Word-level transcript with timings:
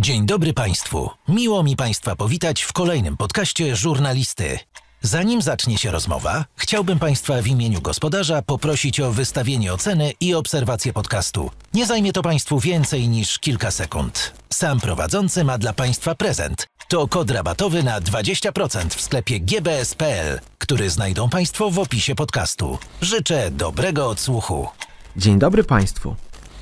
Dzień 0.00 0.26
dobry 0.26 0.52
Państwu. 0.52 1.10
Miło 1.28 1.62
mi 1.62 1.76
Państwa 1.76 2.16
powitać 2.16 2.62
w 2.62 2.72
kolejnym 2.72 3.16
podcaście 3.16 3.76
Żurnalisty. 3.76 4.58
Zanim 5.02 5.42
zacznie 5.42 5.78
się 5.78 5.90
rozmowa, 5.90 6.44
chciałbym 6.56 6.98
Państwa 6.98 7.42
w 7.42 7.46
imieniu 7.46 7.80
gospodarza 7.80 8.42
poprosić 8.42 9.00
o 9.00 9.12
wystawienie 9.12 9.72
oceny 9.72 10.12
i 10.20 10.34
obserwację 10.34 10.92
podcastu. 10.92 11.50
Nie 11.74 11.86
zajmie 11.86 12.12
to 12.12 12.22
Państwu 12.22 12.60
więcej 12.60 13.08
niż 13.08 13.38
kilka 13.38 13.70
sekund. 13.70 14.32
Sam 14.52 14.80
prowadzący 14.80 15.44
ma 15.44 15.58
dla 15.58 15.72
Państwa 15.72 16.14
prezent. 16.14 16.66
To 16.88 17.08
kod 17.08 17.30
rabatowy 17.30 17.82
na 17.82 18.00
20% 18.00 18.88
w 18.88 19.00
sklepie 19.00 19.40
gbs.pl, 19.40 20.40
który 20.58 20.90
znajdą 20.90 21.28
Państwo 21.28 21.70
w 21.70 21.78
opisie 21.78 22.14
podcastu. 22.14 22.78
Życzę 23.00 23.50
dobrego 23.50 24.08
odsłuchu. 24.08 24.68
Dzień 25.16 25.38
dobry 25.38 25.64
Państwu. 25.64 26.16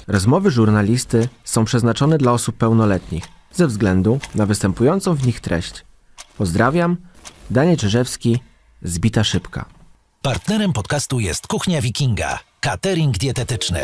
Rozmowy 0.09 0.51
żurnalisty 0.51 1.29
są 1.45 1.65
przeznaczone 1.65 2.19
dla 2.19 2.33
osób 2.33 2.57
pełnoletnich 2.57 3.25
ze 3.53 3.67
względu 3.67 4.19
na 4.35 4.47
występującą 4.47 5.15
w 5.15 5.27
nich 5.27 5.41
treść. 5.41 5.85
Pozdrawiam, 6.39 6.97
Daniel 7.51 7.77
Czyżewski, 7.77 8.39
Zbita 8.83 9.25
Szybka. 9.25 9.65
Partnerem 10.23 10.73
podcastu 10.73 11.21
jest 11.21 11.47
Kuchnia 11.47 11.81
Wikinga, 11.81 12.39
catering 12.61 13.19
dietetyczny. 13.19 13.81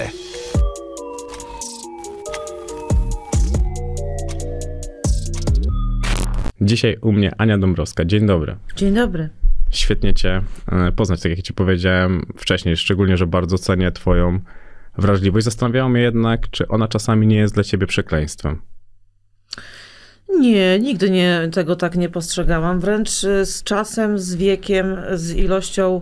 Dzisiaj 6.61 6.97
u 7.01 7.13
mnie 7.13 7.33
Ania 7.39 7.59
Dąbrowska. 7.59 8.05
Dzień 8.05 8.27
dobry. 8.27 8.57
Dzień 8.77 8.95
dobry. 8.95 9.29
Świetnie 9.71 10.15
Cię 10.15 10.43
e, 10.73 10.93
poznać, 10.93 11.21
tak 11.21 11.31
jak 11.31 11.43
Ci 11.43 11.53
powiedziałem 11.55 12.27
wcześniej, 12.37 12.77
szczególnie, 12.77 13.17
że 13.17 13.27
bardzo 13.27 13.59
cenię 13.59 13.93
Twoją 13.93 14.41
wrażliwość. 14.99 15.45
Zastanawiało 15.45 15.89
mnie 15.89 16.03
jednak, 16.03 16.51
czy 16.51 16.69
ona 16.69 16.89
czasami 16.89 17.27
nie 17.27 17.37
jest 17.37 17.55
dla 17.55 17.65
Ciebie 17.65 17.87
przekleństwem. 17.87 18.63
Nie, 20.39 20.79
nigdy 20.79 21.11
nie, 21.11 21.49
tego 21.53 21.77
tak 21.77 21.97
nie 21.97 22.09
postrzegałam. 22.09 22.81
Wręcz 22.81 23.25
y, 23.25 23.47
z 23.47 23.63
czasem, 23.63 24.19
z 24.19 24.35
wiekiem, 24.35 24.97
z 25.13 25.35
ilością 25.35 26.01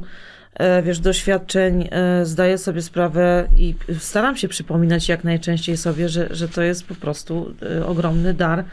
e, 0.55 0.83
wiesz, 0.83 1.01
doświadczeń 1.01 1.89
e, 1.91 2.27
zdaję 2.27 2.59
sobie 2.59 2.83
sprawę 2.83 3.49
i 3.57 3.75
staram 3.99 4.37
się 4.37 4.49
przypominać 4.49 5.09
jak 5.09 5.25
najczęściej 5.25 5.77
sobie, 5.77 6.09
że, 6.09 6.29
że 6.31 6.49
to 6.49 6.63
jest 6.63 6.87
po 6.87 6.95
prostu 6.95 7.55
e, 7.63 7.87
ogromny 7.87 8.35
dar, 8.35 8.65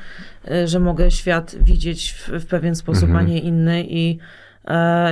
że 0.65 0.79
mogę 0.79 1.11
świat 1.11 1.55
widzieć 1.61 2.11
w, 2.11 2.29
w 2.29 2.45
pewien 2.45 2.75
sposób, 2.75 3.03
Mhm. 3.03 3.25
a 3.25 3.29
nie 3.29 3.39
inny 3.39 3.85
i, 3.89 4.19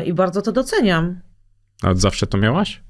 i 0.06 0.14
bardzo 0.14 0.42
to 0.42 0.52
doceniam. 0.52 1.20
A 1.84 1.90
od 1.90 2.00
zawsze 2.00 2.28
to 2.28 2.38
miałaś? 2.38 2.83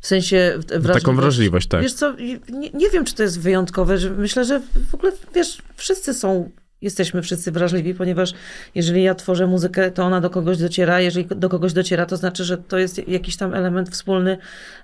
W 0.00 0.06
sensie 0.06 0.54
wrażliwość. 0.58 1.04
Taką 1.04 1.16
wrażliwość, 1.16 1.68
tak. 1.68 1.82
Wiesz 1.82 1.92
co, 1.92 2.14
nie, 2.52 2.70
nie 2.74 2.90
wiem, 2.90 3.04
czy 3.04 3.14
to 3.14 3.22
jest 3.22 3.40
wyjątkowe, 3.40 3.98
że 3.98 4.10
myślę, 4.10 4.44
że 4.44 4.60
w 4.90 4.94
ogóle, 4.94 5.12
wiesz, 5.34 5.62
wszyscy 5.76 6.14
są, 6.14 6.50
jesteśmy 6.82 7.22
wszyscy 7.22 7.52
wrażliwi, 7.52 7.94
ponieważ 7.94 8.32
jeżeli 8.74 9.02
ja 9.02 9.14
tworzę 9.14 9.46
muzykę, 9.46 9.90
to 9.90 10.04
ona 10.04 10.20
do 10.20 10.30
kogoś 10.30 10.58
dociera, 10.58 11.00
jeżeli 11.00 11.26
do 11.26 11.48
kogoś 11.48 11.72
dociera, 11.72 12.06
to 12.06 12.16
znaczy, 12.16 12.44
że 12.44 12.58
to 12.58 12.78
jest 12.78 13.08
jakiś 13.08 13.36
tam 13.36 13.54
element 13.54 13.90
wspólny, 13.90 14.38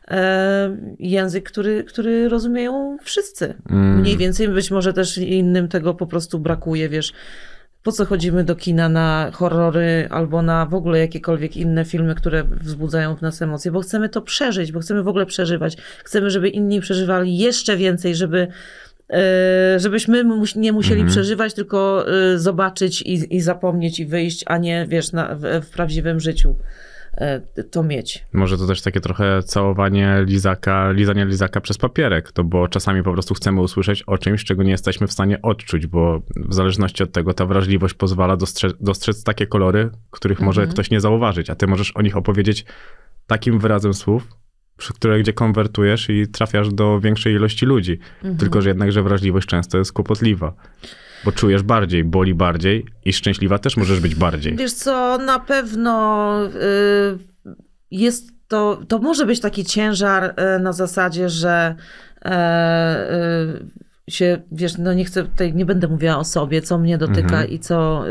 e, 0.09 0.77
język, 0.99 1.51
który, 1.51 1.85
który 1.85 2.29
rozumieją 2.29 2.97
wszyscy. 3.03 3.55
Mm. 3.71 4.01
Mniej 4.01 4.17
więcej, 4.17 4.49
być 4.49 4.71
może 4.71 4.93
też 4.93 5.19
innym 5.19 5.69
tego 5.69 5.95
po 5.95 6.07
prostu 6.07 6.39
brakuje, 6.39 6.89
wiesz. 6.89 7.13
Po 7.83 7.93
co 7.93 8.05
chodzimy 8.07 8.45
do 8.45 8.57
kina 8.57 8.89
na 8.89 9.31
horrory 9.35 10.09
albo 10.11 10.43
na 10.43 10.67
w 10.67 10.75
ogóle 10.75 10.99
jakiekolwiek 10.99 11.57
inne 11.57 11.85
filmy, 11.85 12.15
które 12.15 12.45
wzbudzają 12.45 13.17
w 13.17 13.23
nas 13.23 13.43
emocje? 13.43 13.71
Bo 13.71 13.81
chcemy 13.81 14.09
to 14.09 14.23
przeżyć, 14.23 14.73
bo 14.73 14.81
chcemy 14.81 15.03
w 15.03 15.09
ogóle 15.09 15.27
przeżywać. 15.27 15.77
Chcemy, 16.05 16.31
żeby 16.31 16.49
inni 16.49 16.81
przeżywali 16.81 17.39
jeszcze 17.39 17.77
więcej, 17.77 18.15
żeby, 18.15 18.49
e, 19.11 19.79
żebyśmy 19.81 20.25
nie 20.57 20.73
musieli 20.73 21.01
Mhm. 21.01 21.09
przeżywać, 21.11 21.55
tylko 21.55 22.05
e, 22.09 22.39
zobaczyć 22.39 23.03
i, 23.03 23.37
i 23.37 23.41
zapomnieć 23.41 24.01
i 24.01 24.07
wyjść, 24.07 24.45
a 24.47 24.59
nie, 24.59 24.87
wiesz, 24.89 25.13
na, 25.13 25.35
w, 25.35 25.67
w 25.67 25.71
prawdziwym 25.71 26.21
życiu 26.21 26.57
to 27.71 27.83
mieć. 27.83 28.27
Może 28.33 28.59
to 28.59 28.67
też 28.67 28.83
takie 28.83 29.01
trochę 29.01 29.43
całowanie 29.43 30.25
lizaka, 30.27 30.91
lizanie 30.91 31.25
lizaka 31.25 31.61
przez 31.61 31.79
papierek, 31.79 32.33
to 32.33 32.45
bo 32.45 32.69
czasami 32.69 33.03
po 33.03 33.13
prostu 33.13 33.35
chcemy 33.35 33.61
usłyszeć 33.61 34.03
o 34.03 34.19
czymś, 34.19 34.45
czego 34.45 34.63
nie 34.63 34.71
jesteśmy 34.71 35.07
w 35.07 35.13
stanie 35.13 35.43
odczuć, 35.43 35.87
bo 35.87 36.23
w 36.37 36.55
zależności 36.55 37.03
od 37.03 37.13
tego 37.13 37.35
ta 37.35 37.47
wrażliwość 37.47 37.95
pozwala 37.95 38.37
dostrzec, 38.37 38.73
dostrzec 38.81 39.25
takie 39.25 39.47
kolory, 39.47 39.91
których 40.11 40.41
może 40.41 40.61
Mhm. 40.61 40.73
ktoś 40.73 40.91
nie 40.91 41.01
zauważyć, 41.01 41.51
a 41.51 41.55
ty 41.55 41.67
możesz 41.67 41.97
o 41.97 42.03
nich 42.03 42.17
opowiedzieć 42.17 42.65
takim 43.27 43.59
wyrazem 43.59 43.95
słów, 43.95 44.29
przy 44.77 44.93
które 44.95 45.21
gdzie 45.21 45.33
konwertujesz 45.33 46.11
i 46.11 46.29
trafiasz 46.29 46.69
do 46.69 47.01
większej 47.01 47.35
ilości 47.35 47.67
ludzi. 47.67 47.99
Mhm. 48.17 48.37
Tylko, 48.37 48.63
że 48.63 48.69
jednakże 48.69 49.03
wrażliwość 49.03 49.49
często 49.49 49.79
jest 49.79 49.93
kłopotliwa, 49.93 50.55
bo 51.25 51.33
czujesz 51.33 51.63
bardziej, 51.63 52.05
boli 52.05 52.35
bardziej 52.35 52.85
i 53.05 53.13
szczęśliwa 53.13 53.59
też 53.59 53.77
możesz 53.77 54.01
być 54.01 54.15
bardziej. 54.15 54.57
Wiesz 54.57 54.73
co, 54.73 55.19
na 55.19 55.39
pewno 55.39 56.39
y, 56.47 57.19
jest 57.91 58.33
to, 58.49 58.81
to 58.89 58.99
może 58.99 59.27
być 59.27 59.41
taki 59.41 59.65
ciężar 59.65 60.35
y, 60.57 60.61
na 60.63 60.73
zasadzie, 60.73 61.29
że 61.29 61.75
e, 62.25 63.13
y, 63.13 63.83
się, 64.11 64.43
wiesz, 64.53 64.79
no 64.79 64.93
nie 64.95 65.05
chcę 65.05 65.23
tutaj, 65.25 65.55
nie 65.55 65.67
będę 65.67 65.89
mówiła 65.89 66.19
o 66.19 66.25
sobie, 66.25 66.63
co 66.63 66.79
mnie 66.79 66.99
dotyka 66.99 67.23
Mhm. 67.23 67.49
i 67.51 67.59
co, 67.59 68.05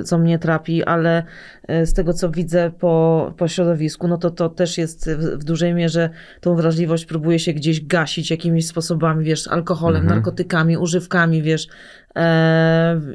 y, 0.00 0.02
co 0.04 0.18
mnie 0.18 0.38
trapi, 0.38 0.84
ale 0.84 1.24
y, 1.70 1.86
z 1.86 1.94
tego, 1.94 2.12
co 2.12 2.30
widzę 2.30 2.70
po, 2.78 3.34
po 3.38 3.48
środowisku, 3.48 4.08
no 4.08 4.18
to 4.18 4.30
to 4.30 4.48
też 4.48 4.78
jest 4.78 5.10
w, 5.10 5.38
w 5.40 5.44
dużej 5.44 5.74
mierze 5.74 6.10
tą 6.40 6.54
wrażliwość 6.54 7.04
próbuje 7.04 7.38
się 7.38 7.52
gdzieś 7.52 7.86
gasić 7.86 8.30
jakimiś 8.30 8.66
sposobami, 8.66 9.24
wiesz, 9.24 9.48
alkoholem, 9.48 10.02
Mhm. 10.02 10.16
narkotykami, 10.18 10.76
używkami, 10.76 11.42
wiesz, 11.42 11.68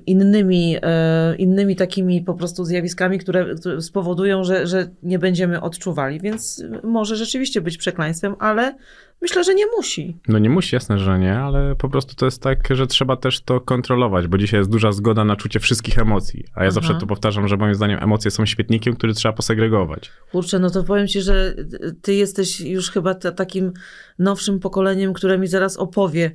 innymi, 0.06 0.78
e, 0.82 1.36
innymi 1.36 1.76
takimi 1.76 2.22
po 2.22 2.34
prostu 2.34 2.66
zjawiskami, 2.66 3.20
które, 3.20 3.56
które 3.56 3.82
spowodują, 3.82 4.44
że, 4.44 4.68
że 4.68 4.90
nie 5.04 5.20
będziemy 5.20 5.62
odczuwali. 5.62 6.20
Więc 6.20 6.64
może 6.84 7.16
rzeczywiście 7.16 7.62
być 7.62 7.78
przekleństwem, 7.78 8.36
ale 8.40 8.76
myślę, 9.22 9.44
że 9.44 9.56
nie 9.56 9.66
musi. 9.78 10.18
No 10.28 10.40
nie 10.40 10.50
musi, 10.50 10.76
jasne, 10.76 11.00
że 11.00 11.20
nie, 11.20 11.38
ale 11.38 11.76
po 11.76 11.90
prostu 11.90 12.16
to 12.16 12.26
jest 12.26 12.42
tak, 12.42 12.68
że 12.72 12.88
trzeba 12.88 13.18
też 13.18 13.42
to 13.42 13.62
kontrolować, 13.62 14.28
bo 14.28 14.38
dzisiaj 14.38 14.60
jest 14.60 14.72
duża 14.72 14.92
zgoda 14.92 15.26
na 15.26 15.36
czucie 15.36 15.60
wszystkich 15.60 16.00
emocji. 16.00 16.44
A 16.54 16.64
ja 16.64 16.68
Aha. 16.68 16.72
zawsze 16.72 16.96
to 17.00 17.08
powtarzam, 17.08 17.48
że 17.48 17.58
moim 17.58 17.76
zdaniem 17.76 18.04
emocje 18.04 18.32
są 18.32 18.46
śmietnikiem, 18.46 18.96
który 18.96 19.14
trzeba 19.14 19.34
posegregować. 19.34 20.12
Kurczę, 20.32 20.60
no 20.60 20.70
to 20.70 20.84
powiem 20.84 21.08
ci, 21.08 21.22
że 21.22 21.56
ty 22.02 22.14
jesteś 22.14 22.62
już 22.62 22.92
chyba 22.92 23.16
ta, 23.16 23.32
takim 23.32 23.74
nowszym 24.20 24.60
pokoleniem, 24.60 25.14
które 25.14 25.38
mi 25.38 25.48
zaraz 25.48 25.78
opowie, 25.78 26.32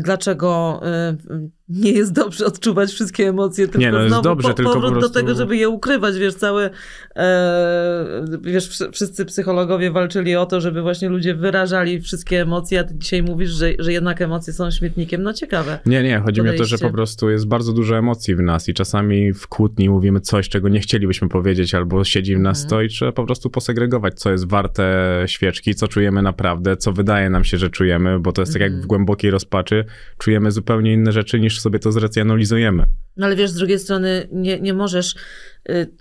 dlaczego 0.00 0.80
yy, 1.28 1.50
nie 1.68 1.92
jest 1.92 2.12
dobrze 2.12 2.46
odczuwać 2.46 2.90
wszystkie 2.90 3.28
emocje, 3.28 3.64
tylko 3.68 3.78
Nie, 3.78 3.92
no 3.92 4.08
znowu 4.08 4.22
dobrze, 4.22 4.48
po, 4.48 4.54
tylko 4.54 4.70
po 4.70 4.74
powrót 4.80 4.92
prostu- 4.92 5.08
do 5.14 5.20
tego, 5.20 5.34
żeby 5.34 5.56
je 5.56 5.68
ukrywać, 5.68 6.18
wiesz, 6.18 6.34
całe, 6.34 6.70
e, 7.16 8.24
wiesz, 8.42 8.70
wsz- 8.70 8.92
wszyscy 8.92 9.24
psychologowie 9.24 9.90
walczyli 9.90 10.36
o 10.36 10.46
to, 10.46 10.60
żeby 10.60 10.82
właśnie 10.82 11.08
ludzie 11.08 11.34
wyrażali 11.34 12.00
wszystkie 12.00 12.42
emocje, 12.42 12.80
a 12.80 12.84
ty 12.84 12.94
dzisiaj 12.94 13.22
mówisz, 13.22 13.50
że, 13.50 13.70
że 13.78 13.92
jednak 13.92 14.22
emocje 14.22 14.52
są 14.52 14.70
śmietnikiem, 14.70 15.22
no 15.22 15.32
ciekawe. 15.32 15.78
Nie, 15.86 16.02
nie, 16.02 16.18
chodzi 16.20 16.42
mi 16.42 16.48
o 16.48 16.52
to, 16.52 16.56
że 16.56 16.64
Podejście. 16.64 16.86
po 16.86 16.92
prostu 16.92 17.30
jest 17.30 17.46
bardzo 17.48 17.72
dużo 17.72 17.96
emocji 17.98 18.34
w 18.36 18.40
nas 18.40 18.68
i 18.68 18.74
czasami 18.74 19.32
w 19.32 19.46
kłótni 19.48 19.88
mówimy 19.90 20.20
coś, 20.20 20.48
czego 20.48 20.68
nie 20.68 20.80
chcielibyśmy 20.80 21.28
powiedzieć, 21.28 21.74
albo 21.74 22.04
siedzi 22.04 22.36
w 22.36 22.40
nas 22.40 22.62
Mhm. 22.62 22.70
to 22.70 22.82
i 22.82 22.88
trzeba 22.88 23.12
po 23.12 23.24
prostu 23.26 23.50
posegregować, 23.50 24.14
co 24.20 24.30
jest 24.30 24.48
warte 24.48 24.84
świeczki, 25.26 25.74
co 25.74 25.88
czujemy 25.88 26.22
naprawdę, 26.22 26.76
co 26.76 26.92
wydaje 26.92 27.30
nam 27.30 27.44
się, 27.44 27.58
że 27.58 27.70
czujemy, 27.70 28.20
bo 28.20 28.32
to 28.32 28.42
jest 28.42 28.52
tak 28.52 28.60
jak 28.62 28.68
Mhm. 28.70 28.84
w 28.84 28.86
głębokiej 28.86 29.30
rozpaczy, 29.30 29.84
czujemy 30.18 30.50
zupełnie 30.50 30.92
inne 30.92 31.12
rzeczy 31.12 31.40
niż 31.40 31.53
sobie 31.60 31.78
to 31.78 31.92
zracjonalizujemy. 31.92 32.86
No 33.16 33.26
ale 33.26 33.36
wiesz, 33.36 33.50
z 33.50 33.54
drugiej 33.54 33.78
strony 33.78 34.28
nie, 34.32 34.60
nie 34.60 34.74
możesz 34.74 35.14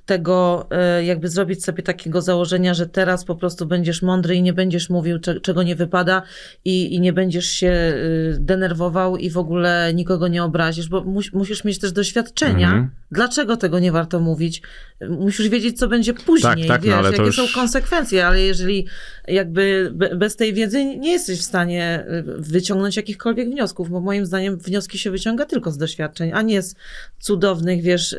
tego 0.05 0.67
y, 0.99 1.03
jakby 1.03 1.29
zrobić 1.29 1.63
sobie 1.63 1.83
takiego 1.83 2.21
założenia, 2.21 2.73
że 2.73 2.87
teraz 2.87 3.25
po 3.25 3.35
prostu 3.35 3.65
będziesz 3.65 4.01
mądry 4.01 4.35
i 4.35 4.41
nie 4.41 4.53
będziesz 4.53 4.89
mówił, 4.89 5.19
cze- 5.19 5.39
czego 5.39 5.63
nie 5.63 5.75
wypada 5.75 6.21
i, 6.65 6.95
i 6.95 6.99
nie 7.01 7.13
będziesz 7.13 7.45
się 7.45 7.67
y, 7.71 8.37
denerwował 8.39 9.17
i 9.17 9.29
w 9.29 9.37
ogóle 9.37 9.91
nikogo 9.93 10.27
nie 10.27 10.43
obrazisz, 10.43 10.89
bo 10.89 11.03
mus, 11.03 11.33
musisz 11.33 11.63
mieć 11.63 11.79
też 11.79 11.91
doświadczenia. 11.91 12.67
Mhm. 12.67 12.89
Dlaczego 13.11 13.57
tego 13.57 13.79
nie 13.79 13.91
warto 13.91 14.19
mówić? 14.19 14.61
Musisz 15.09 15.49
wiedzieć, 15.49 15.79
co 15.79 15.87
będzie 15.87 16.13
później, 16.13 16.67
Tak, 16.67 16.67
tak, 16.67 16.83
no 16.85 16.97
wiesz, 16.97 17.05
to 17.05 17.11
jakie 17.11 17.23
już- 17.23 17.35
są 17.35 17.59
konsekwencje, 17.59 18.27
ale 18.27 18.41
jeżeli 18.41 18.87
jakby 19.27 19.91
be, 19.93 20.15
bez 20.15 20.35
tej 20.35 20.53
wiedzy 20.53 20.85
nie 20.85 21.11
jesteś 21.11 21.39
w 21.39 21.43
stanie 21.43 22.05
y, 22.09 22.23
wyciągnąć 22.41 22.97
jakichkolwiek 22.97 23.49
wniosków, 23.49 23.89
bo 23.89 23.99
moim 24.01 24.25
zdaniem 24.25 24.57
wnioski 24.57 24.97
się 24.97 25.11
wyciąga 25.11 25.45
tylko 25.45 25.71
z 25.71 25.77
doświadczeń, 25.77 26.31
a 26.33 26.41
nie 26.41 26.61
z 26.61 26.75
cudownych, 27.19 27.81
wiesz, 27.81 28.13
y, 28.13 28.17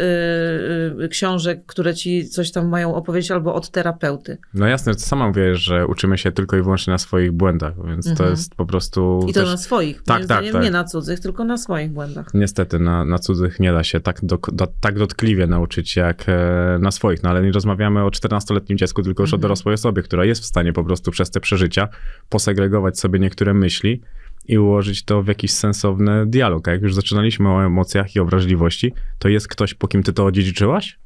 y, 1.05 1.09
książek, 1.35 1.67
które 1.67 1.95
ci 1.95 2.29
coś 2.29 2.53
tam 2.53 2.69
mają 2.69 2.95
opowiedzieć 2.95 3.31
albo 3.31 3.55
od 3.55 3.71
terapeuty. 3.71 4.39
No 4.55 4.67
jasne, 4.67 4.95
ty 4.95 5.01
sama 5.01 5.27
mówisz, 5.29 5.59
że 5.59 5.87
uczymy 5.87 6.19
się 6.19 6.33
tylko 6.33 6.57
i 6.57 6.63
wyłącznie 6.63 6.91
na 6.91 6.99
swoich 6.99 7.33
błędach, 7.33 7.75
więc 7.87 8.05
to 8.05 8.11
Mhm. 8.11 8.31
jest 8.31 8.55
po 8.55 8.67
prostu 8.67 9.27
I 9.29 9.33
to 9.33 9.41
też... 9.41 9.49
na 9.51 9.57
swoich, 9.57 10.03
Tak, 10.03 10.27
tak, 10.27 10.45
tak. 10.53 10.63
nie 10.63 10.71
na 10.71 10.85
cudzych, 10.85 11.21
tylko 11.21 11.45
na 11.45 11.57
swoich 11.57 11.91
błędach. 11.93 12.27
Niestety 12.35 12.79
na, 12.79 13.05
na 13.05 13.19
cudzych 13.19 13.61
nie 13.61 13.73
da 13.73 13.85
się 13.85 14.01
tak, 14.01 14.21
do, 14.25 14.39
do, 14.53 14.67
tak 14.81 14.99
dotkliwie 14.99 15.47
nauczyć 15.47 15.97
jak 15.97 16.25
e, 16.29 16.79
na 16.81 16.91
swoich, 16.91 17.23
no 17.23 17.31
ale 17.31 17.43
nie 17.43 17.53
rozmawiamy 17.53 18.05
o 18.05 18.09
14-letnim 18.09 18.77
dziecku, 18.79 19.03
tylko 19.03 19.23
już 19.23 19.31
o 19.33 19.37
Mhm. 19.37 19.43
dorosłej 19.43 19.75
osobie, 19.75 20.03
która 20.03 20.25
jest 20.25 20.43
w 20.43 20.45
stanie 20.47 20.73
po 20.73 20.85
prostu 20.85 21.11
przez 21.11 21.31
te 21.31 21.41
przeżycia 21.41 21.89
posegregować 22.29 22.99
sobie 22.99 23.19
niektóre 23.19 23.55
myśli 23.55 24.01
i 24.47 24.59
ułożyć 24.59 25.05
to 25.05 25.23
w 25.23 25.27
jakiś 25.29 25.51
sensowny 25.53 26.27
dialog. 26.27 26.69
A 26.69 26.71
jak 26.73 26.83
już 26.83 26.95
zaczynaliśmy 26.95 27.49
o 27.49 27.65
emocjach 27.65 28.15
i 28.17 28.21
o 28.21 28.25
wrażliwości, 28.25 28.95
to 29.19 29.29
jest 29.29 29.49
ktoś, 29.49 29.75
po 29.75 29.89
kim 29.89 30.03
ty 30.03 30.13
to 30.13 30.25
odziedziczyłaś? 30.25 30.99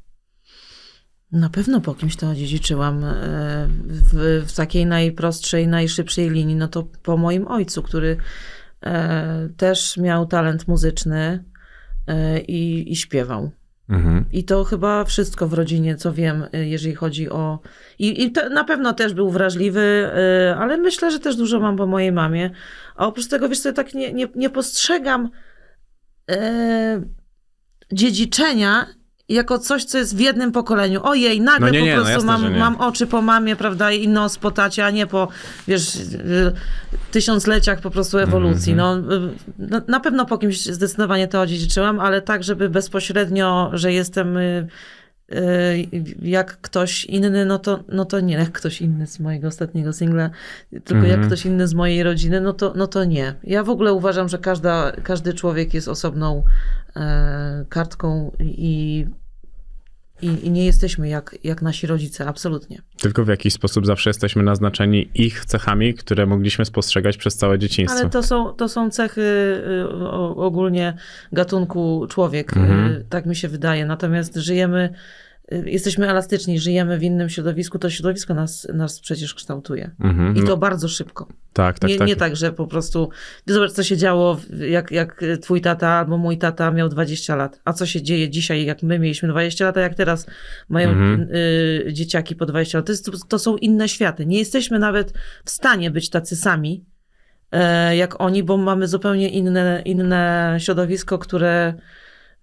Na 1.31 1.49
pewno 1.49 1.81
po 1.81 1.95
kimś 1.95 2.15
to 2.15 2.29
odziedziczyłam 2.29 3.03
e, 3.03 3.13
w, 3.87 4.43
w 4.47 4.55
takiej 4.55 4.85
najprostszej, 4.85 5.67
najszybszej 5.67 6.29
linii, 6.29 6.55
no 6.55 6.67
to 6.67 6.83
po 7.03 7.17
moim 7.17 7.47
ojcu, 7.47 7.83
który 7.83 8.17
e, 8.85 9.49
też 9.57 9.97
miał 9.97 10.25
talent 10.25 10.67
muzyczny 10.67 11.43
e, 12.07 12.39
i, 12.39 12.91
i 12.91 12.95
śpiewał. 12.95 13.51
Mhm. 13.89 14.25
I 14.31 14.43
to 14.43 14.63
chyba 14.63 15.05
wszystko 15.05 15.47
w 15.47 15.53
rodzinie, 15.53 15.95
co 15.95 16.13
wiem, 16.13 16.45
jeżeli 16.53 16.95
chodzi 16.95 17.29
o. 17.29 17.59
I, 17.99 18.23
i 18.23 18.33
na 18.51 18.63
pewno 18.63 18.93
też 18.93 19.13
był 19.13 19.29
wrażliwy, 19.29 20.09
ale 20.57 20.77
myślę, 20.77 21.11
że 21.11 21.19
też 21.19 21.35
dużo 21.35 21.59
mam 21.59 21.77
po 21.77 21.87
mojej 21.87 22.11
mamie. 22.11 22.51
A 22.95 23.07
oprócz 23.07 23.27
tego, 23.27 23.49
wiesz, 23.49 23.59
co, 23.59 23.69
ja 23.69 23.73
tak 23.73 23.93
nie, 23.93 24.13
nie, 24.13 24.27
nie 24.35 24.49
postrzegam 24.49 25.29
dziedziczenia 27.93 28.85
jako 29.29 29.59
coś, 29.59 29.85
co 29.85 29.97
jest 29.97 30.15
w 30.15 30.19
jednym 30.19 30.51
pokoleniu. 30.51 30.99
Ojej, 31.03 31.41
nagle 31.41 31.67
No 31.67 31.73
nie, 31.73 31.81
nie, 31.81 31.91
po 31.91 31.97
no 31.97 32.05
prostu 32.05 32.27
jasne, 32.27 32.47
że 32.47 32.49
mam, 32.49 32.59
mam 32.59 32.81
oczy 32.81 33.07
po 33.07 33.21
mamie, 33.21 33.55
prawda, 33.55 33.91
i 33.91 34.07
nos 34.07 34.37
po 34.37 34.51
tacie, 34.51 34.85
a 34.85 34.89
nie 34.89 35.07
po, 35.07 35.27
wiesz, 35.67 35.95
y, 35.95 36.51
tysiącleciach 37.11 37.81
po 37.81 37.91
prostu 37.91 38.17
ewolucji. 38.17 38.73
Mhm. 38.73 39.05
No, 39.07 39.15
y, 39.15 39.33
no, 39.57 39.81
na 39.87 39.99
pewno 39.99 40.25
po 40.25 40.37
kimś 40.37 40.65
zdecydowanie 40.65 41.27
to 41.27 41.41
odziedziczyłam, 41.41 41.99
ale 41.99 42.21
tak, 42.21 42.43
żeby 42.43 42.69
bezpośrednio, 42.69 43.69
że 43.73 43.93
jestem 43.93 44.37
y, 44.37 44.67
jak 46.21 46.61
ktoś 46.61 47.05
inny, 47.05 47.45
no 47.45 47.59
to, 47.59 47.83
no 47.87 48.05
to 48.05 48.19
nie, 48.19 48.35
jak 48.35 48.51
ktoś 48.51 48.81
inny 48.81 49.07
z 49.07 49.19
mojego 49.19 49.47
ostatniego 49.47 49.93
singla, 49.93 50.29
tylko 50.69 51.03
jak 51.03 51.13
Mhm. 51.13 51.27
ktoś 51.27 51.45
inny 51.45 51.67
z 51.67 51.73
mojej 51.73 52.03
rodziny, 52.03 52.41
no 52.41 52.53
to, 52.53 52.73
no 52.75 52.87
to 52.87 53.03
nie. 53.03 53.35
Ja 53.43 53.63
w 53.63 53.69
ogóle 53.69 53.93
uważam, 53.93 54.29
że 54.29 54.37
każda, 54.37 54.91
każdy 55.03 55.33
człowiek 55.33 55.73
jest 55.73 55.87
osobną 55.87 56.43
e, 56.95 57.65
kartką 57.69 58.31
i, 58.39 59.05
i, 60.21 60.27
i 60.47 60.51
nie 60.51 60.65
jesteśmy 60.65 61.09
jak, 61.09 61.35
jak 61.43 61.61
nasi 61.61 61.87
rodzice, 61.87 62.27
absolutnie. 62.27 62.81
Tylko 63.01 63.25
w 63.25 63.27
jakiś 63.27 63.53
sposób 63.53 63.85
zawsze 63.85 64.09
jesteśmy 64.09 64.43
naznaczeni 64.43 65.09
ich 65.15 65.45
cechami, 65.45 65.93
które 65.93 66.25
mogliśmy 66.25 66.65
spostrzegać 66.65 67.17
przez 67.17 67.35
całe 67.35 67.59
dzieciństwo. 67.59 67.99
Ale 67.99 68.09
to 68.09 68.23
są, 68.23 68.53
to 68.53 68.69
są 68.69 68.89
cechy 68.89 69.21
y, 69.21 69.87
ogólnie 70.35 70.93
gatunku 71.33 72.05
człowiek, 72.09 72.57
y, 72.57 72.59
Mhm. 72.59 73.03
tak 73.09 73.25
mi 73.25 73.35
się 73.35 73.47
wydaje. 73.47 73.85
Natomiast 73.85 74.35
żyjemy, 74.35 74.89
jesteśmy 75.65 76.09
elastyczni, 76.09 76.59
żyjemy 76.59 76.97
w 76.97 77.03
innym 77.03 77.29
środowisku, 77.29 77.79
to 77.79 77.89
środowisko 77.89 78.33
nas, 78.33 78.67
nas 78.73 78.99
przecież 78.99 79.33
kształtuje. 79.33 79.91
Mhm. 79.99 80.35
I 80.35 80.39
No, 80.39 80.47
to 80.47 80.57
bardzo 80.57 80.87
szybko. 80.87 81.27
tak, 81.53 81.79
tak, 81.79 81.89
nie, 81.89 81.97
tak. 81.97 82.07
nie 82.07 82.15
tak, 82.15 82.35
że 82.35 82.51
po 82.53 82.67
prostu. 82.67 83.09
Zobacz, 83.45 83.71
co 83.71 83.83
się 83.83 83.97
działo, 83.97 84.39
jak, 84.69 84.91
jak 84.91 85.21
twój 85.41 85.61
tata 85.61 85.87
albo 85.89 86.17
mój 86.17 86.37
tata 86.37 86.71
miał 86.71 86.89
20 86.89 87.35
lat. 87.35 87.61
A 87.65 87.73
co 87.73 87.85
się 87.85 88.01
dzieje 88.01 88.29
dzisiaj, 88.29 88.65
jak 88.65 88.83
my 88.83 88.99
mieliśmy 88.99 89.29
20 89.29 89.65
lat, 89.65 89.77
a 89.77 89.81
jak 89.81 89.95
teraz 89.95 90.25
mają 90.69 90.89
Mhm. 90.89 91.21
y, 91.35 91.93
dzieciaki 91.93 92.35
po 92.35 92.45
20 92.45 92.77
lat. 92.77 92.85
To, 92.85 92.91
jest, 92.91 93.09
to 93.29 93.39
są 93.39 93.57
inne 93.57 93.89
światy. 93.89 94.25
Nie 94.25 94.39
jesteśmy 94.39 94.79
nawet 94.79 95.13
w 95.45 95.49
stanie 95.49 95.91
być 95.91 96.09
tacy 96.09 96.35
sami 96.35 96.85
e, 97.51 97.95
jak 97.95 98.21
oni, 98.21 98.43
bo 98.43 98.57
mamy 98.57 98.87
zupełnie 98.87 99.29
inne, 99.29 99.81
inne 99.85 100.55
środowisko, 100.59 101.17
które 101.17 101.73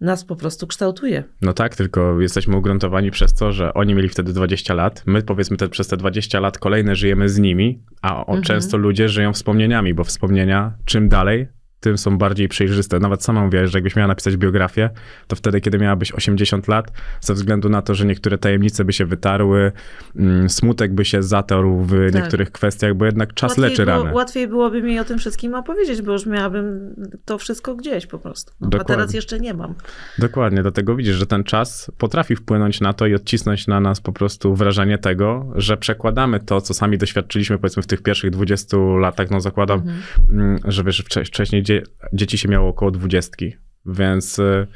nas 0.01 0.25
po 0.25 0.37
prostu 0.37 0.67
kształtuje. 0.67 1.25
No 1.43 1.53
tak, 1.53 1.77
tylko 1.77 2.21
jesteśmy 2.21 2.57
ugruntowani 2.57 3.11
przez 3.11 3.35
to, 3.35 3.53
że 3.53 3.75
oni 3.75 3.95
mieli 3.95 4.09
wtedy 4.09 4.33
20 4.33 4.75
lat. 4.75 5.03
My 5.07 5.23
powiedzmy 5.23 5.57
te, 5.57 5.69
przez 5.69 5.89
te 5.89 5.97
20 5.97 6.41
lat 6.41 6.59
kolejne 6.59 6.97
żyjemy 6.97 7.29
z 7.29 7.39
nimi, 7.39 7.83
a 8.03 8.17
o, 8.17 8.29
Mhm. 8.29 8.43
często 8.43 8.77
ludzie 8.77 9.09
żyją 9.09 9.33
wspomnieniami, 9.33 9.95
bo 9.95 10.05
wspomnienia 10.05 10.73
czym 10.85 11.09
dalej, 11.09 11.47
tym 11.87 11.99
są 11.99 12.19
bardziej 12.19 12.49
przejrzyste. 12.49 12.99
Nawet 12.99 13.25
sama 13.25 13.45
mówiłaś, 13.45 13.71
że 13.71 13.79
jakbyś 13.79 13.97
miała 13.97 14.09
napisać 14.09 14.37
biografię, 14.37 14.91
to 15.27 15.37
wtedy, 15.37 15.61
kiedy 15.61 15.79
miałabyś 15.79 16.13
80 16.13 16.69
lat, 16.69 16.93
ze 17.21 17.35
względu 17.35 17.69
na 17.69 17.83
to, 17.83 17.95
że 17.95 18.07
niektóre 18.07 18.39
tajemnice 18.39 18.85
by 18.85 18.93
się 18.93 19.05
wytarły, 19.07 19.73
mm, 20.17 20.49
smutek 20.51 20.95
by 20.95 21.05
się 21.05 21.23
zatarł 21.23 21.81
w 21.81 21.91
Tak. 22.13 22.15
niektórych 22.23 22.53
kwestiach, 22.53 22.95
bo 22.95 23.05
jednak 23.05 23.35
czas 23.35 23.51
łatwiej 23.51 23.71
leczy 23.71 23.85
było, 23.85 23.97
rany. 23.99 24.13
Łatwiej 24.15 24.49
byłoby 24.49 24.83
mi 24.83 24.99
o 25.01 25.05
tym 25.05 25.19
wszystkim 25.19 25.55
opowiedzieć, 25.55 26.03
bo 26.03 26.13
już 26.13 26.27
miałabym 26.27 26.95
to 27.25 27.39
wszystko 27.39 27.75
gdzieś 27.75 28.07
po 28.07 28.19
prostu. 28.19 28.53
No, 28.61 28.69
a 28.81 28.85
teraz 28.85 29.15
jeszcze 29.15 29.41
nie 29.41 29.55
mam. 29.55 29.75
Dokładnie, 30.19 30.63
dlatego 30.63 30.97
widzisz, 30.97 31.17
że 31.17 31.27
ten 31.27 31.45
czas 31.45 31.91
potrafi 31.99 32.37
wpłynąć 32.37 32.81
na 32.81 32.93
to 32.93 33.07
i 33.07 33.15
odcisnąć 33.15 33.67
na 33.67 33.81
nas 33.81 34.01
po 34.01 34.13
prostu 34.13 34.55
wrażenie 34.55 34.99
tego, 34.99 35.53
że 35.55 35.77
przekładamy 35.77 36.41
to, 36.41 36.61
co 36.61 36.75
sami 36.75 36.99
doświadczyliśmy 36.99 37.59
powiedzmy 37.59 37.83
w 37.83 37.87
tych 37.87 38.03
pierwszych 38.03 38.31
20 38.31 38.77
latach, 39.01 39.31
no 39.31 39.41
zakładam, 39.41 39.79
Mhm. 39.79 39.97
mm, 40.31 40.59
że 40.65 40.85
wiesz, 40.85 41.05
wcze- 41.05 41.25
wcześniej 41.25 41.63
dzie- 41.83 41.83
dzieci 42.13 42.39
się 42.39 42.49
miało 42.49 42.69
około 42.69 42.91
dwudziestki, 42.91 43.57
więc 43.87 44.39
y, 44.39 44.67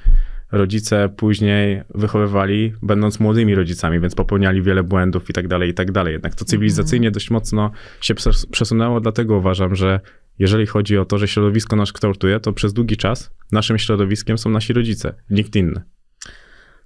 rodzice 0.52 1.08
później 1.17 1.82
wychowywali, 1.94 2.73
będąc 2.82 3.20
młodymi 3.20 3.55
rodzicami, 3.55 4.00
więc 4.00 4.14
popełniali 4.14 4.62
wiele 4.62 4.82
błędów 4.82 5.31
i 5.31 5.32
tak 5.32 5.49
dalej, 5.49 5.70
i 5.70 5.75
tak 5.75 5.93
dalej. 5.93 6.12
Jednak 6.12 6.35
to 6.35 6.44
cywilizacyjnie 6.44 7.11
dość 7.11 7.31
mocno 7.31 7.70
się 8.00 8.14
przes- 8.14 8.47
przesunęło, 8.50 9.00
dlatego 9.00 9.37
uważam, 9.37 9.75
że 9.75 10.00
jeżeli 10.38 10.67
chodzi 10.67 10.99
o 10.99 11.05
to, 11.05 11.19
że 11.19 11.29
środowisko 11.29 11.76
nas 11.76 11.93
kształtuje, 11.93 12.41
to 12.41 12.52
przez 12.52 12.73
długi 12.73 12.97
czas 12.97 13.31
naszym 13.52 13.79
środowiskiem 13.79 14.38
są 14.38 14.50
nasi 14.50 14.73
rodzice, 14.73 15.14
nikt 15.31 15.56
inny. 15.56 15.82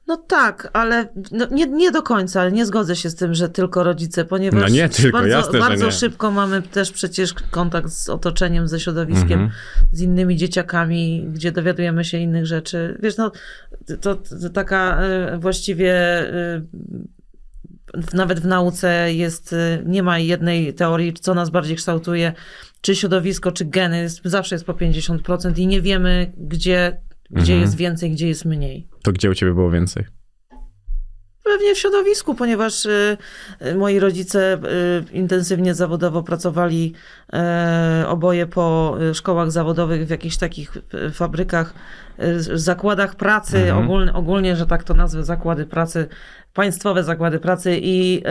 No 0.07 0.17
tak, 0.17 0.71
ale 0.73 1.09
no 1.33 1.47
nie, 1.51 1.67
nie 1.67 1.91
do 1.91 2.03
końca, 2.03 2.41
ale 2.41 2.53
nie 2.53 2.67
zgodzę 2.67 2.97
się 2.97 3.11
z 3.11 3.15
tym, 3.15 3.35
że 3.35 3.49
tylko 3.49 3.83
rodzice, 3.85 4.25
ponieważ 4.25 4.63
No 4.63 4.69
nie 4.69 4.89
tylko, 4.89 5.19
bardzo, 5.19 5.29
jasne, 5.37 5.59
bardzo 5.59 5.91
szybko 5.91 6.31
mamy 6.31 6.63
też 6.63 6.91
przecież 6.93 7.35
kontakt 7.51 7.91
z 7.91 8.09
otoczeniem, 8.09 8.69
ze 8.69 8.81
środowiskiem, 8.81 9.41
Mhm. 9.41 9.51
z 9.93 10.01
innymi 10.01 10.37
dzieciakami, 10.37 11.27
gdzie 11.33 11.53
dowiadujemy 11.53 12.05
się 12.05 12.19
innych 12.19 12.47
rzeczy. 12.47 12.99
Wiesz, 13.03 13.17
no 13.17 13.33
to, 14.01 14.15
to 14.15 14.51
taka 14.55 15.01
e, 15.03 15.39
właściwie 15.39 15.93
e, 16.29 16.63
nawet 18.13 18.41
w 18.41 18.47
nauce 18.47 19.15
jest, 19.15 19.53
e, 19.53 19.83
nie 19.87 20.03
ma 20.03 20.19
jednej 20.19 20.75
teorii, 20.75 21.13
co 21.13 21.35
nas 21.35 21.51
bardziej 21.51 21.77
kształtuje, 21.77 22.33
czy 22.81 22.97
środowisko, 22.97 23.53
czy 23.53 23.65
geny, 23.65 24.01
jest, 24.03 24.21
zawsze 24.25 24.55
jest 24.55 24.65
po 24.65 24.73
50% 24.73 25.59
i 25.59 25.67
nie 25.67 25.83
wiemy, 25.83 26.33
gdzie, 26.37 27.01
gdzie 27.31 27.53
Mhm. 27.53 27.61
jest 27.61 27.77
więcej, 27.77 28.11
gdzie 28.11 28.29
jest 28.29 28.45
mniej. 28.45 28.89
To 29.03 29.13
gdzie 29.13 29.31
u 29.31 29.35
ciebie 29.35 29.55
było 29.55 29.71
więcej? 29.71 30.05
Pewnie 31.45 31.75
w 31.75 31.79
środowisku, 31.79 32.35
ponieważ 32.35 32.87
y, 32.87 33.17
y, 33.67 33.75
moi 33.75 33.99
rodzice 33.99 34.59
y, 35.11 35.13
intensywnie 35.17 35.75
zawodowo 35.75 36.23
pracowali 36.23 36.93
y, 38.03 38.07
oboje 38.07 38.47
po 38.47 38.97
y, 39.11 39.15
szkołach 39.15 39.51
zawodowych 39.51 40.07
w 40.07 40.11
jakichś 40.11 40.37
takich 40.37 40.77
y, 41.07 41.11
fabrykach, 41.11 41.75
zakładach 42.55 43.15
pracy, 43.15 43.59
Mhm. 43.59 43.85
ogólnie, 43.85 44.13
ogólnie, 44.13 44.57
że 44.57 44.67
tak 44.67 44.85
to 44.85 44.95
nazwę, 44.95 45.25
zakłady 45.25 45.67
pracy, 45.67 46.09
państwowe 46.55 47.05
zakłady 47.05 47.39
pracy 47.39 47.79
i, 47.83 48.23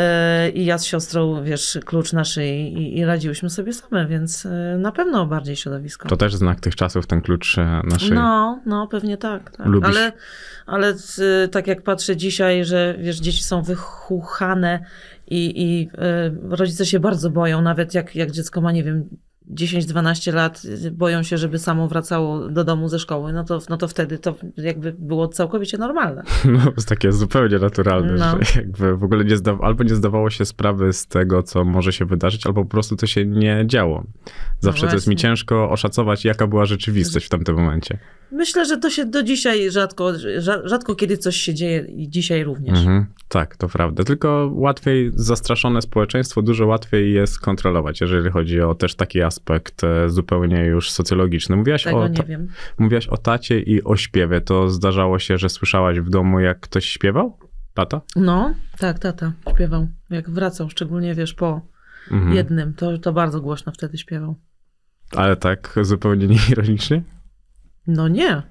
y, 0.48 0.50
i 0.52 0.66
ja 0.66 0.78
z 0.78 0.86
siostrą, 0.86 1.44
wiesz, 1.44 1.80
klucz 1.86 2.14
na 2.14 2.24
szyi 2.24 2.74
i, 2.74 2.98
i 2.98 3.06
radziłyśmy 3.06 3.50
sobie 3.50 3.74
same, 3.74 4.08
więc 4.08 4.46
y, 4.46 4.50
na 4.78 4.92
pewno 4.92 5.26
bardziej 5.26 5.56
środowisko. 5.56 6.10
To 6.10 6.18
też 6.18 6.36
znak 6.36 6.60
tych 6.60 6.76
czasów, 6.76 7.08
ten 7.08 7.22
klucz 7.22 7.58
e, 7.58 7.82
na 7.84 8.00
szyi. 8.00 8.12
No, 8.14 8.60
no, 8.66 8.88
pewnie 8.88 9.18
tak. 9.18 9.52
tak. 9.58 9.68
Lubisz- 9.68 9.86
Ale, 9.88 10.12
ale 10.66 10.94
y, 11.44 11.48
tak 11.48 11.68
jak 11.68 11.82
patrzę 11.82 12.18
dzisiaj, 12.18 12.66
że 12.66 12.96
wiesz, 13.00 13.20
dzieci 13.20 13.44
są 13.44 13.62
wychuchane 13.62 14.80
i, 15.28 15.62
i 15.64 15.90
y, 16.50 16.56
rodzice 16.56 16.86
się 16.86 17.00
bardzo 17.00 17.30
boją, 17.30 17.62
nawet 17.62 17.94
jak, 17.94 18.16
jak 18.16 18.32
dziecko 18.32 18.62
ma, 18.62 18.72
nie 18.72 18.84
wiem, 18.84 19.10
10-12 19.52 20.34
lat, 20.34 20.62
boją 20.92 21.24
się, 21.24 21.38
żeby 21.38 21.60
samo 21.60 21.88
wracało 21.88 22.50
do 22.50 22.64
domu 22.64 22.90
ze 22.90 23.00
szkoły, 23.00 23.34
no 23.34 23.44
to, 23.44 23.60
no 23.70 23.78
to 23.78 23.88
wtedy 23.88 24.18
to 24.18 24.36
jakby 24.58 24.96
było 25.00 25.28
całkowicie 25.28 25.78
normalne. 25.78 26.24
No, 26.46 26.60
jest 26.76 26.90
takie 26.90 27.12
zupełnie 27.12 27.60
naturalne, 27.60 28.14
No. 28.14 28.38
że 28.42 28.60
jakby 28.62 28.98
w 28.98 29.04
ogóle 29.04 29.26
nie 29.26 29.38
zda, 29.38 29.58
albo 29.62 29.84
nie 29.84 29.96
zdawało 29.96 30.30
się 30.30 30.46
sprawy 30.46 30.94
z 30.94 31.08
tego, 31.08 31.44
co 31.44 31.64
może 31.66 31.94
się 31.94 32.06
wydarzyć, 32.06 32.48
albo 32.48 32.64
po 32.64 32.70
prostu 32.70 32.96
to 32.96 33.08
się 33.08 33.26
nie 33.26 33.64
działo. 33.68 34.04
Zawsze 34.60 34.88
to 34.88 34.94
jest 34.94 35.08
mi 35.08 35.16
No 35.16 35.22
ciężko 35.22 35.70
oszacować, 35.70 36.26
jaka 36.26 36.48
była 36.48 36.66
rzeczywistość 36.66 37.26
w 37.26 37.30
tamtym 37.30 37.56
momencie. 37.56 37.98
Myślę, 38.32 38.66
że 38.66 38.78
to 38.78 38.90
się 38.90 39.06
do 39.06 39.24
dzisiaj 39.24 39.72
rzadko, 39.72 40.12
rza- 40.14 40.62
rzadko 40.68 40.96
kiedy 40.96 41.18
coś 41.18 41.36
się 41.36 41.54
dzieje 41.54 41.86
i 41.96 42.10
dzisiaj 42.10 42.44
również. 42.44 42.80
Mhm, 42.80 43.06
tak, 43.28 43.58
to 43.58 43.70
prawda. 43.70 44.04
Tylko 44.04 44.52
łatwiej, 44.54 45.12
zastraszone 45.16 45.82
społeczeństwo 45.82 46.42
dużo 46.42 46.68
łatwiej 46.68 47.14
jest 47.14 47.40
kontrolować, 47.40 48.02
jeżeli 48.02 48.30
chodzi 48.32 48.62
o 48.62 48.76
też 48.76 48.96
taki 48.96 49.22
aspekt 49.34 49.84
e, 49.84 50.10
zupełnie 50.10 50.66
już 50.66 50.92
socjologiczny. 50.92 51.56
Mówiłaś 51.56 51.84
Tego 51.84 52.04
o, 52.04 52.10
ta- 52.10 52.24
mówiłaś 52.78 53.08
o 53.08 53.18
tacie 53.18 53.60
i 53.60 53.84
o 53.84 53.96
śpiewie. 53.96 54.42
To 54.42 54.70
zdarzało 54.70 55.20
się, 55.20 55.38
że 55.38 55.50
słyszałaś 55.50 56.00
w 56.00 56.10
domu, 56.10 56.40
jak 56.40 56.60
ktoś 56.60 56.86
śpiewał? 56.86 57.38
Tata? 57.74 58.02
No, 58.16 58.54
tak, 58.78 59.00
tata 59.00 59.34
śpiewał. 59.54 59.88
Jak 60.10 60.30
wracał, 60.30 60.70
szczególnie 60.70 61.16
wiesz, 61.16 61.34
po 61.34 61.62
Mhm. 62.12 62.34
jednym, 62.34 62.74
to, 62.74 62.98
to 62.98 63.14
bardzo 63.14 63.42
głośno 63.42 63.72
wtedy 63.72 63.98
śpiewał. 63.98 64.36
Ale 65.12 65.36
tak 65.36 65.76
zupełnie 65.82 66.28
nieironicznie? 66.36 67.04
No 67.88 68.08
nie. 68.08 68.42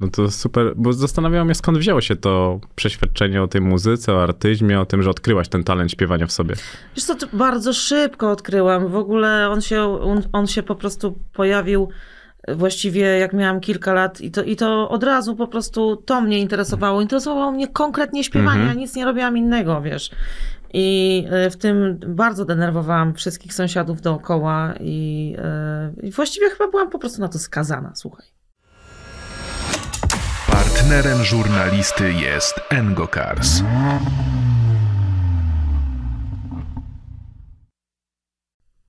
No 0.00 0.08
to 0.08 0.30
super, 0.30 0.72
bo 0.76 0.92
zastanawiałem 0.92 1.46
mnie 1.46 1.54
skąd 1.54 1.78
wzięło 1.78 2.00
się 2.00 2.16
to 2.16 2.60
przeświadczenie 2.74 3.42
o 3.42 3.48
tej 3.48 3.60
muzyce, 3.60 4.14
o 4.14 4.22
artyzmie, 4.22 4.80
o 4.80 4.86
tym, 4.86 5.02
że 5.02 5.10
odkryłaś 5.10 5.48
ten 5.48 5.64
talent 5.64 5.90
śpiewania 5.92 6.26
w 6.26 6.32
sobie. 6.32 6.54
Wiesz 6.96 7.04
co, 7.04 7.14
to 7.14 7.26
bardzo 7.32 7.72
szybko 7.72 8.30
odkryłam. 8.30 8.88
W 8.88 8.96
ogóle 8.96 9.48
on 9.50 9.60
się, 9.60 9.82
on, 10.00 10.22
on 10.32 10.46
się 10.46 10.62
po 10.62 10.74
prostu 10.74 11.18
pojawił 11.32 11.88
właściwie 12.48 13.00
jak 13.00 13.32
miałam 13.32 13.60
kilka 13.60 13.92
lat 13.92 14.20
i 14.20 14.30
to, 14.30 14.42
i 14.42 14.56
to 14.56 14.88
od 14.88 15.04
razu 15.04 15.36
po 15.36 15.46
prostu 15.48 15.96
to 15.96 16.20
mnie 16.20 16.38
interesowało. 16.38 17.00
Interesowało 17.00 17.52
mnie 17.52 17.68
konkretnie 17.68 18.24
śpiewanie, 18.24 18.60
Mhm. 18.60 18.68
ja 18.68 18.74
nic 18.74 18.96
nie 18.96 19.04
robiłam 19.04 19.36
innego, 19.36 19.80
wiesz. 19.82 20.10
I 20.72 21.24
e, 21.30 21.50
w 21.50 21.56
tym 21.56 22.00
bardzo 22.08 22.44
denerwowałam 22.44 23.14
wszystkich 23.14 23.54
sąsiadów 23.54 24.00
dookoła 24.00 24.74
i, 24.80 25.34
e, 25.38 25.92
i 26.02 26.10
właściwie 26.10 26.50
chyba 26.50 26.70
byłam 26.70 26.90
po 26.90 26.98
prostu 26.98 27.20
na 27.20 27.28
to 27.28 27.38
skazana, 27.38 27.92
słuchaj. 27.94 28.26
Partnerem 30.80 31.24
żurnalisty 31.24 32.12
jest 32.12 32.60
Engokars. 32.70 33.62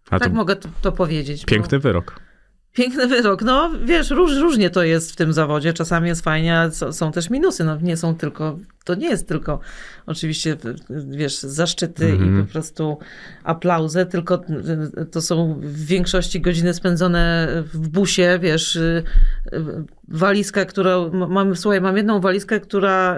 A 0.10 0.20
Tak 0.20 0.34
mogę 0.34 0.56
to, 0.56 0.70
to 0.82 0.92
powiedzieć. 0.92 1.42
bo- 1.42 1.48
piękny 1.48 1.80
wyrok. 1.80 2.20
Piękny 2.78 3.08
wyrok. 3.08 3.42
No 3.42 3.72
wiesz, 3.86 4.10
róż, 4.10 4.36
różnie 4.36 4.70
to 4.70 4.84
jest 4.84 5.12
w 5.12 5.16
tym 5.16 5.34
zawodzie. 5.34 5.74
Czasami 5.74 6.08
jest 6.08 6.24
fajnie, 6.24 6.58
ale 6.58 6.72
są, 6.72 7.12
też 7.12 7.30
minusy. 7.30 7.64
No, 7.64 7.78
nie 7.82 7.98
są 7.98 8.16
tylko, 8.16 8.60
to 8.84 8.96
nie 8.96 9.08
jest 9.10 9.28
tylko 9.28 9.60
oczywiście, 10.06 10.58
wiesz, 10.90 11.40
zaszczyty 11.40 12.06
Mhm. 12.06 12.40
i 12.40 12.46
po 12.46 12.52
prostu 12.52 12.98
aplauzy, 13.44 14.06
tylko 14.06 14.42
to 15.12 15.22
są 15.22 15.60
w 15.60 15.86
większości 15.86 16.42
godziny 16.42 16.74
spędzone 16.74 17.48
w 17.74 17.90
busie, 17.90 18.40
wiesz, 18.42 18.76
y, 18.76 19.04
y, 19.54 19.60
walizka, 20.08 20.66
którą 20.66 21.12
mam, 21.28 21.56
słuchaj, 21.56 21.82
mam 21.82 21.98
jedną 21.98 22.20
walizkę, 22.20 22.60
która, 22.60 23.18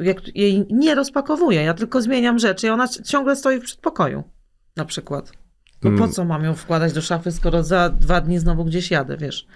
y, 0.00 0.14
jej 0.34 0.66
nie 0.70 0.94
rozpakowuję, 0.94 1.62
ja 1.62 1.74
tylko 1.74 2.02
zmieniam 2.02 2.38
rzeczy 2.38 2.66
i 2.66 2.70
ona 2.70 2.88
ciągle 2.88 3.36
stoi 3.36 3.60
w 3.60 3.64
przedpokoju, 3.64 4.24
na 4.76 4.84
przykład. 4.84 5.43
No 5.84 5.90
po 5.90 5.96
Mm. 5.96 6.12
co 6.12 6.24
mam 6.24 6.44
ją 6.44 6.54
wkładać 6.54 6.92
do 6.92 7.02
szafy, 7.02 7.32
skoro 7.32 7.62
za 7.62 7.88
dwa 7.88 8.20
dni 8.20 8.38
znowu 8.38 8.64
gdzieś 8.64 8.90
jadę, 8.90 9.16
wiesz? 9.16 9.46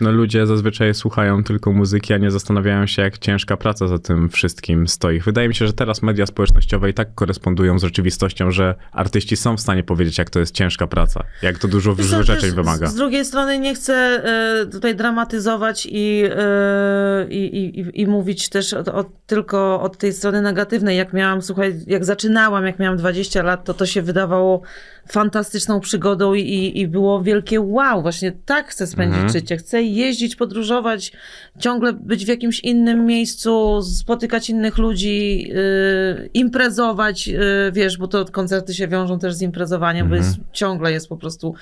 No 0.00 0.12
ludzie 0.12 0.46
zazwyczaj 0.46 0.94
słuchają 0.94 1.44
tylko 1.44 1.72
muzyki, 1.72 2.14
a 2.14 2.18
nie 2.18 2.30
zastanawiają 2.30 2.86
się, 2.86 3.02
jak 3.02 3.18
ciężka 3.18 3.56
praca 3.56 3.88
za 3.88 3.98
tym 3.98 4.28
wszystkim 4.28 4.88
stoi. 4.88 5.20
Wydaje 5.20 5.48
mi 5.48 5.54
się, 5.54 5.66
że 5.66 5.72
teraz 5.72 6.02
media 6.02 6.26
społecznościowe 6.26 6.90
i 6.90 6.94
tak 6.94 7.14
korespondują 7.14 7.78
z 7.78 7.82
rzeczywistością, 7.82 8.50
że 8.50 8.74
artyści 8.92 9.36
są 9.36 9.56
w 9.56 9.60
stanie 9.60 9.82
powiedzieć, 9.84 10.18
jak 10.18 10.30
to 10.30 10.40
jest 10.40 10.54
ciężka 10.54 10.86
praca, 10.86 11.24
jak 11.42 11.58
to 11.58 11.68
dużo 11.68 11.96
co, 11.96 12.02
wyrzeczeń 12.02 12.50
wymaga. 12.50 12.86
Z, 12.86 12.94
drugiej 12.94 13.24
strony 13.24 13.58
nie 13.58 13.74
chcę 13.74 13.94
e, 13.94 14.66
tutaj 14.66 14.96
dramatyzować 14.96 15.86
i, 15.90 16.22
e, 16.30 17.26
i, 17.30 17.80
i, 17.80 18.00
i 18.00 18.06
mówić 18.06 18.48
też 18.48 18.72
o, 18.74 18.78
o, 18.78 19.04
tylko 19.26 19.80
od 19.80 19.98
tej 19.98 20.12
strony 20.12 20.42
negatywnej. 20.42 20.96
Jak 20.96 21.12
miałam, 21.12 21.42
słuchaj, 21.42 21.74
jak 21.86 22.04
zaczynałam, 22.04 22.66
jak 22.66 22.78
miałam 22.78 22.96
20 22.96 23.42
lat, 23.42 23.64
to 23.64 23.74
to 23.74 23.86
się 23.86 24.02
wydawało 24.02 24.62
fantastyczną 25.08 25.80
przygodą 25.80 26.34
i, 26.34 26.72
i 26.80 26.88
było 26.88 27.22
wielkie 27.22 27.60
wow, 27.60 28.02
właśnie 28.02 28.32
tak 28.44 28.68
chcę 28.68 28.86
spędzić 28.86 29.14
Mhm. 29.14 29.32
życie. 29.32 29.56
Chcę 29.56 29.82
jeździć, 29.82 30.36
podróżować, 30.36 31.12
ciągle 31.58 31.92
być 31.92 32.24
w 32.24 32.28
jakimś 32.28 32.60
innym 32.60 33.06
miejscu, 33.06 33.82
spotykać 33.82 34.50
innych 34.50 34.78
ludzi, 34.78 35.48
yy, 35.48 36.30
imprezować, 36.34 37.28
yy, 37.28 37.38
wiesz, 37.72 37.98
bo 37.98 38.08
to 38.08 38.24
koncerty 38.24 38.74
się 38.74 38.88
wiążą 38.88 39.18
też 39.18 39.34
z 39.34 39.42
imprezowaniem, 39.42 40.08
bo 40.08 40.14
jest, 40.14 40.36
ciągle 40.52 40.92
jest 40.92 41.08
po 41.08 41.16
prostu 41.16 41.54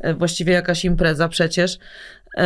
yy, 0.00 0.14
właściwie 0.14 0.52
jakaś 0.52 0.84
impreza 0.84 1.28
przecież. 1.28 1.78
Yy, 2.36 2.42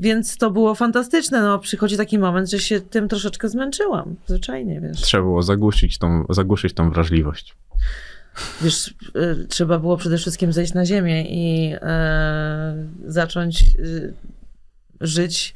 więc 0.00 0.36
to 0.36 0.50
było 0.50 0.74
fantastyczne. 0.74 1.42
No, 1.42 1.58
przychodzi 1.58 1.96
taki 1.96 2.18
moment, 2.18 2.50
że 2.50 2.58
się 2.58 2.80
tym 2.80 3.08
troszeczkę 3.08 3.48
zmęczyłam. 3.48 4.16
Zwyczajnie, 4.26 4.80
wiesz. 4.80 5.00
Trzeba 5.00 5.22
było 5.22 5.42
zagłuszyć 5.42 5.98
tą, 5.98 6.24
zagłuszyć 6.30 6.74
tą 6.74 6.90
wrażliwość. 6.90 7.54
Wiesz, 8.62 8.94
y, 9.16 9.46
trzeba 9.48 9.78
było 9.78 9.96
przede 9.96 10.18
wszystkim 10.18 10.52
zejść 10.52 10.74
na 10.74 10.86
ziemię 10.86 11.24
i 11.28 11.74
e, 11.82 12.86
zacząć 13.06 13.64
y, 13.78 14.14
żyć 15.00 15.54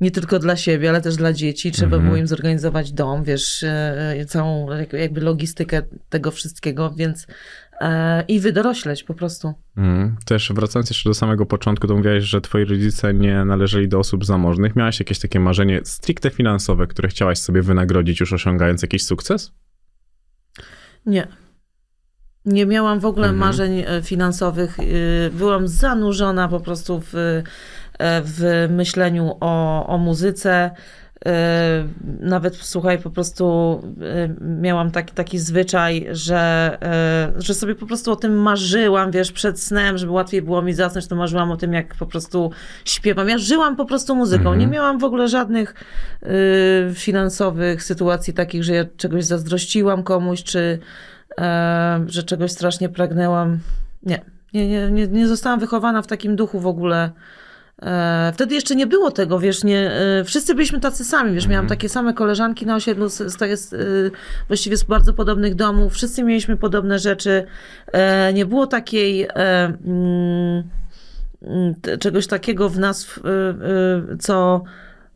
nie 0.00 0.10
tylko 0.10 0.38
dla 0.38 0.56
siebie, 0.56 0.88
ale 0.88 1.00
też 1.00 1.16
dla 1.16 1.32
dzieci. 1.32 1.72
Trzeba 1.72 1.86
Mhm. 1.96 2.02
było 2.04 2.16
im 2.16 2.26
zorganizować 2.26 2.92
dom, 2.92 3.24
wiesz, 3.24 3.62
e, 3.62 4.24
całą 4.28 4.70
jak- 4.78 4.92
jakby 4.92 5.20
logistykę 5.20 5.82
tego 6.08 6.30
wszystkiego, 6.30 6.90
więc 6.96 7.26
e, 7.80 8.24
i 8.28 8.40
wydorośleć 8.40 9.02
po 9.04 9.14
prostu. 9.14 9.54
Mhm. 9.76 10.16
Też 10.24 10.52
wracając 10.54 10.90
jeszcze 10.90 11.10
do 11.10 11.14
samego 11.14 11.46
początku, 11.46 11.86
to 11.86 11.96
mówiłaś, 11.96 12.24
że 12.24 12.40
twoi 12.40 12.64
rodzice 12.64 13.14
nie 13.14 13.44
należeli 13.44 13.88
do 13.88 13.98
osób 13.98 14.24
zamożnych. 14.24 14.76
Miałaś 14.76 14.98
jakieś 15.00 15.18
takie 15.18 15.40
marzenie 15.40 15.80
stricte 15.84 16.30
finansowe, 16.30 16.86
które 16.86 17.08
chciałaś 17.08 17.38
sobie 17.38 17.62
wynagrodzić 17.62 18.20
już 18.20 18.32
osiągając 18.32 18.82
jakiś 18.82 19.04
sukces? 19.04 19.52
Nie. 21.06 21.26
Nie 22.46 22.66
miałam 22.66 23.00
w 23.00 23.06
ogóle 23.06 23.26
Mhm. 23.28 23.40
marzeń 23.48 23.84
e, 23.86 24.02
finansowych. 24.02 24.78
y, 24.78 25.30
Byłam 25.34 25.68
zanurzona 25.68 26.48
po 26.48 26.60
prostu 26.60 27.00
w, 27.12 27.14
e, 27.14 27.42
w 28.24 28.66
myśleniu 28.70 29.36
o, 29.40 29.86
o 29.86 29.98
muzyce. 29.98 30.70
E, 31.26 31.84
Nawet 32.20 32.56
słuchaj, 32.56 32.98
po 32.98 33.10
prostu 33.10 33.44
e, 34.02 34.34
miałam 34.60 34.90
taki, 34.90 35.14
taki 35.14 35.38
zwyczaj, 35.38 36.06
że, 36.10 36.78
e, 36.82 37.42
że 37.42 37.54
sobie 37.54 37.74
po 37.74 37.86
prostu 37.86 38.12
o 38.12 38.16
tym 38.16 38.34
marzyłam, 38.36 39.10
wiesz, 39.10 39.32
przed 39.32 39.60
snem, 39.60 39.98
żeby 39.98 40.12
łatwiej 40.12 40.42
było 40.42 40.62
mi 40.62 40.72
zasnąć, 40.74 41.06
to 41.06 41.16
marzyłam 41.16 41.50
o 41.50 41.56
tym, 41.56 41.72
jak 41.72 41.94
po 41.94 42.06
prostu 42.06 42.50
śpiewam. 42.84 43.28
Ja 43.28 43.38
żyłam 43.38 43.76
po 43.76 43.84
prostu 43.84 44.14
muzyką. 44.16 44.40
Mhm. 44.42 44.58
Nie 44.58 44.66
miałam 44.66 44.98
w 44.98 45.04
ogóle 45.04 45.28
żadnych 45.28 45.74
finansowych 46.94 47.82
sytuacji 47.82 48.34
takich, 48.34 48.64
że 48.64 48.74
ja 48.74 48.84
czegoś 48.96 49.24
zazdrościłam 49.24 50.02
komuś, 50.02 50.42
czy 50.42 50.58
e, 50.58 50.78
że 52.06 52.22
czegoś 52.22 52.50
strasznie 52.50 52.88
pragnęłam. 52.88 53.58
Nie, 54.02 54.20
nie, 54.54 54.68
nie, 54.68 54.90
nie, 54.90 55.06
nie 55.06 55.28
zostałam 55.28 55.60
wychowana 55.60 56.02
w 56.02 56.06
takim 56.06 56.36
duchu 56.36 56.60
w 56.60 56.66
ogóle. 56.66 57.10
E, 57.82 58.32
Wtedy 58.34 58.54
jeszcze 58.54 58.76
nie 58.76 58.86
było 58.86 59.10
tego, 59.10 59.38
wiesz, 59.38 59.64
nie, 59.64 59.90
e, 59.90 60.24
wszyscy 60.24 60.54
byliśmy 60.54 60.80
tacy 60.80 61.04
sami, 61.04 61.34
wiesz, 61.34 61.46
miałam 61.46 61.66
takie 61.66 61.88
same 61.88 62.14
koleżanki 62.14 62.66
na 62.66 62.74
osiedlu, 62.74 63.08
z, 63.08 63.16
z, 63.16 63.74
właściwie 64.48 64.76
z 64.76 64.82
bardzo 64.82 65.12
podobnych 65.12 65.54
domów, 65.54 65.92
wszyscy 65.92 66.22
mieliśmy 66.22 66.56
podobne 66.56 66.98
rzeczy, 66.98 67.46
e, 67.92 68.32
nie 68.32 68.46
było 68.46 68.66
takiej, 68.66 69.22
e, 69.22 69.28
mm, 69.34 70.62
mm, 71.42 71.74
czegoś 72.00 72.26
takiego 72.26 72.68
w 72.68 72.78
nas, 72.78 73.20
co, 74.20 74.64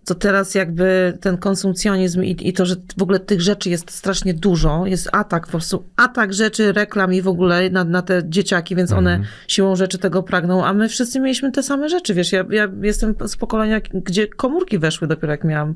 co 0.06 0.14
teraz 0.14 0.54
jakby 0.54 1.18
ten 1.20 1.38
konsumpcjonizm 1.38 2.22
i, 2.22 2.48
i 2.48 2.52
to, 2.52 2.66
że 2.66 2.74
w 2.98 3.02
ogóle 3.02 3.20
tych 3.20 3.40
rzeczy 3.40 3.70
jest 3.70 3.90
strasznie 3.90 4.34
dużo, 4.34 4.86
jest 4.86 5.08
atak, 5.12 5.44
po 5.46 5.50
prostu 5.50 5.90
atak 5.96 6.34
rzeczy, 6.34 6.72
reklam 6.72 7.14
i 7.14 7.22
w 7.22 7.28
ogóle 7.28 7.70
na, 7.70 7.84
na 7.84 8.02
te 8.02 8.22
dzieciaki, 8.24 8.76
więc 8.76 8.92
one 8.92 9.20
siłą 9.48 9.76
rzeczy 9.76 9.98
tego 9.98 10.22
pragną, 10.22 10.64
a 10.64 10.72
my 10.72 10.88
wszyscy 10.88 11.20
mieliśmy 11.20 11.52
te 11.52 11.62
same 11.62 11.88
rzeczy, 11.88 12.14
wiesz, 12.14 12.32
ja, 12.32 12.44
ja 12.50 12.68
jestem 12.82 13.14
z 13.26 13.36
pokolenia, 13.36 13.80
gdzie 13.94 14.26
komórki 14.26 14.78
weszły 14.78 15.08
dopiero 15.08 15.32
jak 15.32 15.44
miałam 15.44 15.74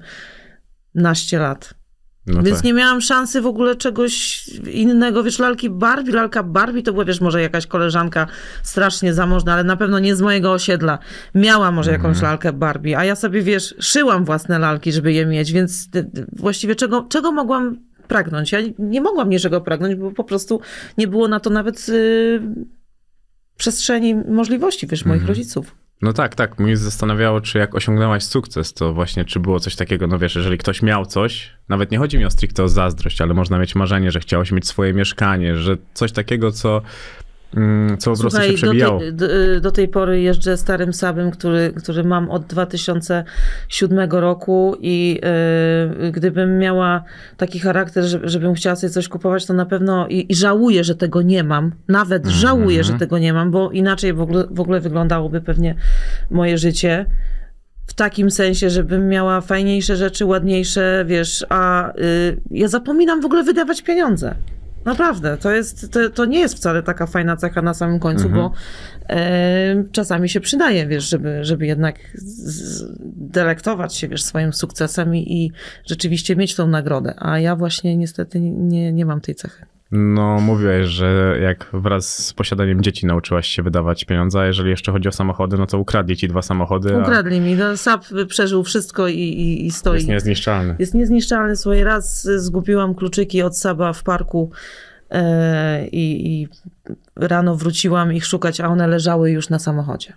naście 0.95 1.39
lat. 1.39 1.80
No 2.27 2.43
Więc 2.43 2.57
tak. 2.59 2.65
nie 2.65 2.73
miałam 2.73 3.01
szansy 3.01 3.41
w 3.41 3.47
ogóle 3.47 3.77
czegoś 3.77 4.47
innego. 4.73 5.23
Wiesz, 5.23 5.39
lalki 5.39 5.71
Barbie, 5.71 6.13
lalka 6.13 6.43
Barbie 6.43 6.83
to 6.83 6.93
była, 6.93 7.05
wiesz, 7.05 7.21
może 7.21 7.43
jakaś 7.43 7.67
koleżanka 7.67 8.27
strasznie 8.63 9.15
zamożna, 9.15 9.53
ale 9.53 9.65
na 9.65 9.77
pewno 9.77 9.99
nie 9.99 10.17
z 10.17 10.21
mojego 10.23 10.53
osiedla. 10.53 10.99
Miała 11.35 11.71
może 11.73 11.91
jakąś 11.91 12.17
Mhm. 12.17 12.25
lalkę 12.33 12.53
Barbie, 12.53 12.99
a 12.99 13.05
ja 13.05 13.17
sobie, 13.17 13.43
wiesz, 13.43 13.75
szyłam 13.81 14.25
własne 14.25 14.59
lalki, 14.59 14.93
żeby 14.93 15.13
je 15.13 15.27
mieć, 15.27 15.53
więc 15.53 15.89
y, 15.95 15.99
y, 15.99 16.27
właściwie 16.33 16.75
czego, 16.77 17.07
czego 17.11 17.33
mogłam 17.33 17.77
pragnąć? 18.09 18.53
Ja 18.53 18.59
nie 18.79 19.01
mogłam 19.01 19.31
niczego 19.31 19.61
pragnąć, 19.61 19.95
bo 19.95 20.11
po 20.11 20.25
prostu 20.25 20.61
nie 20.99 21.09
było 21.09 21.29
na 21.29 21.41
to 21.41 21.51
nawet 21.51 21.89
y, 21.89 22.41
przestrzeni 23.57 24.15
możliwości, 24.15 24.87
wiesz, 24.87 25.05
moich 25.05 25.21
Mhm. 25.23 25.29
rodziców. 25.29 25.75
No 26.03 26.13
tak, 26.13 26.35
tak. 26.35 26.59
Mnie 26.59 26.77
zastanawiało, 26.77 27.41
czy 27.41 27.59
jak 27.59 27.75
osiągnęłaś 27.75 28.23
sukces, 28.23 28.75
to 28.75 28.93
właśnie 28.93 29.25
czy 29.25 29.41
było 29.41 29.61
coś 29.61 29.77
takiego, 29.77 30.07
no 30.07 30.19
wiesz, 30.19 30.35
jeżeli 30.35 30.59
ktoś 30.59 30.83
miał 30.83 31.07
coś, 31.07 31.51
nawet 31.69 31.91
nie 31.91 31.99
chodzi 31.99 32.19
mi 32.19 32.25
o 32.25 32.31
stricte 32.31 32.65
o 32.65 32.69
zazdrość, 32.69 33.21
ale 33.21 33.35
można 33.35 33.59
mieć 33.59 33.75
marzenie, 33.75 34.11
że 34.11 34.21
chciałeś 34.21 34.53
mieć 34.53 34.67
swoje 34.67 34.93
mieszkanie, 34.93 35.57
że 35.57 35.77
coś 35.95 36.13
takiego, 36.13 36.53
co, 36.53 36.83
co 37.99 38.11
po 38.11 38.19
prostu 38.19 38.23
się 38.25 38.31
Słuchaj, 38.31 38.51
do 38.51 38.57
przebijało. 38.57 38.99
tej, 39.01 39.13
do, 39.15 39.27
do 39.61 39.71
tej 39.71 39.89
pory 39.89 40.21
jeżdżę 40.21 40.57
starym 40.57 40.93
Sabem, 40.93 41.31
który, 41.31 41.73
który 41.77 42.05
mam 42.05 42.31
od 42.31 42.45
2007 42.47 44.11
roku 44.11 44.77
i 44.81 45.21
y, 46.05 46.11
gdybym 46.13 46.59
miała 46.59 47.03
taki 47.37 47.59
charakter, 47.59 48.05
że, 48.05 48.21
żebym 48.25 48.55
chciała 48.55 48.77
sobie 48.77 48.91
coś 48.91 49.09
kupować, 49.09 49.47
to 49.47 49.55
na 49.55 49.67
pewno 49.67 50.07
i, 50.09 50.27
i 50.33 50.35
żałuję, 50.35 50.85
że 50.85 50.95
tego 50.95 51.23
nie 51.23 51.45
mam. 51.45 51.73
Nawet 51.89 52.23
Mhm. 52.25 52.41
żałuję, 52.41 52.85
że 52.85 52.93
tego 52.93 53.19
nie 53.19 53.33
mam, 53.33 53.51
bo 53.51 53.71
inaczej 53.71 54.13
w 54.13 54.21
ogóle, 54.21 54.45
w 54.51 54.61
ogóle 54.61 54.81
wyglądałoby 54.81 55.41
pewnie 55.41 55.75
moje 56.31 56.59
życie. 56.59 57.07
W 57.87 57.95
takim 57.95 58.31
sensie, 58.31 58.71
żebym 58.71 59.09
miała 59.09 59.41
fajniejsze 59.41 59.97
rzeczy, 59.97 60.25
ładniejsze, 60.25 61.05
wiesz, 61.09 61.47
a 61.49 61.93
y, 61.99 62.41
ja 62.51 62.69
zapominam 62.69 63.21
w 63.21 63.25
ogóle 63.25 63.43
wydawać 63.45 63.83
pieniądze. 63.83 64.35
Naprawdę, 64.85 65.37
to, 65.37 65.51
jest, 65.53 65.93
to, 65.93 66.11
to 66.11 66.25
nie 66.25 66.39
jest 66.39 66.55
wcale 66.55 66.83
taka 66.83 67.07
fajna 67.07 67.37
cecha 67.37 67.63
na 67.63 67.75
samym 67.75 67.99
końcu, 67.99 68.27
Mhm. 68.27 68.43
bo 68.43 68.53
e, 69.09 69.85
czasami 69.93 70.29
się 70.29 70.41
przydaje, 70.41 70.87
wiesz, 70.87 71.09
żeby, 71.09 71.45
żeby 71.45 71.67
jednak 71.67 71.97
z, 72.15 72.85
delektować 73.17 73.97
się, 73.97 74.09
wiesz, 74.09 74.23
swoim 74.23 74.53
sukcesem 74.53 75.17
i, 75.17 75.33
i 75.45 75.53
rzeczywiście 75.87 76.37
mieć 76.37 76.55
tą 76.55 76.67
nagrodę. 76.67 77.15
A 77.19 77.39
ja 77.39 77.57
właśnie 77.57 77.97
niestety 77.97 78.41
nie, 78.41 78.93
nie 78.93 79.07
mam 79.07 79.21
tej 79.21 79.35
cechy. 79.35 79.67
No, 79.93 80.41
mówiłeś, 80.41 80.87
że 80.87 81.39
jak 81.43 81.67
wraz 81.73 82.27
z 82.27 82.33
posiadaniem 82.33 82.83
dzieci 82.83 83.07
nauczyłaś 83.07 83.49
się 83.49 83.63
wydawać 83.63 84.05
pieniądze, 84.05 84.41
a 84.41 84.47
jeżeli 84.47 84.71
jeszcze 84.71 84.93
chodzi 84.93 85.09
o 85.09 85.13
samochody, 85.13 85.57
no 85.59 85.67
to 85.67 85.79
ukradli 85.79 86.17
ci 86.17 86.29
dwa 86.29 86.43
samochody, 86.43 86.95
a 86.95 86.99
Ukradli 86.99 87.41
mi, 87.41 87.55
no, 87.55 87.77
SAP 87.77 88.05
przeżył 88.29 88.65
wszystko 88.65 89.09
i, 89.09 89.19
i, 89.19 89.67
i 89.67 89.71
stoi. 89.71 89.95
jest 89.95 90.09
niezniszczalny. 90.09 90.77
Jest 90.79 90.95
niezniszczalny. 90.95 91.57
Słuchaj, 91.57 91.85
raz 91.85 92.23
zgubiłam 92.37 92.95
kluczyki 92.95 93.43
od 93.43 93.59
Saba 93.59 93.93
w 93.93 94.03
parku 94.03 94.51
i, 95.93 96.33
i 96.33 96.49
rano 97.17 97.57
wróciłam 97.57 98.13
ich 98.13 98.27
szukać, 98.27 98.61
a 98.61 98.69
one 98.69 98.87
leżały 98.87 99.31
już 99.31 99.49
na 99.49 99.59
samochodzie. 99.59 100.13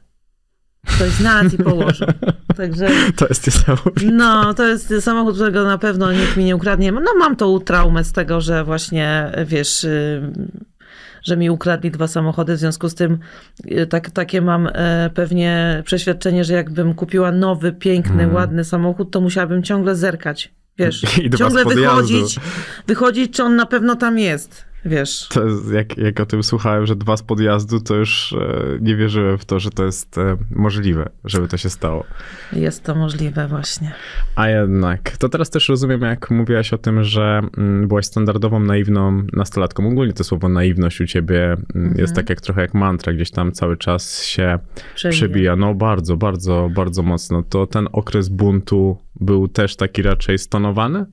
Ktoś 0.87 1.09
znalazł 1.09 1.55
i 1.55 1.63
położył. 1.63 2.07
Także 2.57 2.87
To 3.15 3.27
jest 3.27 3.47
niesamowite. 3.47 4.05
no, 4.11 4.53
to 4.53 4.67
jest 4.67 4.93
samochód, 4.99 5.35
którego 5.35 5.63
na 5.63 5.77
pewno 5.77 6.11
nikt 6.11 6.37
mi 6.37 6.43
nie 6.45 6.55
ukradnie. 6.55 6.91
No 6.91 7.11
mam 7.19 7.35
tą 7.35 7.59
traumę 7.59 8.03
z 8.03 8.11
tego, 8.11 8.41
że 8.41 8.63
właśnie, 8.63 9.31
wiesz, 9.45 9.83
y, 9.83 10.31
że 11.23 11.37
mi 11.37 11.49
ukradli 11.49 11.91
dwa 11.91 12.07
samochody, 12.07 12.55
w 12.55 12.59
związku 12.59 12.89
z 12.89 12.95
tym 12.95 13.17
y, 13.71 13.87
tak, 13.87 14.09
takie 14.11 14.41
mam 14.41 14.69
e, 14.73 15.09
pewnie 15.13 15.81
przeświadczenie, 15.85 16.43
że 16.43 16.53
jakbym 16.53 16.93
kupiła 16.93 17.31
nowy, 17.31 17.71
piękny, 17.71 18.23
Mm. 18.23 18.35
ładny 18.35 18.63
samochód, 18.63 19.11
to 19.11 19.21
musiałabym 19.21 19.63
ciągle 19.63 19.95
zerkać, 19.95 20.53
wiesz, 20.77 21.01
ciągle 21.37 21.65
wychodzić, 21.65 22.39
wychodzić, 22.87 23.33
czy 23.35 23.43
on 23.43 23.55
na 23.55 23.65
pewno 23.65 23.95
tam 23.95 24.19
jest, 24.19 24.65
wiesz. 24.85 25.27
To 25.27 25.43
jest, 25.45 25.71
jak, 25.71 25.97
jak 25.97 26.19
o 26.19 26.25
tym 26.25 26.43
słuchałem, 26.43 26.85
że 26.85 26.95
dwa 26.95 27.17
z 27.17 27.23
podjazdu, 27.23 27.79
to 27.79 27.95
już 27.95 28.33
e, 28.33 28.77
nie 28.81 28.95
wierzyłem 28.95 29.37
w 29.37 29.45
to, 29.45 29.59
że 29.59 29.69
to 29.69 29.85
jest 29.85 30.17
e, 30.17 30.37
możliwe, 30.51 31.09
żeby 31.25 31.47
to 31.47 31.57
się 31.57 31.69
stało. 31.69 32.03
Jest 32.53 32.83
to 32.83 32.95
możliwe 32.95 33.47
właśnie. 33.47 33.91
A 34.35 34.47
jednak, 34.49 35.17
to 35.17 35.29
teraz 35.29 35.49
też 35.49 35.69
rozumiem, 35.69 36.01
jak 36.01 36.31
mówiłaś 36.31 36.73
o 36.73 36.77
tym, 36.77 37.03
że 37.03 37.41
mm, 37.57 37.87
byłaś 37.87 38.05
standardową, 38.05 38.59
naiwną 38.59 39.23
nastolatką. 39.33 39.87
Ogólnie 39.87 40.13
to 40.13 40.23
słowo 40.23 40.49
naiwność 40.49 41.01
u 41.01 41.05
ciebie 41.05 41.43
mm, 41.45 41.63
Mhm. 41.75 41.97
jest 41.97 42.15
tak 42.15 42.29
jak 42.29 42.41
trochę 42.41 42.61
jak 42.61 42.73
mantra, 42.73 43.13
gdzieś 43.13 43.31
tam 43.31 43.51
cały 43.51 43.77
czas 43.77 44.23
się 44.23 44.59
Przebija. 44.95 45.17
przebija. 45.17 45.55
No 45.55 45.73
bardzo, 45.73 46.17
bardzo, 46.17 46.69
bardzo 46.75 47.03
mocno. 47.03 47.43
To 47.49 47.67
ten 47.67 47.87
okres 47.91 48.29
buntu 48.29 48.97
był 49.15 49.47
też 49.47 49.75
taki 49.75 50.01
raczej 50.01 50.37
stonowany? 50.37 51.05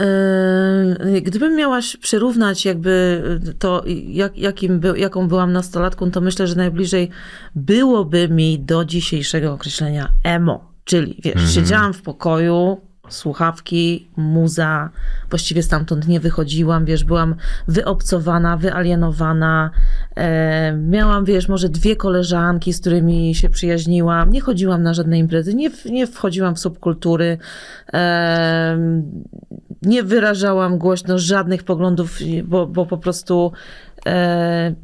Yy, 0.00 1.22
Gdybym 1.22 1.56
miała 1.56 1.80
przyrównać 2.00 2.64
jakby 2.64 3.22
to, 3.58 3.82
jak, 4.06 4.38
jakim 4.38 4.80
był, 4.80 4.94
jaką 4.94 5.28
byłam 5.28 5.52
nastolatką, 5.52 6.10
to 6.10 6.20
myślę, 6.20 6.46
że 6.46 6.54
najbliżej 6.54 7.10
byłoby 7.54 8.28
mi 8.28 8.58
do 8.58 8.84
dzisiejszego 8.84 9.52
określenia 9.52 10.12
emo. 10.24 10.72
Czyli 10.84 11.20
wiesz, 11.24 11.54
siedziałam 11.54 11.92
w 11.92 12.02
pokoju, 12.02 12.80
słuchawki, 13.08 14.08
muza, 14.16 14.90
właściwie 15.30 15.62
stamtąd 15.62 16.08
nie 16.08 16.20
wychodziłam, 16.20 16.84
wiesz, 16.84 17.04
byłam 17.04 17.34
wyobcowana, 17.68 18.56
wyalienowana, 18.56 19.70
e, 20.14 20.72
miałam, 20.72 21.24
wiesz, 21.24 21.48
może 21.48 21.68
dwie 21.68 21.96
koleżanki, 21.96 22.72
z 22.72 22.80
którymi 22.80 23.34
się 23.34 23.48
przyjaźniłam, 23.48 24.30
nie 24.30 24.40
chodziłam 24.40 24.82
na 24.82 24.94
żadne 24.94 25.18
imprezy, 25.18 25.54
nie, 25.54 25.70
nie 25.90 26.06
wchodziłam 26.06 26.54
w 26.54 26.58
subkultury, 26.58 27.38
e, 27.92 28.78
nie 29.82 30.02
wyrażałam 30.02 30.78
głośno 30.78 31.18
żadnych 31.18 31.64
poglądów, 31.64 32.18
bo, 32.44 32.66
bo 32.66 32.86
po 32.86 32.98
prostu 32.98 33.52
e, 34.06 34.74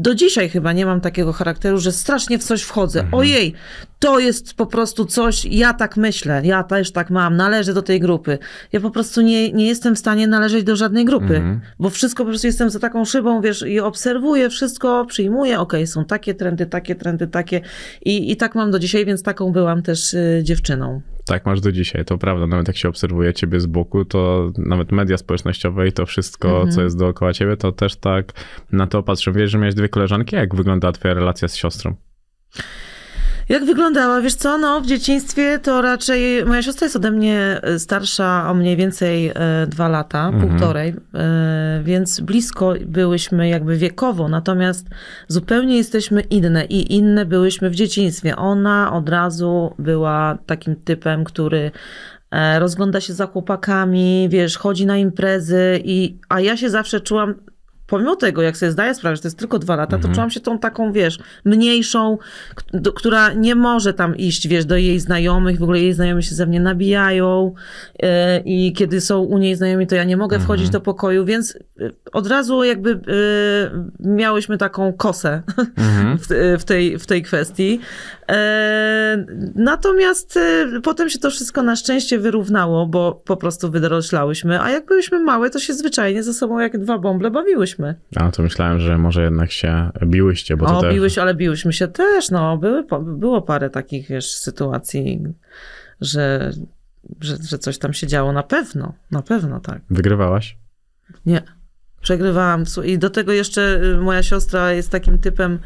do 0.00 0.14
dzisiaj 0.14 0.48
chyba 0.48 0.72
nie 0.72 0.86
mam 0.86 1.00
takiego 1.00 1.32
charakteru, 1.32 1.78
że 1.78 1.92
strasznie 1.92 2.38
w 2.38 2.44
coś 2.44 2.62
wchodzę. 2.62 3.04
Ojej, 3.12 3.54
to 3.98 4.18
jest 4.18 4.54
po 4.54 4.66
prostu 4.66 5.04
coś, 5.04 5.44
ja 5.44 5.74
tak 5.74 5.96
myślę, 5.96 6.40
ja 6.44 6.62
też 6.62 6.92
tak 6.92 7.10
mam, 7.10 7.36
należę 7.36 7.74
do 7.74 7.82
tej 7.82 8.00
grupy. 8.00 8.38
Ja 8.72 8.80
po 8.80 8.90
prostu 8.90 9.20
nie, 9.20 9.52
nie 9.52 9.66
jestem 9.66 9.96
w 9.96 9.98
stanie 9.98 10.26
należeć 10.26 10.64
do 10.64 10.76
żadnej 10.76 11.04
grupy, 11.04 11.42
bo 11.78 11.90
wszystko 11.90 12.24
po 12.24 12.30
prostu 12.30 12.46
jestem 12.46 12.70
za 12.70 12.78
taką 12.78 13.04
szybą, 13.04 13.40
wiesz, 13.40 13.64
i 13.66 13.80
obserwuję 13.80 14.50
wszystko, 14.50 15.04
przyjmuję, 15.04 15.60
okej, 15.60 15.86
są 15.86 16.04
takie 16.04 16.34
trendy, 16.34 16.66
takie 16.66 16.94
trendy, 16.94 17.26
takie 17.26 17.60
i, 18.02 18.32
i 18.32 18.36
tak 18.36 18.54
mam 18.54 18.70
do 18.70 18.78
dzisiaj, 18.78 19.06
więc 19.06 19.22
taką 19.22 19.52
byłam 19.52 19.82
też 19.82 20.14
y, 20.14 20.40
dziewczyną. 20.42 21.00
Tak 21.30 21.46
masz 21.46 21.60
do 21.60 21.72
dzisiaj, 21.72 22.04
to 22.04 22.18
prawda. 22.18 22.46
Nawet 22.46 22.68
jak 22.68 22.76
się 22.76 22.88
obserwuje 22.88 23.34
ciebie 23.34 23.60
z 23.60 23.66
boku, 23.66 24.04
to 24.04 24.52
nawet 24.58 24.92
media 24.92 25.16
społecznościowe 25.16 25.88
i 25.88 25.92
to 25.92 26.06
wszystko, 26.06 26.66
co 26.66 26.82
jest 26.82 26.98
dookoła 26.98 27.32
ciebie, 27.32 27.56
to 27.56 27.72
też 27.72 27.96
tak 27.96 28.32
na 28.72 28.86
to 28.86 29.02
patrzę. 29.02 29.32
Wiesz, 29.32 29.50
że 29.50 29.58
miałeś 29.58 29.74
dwie 29.74 29.88
koleżanki? 29.88 30.36
Jak 30.36 30.54
wyglądała 30.54 30.92
twoja 30.92 31.14
relacja 31.14 31.48
z 31.48 31.56
siostrą? 31.56 31.94
Jak 33.50 33.64
wyglądała? 33.64 34.20
Wiesz 34.20 34.34
co, 34.34 34.58
no 34.58 34.80
w 34.80 34.86
dzieciństwie 34.86 35.58
to 35.58 35.82
raczej 35.82 36.44
moja 36.44 36.62
siostra 36.62 36.84
jest 36.84 36.96
ode 36.96 37.10
mnie 37.10 37.60
e, 37.62 37.78
starsza 37.78 38.50
o 38.50 38.54
mniej 38.54 38.76
więcej 38.76 39.28
e, 39.28 39.66
dwa 39.66 39.88
lata, 39.88 40.32
półtorej, 40.40 40.94
e, 41.14 41.80
więc 41.84 42.20
blisko 42.20 42.74
byłyśmy 42.86 43.48
jakby 43.48 43.76
wiekowo, 43.76 44.28
natomiast 44.28 44.86
zupełnie 45.28 45.76
jesteśmy 45.76 46.20
inne 46.20 46.64
i 46.64 46.96
inne 46.96 47.26
byłyśmy 47.26 47.70
w 47.70 47.74
dzieciństwie. 47.74 48.36
Ona 48.36 48.92
od 48.92 49.08
razu 49.08 49.74
była 49.78 50.38
takim 50.46 50.76
typem, 50.76 51.24
który 51.24 51.70
rozgląda 52.58 53.00
się 53.00 53.12
za 53.12 53.26
chłopakami, 53.26 54.28
wiesz, 54.30 54.58
chodzi 54.58 54.86
na 54.86 54.96
imprezy 54.96 55.80
i, 55.84 56.18
a 56.28 56.40
ja 56.40 56.56
się 56.56 56.70
zawsze 56.70 57.00
czułam 57.00 57.34
pomimo 57.90 58.16
tego, 58.16 58.42
jak 58.42 58.56
sobie 58.56 58.72
zdaję 58.72 58.94
sprawę, 58.94 59.16
że 59.16 59.22
to 59.22 59.28
jest 59.28 59.38
tylko 59.38 59.58
dwa 59.58 59.76
lata, 59.76 59.98
to 59.98 60.08
czułam 60.08 60.30
się 60.30 60.40
tą 60.40 60.58
taką, 60.58 60.92
wiesz, 60.92 61.18
mniejszą, 61.44 62.18
do, 62.72 62.92
która 62.92 63.32
nie 63.32 63.54
może 63.54 63.94
tam 63.94 64.16
iść, 64.16 64.48
wiesz, 64.48 64.64
do 64.64 64.76
jej 64.76 65.00
znajomych, 65.00 65.58
w 65.58 65.62
ogóle 65.62 65.80
jej 65.80 65.92
znajomi 65.92 66.22
się 66.22 66.34
ze 66.34 66.46
mnie 66.46 66.60
nabijają 66.60 67.54
e, 68.02 68.40
i 68.40 68.72
kiedy 68.72 69.00
są 69.00 69.20
u 69.20 69.38
niej 69.38 69.56
znajomi, 69.56 69.86
to 69.86 69.94
ja 69.94 70.04
nie 70.04 70.16
mogę 70.16 70.38
wchodzić 70.40 70.70
do 70.70 70.80
pokoju, 70.80 71.24
więc 71.24 71.56
e, 71.80 71.90
od 72.12 72.26
razu 72.26 72.64
jakby 72.64 72.90
e, 72.90 72.98
miałyśmy 74.00 74.58
taką 74.58 74.92
kosę 74.92 75.42
w, 76.28 76.32
e, 76.32 76.58
w, 76.58 76.64
tej, 76.64 76.98
w 76.98 77.06
tej 77.06 77.22
kwestii. 77.22 77.80
Natomiast 79.54 80.38
potem 80.82 81.08
się 81.08 81.18
to 81.18 81.30
wszystko 81.30 81.62
na 81.62 81.76
szczęście 81.76 82.18
wyrównało, 82.18 82.86
bo 82.86 83.22
po 83.24 83.36
prostu 83.36 83.70
wydoroślałyśmy, 83.70 84.60
a 84.60 84.70
jak 84.70 84.86
byłyśmy 84.86 85.20
małe, 85.20 85.50
to 85.50 85.58
się 85.58 85.74
zwyczajnie 85.74 86.22
ze 86.22 86.34
sobą 86.34 86.58
jak 86.58 86.78
dwa 86.78 86.98
bąble 86.98 87.30
bawiłyśmy. 87.30 87.79
A 88.16 88.30
to 88.30 88.42
myślałem, 88.42 88.80
że 88.80 88.98
może 88.98 89.24
jednak 89.24 89.50
się 89.50 89.90
biłyście, 90.06 90.56
bo 90.56 90.66
to 90.66 90.78
O, 90.78 90.80
też... 90.80 90.94
biłyś, 90.94 91.18
ale 91.18 91.34
biłyśmy 91.34 91.72
się 91.72 91.88
też, 91.88 92.30
no. 92.30 92.58
Były, 92.58 92.84
było 93.02 93.42
parę 93.42 93.70
takich, 93.70 94.08
wiesz, 94.08 94.32
sytuacji, 94.32 95.22
że, 96.00 96.52
że, 97.20 97.36
że 97.48 97.58
coś 97.58 97.78
tam 97.78 97.92
się 97.92 98.06
działo. 98.06 98.32
Na 98.32 98.42
pewno, 98.42 98.94
na 99.10 99.22
pewno 99.22 99.60
tak. 99.60 99.82
Wygrywałaś? 99.90 100.56
Nie. 101.26 101.42
Przegrywałam. 102.00 102.64
I 102.84 102.98
do 102.98 103.10
tego 103.10 103.32
jeszcze 103.32 103.80
y, 103.82 103.96
moja 103.96 104.22
siostra 104.22 104.72
jest 104.72 104.90
takim 104.90 105.18
typem, 105.18 105.58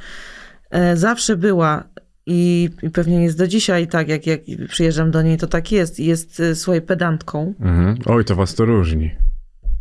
e, 0.70 0.96
zawsze 0.96 1.36
była 1.36 1.84
i, 2.26 2.70
i 2.82 2.90
pewnie 2.90 3.22
jest 3.22 3.38
do 3.38 3.46
dzisiaj 3.46 3.88
tak, 3.88 4.08
jak, 4.08 4.26
jak 4.26 4.40
przyjeżdżam 4.68 5.10
do 5.10 5.22
niej, 5.22 5.38
to 5.38 5.46
tak 5.46 5.72
jest. 5.72 6.00
Jest, 6.00 6.40
y, 6.40 6.56
słuchaj, 6.56 6.82
pedantką. 6.82 7.54
Mhm. 7.60 7.98
Oj, 8.06 8.24
to 8.24 8.36
was 8.36 8.54
to 8.54 8.64
różni. 8.64 9.10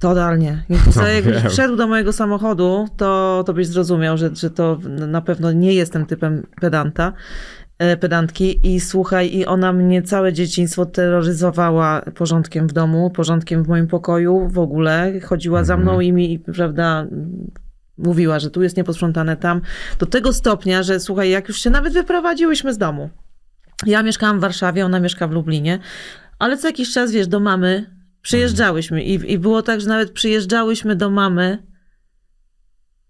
Totalnie. 0.04 0.64
No, 0.96 1.08
jakbyś 1.08 1.44
wszedł 1.52 1.76
do 1.76 1.88
mojego 1.88 2.14
samochodu, 2.14 2.88
to, 2.98 3.44
to 3.46 3.54
byś 3.54 3.68
zrozumiał, 3.68 4.18
że, 4.18 4.36
że 4.36 4.50
to 4.50 4.80
na 5.08 5.22
pewno 5.22 5.52
nie 5.52 5.74
jestem 5.74 6.06
typem 6.06 6.48
pedanta, 6.62 7.14
e, 7.80 7.98
pedantki. 7.98 8.74
I 8.74 8.80
słuchaj, 8.80 9.36
i 9.36 9.46
ona 9.46 9.74
mnie 9.74 10.02
całe 10.02 10.34
dzieciństwo 10.34 10.86
terroryzowała 10.86 12.02
porządkiem 12.02 12.68
w 12.68 12.74
domu, 12.74 13.10
porządkiem 13.10 13.64
w 13.64 13.68
moim 13.68 13.88
pokoju, 13.88 14.48
w 14.48 14.60
ogóle. 14.60 15.20
Chodziła 15.20 15.64
za 15.64 15.78
mną 15.78 16.00
i 16.00 16.14
mi, 16.14 16.40
prawda, 16.40 17.08
mówiła, 17.98 18.40
że 18.40 18.50
tu 18.50 18.64
jest 18.64 18.78
nieposprzątane 18.78 19.38
tam, 19.38 19.62
do 20.00 20.06
tego 20.06 20.34
stopnia, 20.34 20.84
że 20.84 21.00
słuchaj, 21.00 21.30
jak 21.30 21.48
już 21.48 21.62
się 21.62 21.70
nawet 21.70 21.94
wyprowadziłyśmy 21.94 22.74
z 22.74 22.78
domu. 22.78 23.10
Ja 23.86 24.04
mieszkałam 24.04 24.38
w 24.38 24.42
Warszawie, 24.42 24.86
ona 24.86 25.00
mieszka 25.00 25.28
w 25.28 25.32
Lublinie, 25.32 25.80
ale 26.40 26.58
co 26.58 26.68
jakiś 26.68 26.94
czas, 26.94 27.12
wiesz, 27.12 27.28
do 27.28 27.40
mamy 27.40 28.03
przyjeżdżałyśmy 28.24 29.04
i, 29.04 29.32
i 29.32 29.38
było 29.40 29.62
tak, 29.62 29.82
że 29.82 29.88
nawet 29.88 30.12
przyjeżdżałyśmy 30.12 30.96
do 30.96 31.10
mamy 31.10 31.64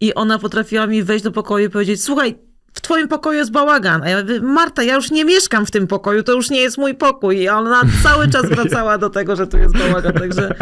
i 0.02 0.14
ona 0.14 0.40
potrafiła 0.40 0.88
mi 0.88 1.04
wejść 1.04 1.24
do 1.24 1.32
pokoju 1.32 1.66
i 1.68 1.70
powiedzieć, 1.70 2.04
słuchaj, 2.04 2.36
w 2.74 2.82
twoim 2.82 3.08
pokoju 3.08 3.38
jest 3.40 3.52
bałagan. 3.52 4.04
A 4.04 4.10
ja 4.10 4.22
mówię, 4.22 4.42
Marta, 4.42 4.84
ja 4.84 4.96
już 4.96 5.12
nie 5.12 5.26
mieszkam 5.26 5.66
w 5.66 5.72
tym 5.72 5.88
pokoju, 5.88 6.24
to 6.24 6.34
już 6.34 6.50
nie 6.50 6.62
jest 6.62 6.78
mój 6.78 6.96
pokój. 6.96 7.48
A 7.48 7.58
ona 7.60 7.82
cały 8.04 8.28
czas 8.30 8.50
wracała 8.50 8.98
do 8.98 9.10
tego, 9.10 9.36
że 9.36 9.48
tu 9.48 9.58
jest 9.58 9.78
bałagan, 9.78 10.14
także 10.14 10.56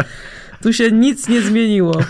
tu 0.62 0.72
się 0.72 0.90
nic 0.90 1.28
nie 1.28 1.42
zmieniło. 1.42 2.00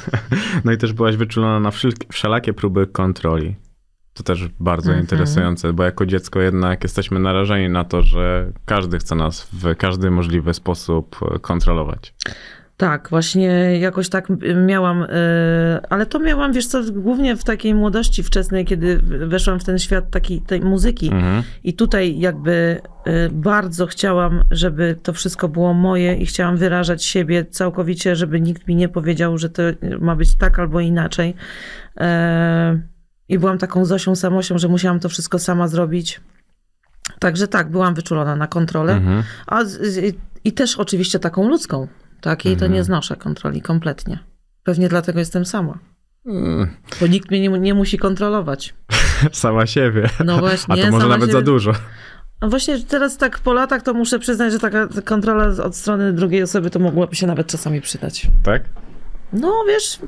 No 0.64 0.72
i 0.72 0.78
też 0.78 0.92
byłaś 0.92 1.16
wyczulona 1.16 1.60
na 1.60 1.70
wszel- 1.70 2.12
wszelakie 2.12 2.52
próby 2.52 2.86
kontroli. 2.86 3.56
To 4.14 4.22
też 4.22 4.48
bardzo 4.60 4.90
Mhm. 4.90 5.00
interesujące, 5.00 5.72
bo 5.72 5.84
jako 5.84 6.06
dziecko 6.06 6.40
jednak 6.40 6.82
jesteśmy 6.82 7.20
narażeni 7.20 7.68
na 7.68 7.84
to, 7.84 8.02
że 8.02 8.52
każdy 8.64 8.98
chce 8.98 9.14
nas 9.14 9.48
w 9.52 9.76
każdy 9.76 10.10
możliwy 10.10 10.54
sposób 10.54 11.16
e, 11.34 11.38
kontrolować. 11.38 12.14
Tak, 12.76 13.08
właśnie 13.10 13.78
jakoś 13.78 14.08
tak 14.08 14.28
miałam, 14.66 15.02
e, 15.02 15.06
ale 15.90 16.06
to 16.06 16.18
miałam, 16.18 16.52
wiesz 16.52 16.66
co, 16.66 16.82
głównie 16.92 17.36
w 17.36 17.44
takiej 17.44 17.74
młodości 17.74 18.22
wczesnej, 18.22 18.64
kiedy 18.64 18.98
weszłam 19.02 19.60
w 19.60 19.64
ten 19.64 19.78
świat 19.78 20.10
takiej 20.10 20.40
tej 20.40 20.60
muzyki. 20.60 21.06
Mhm. 21.06 21.42
I 21.64 21.74
tutaj 21.74 22.18
jakby 22.18 22.80
e, 23.04 23.28
bardzo 23.28 23.86
chciałam, 23.86 24.44
żeby 24.50 24.98
to 25.02 25.12
wszystko 25.12 25.48
było 25.48 25.74
moje 25.74 26.14
i 26.14 26.26
chciałam 26.26 26.56
wyrażać 26.56 27.04
siebie 27.04 27.44
całkowicie, 27.44 28.16
żeby 28.16 28.40
nikt 28.40 28.68
mi 28.68 28.76
nie 28.76 28.88
powiedział, 28.88 29.38
że 29.38 29.50
to 29.50 29.62
ma 30.00 30.16
być 30.16 30.34
tak 30.34 30.58
albo 30.58 30.80
inaczej. 30.80 31.34
E, 32.00 32.80
I 33.28 33.38
byłam 33.38 33.58
taką 33.58 33.84
Zosią 33.84 34.16
Samosią, 34.16 34.58
że 34.58 34.68
musiałam 34.68 35.00
to 35.00 35.08
wszystko 35.08 35.38
sama 35.38 35.68
zrobić. 35.68 36.20
Także 37.18 37.48
tak, 37.48 37.70
byłam 37.70 37.94
wyczulona 37.94 38.36
na 38.36 38.46
kontrolę. 38.46 38.92
Mhm. 38.92 39.22
A 39.46 39.64
z, 39.64 40.16
I 40.44 40.52
też 40.52 40.76
oczywiście 40.76 41.18
taką 41.18 41.48
ludzką. 41.48 41.88
Takiej 42.20 42.56
to 42.56 42.66
nie 42.66 42.84
znoszę 42.84 43.16
kontroli 43.16 43.62
kompletnie. 43.62 44.18
Pewnie 44.64 44.88
dlatego 44.88 45.18
jestem 45.18 45.44
sama. 45.46 45.78
Mm, 46.26 46.68
Bo 47.00 47.06
nikt 47.06 47.30
mnie 47.30 47.40
nie, 47.40 47.48
nie 47.48 47.74
musi 47.74 47.98
kontrolować. 47.98 48.74
Sama 49.32 49.66
siebie. 49.66 50.08
No 50.24 50.38
właśnie, 50.38 50.74
A 50.74 50.86
to 50.86 50.90
może 50.90 51.08
nawet 51.08 51.22
siebie. 51.30 51.32
za 51.32 51.42
dużo. 51.42 51.72
A 52.40 52.48
właśnie 52.48 52.78
teraz 52.78 53.16
tak 53.16 53.38
po 53.38 53.52
latach 53.52 53.82
to 53.82 53.94
muszę 53.94 54.18
przyznać, 54.18 54.52
że 54.52 54.58
taka 54.58 54.88
kontrola 55.04 55.64
od 55.64 55.76
strony 55.76 56.12
drugiej 56.12 56.42
osoby 56.42 56.70
to 56.70 56.78
mogłaby 56.78 57.14
się 57.16 57.26
nawet 57.26 57.46
czasami 57.46 57.80
przydać. 57.80 58.26
Tak? 58.42 58.62
No 59.32 59.64
wiesz, 59.68 59.98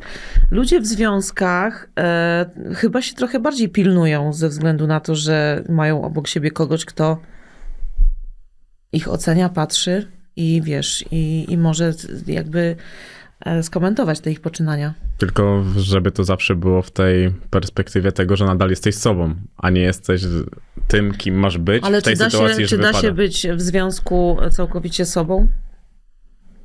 ludzie 0.51 0.81
w 0.81 0.87
związkach 0.87 1.89
e, 1.99 2.47
chyba 2.75 3.03
się 3.03 3.15
trochę 3.15 3.41
bardziej 3.41 3.69
pilnują 3.69 4.33
ze 4.33 4.49
względu 4.49 4.87
na 4.87 5.01
to, 5.01 5.15
że 5.15 5.65
mają 5.69 6.05
obok 6.05 6.29
siebie 6.29 6.51
kogoś, 6.51 6.85
kto 6.85 7.19
ich 8.93 9.09
ocenia, 9.09 9.49
patrzy 9.49 10.07
i 10.37 10.63
wiesz, 10.65 11.05
i, 11.11 11.47
i 11.49 11.59
może 11.59 11.93
jakby 12.27 12.77
e, 13.41 13.63
skomentować 13.63 14.21
te 14.21 14.31
ich 14.31 14.41
poczynania. 14.41 14.95
Tylko 15.19 15.65
żeby 15.77 16.11
to 16.11 16.25
zawsze 16.25 16.57
było 16.57 16.83
w 16.83 16.91
tej 16.91 17.31
perspektywie 17.51 18.13
tego, 18.13 18.37
że 18.37 18.45
nadal 18.45 18.71
jesteś 18.71 18.95
sobą, 18.95 19.35
a 19.57 19.71
nie 19.71 19.81
jesteś 19.81 20.23
tym, 20.89 21.15
kim 21.15 21.35
masz 21.35 21.59
być 21.59 21.85
Ale 21.85 22.01
w 22.01 22.05
tej 22.05 22.15
czy 22.15 22.19
da, 22.19 22.31
sytuacji, 22.31 22.57
się, 22.57 22.63
że 22.63 22.69
czy 22.69 22.79
da 22.79 22.87
wypada. 22.87 23.03
się 23.03 23.13
być 23.13 23.47
w 23.55 23.61
związku 23.61 24.37
całkowicie 24.51 25.05
sobą? 25.07 25.49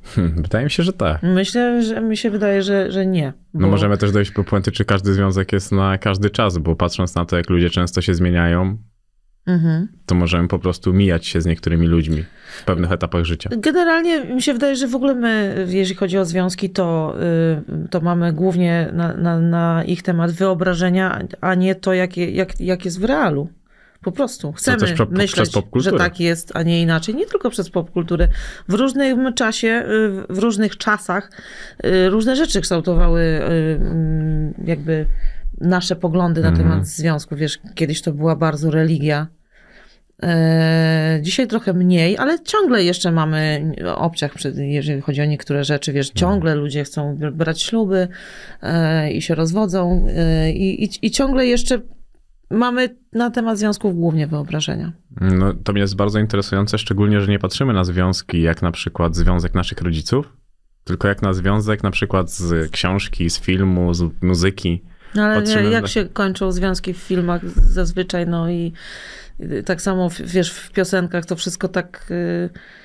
Hmm, 0.04 0.42
wydaje 0.42 0.64
mi 0.64 0.70
się, 0.70 0.82
że 0.82 0.92
tak. 0.92 1.22
Myślę, 1.22 1.82
że 1.82 2.00
mi 2.00 2.16
się 2.16 2.30
wydaje, 2.30 2.62
że, 2.62 2.92
że 2.92 3.06
nie. 3.06 3.32
No 3.54 3.60
bo- 3.60 3.66
możemy 3.70 3.98
też 3.98 4.12
dojść 4.12 4.32
do 4.32 4.44
puenty, 4.44 4.72
czy 4.72 4.84
każdy 4.84 5.14
związek 5.14 5.52
jest 5.52 5.72
na 5.72 5.98
każdy 5.98 6.30
czas, 6.30 6.58
bo 6.58 6.76
patrząc 6.76 7.14
na 7.14 7.24
to, 7.24 7.36
jak 7.36 7.50
ludzie 7.50 7.70
często 7.70 8.00
się 8.00 8.14
zmieniają, 8.14 8.76
Mhm. 9.46 9.88
to 10.06 10.14
możemy 10.14 10.48
po 10.48 10.58
prostu 10.58 10.92
mijać 10.92 11.26
się 11.26 11.40
z 11.40 11.46
niektórymi 11.46 11.86
ludźmi 11.86 12.24
w 12.60 12.64
pewnych 12.64 12.92
etapach 12.92 13.24
życia. 13.24 13.50
Generalnie 13.58 14.24
mi 14.24 14.42
się 14.42 14.52
wydaje, 14.52 14.76
że 14.76 14.86
w 14.88 14.94
ogóle 14.94 15.14
my, 15.14 15.64
jeżeli 15.68 15.94
chodzi 15.96 16.18
o 16.18 16.24
związki, 16.24 16.70
to, 16.70 17.14
y, 17.84 17.88
to 17.88 18.00
mamy 18.00 18.32
głównie 18.32 18.90
na, 18.92 19.14
na, 19.16 19.40
na 19.40 19.84
ich 19.84 20.02
temat 20.02 20.30
wyobrażenia, 20.30 21.18
a 21.40 21.54
nie 21.54 21.74
to, 21.74 21.94
jak, 21.94 22.16
jak, 22.16 22.60
jak 22.60 22.84
jest 22.84 23.00
w 23.00 23.04
realu. 23.04 23.48
Po 24.04 24.12
prostu 24.12 24.52
chcemy 24.52 24.76
pro- 24.96 25.06
myśleć, 25.10 25.50
że 25.76 25.92
tak 25.98 26.20
jest, 26.20 26.50
a 26.54 26.62
nie 26.62 26.82
inaczej. 26.82 27.14
Nie 27.14 27.26
tylko 27.26 27.50
przez 27.50 27.70
popkulturę. 27.70 28.28
W 28.68 28.74
różnym 28.74 29.34
czasie, 29.34 29.68
y, 30.28 30.34
w 30.34 30.38
różnych 30.38 30.76
czasach 30.76 31.30
y, 31.84 32.08
różne 32.10 32.36
rzeczy 32.36 32.60
kształtowały 32.60 33.20
y, 33.22 33.42
mm, 33.80 34.54
jakby 34.64 35.06
nasze 35.60 35.96
poglądy 35.96 36.40
na 36.40 36.48
Mhm. 36.48 36.68
temat 36.68 36.86
związku. 36.86 37.36
Wiesz, 37.36 37.58
kiedyś 37.74 38.02
to 38.02 38.12
była 38.12 38.36
bardzo 38.36 38.70
religia. 38.70 39.26
E, 40.22 41.18
Dzisiaj 41.22 41.46
trochę 41.46 41.72
mniej, 41.72 42.18
ale 42.18 42.40
ciągle 42.40 42.84
jeszcze 42.84 43.12
mamy 43.12 43.72
obciach, 43.96 44.32
jeżeli 44.56 45.00
chodzi 45.00 45.22
o 45.22 45.24
niektóre 45.24 45.64
rzeczy. 45.64 45.92
Wiesz, 45.92 46.10
ciągle 46.10 46.54
ludzie 46.54 46.84
chcą 46.84 47.18
brać 47.32 47.62
śluby 47.62 48.08
e, 48.62 49.12
i 49.12 49.22
się 49.22 49.34
rozwodzą 49.34 50.06
e, 50.16 50.50
i, 50.52 50.84
i, 50.84 50.90
i 51.02 51.10
ciągle 51.10 51.46
jeszcze 51.46 51.80
mamy 52.50 52.96
na 53.12 53.30
temat 53.30 53.58
związków 53.58 53.96
głównie 53.96 54.26
wyobrażenia. 54.26 54.92
No, 55.20 55.54
to 55.64 55.72
mnie 55.72 55.80
jest 55.80 55.96
bardzo 55.96 56.18
interesujące, 56.18 56.78
szczególnie, 56.78 57.20
że 57.20 57.26
nie 57.26 57.38
patrzymy 57.38 57.72
na 57.72 57.84
związki 57.84 58.42
jak 58.42 58.62
na 58.62 58.72
przykład 58.72 59.16
związek 59.16 59.54
naszych 59.54 59.80
rodziców, 59.80 60.36
tylko 60.84 61.08
jak 61.08 61.22
na 61.22 61.32
związek 61.32 61.82
na 61.82 61.90
przykład 61.90 62.30
z 62.30 62.70
książki, 62.70 63.30
z 63.30 63.40
filmu, 63.40 63.94
z 63.94 64.22
muzyki. 64.22 64.82
No 65.14 65.24
ale 65.24 65.40
Patrzymy 65.40 65.70
jak 65.70 65.82
na- 65.82 65.88
się 65.88 66.04
kończą 66.04 66.52
związki 66.52 66.94
w 66.94 66.96
filmach 66.96 67.50
zazwyczaj, 67.50 68.26
no 68.26 68.50
i 68.50 68.72
tak 69.64 69.82
samo, 69.82 70.08
wiesz, 70.24 70.52
w 70.52 70.72
piosenkach 70.72 71.26
to 71.26 71.36
wszystko 71.36 71.68
tak... 71.68 72.06
y, 72.10 72.14
e, 72.14 72.79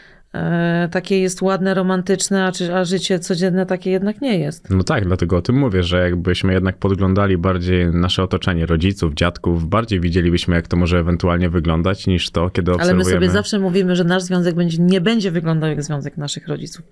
Takie 0.92 1.20
jest 1.20 1.42
ładne, 1.42 1.74
romantyczne, 1.74 2.46
a, 2.46 2.52
czy, 2.52 2.76
a 2.76 2.86
życie 2.86 3.20
codzienne 3.20 3.66
takie 3.66 3.92
jednak 3.92 4.22
nie 4.22 4.40
jest. 4.40 4.70
No 4.70 4.84
tak, 4.84 5.06
dlatego 5.06 5.38
o 5.38 5.42
tym 5.42 5.56
mówię, 5.56 5.84
że 5.84 6.00
jakbyśmy 6.00 6.54
jednak 6.54 6.78
podglądali 6.78 7.38
bardziej 7.38 7.88
nasze 7.88 8.24
otoczenie, 8.24 8.66
rodziców, 8.66 9.14
dziadków, 9.14 9.70
bardziej 9.70 10.00
widzielibyśmy, 10.00 10.56
jak 10.56 10.68
to 10.68 10.78
może 10.78 11.00
ewentualnie 11.00 11.50
wyglądać, 11.50 12.08
niż 12.08 12.30
to, 12.30 12.50
kiedy 12.50 12.72
Ale 12.72 12.78
my 12.78 12.84
obserwujemy. 12.84 13.12
sobie 13.12 13.30
zawsze 13.30 13.60
mówimy, 13.60 13.96
że 13.96 14.04
nasz 14.04 14.24
związek 14.24 14.56
będzie, 14.56 14.78
nie 14.82 15.02
będzie 15.02 15.32
wyglądał 15.32 15.70
jak 15.70 15.84
związek 15.84 16.18
naszych 16.18 16.48
rodziców. 16.48 16.86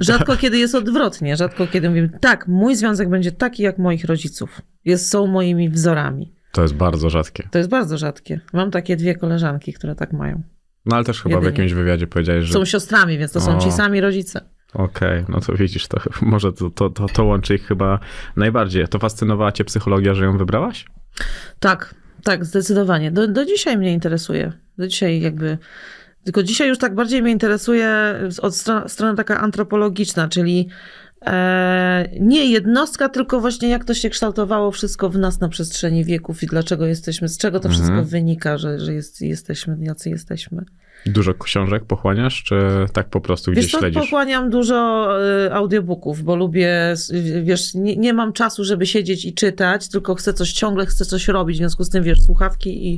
Rzadko 0.00 0.36
kiedy 0.36 0.58
jest 0.58 0.74
odwrotnie. 0.74 1.36
Rzadko 1.36 1.66
kiedy 1.66 1.88
mówimy, 1.88 2.10
tak, 2.20 2.48
mój 2.48 2.76
związek 2.76 3.08
będzie 3.08 3.32
taki 3.32 3.62
jak 3.62 3.78
moich 3.78 4.04
rodziców. 4.04 4.60
Jest, 4.84 5.10
są 5.10 5.26
moimi 5.26 5.70
wzorami. 5.70 6.32
To 6.52 6.62
jest 6.62 6.74
bardzo 6.74 7.10
rzadkie. 7.10 7.48
To 7.50 7.58
jest 7.58 7.70
bardzo 7.70 7.98
rzadkie. 7.98 8.40
Mam 8.52 8.70
takie 8.70 8.96
dwie 8.96 9.14
koleżanki, 9.14 9.72
które 9.72 9.94
tak 9.94 10.12
mają. 10.12 10.42
No 10.86 10.96
ale 10.96 11.04
też 11.04 11.22
chyba 11.22 11.40
w 11.40 11.42
Jedynie. 11.44 11.62
jakimś 11.62 11.72
wywiadzie 11.78 12.06
powiedziałeś, 12.06 12.44
że 12.44 12.52
Są 12.52 12.64
siostrami, 12.64 13.18
więc 13.18 13.32
to 13.32 13.40
są 13.40 13.56
O. 13.56 13.60
ci 13.60 13.72
sami 13.72 14.00
rodzice. 14.00 14.40
okej, 14.74 15.24
no 15.28 15.40
to 15.40 15.52
widzisz, 15.54 15.88
to 15.88 16.00
może 16.22 16.52
to, 16.52 16.70
to, 16.70 16.90
to, 16.90 17.06
to 17.06 17.24
łączy 17.24 17.54
ich 17.54 17.66
chyba 17.66 17.98
najbardziej. 18.36 18.88
To 18.88 18.98
fascynowała 18.98 19.52
cię 19.52 19.64
psychologia, 19.64 20.14
że 20.14 20.24
ją 20.24 20.38
wybrałaś? 20.38 20.84
Tak, 21.60 21.94
tak, 22.24 22.44
zdecydowanie. 22.44 23.10
Do, 23.10 23.28
do 23.28 23.44
dzisiaj 23.44 23.78
mnie 23.78 23.92
interesuje. 23.92 24.52
Do 24.78 24.86
dzisiaj 24.88 25.20
jakby. 25.20 25.58
Tylko 26.24 26.42
dzisiaj 26.42 26.68
już 26.68 26.78
tak 26.78 26.94
bardziej 26.94 27.22
mnie 27.22 27.32
interesuje 27.32 28.14
od 28.42 28.54
strony, 28.86 29.16
taka 29.16 29.40
antropologiczna, 29.40 30.28
czyli 30.28 30.68
nie 32.20 32.46
jednostka, 32.50 33.08
tylko 33.08 33.40
właśnie 33.40 33.68
jak 33.68 33.84
to 33.84 33.94
się 33.94 34.10
kształtowało 34.10 34.70
wszystko 34.70 35.10
w 35.10 35.18
nas 35.18 35.40
na 35.40 35.48
przestrzeni 35.48 36.04
wieków 36.04 36.42
i 36.42 36.46
dlaczego 36.46 36.86
jesteśmy, 36.86 37.28
z 37.28 37.38
czego 37.38 37.60
to 37.60 37.68
Mhm. 37.68 37.82
wszystko 37.82 38.10
wynika, 38.10 38.58
że, 38.58 38.78
że 38.80 38.94
jest, 38.94 39.20
jesteśmy, 39.20 39.76
jacy 39.80 40.10
jesteśmy. 40.10 40.64
Dużo 41.06 41.34
książek 41.34 41.84
pochłaniasz, 41.84 42.42
czy 42.42 42.56
tak 42.92 43.10
po 43.10 43.20
prostu 43.20 43.50
Wiesz 43.50 43.58
gdzieś 43.58 43.72
co, 43.72 43.78
śledzisz? 43.78 44.02
pochłaniam 44.02 44.50
dużo 44.50 45.08
y, 45.46 45.52
audiobooków, 45.54 46.22
bo 46.22 46.36
lubię, 46.36 46.94
wiesz, 47.42 47.74
nie, 47.74 47.96
nie 47.96 48.12
mam 48.12 48.32
czasu, 48.32 48.64
żeby 48.64 48.86
siedzieć 48.86 49.24
i 49.24 49.34
czytać, 49.34 49.88
tylko 49.88 50.14
chcę 50.14 50.32
coś, 50.34 50.52
ciągle 50.52 50.86
chcę 50.86 51.04
coś 51.04 51.28
robić, 51.28 51.56
w 51.56 51.58
związku 51.58 51.84
z 51.84 51.90
tym, 51.90 52.02
wiesz, 52.04 52.22
słuchawki 52.22 52.88
i, 52.88 52.94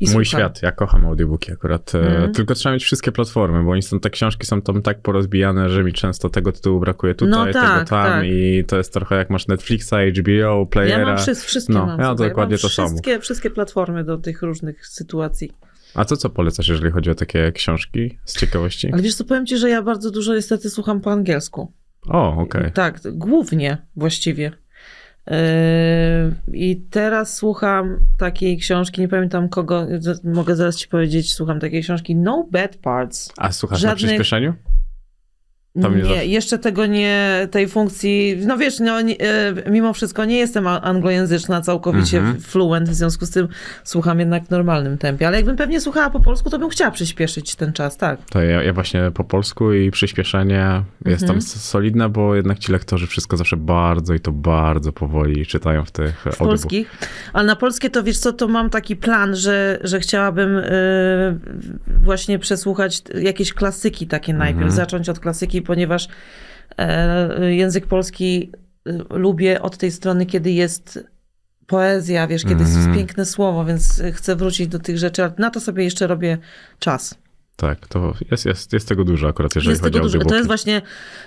i 0.00 0.10
Mój 0.10 0.24
słucham. 0.24 0.24
świat, 0.24 0.62
ja 0.62 0.72
kocham 0.72 1.06
audiobooki 1.06 1.52
akurat. 1.52 1.94
Mhm. 1.94 2.32
Tylko 2.32 2.54
trzeba 2.54 2.72
mieć 2.72 2.84
wszystkie 2.84 3.12
platformy, 3.12 3.64
bo 3.64 3.70
oni 3.70 3.82
są, 3.82 4.00
te 4.00 4.10
książki 4.10 4.46
są 4.46 4.62
tam 4.62 4.82
tak 4.82 5.00
porozbijane, 5.02 5.70
że 5.70 5.84
mi 5.84 5.92
często 5.92 6.28
tego 6.28 6.52
tytułu 6.52 6.80
brakuje 6.80 7.14
tutaj, 7.14 7.30
No 7.30 7.44
tego 7.46 7.60
tak, 7.60 7.88
tam 7.88 8.06
tak. 8.06 8.24
i 8.26 8.64
to 8.66 8.76
jest 8.76 8.92
trochę 8.92 9.16
jak 9.16 9.30
masz 9.30 9.48
Netflixa, 9.48 9.94
HBO, 10.18 10.66
Playera. 10.66 10.98
Ja 10.98 11.06
mam 11.06 11.18
wszystkie, 11.18 11.48
wszystkie 11.48 11.72
No, 11.72 11.86
mam. 11.86 12.00
ja 12.00 12.14
dokładnie 12.14 12.54
mam 12.54 12.60
to 12.60 12.68
samo. 12.68 12.88
wszystkie, 12.88 13.20
Wszystkie 13.20 13.50
platformy 13.50 14.04
do 14.04 14.18
tych 14.18 14.42
różnych 14.42 14.86
sytuacji. 14.86 15.52
A 15.96 16.04
co, 16.04 16.16
co 16.16 16.30
polecasz, 16.30 16.68
jeżeli 16.68 16.90
chodzi 16.90 17.10
o 17.10 17.14
takie 17.14 17.52
książki 17.52 18.18
z 18.24 18.40
ciekawości? 18.40 18.92
Ale 18.92 19.02
wiesz 19.02 19.14
co, 19.14 19.24
powiem 19.24 19.46
ci, 19.46 19.58
że 19.58 19.70
ja 19.70 19.82
bardzo 19.82 20.10
dużo 20.10 20.34
niestety 20.34 20.70
słucham 20.70 21.00
po 21.00 21.12
angielsku. 21.12 21.72
O, 22.08 22.36
okej. 22.36 22.72
Tak, 22.72 23.00
głównie 23.12 23.78
właściwie. 23.96 24.52
Yy, 25.26 25.36
I 26.52 26.76
teraz 26.90 27.34
słucham 27.36 27.98
takiej 28.18 28.58
książki, 28.58 29.00
nie 29.00 29.08
pamiętam 29.08 29.48
kogo, 29.48 29.86
mogę 30.24 30.56
zaraz 30.56 30.76
ci 30.76 30.88
powiedzieć, 30.88 31.34
słucham 31.34 31.60
takiej 31.60 31.82
książki 31.82 32.16
No 32.16 32.48
Bad 32.50 32.76
Parts. 32.76 33.32
A 33.36 33.52
słuchasz 33.52 33.82
na 33.82 33.88
żadnych- 33.88 34.06
przyspieszeniu? 34.06 34.54
Nie, 35.76 36.26
jeszcze 36.26 36.58
tego 36.58 36.86
nie, 36.86 37.48
tej 37.50 37.68
funkcji, 37.68 38.38
no 38.46 38.56
wiesz, 38.58 38.80
no, 38.80 39.00
nie, 39.00 39.16
e, 39.20 39.70
mimo 39.70 39.92
wszystko 39.92 40.24
nie 40.24 40.38
jestem 40.38 40.66
anglojęzyczna 40.66 41.60
całkowicie 41.60 42.18
Mhm. 42.18 42.40
fluent, 42.40 42.88
w 42.88 42.94
związku 42.94 43.26
z 43.26 43.30
tym 43.30 43.48
słucham 43.84 44.18
jednak 44.20 44.44
w 44.44 44.50
normalnym 44.50 44.98
tempie, 44.98 45.26
ale 45.28 45.36
jakbym 45.36 45.56
pewnie 45.56 45.80
słuchała 45.80 46.10
po 46.10 46.20
polsku, 46.20 46.50
to 46.50 46.58
bym 46.58 46.68
chciała 46.68 46.90
przyspieszyć 46.90 47.54
ten 47.54 47.72
czas, 47.72 47.96
tak. 47.96 48.18
To 48.30 48.42
ja, 48.42 48.62
ja 48.62 48.72
właśnie 48.72 49.10
po 49.14 49.24
polsku 49.24 49.72
i 49.72 49.90
przyspieszenie 49.90 50.82
jest 51.06 51.22
Mhm. 51.22 51.28
tam 51.28 51.36
s- 51.36 51.64
solidne, 51.64 52.08
bo 52.08 52.34
jednak 52.34 52.58
ci 52.58 52.72
lektorzy 52.72 53.06
wszystko 53.06 53.36
zawsze 53.36 53.56
bardzo 53.56 54.14
i 54.14 54.20
to 54.20 54.32
bardzo 54.32 54.92
powoli 54.92 55.46
czytają 55.46 55.84
w 55.84 55.90
tych 55.90 56.24
W 56.32 56.36
polskich, 56.36 56.90
ale 57.32 57.46
na 57.46 57.56
polskie 57.56 57.90
to 57.90 58.02
wiesz 58.02 58.18
co, 58.18 58.32
to 58.32 58.48
mam 58.48 58.70
taki 58.70 58.96
plan, 58.96 59.36
że, 59.36 59.78
że 59.84 60.00
chciałabym 60.00 60.56
e, 60.58 60.62
właśnie 62.02 62.38
przesłuchać 62.38 63.02
jakieś 63.20 63.52
klasyki 63.52 64.06
takie 64.06 64.34
najpierw, 64.34 64.56
Mhm. 64.62 64.76
zacząć 64.76 65.08
od 65.08 65.20
klasyki, 65.20 65.62
ponieważ 65.66 66.08
e, 66.78 67.54
język 67.54 67.86
polski 67.86 68.52
e, 68.86 68.92
lubię 69.18 69.62
od 69.62 69.76
tej 69.76 69.90
strony, 69.92 70.26
kiedy 70.26 70.50
jest 70.50 71.04
poezja, 71.66 72.26
wiesz, 72.26 72.42
kiedy 72.42 72.64
Mhm. 72.64 72.76
jest 72.78 72.98
piękne 72.98 73.26
słowo, 73.26 73.64
więc 73.64 74.02
chcę 74.12 74.36
wrócić 74.36 74.68
do 74.68 74.78
tych 74.78 74.98
rzeczy, 74.98 75.22
ale 75.24 75.32
na 75.38 75.50
to 75.50 75.60
sobie 75.60 75.84
jeszcze 75.84 76.06
robię 76.06 76.38
czas. 76.78 77.14
Tak, 77.56 77.88
to 77.88 78.14
jest, 78.30 78.46
jest, 78.46 78.72
jest 78.72 78.88
tego 78.88 79.04
dużo 79.04 79.28
akurat, 79.28 79.54
jeżeli 79.54 79.70
Jest 79.70 79.82
chodzi 79.82 79.92
tego 79.94 80.06
o 80.06 80.08
dużo. 80.08 80.24
To 80.24 80.34
jest 80.34 80.46
właśnie 80.46 80.82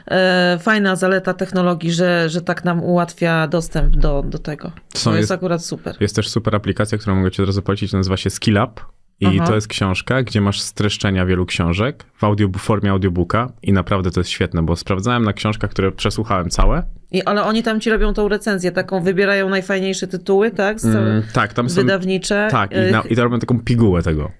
e, 0.07 0.57
fajna 0.61 0.95
zaleta 0.95 1.33
technologii, 1.33 1.91
że, 1.91 2.29
że 2.29 2.41
tak 2.41 2.65
nam 2.65 2.83
ułatwia 2.83 3.47
dostęp 3.47 3.95
do, 3.95 4.23
do 4.27 4.39
tego. 4.39 4.71
Są- 4.95 5.03
to 5.03 5.09
jest, 5.09 5.19
jest- 5.19 5.31
akurat 5.31 5.65
super. 5.65 5.95
Jest 5.99 6.15
też 6.15 6.29
super 6.29 6.55
aplikacja, 6.55 6.97
którą 6.97 7.15
mogę 7.15 7.31
ci 7.31 7.41
od 7.41 7.47
razu 7.47 7.61
polecić, 7.61 7.93
nazywa 7.93 8.17
się 8.17 8.29
SkillUp. 8.29 8.85
I 9.21 9.25
Aha. 9.25 9.47
to 9.47 9.55
jest 9.55 9.67
książka, 9.67 10.23
gdzie 10.23 10.41
masz 10.41 10.61
streszczenia 10.61 11.25
wielu 11.25 11.45
książek 11.45 12.05
w 12.15 12.23
audio, 12.23 12.47
w 12.47 12.57
formie 12.57 12.91
audiobooka 12.91 13.51
i 13.63 13.73
naprawdę 13.73 14.11
to 14.11 14.19
jest 14.19 14.29
świetne, 14.29 14.63
bo 14.63 14.75
sprawdzałem 14.75 15.23
na 15.23 15.33
książkach, 15.33 15.69
które 15.69 15.91
przesłuchałem 15.91 16.49
całe. 16.49 16.83
I, 17.11 17.23
ale 17.23 17.43
oni 17.43 17.63
tam 17.63 17.79
ci 17.79 17.89
robią 17.89 18.13
tą 18.13 18.27
recenzję, 18.27 18.71
taką 18.71 19.03
wybierają 19.03 19.49
najfajniejsze 19.49 20.07
tytuły, 20.07 20.51
tak? 20.51 20.77
Mm, 20.83 21.23
tak, 21.33 21.53
tam 21.53 21.69
są 21.69 21.81
wydawnicze. 21.81 22.47
Tak, 22.51 22.71
i, 22.71 22.75
E, 22.75 22.91
na, 22.91 23.01
i 23.01 23.15
to 23.15 23.23
robią 23.23 23.39
taką 23.39 23.59
pigułę 23.59 24.03
tego. 24.03 24.31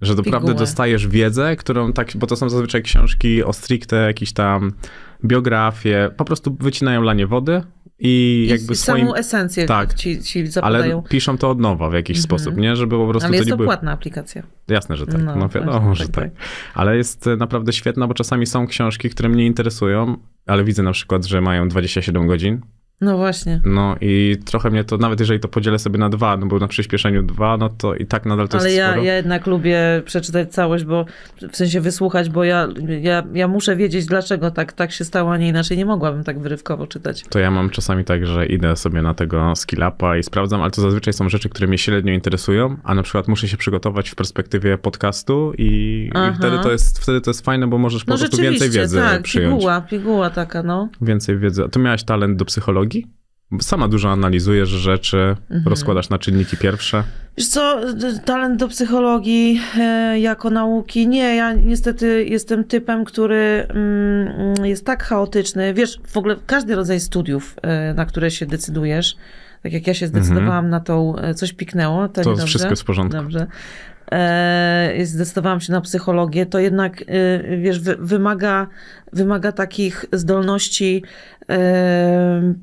Że 0.00 0.14
naprawdę 0.14 0.38
Pigułę. 0.38 0.54
dostajesz 0.54 1.06
wiedzę, 1.06 1.56
którą 1.56 1.92
tak, 1.92 2.08
bo 2.16 2.26
to 2.26 2.36
są 2.36 2.48
zazwyczaj 2.48 2.82
książki 2.82 3.44
o 3.44 3.52
stricte 3.52 3.96
jakieś 3.96 4.32
tam 4.32 4.72
biografie, 5.24 6.10
po 6.16 6.24
prostu 6.24 6.56
wycinają 6.60 7.02
lanie 7.02 7.26
wody 7.26 7.62
i 8.00 8.44
I 8.46 8.48
jakby 8.50 8.74
z- 8.74 8.80
swoim... 8.80 9.00
samą 9.06 9.14
esencję 9.14 9.66
Tak. 9.66 9.94
ci, 9.94 10.22
ci 10.22 10.38
Ale 10.40 10.50
zapadają. 10.50 11.02
piszą 11.02 11.38
to 11.38 11.50
od 11.50 11.60
nowa 11.60 11.90
w 11.90 11.92
jakiś 11.92 12.20
sposób, 12.20 12.56
nie? 12.56 12.76
Żeby 12.76 12.96
po 12.96 13.08
prostu 13.08 13.26
Ale 13.26 13.32
to 13.32 13.36
jest 13.36 13.50
to 13.50 13.56
były... 13.56 13.66
płatna 13.66 13.92
aplikacja. 13.92 14.42
Jasne, 14.68 14.96
że 14.96 15.06
tak. 15.06 15.22
No, 15.22 15.36
No, 15.36 15.48
wiadomo, 15.48 15.80
właśnie, 15.80 16.06
że 16.06 16.12
tak, 16.12 16.24
tak. 16.24 16.32
Ale 16.74 16.96
jest 16.96 17.26
e, 17.26 17.36
naprawdę 17.36 17.72
świetna, 17.72 18.06
bo 18.06 18.14
czasami 18.14 18.46
są 18.46 18.66
książki, 18.66 19.10
które 19.10 19.28
mnie 19.28 19.46
interesują, 19.46 20.16
ale 20.46 20.64
widzę 20.64 20.82
na 20.82 20.92
przykład, 20.92 21.24
że 21.24 21.40
mają 21.40 21.68
27 21.68 22.26
godzin. 22.26 22.60
No 23.00 23.16
właśnie. 23.16 23.60
No 23.64 23.96
i 24.00 24.36
trochę 24.44 24.70
mnie 24.70 24.84
to, 24.84 24.96
nawet 24.96 25.20
jeżeli 25.20 25.40
to 25.40 25.48
podzielę 25.48 25.78
sobie 25.78 25.98
na 25.98 26.08
dwa, 26.08 26.36
no 26.36 26.46
bo 26.46 26.58
na 26.58 26.68
przyspieszeniu 26.68 27.22
dwa, 27.22 27.56
no 27.56 27.68
to 27.68 27.94
i 27.94 28.06
tak 28.06 28.26
nadal 28.26 28.48
to 28.48 28.58
Ale 28.58 28.66
jest 28.68 28.78
ja, 28.78 28.86
sporo. 28.88 29.02
ja 29.02 29.14
jednak 29.16 29.46
lubię 29.46 29.78
przeczytać 30.04 30.52
całość, 30.52 30.84
bo 30.84 31.04
w 31.52 31.56
sensie 31.56 31.80
wysłuchać, 31.80 32.30
bo 32.30 32.44
ja, 32.44 32.68
ja, 33.00 33.22
ja 33.34 33.48
muszę 33.48 33.76
wiedzieć, 33.76 34.06
dlaczego 34.06 34.50
tak, 34.50 34.72
tak 34.72 34.92
się 34.92 35.04
stało, 35.04 35.32
a 35.32 35.36
nie 35.36 35.48
inaczej 35.48 35.76
nie 35.76 35.86
mogłabym 35.86 36.24
tak 36.24 36.38
wyrywkowo 36.38 36.86
czytać. 36.86 37.24
To 37.30 37.38
ja 37.38 37.50
mam 37.50 37.70
czasami 37.70 38.04
tak, 38.04 38.26
że 38.26 38.46
idę 38.46 38.76
sobie 38.76 39.02
na 39.02 39.14
tego 39.14 39.52
skill-upa 39.56 40.18
i 40.18 40.22
sprawdzam, 40.22 40.62
ale 40.62 40.70
to 40.70 40.80
zazwyczaj 40.82 41.12
są 41.14 41.28
rzeczy, 41.28 41.48
które 41.48 41.66
mnie 41.68 41.78
średnio 41.78 42.12
interesują, 42.12 42.76
a 42.84 42.94
na 42.94 43.02
przykład 43.02 43.28
muszę 43.28 43.48
się 43.48 43.56
przygotować 43.56 44.10
w 44.10 44.14
perspektywie 44.14 44.78
podcastu 44.78 45.52
i, 45.58 45.64
i 46.30 46.34
wtedy, 46.38 46.56
to 46.62 46.72
jest, 46.72 46.98
wtedy 46.98 47.20
to 47.20 47.30
jest 47.30 47.44
fajne, 47.44 47.66
bo 47.66 47.78
możesz 47.78 48.04
po 48.04 48.12
No 48.12 48.18
prostu 48.18 48.36
rzeczywiście, 48.36 48.64
więcej 48.64 48.80
wiedzy 48.80 48.98
tak, 48.98 49.22
przyjąć. 49.22 49.54
piguła, 49.54 49.80
piguła 49.80 50.30
taka, 50.30 50.62
no. 50.62 50.88
Więcej 51.00 51.38
wiedzy. 51.38 51.64
A 51.64 51.68
ty 51.68 51.78
miałaś 51.78 52.04
talent 52.04 52.36
do 52.38 52.44
psychologii? 52.44 52.87
Sama 53.60 53.88
dużo 53.88 54.10
analizujesz 54.10 54.68
rzeczy, 54.68 55.36
Mhm. 55.50 55.62
rozkładasz 55.68 56.08
na 56.08 56.18
czynniki 56.18 56.56
pierwsze. 56.56 57.04
Wiesz 57.36 57.48
co, 57.48 57.80
talent 58.24 58.60
do 58.60 58.68
psychologii 58.68 59.60
e, 59.78 60.20
jako 60.20 60.50
nauki, 60.50 61.08
nie, 61.08 61.36
ja 61.36 61.52
niestety 61.52 62.24
jestem 62.28 62.64
typem, 62.64 63.04
który 63.04 63.66
mm, 63.68 64.64
jest 64.66 64.84
tak 64.86 65.02
chaotyczny. 65.02 65.74
Wiesz, 65.74 66.00
w 66.06 66.16
ogóle 66.16 66.36
każdy 66.46 66.74
rodzaj 66.74 67.00
studiów, 67.00 67.54
e, 67.62 67.94
na 67.94 68.04
które 68.06 68.30
się 68.30 68.46
decydujesz, 68.46 69.16
tak 69.62 69.72
jak 69.72 69.86
ja 69.86 69.94
się 69.94 70.06
zdecydowałam 70.06 70.68
na 70.70 70.80
tą, 70.80 71.16
e, 71.18 71.34
coś 71.34 71.52
piknęło, 71.52 72.08
to, 72.08 72.14
To 72.14 72.20
niedobrze. 72.20 72.46
wszystko 72.46 72.70
jest 72.70 72.82
w 72.82 72.84
porządku. 72.84 73.16
Dobrze. 73.16 73.46
E, 74.12 74.92
zdecydowałam 75.04 75.60
się 75.60 75.72
na 75.72 75.80
psychologię, 75.80 76.46
to 76.46 76.58
jednak, 76.58 77.02
e, 77.02 77.56
wiesz, 77.58 77.80
wy, 77.80 77.96
wymaga, 78.00 78.66
wymaga 79.12 79.52
takich 79.52 80.04
zdolności 80.12 81.02
e, 81.50 82.54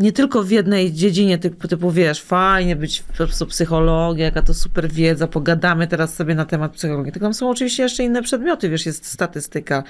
nie 0.00 0.12
tylko 0.12 0.42
w 0.42 0.50
jednej 0.50 0.92
dziedzinie, 0.92 1.38
typu, 1.38 1.68
typu 1.68 1.90
wiesz, 1.90 2.22
fajnie 2.22 2.76
być 2.76 3.02
po 3.02 3.12
prostu 3.12 3.46
psychologia, 3.46 4.24
jaka 4.24 4.42
to 4.42 4.54
super 4.54 4.88
wiedza, 4.88 5.26
pogadamy 5.26 5.86
teraz 5.86 6.14
sobie 6.14 6.34
na 6.34 6.44
temat 6.44 6.72
psychologii. 6.72 7.12
Tylko 7.12 7.26
tam 7.26 7.34
są 7.34 7.50
oczywiście 7.50 7.82
jeszcze 7.82 8.04
inne 8.04 8.22
przedmioty, 8.22 8.68
wiesz, 8.70 8.86
jest 8.86 9.06
statystyka, 9.06 9.82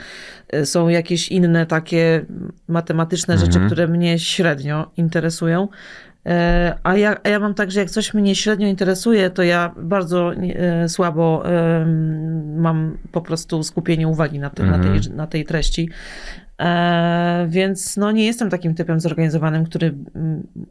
y, 0.54 0.66
są 0.66 0.88
jakieś 0.88 1.28
inne 1.28 1.66
takie 1.66 2.24
matematyczne 2.68 3.34
rzeczy, 3.38 3.48
Mhm. 3.52 3.66
które 3.66 3.88
mnie 3.88 4.18
średnio 4.18 4.90
interesują. 4.96 5.68
E, 6.26 6.74
A 6.82 6.96
ja, 6.96 7.16
a 7.24 7.28
ja 7.28 7.38
mam 7.40 7.54
tak, 7.54 7.70
że 7.70 7.80
jak 7.80 7.90
coś 7.90 8.14
mnie 8.14 8.34
średnio 8.34 8.66
interesuje, 8.68 9.30
to 9.30 9.42
ja 9.42 9.74
bardzo 9.76 10.32
e, 10.34 10.88
słabo 10.88 11.42
mam 12.56 12.98
po 13.12 13.20
prostu 13.20 13.62
skupienie 13.62 14.08
uwagi 14.08 14.38
na, 14.38 14.50
tym, 14.50 14.70
na, 14.70 14.76
Mhm. 14.76 15.00
tej, 15.00 15.12
na 15.12 15.26
tej 15.26 15.44
treści. 15.44 15.88
E, 16.60 17.46
więc 17.48 17.96
no, 17.96 18.12
nie 18.12 18.26
jestem 18.26 18.50
takim 18.50 18.74
typem 18.74 19.00
zorganizowanym, 19.00 19.64
który 19.64 19.94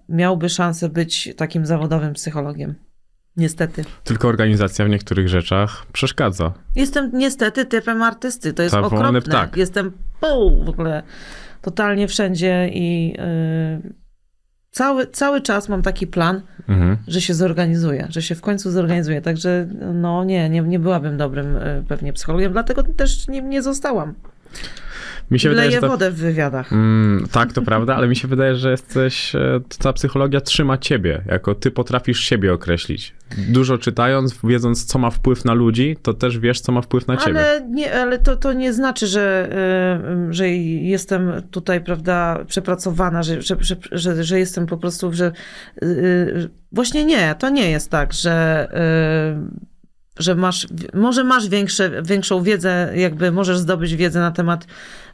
miałby 0.10 0.50
szansę 0.50 0.90
być 0.90 1.30
takim 1.38 1.66
zawodowym 1.66 2.14
psychologiem. 2.14 2.76
Niestety. 3.38 3.86
Tylko 4.04 4.28
organizacja 4.28 4.86
w 4.86 4.90
niektórych 4.90 5.30
rzeczach 5.30 5.86
przeszkadza. 5.94 6.54
Jestem 6.76 7.12
niestety 7.14 7.66
typem 7.66 8.02
artysty. 8.02 8.54
To 8.54 8.64
jest 8.64 8.76
wolny 8.76 8.88
okropne. 8.98 9.22
ptak. 9.22 9.58
Jestem 9.58 9.92
pół 10.20 10.64
w 10.64 10.70
ogóle 10.70 11.04
totalnie 11.62 12.08
wszędzie 12.08 12.70
i 12.74 13.08
yy, 13.84 13.94
cały, 14.72 15.08
cały 15.08 15.42
czas 15.42 15.70
mam 15.70 15.82
taki 15.82 16.08
plan, 16.08 16.42
Mhm. 16.68 16.98
że 17.08 17.22
się 17.22 17.34
zorganizuję, 17.34 18.08
że 18.10 18.22
się 18.22 18.36
w 18.36 18.42
końcu 18.42 18.72
zorganizuję. 18.72 19.22
Także 19.22 19.68
no 19.94 20.24
nie, 20.24 20.50
nie, 20.50 20.62
nie 20.62 20.80
byłabym 20.80 21.18
dobrym 21.18 21.58
y, 21.58 21.84
pewnie 21.88 22.14
psychologiem, 22.14 22.52
dlatego 22.52 22.84
też 22.84 23.28
nim 23.28 23.50
nie 23.50 23.62
zostałam. 23.62 24.14
Mi 25.32 25.40
się 25.40 25.50
wydaje, 25.50 25.72
że 25.72 25.82
ta, 25.82 25.88
wodę 25.88 26.12
w 26.12 26.16
wywiadach. 26.16 26.74
Mm, 26.74 27.28
tak, 27.32 27.54
to 27.54 27.62
prawda, 27.62 27.96
ale 27.96 28.08
mi 28.08 28.16
się 28.16 28.28
wydaje, 28.28 28.56
że 28.56 28.72
jesteś, 28.72 29.36
e, 29.36 29.60
ta 29.80 29.94
psychologia 29.94 30.42
trzyma 30.42 30.78
ciebie, 30.78 31.22
jako 31.26 31.56
ty 31.56 31.72
potrafisz 31.72 32.20
siebie 32.20 32.54
określić. 32.54 33.14
Dużo 33.38 33.78
czytając, 33.78 34.40
wiedząc, 34.44 34.86
co 34.86 35.00
ma 35.00 35.10
wpływ 35.10 35.46
na 35.46 35.54
ludzi, 35.54 35.98
to 36.02 36.14
też 36.14 36.40
wiesz, 36.40 36.62
co 36.62 36.72
ma 36.72 36.82
wpływ 36.82 37.08
na 37.08 37.18
ciebie. 37.18 37.40
Ale, 37.40 37.68
nie, 37.70 37.94
ale 37.94 38.20
to, 38.20 38.36
to 38.36 38.54
nie 38.54 38.74
znaczy, 38.74 39.08
że, 39.08 39.50
y, 40.30 40.34
że 40.34 40.50
jestem 40.50 41.32
tutaj, 41.52 41.82
prawda, 41.82 42.46
przepracowana, 42.48 43.24
że, 43.24 43.42
że, 43.42 43.56
że, 43.92 44.24
że, 44.24 44.40
jestem 44.40 44.66
po 44.66 44.78
prostu, 44.78 45.14
że 45.14 45.32
y, 45.84 46.50
właśnie 46.72 47.06
nie, 47.06 47.36
to 47.40 47.50
nie 47.50 47.70
jest 47.70 47.92
tak, 47.92 48.14
że, 48.14 48.68
że 50.20 50.36
masz, 50.36 50.68
może 50.94 51.24
masz 51.24 51.50
większe, 51.50 52.02
większą 52.04 52.44
wiedzę, 52.44 52.92
jakby 52.96 53.32
możesz 53.32 53.58
zdobyć 53.58 53.96
wiedzę 53.96 54.20
na 54.20 54.32
temat 54.32 54.68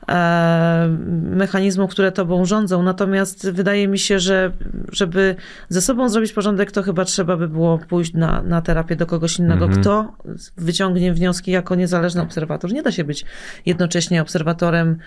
e, 0.09 0.87
mechanizmów, 1.21 1.91
które 1.91 2.11
tobą 2.11 2.45
rządzą, 2.45 2.83
natomiast 2.83 3.51
wydaje 3.51 3.87
mi 3.87 3.99
się, 3.99 4.19
że 4.19 4.51
żeby 4.91 5.35
ze 5.69 5.81
sobą 5.81 6.09
zrobić 6.09 6.33
porządek, 6.33 6.71
to 6.71 6.83
chyba 6.83 7.05
trzeba 7.05 7.37
by 7.37 7.47
było 7.47 7.77
pójść 7.77 8.13
na, 8.13 8.41
na 8.41 8.61
terapię 8.61 8.95
do 8.95 9.05
kogoś 9.05 9.39
innego, 9.39 9.65
Mhm. 9.65 9.81
kto 9.81 10.13
wyciągnie 10.57 11.13
wnioski 11.13 11.51
jako 11.51 11.75
niezależny 11.75 12.21
obserwator. 12.21 12.73
Nie 12.73 12.83
da 12.83 12.91
się 12.91 13.03
być 13.03 13.25
jednocześnie 13.65 14.21
obserwatorem, 14.21 14.97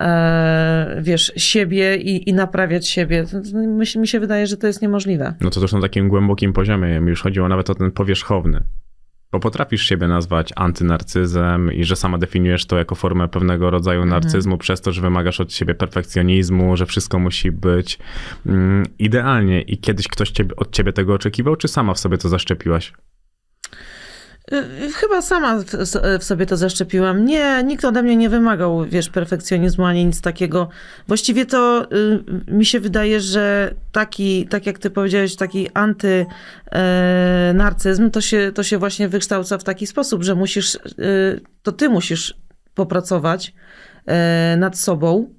e, 0.00 0.98
wiesz, 1.02 1.32
siebie 1.36 1.96
i, 1.96 2.30
i 2.30 2.34
naprawiać 2.34 2.88
siebie. 2.88 3.24
Mi, 3.54 3.86
się- 3.86 4.00
mi 4.00 4.08
się 4.08 4.20
wydaje, 4.20 4.46
że 4.46 4.56
to 4.56 4.66
jest 4.66 4.82
niemożliwe. 4.82 5.34
No 5.40 5.50
to 5.50 5.60
też 5.60 5.72
na 5.72 5.80
takim 5.80 6.08
głębokim 6.08 6.52
poziomie. 6.52 7.00
Mi 7.00 7.08
już 7.08 7.22
chodziło 7.22 7.48
nawet 7.48 7.70
o 7.70 7.74
ten 7.74 7.90
powierzchowny. 7.90 8.60
Bo 9.32 9.40
potrafisz 9.40 9.82
siebie 9.82 10.08
nazwać 10.08 10.52
antynarcyzem 10.56 11.72
i 11.72 11.84
że 11.84 11.96
sama 11.96 12.18
definiujesz 12.18 12.66
to 12.66 12.78
jako 12.78 12.94
formę 12.94 13.28
pewnego 13.28 13.70
rodzaju 13.70 14.06
narcyzmu 14.06 14.58
przez 14.58 14.80
to, 14.80 14.92
że 14.92 15.02
wymagasz 15.02 15.40
od 15.40 15.52
siebie 15.52 15.74
perfekcjonizmu, 15.74 16.76
że 16.76 16.86
wszystko 16.86 17.18
musi 17.18 17.52
być 17.52 17.98
mm, 18.46 18.86
idealnie. 18.98 19.62
I 19.62 19.78
kiedyś 19.78 20.08
ktoś 20.08 20.30
ciebie, 20.30 20.56
od 20.56 20.72
ciebie 20.72 20.92
tego 20.92 21.14
oczekiwał, 21.14 21.56
czy 21.56 21.68
sama 21.68 21.94
w 21.94 21.98
sobie 21.98 22.18
to 22.18 22.28
zaszczepiłaś? 22.28 22.92
Y, 24.52 24.92
Chyba 24.92 25.22
sama 25.22 25.58
w, 25.58 25.64
w 26.20 26.24
sobie 26.24 26.46
to 26.46 26.56
zaszczepiłam. 26.56 27.24
Nie, 27.24 27.62
nikt 27.64 27.84
ode 27.84 28.02
mnie 28.02 28.16
nie 28.16 28.28
wymagał, 28.28 28.84
wiesz, 28.84 29.08
perfekcjonizmu 29.08 29.84
ani 29.84 30.04
nic 30.04 30.20
takiego. 30.20 30.68
Właściwie 31.08 31.46
to 31.46 31.86
y, 31.92 32.24
mi 32.52 32.66
się 32.66 32.80
wydaje, 32.80 33.20
że 33.20 33.74
taki, 33.92 34.46
tak 34.46 34.66
jak 34.66 34.78
ty 34.78 34.90
powiedziałeś, 34.90 35.36
taki 35.36 35.68
antynarcyzm, 35.74 38.10
to 38.10 38.20
się, 38.20 38.52
to 38.54 38.62
się 38.62 38.78
właśnie 38.78 39.08
wykształca 39.08 39.58
w 39.58 39.64
taki 39.64 39.86
sposób, 39.86 40.22
że 40.22 40.34
musisz, 40.34 40.74
y, 40.74 41.40
to 41.62 41.72
ty 41.72 41.88
musisz 41.88 42.34
popracować 42.74 43.48
y, 43.48 43.52
nad 44.56 44.78
sobą, 44.78 45.34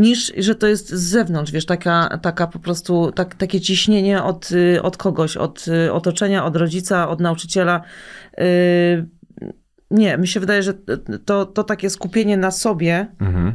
niż 0.00 0.32
że 0.38 0.54
to 0.54 0.66
jest 0.66 0.88
z 0.88 1.00
zewnątrz, 1.02 1.52
wiesz, 1.52 1.66
taka, 1.66 2.18
taka 2.22 2.46
po 2.46 2.58
prostu, 2.58 3.12
tak, 3.12 3.34
takie 3.34 3.60
ciśnienie 3.60 4.22
od, 4.22 4.50
y, 4.52 4.82
od 4.82 4.96
kogoś, 4.96 5.36
od 5.36 5.68
y, 5.68 5.92
otoczenia, 5.92 6.44
od 6.44 6.56
rodzica, 6.56 7.08
od 7.08 7.20
nauczyciela. 7.20 7.82
Y, 8.40 9.08
Nie, 9.90 10.18
mi 10.18 10.28
się 10.28 10.40
wydaje, 10.40 10.62
że 10.62 10.74
to, 11.24 11.46
to 11.46 11.64
takie 11.64 11.90
skupienie 11.90 12.36
na 12.36 12.50
sobie 12.50 13.06
Mhm. 13.20 13.54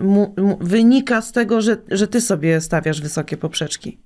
mu, 0.00 0.34
mu, 0.38 0.58
wynika 0.60 1.22
z 1.22 1.32
tego, 1.32 1.60
że, 1.60 1.76
że 1.90 2.08
ty 2.08 2.20
sobie 2.20 2.60
stawiasz 2.60 3.00
wysokie 3.00 3.36
poprzeczki. 3.36 4.00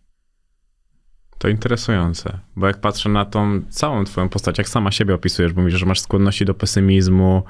To 1.38 1.48
interesujące, 1.48 2.38
bo 2.56 2.66
jak 2.66 2.80
patrzę 2.80 3.08
na 3.08 3.24
tą 3.24 3.62
całą 3.70 4.04
twoją 4.04 4.28
postać, 4.28 4.58
jak 4.58 4.68
sama 4.68 4.90
siebie 4.90 5.14
opisujesz, 5.14 5.52
bo 5.52 5.60
mówisz, 5.60 5.78
że 5.80 5.86
masz 5.86 6.00
skłonności 6.00 6.44
do 6.44 6.54
pesymizmu, 6.54 7.42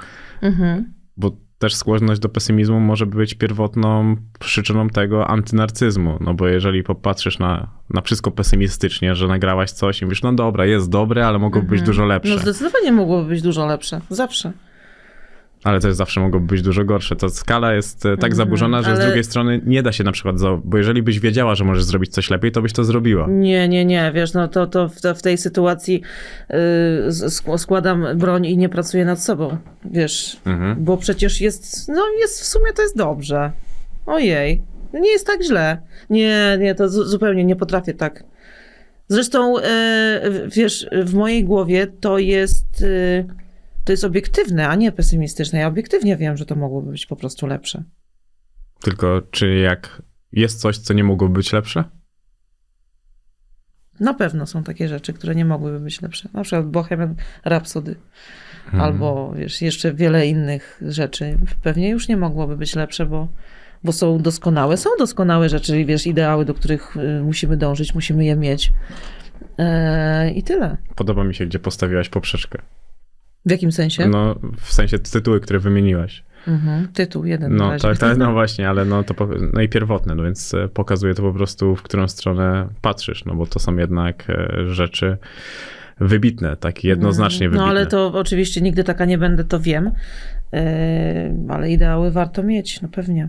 Mhm. 0.43 0.95
bo 1.17 1.37
też 1.61 1.75
skłonność 1.75 2.21
do 2.21 2.29
pesymizmu 2.29 2.81
może 2.81 3.07
być 3.07 3.35
pierwotną 3.35 4.17
przyczyną 4.39 4.89
tego 4.89 5.27
antynarcyzmu, 5.27 6.19
no 6.21 6.35
bo 6.35 6.49
jeżeli 6.49 6.83
popatrzysz 6.83 7.39
na, 7.39 7.71
na 7.91 8.01
wszystko 8.01 8.31
pesymistycznie, 8.31 9.15
że 9.15 9.29
nagrałaś 9.29 9.71
coś 9.71 10.03
i 10.03 10.05
mówisz, 10.05 10.23
no 10.23 10.33
dobra, 10.33 10.67
jest 10.67 10.91
dobre, 10.91 11.27
ale 11.27 11.39
mogłoby 11.39 11.69
być 11.69 11.83
dużo 11.83 12.05
lepsze. 12.05 12.35
No 12.35 12.39
zdecydowanie 12.39 12.93
mogłoby 12.93 13.29
być 13.29 13.43
dużo 13.43 13.67
lepsze. 13.67 14.01
Zawsze. 14.11 14.53
Ale 15.65 15.81
też 15.81 15.95
zawsze 15.95 16.21
mogłoby 16.21 16.47
być 16.47 16.63
dużo 16.63 16.85
gorsze. 16.85 17.17
Ta 17.17 17.29
skala 17.29 17.75
jest 17.75 18.07
e, 18.07 18.17
tak 18.17 18.35
zaburzona, 18.35 18.79
że 18.79 18.83
z 18.85 18.87
Mhm, 18.89 18.97
ale- 19.01 19.07
drugiej 19.07 19.25
strony 19.25 19.61
nie 19.67 19.83
da 19.83 19.93
się 19.93 20.05
na 20.05 20.13
przykład, 20.13 20.37
bo 20.65 20.79
jeżeli 20.79 21.03
byś 21.03 21.21
wiedziała, 21.21 21.55
że 21.55 21.65
możesz 21.65 21.85
zrobić 21.85 22.13
coś 22.13 22.31
lepiej, 22.31 22.53
to 22.53 22.63
byś 22.63 22.73
to 22.73 22.85
zrobiła. 22.85 23.27
Nie, 23.29 23.69
nie, 23.69 23.85
nie, 23.85 24.13
wiesz, 24.15 24.33
no 24.33 24.49
to, 24.49 24.67
to 24.67 24.89
w, 24.89 24.95
w 25.19 25.23
tej 25.23 25.39
sytuacji 25.39 26.03
yy, 26.51 26.57
sk- 27.11 27.59
składam 27.59 28.07
broń 28.15 28.47
i 28.47 28.57
nie 28.57 28.69
pracuję 28.69 29.05
nad 29.05 29.23
sobą, 29.23 29.57
wiesz, 29.85 30.37
Mhm. 30.47 30.85
bo 30.85 30.97
przecież 30.97 31.41
jest, 31.41 31.89
no 31.89 32.03
jest, 32.21 32.41
w 32.41 32.45
sumie 32.47 32.73
to 32.73 32.83
jest 32.83 32.97
dobrze. 32.97 33.53
Ojej, 34.07 34.63
nie 34.95 35.11
jest 35.11 35.27
tak 35.27 35.43
źle. 35.43 35.79
Nie, 36.11 36.57
nie, 36.61 36.75
to 36.75 36.89
zu- 36.89 37.05
zupełnie 37.05 37.45
nie 37.45 37.57
potrafię 37.57 37.95
tak. 37.95 38.25
Zresztą, 39.09 39.55
yy, 39.59 39.65
wiesz, 40.57 40.87
w 41.05 41.15
mojej 41.15 41.45
głowie 41.45 41.87
to 42.01 42.19
jest, 42.19 42.81
yy, 42.81 43.25
to 43.85 43.93
jest 43.93 44.05
obiektywne, 44.05 44.69
a 44.69 44.75
nie 44.75 44.93
pesymistyczne. 44.93 45.59
Ja 45.59 45.69
obiektywnie 45.69 46.17
wiem, 46.17 46.37
że 46.37 46.47
to 46.47 46.57
mogłoby 46.57 46.91
być 46.91 47.07
po 47.07 47.17
prostu 47.17 47.47
lepsze. 47.47 47.83
Tylko 48.83 49.23
czy 49.31 49.55
jak 49.55 50.03
jest 50.33 50.61
coś, 50.61 50.79
co 50.79 50.95
nie 50.95 51.05
mogłoby 51.05 51.35
być 51.35 51.53
lepsze? 51.53 51.85
Na 54.01 54.15
pewno 54.15 54.47
są 54.47 54.63
takie 54.63 54.89
rzeczy, 54.89 55.13
które 55.13 55.35
nie 55.35 55.45
mogłyby 55.45 55.81
być 55.81 56.03
lepsze. 56.03 56.29
Na 56.33 56.43
przykład 56.43 56.67
Bohemian 56.67 57.15
Rhapsody. 57.47 57.97
Mhm. 58.65 58.83
Albo 58.83 59.33
wiesz, 59.37 59.63
jeszcze 59.63 59.95
wiele 59.95 60.27
innych 60.27 60.81
rzeczy. 60.87 61.39
Pewnie 61.63 61.89
już 61.89 62.09
nie 62.09 62.17
mogłoby 62.17 62.57
być 62.57 62.75
lepsze, 62.75 63.07
bo, 63.07 63.29
bo 63.85 63.93
są 63.93 64.19
doskonałe. 64.19 64.77
Są 64.77 64.91
doskonałe 64.99 65.49
rzeczy, 65.49 65.85
wiesz, 65.85 66.07
ideały, 66.07 66.45
do 66.45 66.55
których 66.55 66.97
y, 66.97 67.23
musimy 67.23 67.57
dążyć, 67.57 67.95
musimy 67.95 68.25
je 68.25 68.37
mieć. 68.37 68.73
Eee, 69.59 70.39
I 70.39 70.43
tyle. 70.43 70.77
Podoba 70.97 71.25
mi 71.25 71.35
się, 71.35 71.47
gdzie 71.47 71.59
postawiłaś 71.59 72.09
poprzeczkę. 72.09 72.63
W 73.47 73.51
jakim 73.51 73.73
sensie? 73.73 74.09
No, 74.09 74.35
w 74.61 74.73
sensie 74.73 74.99
tytuły, 74.99 75.41
które 75.41 75.59
wymieniłaś. 75.59 76.25
Mhm. 76.49 76.89
Tytuł 76.89 77.25
jeden 77.25 77.57
No, 77.57 77.79
tak, 77.79 77.99
tak, 77.99 78.19
no 78.19 78.33
właśnie, 78.41 78.69
ale 78.69 78.85
no 78.85 79.03
to 79.03 79.29
no 79.53 79.61
i 79.61 79.69
pierwotne, 79.69 80.15
no 80.15 80.23
więc 80.23 80.55
e, 80.55 80.69
pokazuje 80.69 81.15
to 81.15 81.23
po 81.23 81.33
prostu, 81.33 81.77
w 81.77 81.83
którą 81.83 82.09
stronę 82.09 82.69
patrzysz, 82.81 83.25
no 83.25 83.35
bo 83.35 83.47
to 83.47 83.59
są 83.59 83.77
jednak 83.77 84.31
e, 84.31 84.67
rzeczy 84.67 85.17
wybitne, 86.01 86.57
tak 86.57 86.85
jednoznacznie 86.85 87.49
wybitne. 87.49 87.65
No 87.65 87.71
ale 87.71 87.87
to 87.87 88.13
oczywiście 88.13 88.61
nigdy 88.61 88.85
taka 88.85 89.05
nie 89.05 89.19
będę, 89.19 89.45
to 89.45 89.61
wiem. 89.61 89.91
Eee, 90.53 91.33
ale 91.49 91.71
ideały 91.71 92.11
warto 92.11 92.43
mieć, 92.43 92.83
no 92.83 92.89
pewnie. 92.89 93.29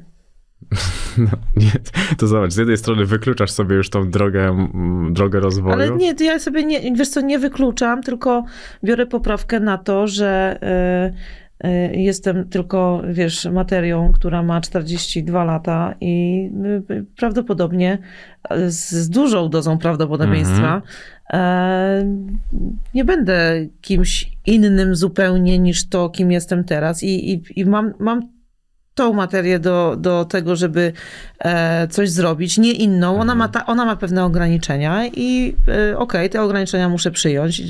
No, 1.17 1.27
nie, 1.55 1.71
to 2.17 2.27
zobacz, 2.27 2.51
z 2.51 2.57
jednej 2.57 2.77
strony 2.77 3.05
wykluczasz 3.05 3.51
sobie 3.51 3.75
już 3.75 3.89
tą 3.89 4.09
drogę, 4.09 4.67
drogę 5.11 5.39
rozwoju. 5.39 5.73
Ale 5.73 5.91
nie, 5.91 6.15
to 6.15 6.23
ja 6.23 6.39
sobie 6.39 6.63
nie, 6.63 6.95
wiesz 6.95 7.09
co, 7.09 7.21
nie 7.21 7.39
wykluczam, 7.39 8.03
tylko 8.03 8.43
biorę 8.83 9.05
poprawkę 9.05 9.59
na 9.59 9.77
to, 9.77 10.07
że 10.07 10.59
y, 11.63 11.67
y, 11.67 11.95
jestem 11.95 12.49
tylko, 12.49 13.01
wiesz, 13.09 13.45
materią, 13.45 14.11
która 14.13 14.43
ma 14.43 14.61
42 14.61 15.43
lata 15.43 15.95
i 16.01 16.49
y, 16.91 17.05
prawdopodobnie 17.17 17.97
z, 18.67 18.91
z 18.91 19.09
dużą 19.09 19.49
dozą 19.49 19.77
prawdopodobieństwa 19.77 20.81
e, 21.33 22.05
nie 22.93 23.05
będę 23.05 23.65
kimś 23.81 24.31
innym 24.45 24.95
zupełnie 24.95 25.59
niż 25.59 25.89
to, 25.89 26.09
kim 26.09 26.31
jestem 26.31 26.63
teraz 26.63 27.03
i, 27.03 27.33
i, 27.33 27.43
i 27.55 27.65
mam, 27.65 27.93
mam 27.99 28.40
tą 28.95 29.13
materię 29.13 29.59
do, 29.59 29.95
do 29.99 30.25
tego, 30.25 30.55
żeby 30.55 30.93
e, 31.39 31.87
coś 31.87 32.09
zrobić, 32.09 32.57
nie 32.57 32.71
inną. 32.73 33.19
Ona 33.19 33.35
ma, 33.35 33.47
ta, 33.47 33.65
ona 33.65 33.85
ma 33.85 33.95
pewne 33.95 34.25
ograniczenia 34.25 35.07
i 35.07 35.55
e, 35.91 35.97
okej, 35.97 36.29
te 36.29 36.41
ograniczenia 36.41 36.89
muszę 36.89 37.11
przyjąć. 37.11 37.61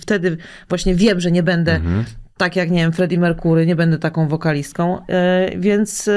Wtedy 0.00 0.36
właśnie 0.68 0.94
wiem, 0.94 1.20
że 1.20 1.30
nie 1.30 1.42
będę 1.42 1.74
Mhm. 1.74 2.04
tak 2.36 2.56
jak, 2.56 2.70
nie 2.70 2.78
wiem, 2.80 2.92
Freddie 2.92 3.18
Mercury, 3.18 3.66
nie 3.66 3.76
będę 3.76 3.98
taką 3.98 4.28
wokalistką, 4.28 5.06
e, 5.08 5.50
więc 5.58 6.10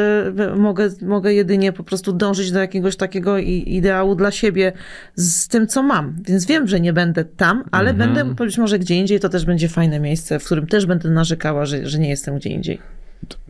mogę, 0.55 0.89
mogę 1.01 1.33
jedynie 1.33 1.71
po 1.73 1.83
prostu 1.83 2.13
dążyć 2.13 2.51
do 2.51 2.59
jakiegoś 2.59 2.95
takiego 2.95 3.37
ideału 3.37 4.15
dla 4.15 4.31
siebie 4.31 4.71
z 5.15 5.47
tym, 5.47 5.67
co 5.67 5.83
mam. 5.83 6.15
Więc 6.27 6.45
wiem, 6.45 6.67
że 6.67 6.79
nie 6.79 6.93
będę 6.93 7.25
tam, 7.25 7.63
ale 7.71 7.89
Mhm. 7.91 8.13
będę 8.13 8.35
być 8.45 8.57
może 8.57 8.79
gdzie 8.79 8.95
indziej, 8.95 9.19
to 9.19 9.29
też 9.29 9.45
będzie 9.45 9.69
fajne 9.69 9.99
miejsce, 9.99 10.39
w 10.39 10.45
którym 10.45 10.67
też 10.67 10.85
będę 10.85 11.09
narzekała, 11.09 11.65
że, 11.65 11.87
że 11.87 11.99
nie 11.99 12.09
jestem 12.09 12.35
gdzie 12.35 12.49
indziej. 12.49 12.79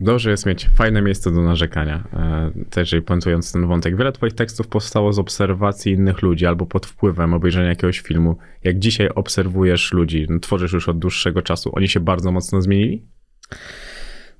Dobrze 0.00 0.30
jest 0.30 0.46
mieć 0.46 0.68
fajne 0.74 1.02
miejsce 1.02 1.30
do 1.30 1.42
narzekania. 1.42 2.04
E, 2.12 2.50
Też, 2.70 2.96
puentując 3.06 3.52
ten 3.52 3.66
wątek, 3.66 3.96
wiele 3.96 4.12
twoich 4.12 4.34
tekstów 4.34 4.68
powstało 4.68 5.12
z 5.12 5.18
obserwacji 5.18 5.92
innych 5.92 6.22
ludzi 6.22 6.46
albo 6.46 6.66
pod 6.66 6.86
wpływem 6.86 7.34
obejrzenia 7.34 7.68
jakiegoś 7.68 8.00
filmu. 8.00 8.36
Jak 8.64 8.78
dzisiaj 8.78 9.08
obserwujesz 9.14 9.92
ludzi, 9.92 10.26
no, 10.30 10.38
tworzysz 10.38 10.72
już 10.72 10.88
od 10.88 10.98
dłuższego 10.98 11.42
czasu, 11.42 11.70
oni 11.76 11.88
się 11.88 12.00
bardzo 12.00 12.32
mocno 12.32 12.62
zmienili? 12.62 13.06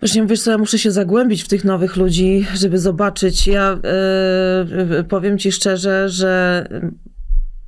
Właśnie 0.01 0.27
wiesz 0.27 0.41
co, 0.41 0.51
ja 0.51 0.59
muszę 0.59 0.79
się 0.79 0.91
zagłębić 0.91 1.43
w 1.43 1.49
tych 1.49 1.65
nowych 1.65 1.97
ludzi, 1.97 2.47
żeby 2.55 2.79
zobaczyć. 2.79 3.47
Ja 3.47 3.81
e, 3.85 5.05
powiem 5.09 5.39
ci 5.39 5.53
szczerze, 5.53 6.09
że 6.09 6.65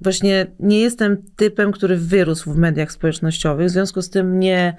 właśnie 0.01 0.46
nie 0.61 0.81
jestem 0.81 1.16
typem, 1.37 1.73
który 1.73 1.96
wyrósł 1.96 2.53
w 2.53 2.57
mediach 2.57 2.92
społecznościowych, 2.92 3.66
w 3.66 3.70
związku 3.70 4.03
z 4.03 4.11
tym 4.11 4.38
nie 4.38 4.77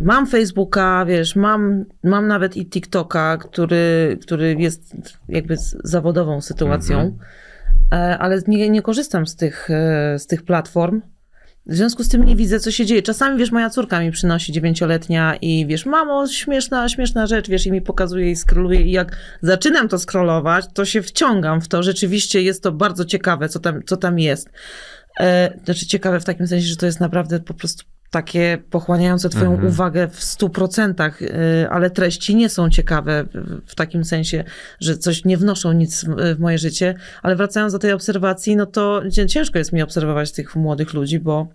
mam 0.00 0.26
Facebooka, 0.26 1.04
wiesz, 1.04 1.36
mam, 1.36 1.84
mam 2.04 2.26
nawet 2.26 2.56
i 2.56 2.66
TikToka, 2.66 3.36
który, 3.36 4.18
który 4.22 4.56
jest 4.58 4.96
jakby 5.28 5.56
z- 5.56 5.76
zawodową 5.84 6.40
sytuacją, 6.40 7.18
e, 7.92 8.18
ale 8.18 8.42
nie, 8.48 8.70
nie 8.70 8.82
korzystam 8.82 9.26
z 9.26 9.36
tych, 9.36 9.70
e, 9.70 10.18
z 10.18 10.26
tych 10.26 10.42
platform. 10.42 11.02
W 11.66 11.74
związku 11.74 12.04
z 12.04 12.08
tym 12.08 12.24
nie 12.24 12.36
widzę, 12.36 12.60
co 12.60 12.70
się 12.70 12.86
dzieje. 12.86 13.02
Czasami, 13.02 13.38
wiesz, 13.38 13.52
moja 13.52 13.70
córka 13.70 14.00
mi 14.00 14.10
przynosi 14.10 14.52
dziewięcioletnia 14.52 15.36
i 15.36 15.66
wiesz, 15.66 15.86
mamo, 15.86 16.26
śmieszna, 16.26 16.88
śmieszna 16.88 17.26
rzecz, 17.26 17.48
wiesz, 17.48 17.66
i 17.66 17.72
mi 17.72 17.82
pokazuje 17.82 18.30
i 18.30 18.36
skroluje 18.36 18.80
i 18.82 18.90
jak 18.90 19.16
zaczynam 19.42 19.88
to 19.88 19.98
scrollować, 19.98 20.64
to 20.74 20.84
się 20.84 21.02
wciągam 21.02 21.60
w 21.60 21.68
to. 21.68 21.82
Rzeczywiście 21.82 22.42
jest 22.42 22.62
to 22.62 22.72
bardzo 22.72 23.04
ciekawe, 23.04 23.48
co 23.48 23.60
tam, 23.60 23.80
co 23.86 23.96
tam 23.96 24.18
jest. 24.18 24.50
E, 25.20 25.58
znaczy 25.64 25.86
ciekawe 25.86 26.20
w 26.20 26.24
takim 26.24 26.46
sensie, 26.46 26.66
że 26.66 26.76
to 26.76 26.86
jest 26.86 27.00
naprawdę 27.00 27.40
po 27.40 27.54
prostu 27.54 27.84
takie 28.10 28.58
pochłaniające 28.70 29.28
twoją 29.28 29.50
Mhm. 29.50 29.68
uwagę 29.68 30.08
w 30.08 30.22
stu 30.24 30.48
procentach, 30.50 31.22
e, 31.22 31.26
ale 31.70 31.90
treści 31.90 32.34
nie 32.36 32.48
są 32.48 32.70
ciekawe 32.70 33.24
w- 33.34 33.60
w 33.70 33.74
takim 33.74 34.04
sensie, 34.04 34.44
że 34.80 34.98
coś 34.98 35.24
nie 35.24 35.36
wnoszą 35.36 35.72
nic 35.72 36.04
w- 36.04 36.36
w 36.36 36.38
moje 36.38 36.58
życie. 36.58 36.94
Ale 37.22 37.36
wracając 37.36 37.72
do 37.72 37.78
tej 37.78 37.92
obserwacji, 37.92 38.56
no 38.56 38.66
to 38.66 39.02
cię- 39.10 39.26
ciężko 39.26 39.58
jest 39.58 39.72
mi 39.72 39.82
obserwować 39.82 40.32
tych 40.32 40.56
młodych 40.56 40.94
ludzi, 40.94 41.20
bo 41.20 41.48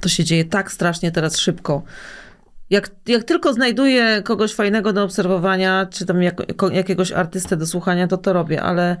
to 0.00 0.08
się 0.08 0.24
dzieje 0.24 0.44
tak 0.44 0.72
strasznie 0.72 1.12
teraz 1.12 1.38
szybko. 1.38 1.82
Jak, 2.70 2.90
jak 3.06 3.24
tylko 3.24 3.52
znajduję 3.52 4.22
kogoś 4.24 4.54
fajnego 4.54 4.92
do 4.92 5.02
obserwowania, 5.04 5.86
czy 5.90 6.06
tam 6.06 6.22
jak, 6.22 6.42
jakiegoś 6.72 7.12
artystę 7.12 7.56
do 7.56 7.66
słuchania, 7.66 8.06
to 8.08 8.16
to 8.16 8.32
robię, 8.32 8.62
ale 8.62 8.96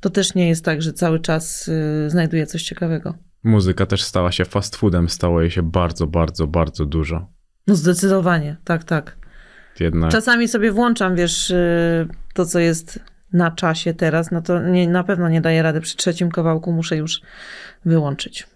to 0.00 0.10
też 0.10 0.34
nie 0.34 0.48
jest 0.48 0.64
tak, 0.64 0.82
że 0.82 0.92
cały 0.92 1.20
czas 1.20 1.68
y, 1.68 2.10
znajduję 2.10 2.46
coś 2.46 2.62
ciekawego. 2.62 3.14
Muzyka 3.44 3.86
też 3.86 4.02
stała 4.02 4.32
się 4.32 4.44
fast 4.44 4.76
foodem, 4.76 5.08
stało 5.08 5.40
jej 5.40 5.50
się 5.50 5.62
bardzo, 5.62 6.06
bardzo, 6.06 6.46
bardzo 6.46 6.86
dużo. 6.86 7.26
No 7.66 7.74
zdecydowanie, 7.74 8.56
tak, 8.64 8.84
tak. 8.84 9.16
Jednak 9.80 10.12
Czasami 10.12 10.48
sobie 10.48 10.72
włączam, 10.72 11.16
wiesz, 11.16 11.50
y, 11.50 12.08
to 12.34 12.46
co 12.46 12.58
jest 12.58 13.00
na 13.32 13.50
czasie 13.50 13.94
teraz, 13.94 14.30
no 14.30 14.42
to 14.42 14.62
nie, 14.62 14.88
na 14.88 15.04
pewno 15.04 15.28
nie 15.28 15.40
daję 15.40 15.62
rady 15.62 15.80
przy 15.80 15.96
trzecim 15.96 16.30
kawałku, 16.30 16.72
muszę 16.72 16.96
już 16.96 17.20
wyłączyć. 17.84 18.46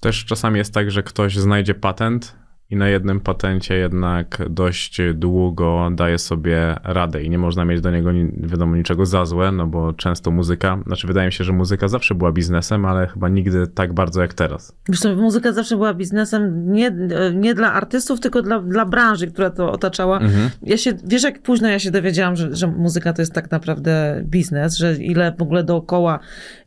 też 0.00 0.24
czasami 0.24 0.58
jest 0.58 0.74
tak, 0.74 0.90
że 0.90 1.02
ktoś 1.02 1.36
znajdzie 1.36 1.74
patent 1.74 2.36
i 2.74 2.76
na 2.76 2.88
jednym 2.88 3.20
patencie 3.20 3.74
jednak 3.74 4.42
dość 4.50 5.00
długo 5.14 5.90
daje 5.92 6.18
sobie 6.18 6.76
radę 6.84 7.22
i 7.22 7.30
nie 7.30 7.38
można 7.38 7.64
mieć 7.64 7.80
do 7.80 7.90
niego 7.90 8.12
ni- 8.12 8.32
wiadomo 8.36 8.76
niczego 8.76 9.06
za 9.06 9.24
złe, 9.24 9.52
no 9.52 9.66
bo 9.66 9.92
często 9.92 10.30
muzyka, 10.30 10.78
znaczy 10.86 11.06
wydaje 11.06 11.26
mi 11.26 11.32
się, 11.32 11.44
że 11.44 11.52
muzyka 11.52 11.88
zawsze 11.88 12.14
była 12.14 12.32
biznesem, 12.32 12.84
ale 12.84 13.06
chyba 13.06 13.28
nigdy 13.28 13.66
tak 13.66 13.92
bardzo 13.92 14.22
jak 14.22 14.34
teraz. 14.34 14.72
Wiesz 14.88 15.00
muzyka 15.16 15.52
zawsze 15.52 15.76
była 15.76 15.94
biznesem 15.94 16.72
nie, 16.72 16.96
nie 17.34 17.54
dla 17.54 17.72
artystów, 17.72 18.20
tylko 18.20 18.42
dla, 18.42 18.60
dla 18.60 18.86
branży, 18.86 19.26
która 19.26 19.50
to 19.50 19.72
otaczała. 19.72 20.18
Mhm. 20.18 20.50
Ja 20.62 20.76
się, 20.76 20.92
wiesz 21.04 21.22
jak 21.22 21.42
późno 21.42 21.68
ja 21.68 21.78
się 21.78 21.90
dowiedziałam, 21.90 22.36
że, 22.36 22.54
że 22.54 22.66
muzyka 22.66 23.12
to 23.12 23.22
jest 23.22 23.32
tak 23.32 23.50
naprawdę 23.50 24.22
biznes, 24.24 24.76
że 24.76 24.94
ile 24.94 25.34
w 25.38 25.42
ogóle 25.42 25.64
dookoła 25.64 26.18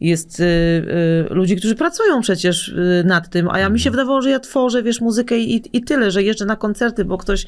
jest 0.02 0.40
y, 0.40 0.44
y, 0.44 1.34
ludzi, 1.34 1.56
którzy 1.56 1.76
pracują 1.76 2.22
przecież 2.22 2.68
y, 2.68 3.04
nad 3.06 3.30
tym, 3.30 3.50
a 3.50 3.60
ja 3.60 3.70
mi 3.70 3.80
się 3.80 3.92
wydawało, 3.92 4.22
że 4.22 4.30
ja 4.30 4.40
tworzę, 4.40 4.84
wiesz, 4.84 5.02
muzykę 5.02 5.38
i, 5.38 5.78
i 5.78 5.82
tyle, 5.82 5.97
że 6.12 6.24
jeżdżę 6.24 6.46
na 6.46 6.56
koncerty, 6.56 7.06
bo 7.06 7.18
ktoś 7.18 7.46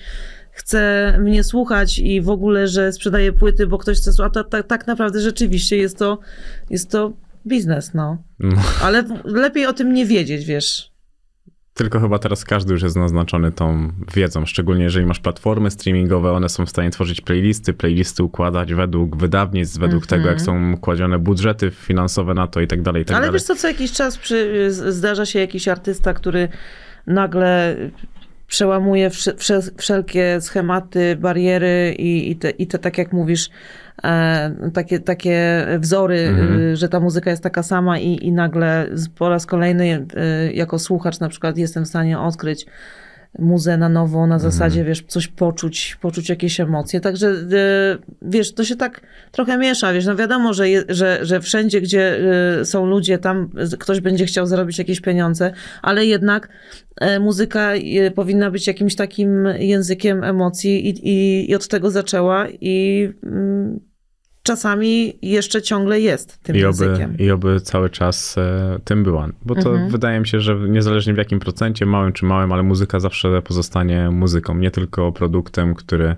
chce 0.51 1.13
mnie 1.19 1.43
słuchać 1.43 1.99
i 1.99 2.21
w 2.21 2.29
ogóle, 2.29 2.67
że 2.67 2.93
sprzedaję 2.93 3.33
płyty, 3.33 3.67
bo 3.67 3.77
ktoś 3.77 3.97
chce 3.97 4.13
słuchać, 4.13 4.33
to, 4.33 4.43
tak, 4.43 4.67
tak 4.67 4.87
naprawdę 4.87 5.21
rzeczywiście 5.21 5.77
jest 5.77 5.97
to, 5.97 6.19
jest 6.69 6.91
to 6.91 7.13
biznes, 7.47 7.93
no. 7.93 8.17
No, 8.39 8.55
Ale 8.83 9.03
lepiej 9.23 9.65
o 9.65 9.73
tym 9.73 9.93
nie 9.93 10.05
wiedzieć, 10.05 10.45
wiesz. 10.45 10.91
Tylko 11.73 11.99
chyba 11.99 12.19
teraz 12.19 12.45
każdy 12.45 12.73
już 12.73 12.81
jest 12.83 12.95
naznaczony 12.95 13.51
tą 13.51 13.91
wiedzą, 14.15 14.45
szczególnie 14.45 14.83
jeżeli 14.83 15.05
masz 15.05 15.19
platformy 15.19 15.71
streamingowe, 15.71 16.31
one 16.31 16.49
są 16.49 16.65
w 16.65 16.69
stanie 16.69 16.89
tworzyć 16.89 17.21
playlisty, 17.21 17.73
playlisty 17.73 18.23
układać 18.23 18.73
według 18.73 19.17
wydawnictw, 19.17 19.77
według 19.79 20.07
tego, 20.07 20.29
jak 20.29 20.41
są 20.41 20.77
kładzione 20.77 21.19
budżety 21.19 21.71
finansowe 21.71 22.33
na 22.33 22.47
to 22.47 22.61
i 22.61 22.67
tak 22.67 22.81
dalej, 22.81 23.05
tak 23.05 23.17
Ale 23.17 23.25
dalej. 23.25 23.39
wiesz 23.39 23.43
co, 23.43 23.55
co 23.55 23.67
jakiś 23.67 23.91
czas 23.91 24.17
przy, 24.17 24.67
zdarza 24.71 25.25
się 25.25 25.39
jakiś 25.39 25.67
artysta, 25.67 26.13
który 26.13 26.49
nagle 27.07 27.75
przełamuje 28.49 29.09
wsze, 29.09 29.33
wsze, 29.35 29.59
wszelkie 29.77 30.41
schematy, 30.41 31.15
bariery 31.15 31.95
i, 31.97 32.31
i, 32.31 32.35
te, 32.35 32.49
i 32.49 32.67
te, 32.67 32.79
tak 32.79 32.97
jak 32.97 33.13
mówisz, 33.13 33.49
e, 34.03 34.51
takie, 34.73 34.99
takie 34.99 35.67
wzory, 35.79 36.19
Mhm. 36.29 36.59
y, 36.59 36.75
że 36.77 36.89
ta 36.89 36.99
muzyka 36.99 37.29
jest 37.29 37.43
taka 37.43 37.63
sama 37.63 37.99
i, 37.99 38.25
i 38.25 38.31
nagle 38.31 38.87
po 39.17 39.29
raz 39.29 39.45
kolejny 39.45 40.05
y, 40.49 40.53
jako 40.53 40.79
słuchacz 40.79 41.19
na 41.19 41.29
przykład 41.29 41.57
jestem 41.57 41.85
w 41.85 41.87
stanie 41.87 42.19
odkryć 42.19 42.65
muzę 43.39 43.77
na 43.77 43.89
nowo, 43.89 44.27
na 44.27 44.39
zasadzie, 44.39 44.83
wiesz, 44.83 45.03
coś 45.07 45.27
poczuć, 45.27 45.97
poczuć 46.01 46.29
jakieś 46.29 46.59
emocje. 46.59 46.99
Także, 46.99 47.27
e, 47.27 47.97
wiesz, 48.21 48.53
to 48.53 48.63
się 48.63 48.75
tak 48.75 49.01
trochę 49.31 49.57
miesza, 49.57 49.93
wiesz, 49.93 50.05
no 50.05 50.15
wiadomo, 50.15 50.53
że, 50.53 50.69
je, 50.69 50.83
że, 50.89 51.19
że 51.21 51.41
wszędzie, 51.41 51.81
gdzie 51.81 52.19
e, 52.59 52.65
są 52.65 52.85
ludzie, 52.85 53.17
tam 53.17 53.49
ktoś 53.79 53.99
będzie 53.99 54.25
chciał 54.25 54.45
zarobić 54.45 54.77
jakieś 54.77 55.01
pieniądze, 55.01 55.51
ale 55.81 56.05
jednak 56.05 56.49
e, 57.01 57.19
muzyka 57.19 57.71
powinna 58.15 58.51
być 58.51 58.67
jakimś 58.67 58.95
takim 58.95 59.45
językiem 59.59 60.23
emocji 60.23 60.89
i, 60.89 61.09
i, 61.09 61.51
i 61.51 61.55
od 61.55 61.67
tego 61.67 61.91
zaczęła 61.91 62.47
i 62.61 63.09
mm, 63.23 63.79
czasami 64.49 65.13
jeszcze 65.21 65.61
ciągle 65.61 65.99
jest 65.99 66.43
tym 66.43 66.55
I 66.55 66.65
oby, 66.65 66.85
językiem. 66.85 67.17
I 67.17 67.31
oby 67.31 67.59
cały 67.59 67.89
czas 67.89 68.37
e, 68.37 68.79
tym 68.83 69.03
była. 69.03 69.27
Bo 69.45 69.55
to 69.55 69.69
Mhm. 69.69 69.89
wydaje 69.89 70.19
mi 70.19 70.27
się, 70.27 70.39
że 70.39 70.55
niezależnie 70.55 71.13
w 71.13 71.17
jakim 71.17 71.39
procencie, 71.39 71.85
małym 71.85 72.13
czy 72.13 72.25
małym, 72.25 72.51
ale 72.51 72.63
muzyka 72.63 72.99
zawsze 72.99 73.41
pozostanie 73.41 74.09
muzyką, 74.11 74.57
nie 74.57 74.71
tylko 74.71 75.11
produktem, 75.11 75.75
który 75.75 76.15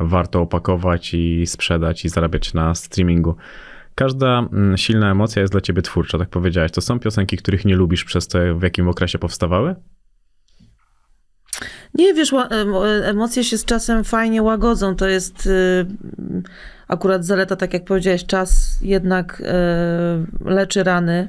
warto 0.00 0.40
opakować 0.40 1.14
i 1.14 1.46
sprzedać 1.46 2.04
i 2.04 2.08
zarabiać 2.08 2.54
na 2.54 2.74
streamingu. 2.74 3.36
Każda 3.94 4.38
mm, 4.38 4.76
silna 4.76 5.10
emocja 5.10 5.42
jest 5.42 5.52
dla 5.52 5.60
ciebie 5.60 5.82
twórcza, 5.82 6.18
tak 6.18 6.28
powiedziałeś. 6.28 6.72
To 6.72 6.80
są 6.80 6.98
piosenki, 6.98 7.36
których 7.36 7.64
nie 7.64 7.76
lubisz 7.76 8.04
przez 8.04 8.28
to, 8.28 8.38
w 8.56 8.62
jakim 8.62 8.88
okresie 8.88 9.18
powstawały? 9.18 9.74
Nie, 11.94 12.14
wiesz, 12.14 12.34
emocje 13.04 13.44
się 13.44 13.58
z 13.58 13.64
czasem 13.64 14.04
fajnie 14.04 14.42
łagodzą. 14.42 14.96
To 14.96 15.08
jest 15.08 15.46
y, 15.46 15.86
akurat 16.88 17.24
zaleta, 17.24 17.56
tak 17.56 17.74
jak 17.74 17.84
powiedziałeś, 17.84 18.26
czas 18.26 18.78
jednak 18.82 19.40
y, 19.40 20.50
leczy 20.50 20.82
rany 20.82 21.28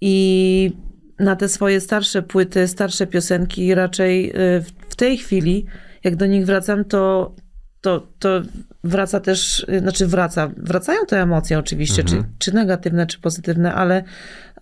i 0.00 0.72
na 1.18 1.36
te 1.36 1.48
swoje 1.48 1.80
starsze 1.80 2.22
płyty, 2.22 2.68
starsze 2.68 3.06
piosenki 3.06 3.74
raczej 3.74 4.30
y, 4.30 4.62
w, 4.88 4.96
tej 4.96 5.18
chwili, 5.18 5.66
jak 6.04 6.16
do 6.16 6.26
nich 6.26 6.46
wracam, 6.46 6.84
to, 6.84 7.34
to, 7.80 8.06
to 8.18 8.42
wraca 8.84 9.20
też, 9.20 9.66
y, 9.68 9.80
znaczy 9.80 10.06
wraca, 10.06 10.50
wracają 10.56 11.06
te 11.06 11.22
emocje 11.22 11.58
oczywiście, 11.58 12.04
czy, 12.04 12.24
czy 12.38 12.54
negatywne, 12.54 13.06
czy 13.06 13.20
pozytywne, 13.20 13.74
ale 13.74 14.04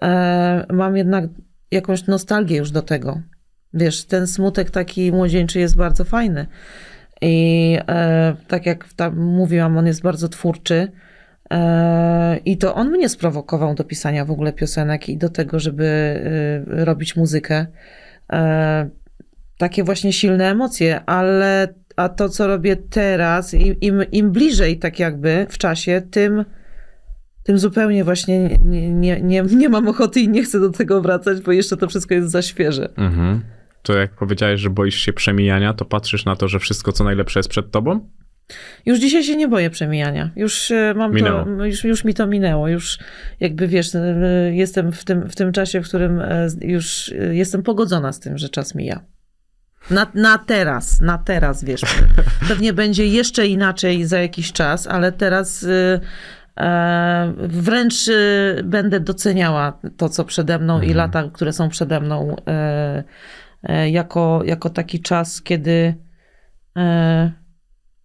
e, 0.02 0.66
mam 0.72 0.96
jednak 0.96 1.24
jakąś 1.70 2.06
nostalgię 2.06 2.56
już 2.56 2.70
do 2.70 2.82
tego. 2.82 3.20
Wiesz, 3.74 4.04
ten 4.04 4.26
smutek 4.26 4.70
taki 4.70 5.12
młodzieńczy 5.12 5.58
jest 5.60 5.76
bardzo 5.76 6.04
fajny. 6.04 6.46
I 7.22 7.78
e, 7.88 8.36
tak 8.48 8.66
jak 8.66 8.92
tam 8.96 9.16
mówiłam, 9.16 9.78
on 9.78 9.86
jest 9.86 10.02
bardzo 10.02 10.28
twórczy. 10.28 10.92
E, 11.50 12.36
I 12.44 12.58
to 12.58 12.74
on 12.74 12.90
mnie 12.90 13.08
sprowokował 13.08 13.74
do 13.74 13.84
pisania 13.84 14.24
w 14.24 14.30
ogóle 14.30 14.52
piosenek 14.52 15.08
i 15.08 15.16
do 15.16 15.28
tego, 15.28 15.60
żeby 15.60 15.84
e, 15.84 16.84
robić 16.84 17.16
muzykę. 17.16 17.66
E, 18.32 18.88
takie 19.58 19.84
właśnie 19.84 20.12
silne 20.12 20.50
emocje, 20.50 21.00
ale 21.06 21.74
a 21.96 22.08
to, 22.08 22.28
co 22.28 22.46
robię 22.46 22.76
teraz, 22.76 23.54
im, 23.54 23.80
im, 23.80 24.02
im 24.12 24.32
bliżej 24.32 24.78
tak 24.78 24.98
jakby 24.98 25.46
w 25.50 25.58
czasie, 25.58 26.02
tym, 26.10 26.44
tym 27.42 27.58
zupełnie 27.58 28.04
właśnie 28.04 28.58
nie, 28.64 28.94
nie, 28.94 29.20
nie, 29.20 29.42
nie 29.42 29.68
mam 29.68 29.88
ochoty 29.88 30.20
i 30.20 30.28
nie 30.28 30.42
chcę 30.42 30.60
do 30.60 30.70
tego 30.70 31.02
wracać, 31.02 31.40
bo 31.40 31.52
jeszcze 31.52 31.76
to 31.76 31.88
wszystko 31.88 32.14
jest 32.14 32.30
za 32.30 32.42
świeże. 32.42 32.88
Mhm. 32.96 33.42
To 33.82 33.96
jak 33.96 34.14
powiedziałeś, 34.14 34.60
że 34.60 34.70
boisz 34.70 34.96
się 34.96 35.12
przemijania, 35.12 35.74
to 35.74 35.84
patrzysz 35.84 36.24
na 36.24 36.36
to, 36.36 36.48
że 36.48 36.58
wszystko 36.58 36.92
co 36.92 37.04
najlepsze 37.04 37.38
jest 37.38 37.48
przed 37.48 37.70
tobą? 37.70 38.10
Już 38.86 38.98
dzisiaj 38.98 39.24
się 39.24 39.36
nie 39.36 39.48
boję 39.48 39.70
przemijania. 39.70 40.30
Już 40.36 40.70
e, 40.70 40.94
mam 40.96 41.14
Minęło. 41.14 41.44
to, 41.44 41.64
już, 41.64 41.84
już 41.84 42.04
mi 42.04 42.14
to 42.14 42.26
minęło. 42.26 42.68
Już 42.68 42.98
jakby 43.40 43.68
wiesz, 43.68 43.94
e, 43.94 44.00
jestem 44.52 44.92
w 44.92 45.04
tym, 45.04 45.28
w 45.28 45.36
tym 45.36 45.52
czasie, 45.52 45.80
w 45.80 45.88
którym 45.88 46.20
e, 46.20 46.48
już 46.60 47.14
jestem 47.30 47.62
pogodzona 47.62 48.12
z 48.12 48.20
tym, 48.20 48.38
że 48.38 48.48
czas 48.48 48.74
mija. 48.74 49.04
Na, 49.90 50.06
na 50.14 50.38
teraz, 50.38 51.00
na 51.00 51.18
teraz, 51.18 51.64
wiesz. 51.64 51.80
Pewnie 52.48 52.72
będzie 52.72 53.06
jeszcze 53.06 53.46
inaczej 53.46 54.04
za 54.04 54.20
jakiś 54.20 54.52
czas, 54.52 54.86
ale 54.86 55.12
teraz 55.12 55.66
wręcz 57.38 57.94
będę 58.64 59.00
doceniała 59.00 59.80
to, 59.96 60.08
co 60.08 60.24
przede 60.24 60.58
mną 60.58 60.80
i 60.80 60.94
lata, 60.94 61.30
które 61.32 61.52
są 61.52 61.68
przede 61.68 62.00
mną, 62.00 62.36
jako, 63.90 64.42
jako 64.44 64.70
taki 64.70 65.00
czas, 65.00 65.42
kiedy 65.42 65.94
e, 66.76 67.32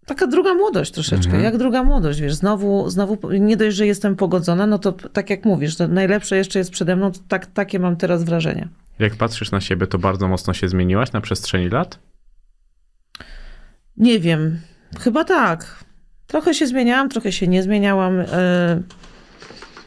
taka 0.06 0.28
druga 0.28 0.54
młodość 0.54 0.91
troszeczkę, 0.91 1.41
jak 1.41 1.58
druga 1.58 1.84
młodość, 1.84 2.22
wiesz, 2.22 2.34
znowu, 2.34 2.89
znowu 2.89 3.32
nie 3.32 3.58
dość, 3.58 3.78
że 3.78 3.88
jestem 3.88 4.16
pogodzona, 4.16 4.68
no 4.68 4.80
to 4.80 4.91
tak 4.91 5.30
jak 5.30 5.45
mówisz, 5.45 5.76
to 5.76 5.88
najlepsze 5.88 6.38
jeszcze 6.38 6.60
jest 6.60 6.72
przede 6.72 6.95
mną, 6.95 7.12
tak, 7.28 7.45
takie 7.45 7.80
mam 7.80 7.95
teraz 7.95 8.24
wrażenie. 8.24 8.68
Jak 8.99 9.16
patrzysz 9.16 9.51
na 9.51 9.62
siebie, 9.62 9.88
to 9.88 9.97
bardzo 9.97 10.28
mocno 10.28 10.54
się 10.54 10.68
zmieniłaś 10.68 11.12
na 11.12 11.22
przestrzeni 11.22 11.70
lat? 11.70 11.99
Nie 13.97 14.20
wiem, 14.20 14.60
chyba 14.99 15.24
tak. 15.24 15.84
Trochę 16.28 16.54
się 16.54 16.68
zmieniałam, 16.68 17.10
trochę 17.10 17.32
się 17.32 17.47
nie 17.47 17.64
zmieniałam. 17.64 18.20
e, 18.20 18.82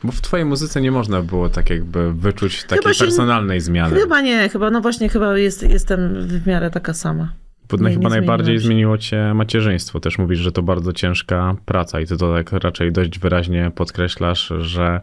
Bo 0.07 0.13
w 0.13 0.21
twojej 0.21 0.47
muzyce 0.47 0.81
nie 0.81 0.91
można 0.91 1.23
było 1.23 1.49
tak 1.49 1.71
jakby 1.71 2.13
wyczuć 2.13 2.65
takiej 2.65 2.95
się- 2.95 3.05
personalnej 3.05 3.61
zmiany. 3.61 4.01
Chyba 4.01 4.21
nie, 4.21 4.49
chyba, 4.49 4.71
no 4.71 4.81
właśnie, 4.81 5.09
chyba 5.09 5.39
jest, 5.39 5.63
jestem 5.63 6.15
w 6.29 6.47
miarę 6.47 6.71
taka 6.71 6.95
sama. 6.95 7.33
Bo 7.71 7.77
nie- 7.77 7.91
chyba 7.95 8.03
nie 8.03 8.09
najbardziej 8.09 8.59
zmieniło 8.59 8.99
cię 8.99 9.35
macierzyństwo. 9.35 10.01
Też 10.01 10.19
mówisz, 10.19 10.39
że 10.39 10.53
to 10.53 10.63
bardzo 10.63 10.93
ciężka 10.93 11.57
praca 11.65 12.01
i 12.01 12.07
ty 12.07 12.17
to 12.17 12.35
tak 12.35 12.53
raczej 12.53 12.93
dość 12.93 13.19
wyraźnie 13.19 13.71
podkreślasz, 13.75 14.53
że 14.59 15.01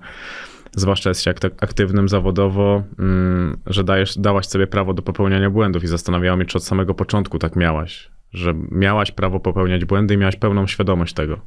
zwłaszcza 0.76 1.10
jesteś 1.10 1.28
akty- 1.36 1.52
aktywnym 1.62 2.10
zawodowo, 2.10 2.84
mm, 3.00 3.58
że 3.68 3.84
dajesz, 3.84 4.18
dałaś 4.18 4.46
sobie 4.48 4.68
prawo 4.68 4.94
do 4.94 5.02
popełniania 5.02 5.50
błędów 5.50 5.84
i 5.84 5.88
zastanawiało 5.88 6.38
mnie, 6.38 6.46
czy 6.46 6.58
od 6.58 6.64
samego 6.64 6.94
początku 6.94 7.40
tak 7.40 7.56
miałaś. 7.56 8.10
Że 8.34 8.54
miałaś 8.72 9.12
prawo 9.12 9.40
popełniać 9.40 9.86
błędy 9.86 10.14
i 10.14 10.18
miałaś 10.18 10.36
pełną 10.36 10.68
świadomość 10.68 11.14
tego. 11.14 11.40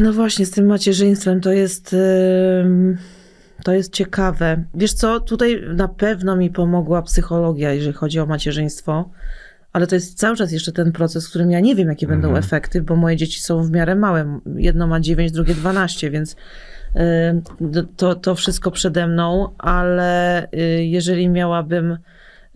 No 0.00 0.12
właśnie, 0.12 0.46
z 0.46 0.50
tym 0.50 0.66
macierzyństwem 0.66 1.40
to 1.40 1.52
jest. 1.52 1.96
To 3.64 3.72
jest 3.72 3.92
ciekawe. 3.92 4.64
Wiesz 4.74 4.92
co, 4.92 5.20
tutaj 5.20 5.62
na 5.74 5.88
pewno 5.88 6.36
mi 6.36 6.50
pomogła 6.50 7.02
psychologia, 7.02 7.72
jeżeli 7.72 7.92
chodzi 7.92 8.20
o 8.20 8.26
macierzyństwo, 8.26 9.10
ale 9.72 9.86
to 9.86 9.94
jest 9.94 10.18
cały 10.18 10.36
czas 10.36 10.52
jeszcze 10.52 10.72
ten 10.72 10.92
proces, 10.92 11.26
w 11.26 11.30
którym 11.30 11.50
ja 11.50 11.60
nie 11.60 11.74
wiem, 11.74 11.88
jakie 11.88 12.06
będą 12.06 12.36
efekty, 12.36 12.82
bo 12.82 12.96
moje 12.96 13.16
dzieci 13.16 13.40
są 13.40 13.62
w 13.62 13.70
miarę 13.70 13.94
małe. 13.94 14.40
Jedno 14.56 14.86
ma 14.86 15.00
9, 15.00 15.32
drugie 15.32 15.54
12, 15.54 16.10
więc 16.10 16.36
to, 17.96 18.14
to 18.14 18.34
wszystko 18.34 18.70
przede 18.70 19.06
mną, 19.06 19.48
ale 19.58 20.42
y, 20.52 20.84
jeżeli 20.84 21.28
miałabym 21.28 21.98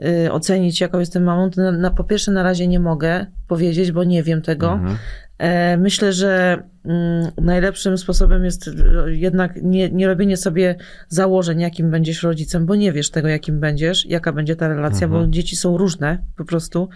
y, 0.05 0.33
ocenić, 0.33 0.81
jaką 0.81 0.99
jestem 0.99 1.23
mamą, 1.23 1.51
to 1.51 1.61
na, 1.61 1.73
na, 1.73 1.91
po 1.91 2.05
pierwsze 2.05 2.33
na 2.33 2.43
razie 2.43 2.69
nie 2.69 2.81
mogę 2.81 3.27
powiedzieć, 3.49 3.93
bo 3.93 4.05
nie 4.05 4.23
wiem 4.23 4.43
tego. 4.43 4.73
Mhm. 4.73 4.97
E, 5.39 5.77
Myślę, 5.77 6.13
że 6.13 6.63
mm, 6.85 7.31
najlepszym 7.43 7.99
sposobem 7.99 8.45
jest 8.45 8.69
e, 8.69 8.73
jednak 9.15 9.53
nie, 9.63 9.91
nie 9.91 10.07
robienie 10.07 10.37
sobie 10.37 10.77
założeń, 11.09 11.61
jakim 11.61 11.91
będziesz 11.91 12.23
rodzicem, 12.23 12.67
bo 12.67 12.75
nie 12.77 12.93
wiesz 12.93 13.11
tego, 13.11 13.29
jakim 13.29 13.61
będziesz, 13.61 14.07
jaka 14.07 14.33
będzie 14.33 14.57
ta 14.57 14.69
relacja, 14.69 15.09
bo 15.09 15.27
dzieci 15.27 15.57
są 15.57 15.77
różne 15.79 16.19
po 16.37 16.45
prostu. 16.45 16.89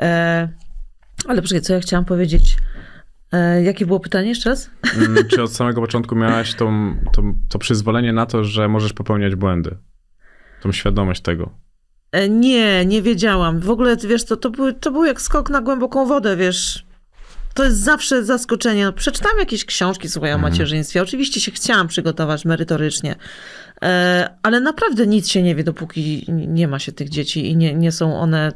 E, 0.00 0.48
Ale 1.28 1.42
poczekaj, 1.42 1.62
co 1.62 1.74
ja 1.74 1.80
chciałam 1.80 2.04
powiedzieć? 2.04 2.56
Jakie 3.64 3.86
było 3.86 4.00
pytanie 4.00 4.28
jeszcze 4.28 4.50
raz? 4.50 4.70
Mm, 4.96 5.28
Czy 5.28 5.42
od 5.42 5.52
samego 5.52 5.80
początku 5.80 6.16
miałaś 6.16 6.54
tą, 6.54 6.94
tą, 7.12 7.34
to 7.48 7.58
przyzwolenie 7.58 8.12
na 8.12 8.26
to, 8.26 8.44
że 8.44 8.68
możesz 8.68 8.92
popełniać 8.92 9.34
błędy? 9.34 9.76
Tą 10.62 10.72
świadomość 10.72 11.20
tego. 11.22 11.50
Nie, 12.30 12.86
nie 12.86 13.02
wiedziałam. 13.02 13.60
W 13.60 13.70
ogóle, 13.70 13.96
wiesz, 13.96 14.24
to, 14.24 14.36
to, 14.36 14.50
był, 14.50 14.72
to 14.72 14.90
był 14.90 15.04
jak 15.04 15.20
skok 15.20 15.50
na 15.50 15.60
głęboką 15.60 16.06
wodę, 16.06 16.36
wiesz. 16.36 16.83
To 17.54 17.64
jest 17.64 17.80
zawsze 17.80 18.24
zaskoczenie. 18.24 18.84
No, 18.84 18.92
przeczytałam 18.92 19.38
jakieś 19.38 19.64
książki, 19.64 20.08
słuchaj, 20.08 20.32
o 20.32 20.38
macierzyństwie. 20.38 21.02
Oczywiście 21.02 21.40
się 21.40 21.52
chciałam 21.52 21.88
przygotować 21.88 22.44
merytorycznie, 22.44 23.16
e, 23.82 24.28
ale 24.42 24.60
naprawdę 24.60 25.06
nic 25.06 25.28
się 25.28 25.42
nie 25.42 25.54
wie, 25.54 25.64
dopóki 25.64 26.26
nie 26.28 26.68
ma 26.68 26.78
się 26.78 26.92
tych 26.92 27.08
dzieci 27.08 27.50
i 27.50 27.56
nie, 27.56 27.74
nie 27.74 27.92
są 27.92 28.20
one, 28.20 28.52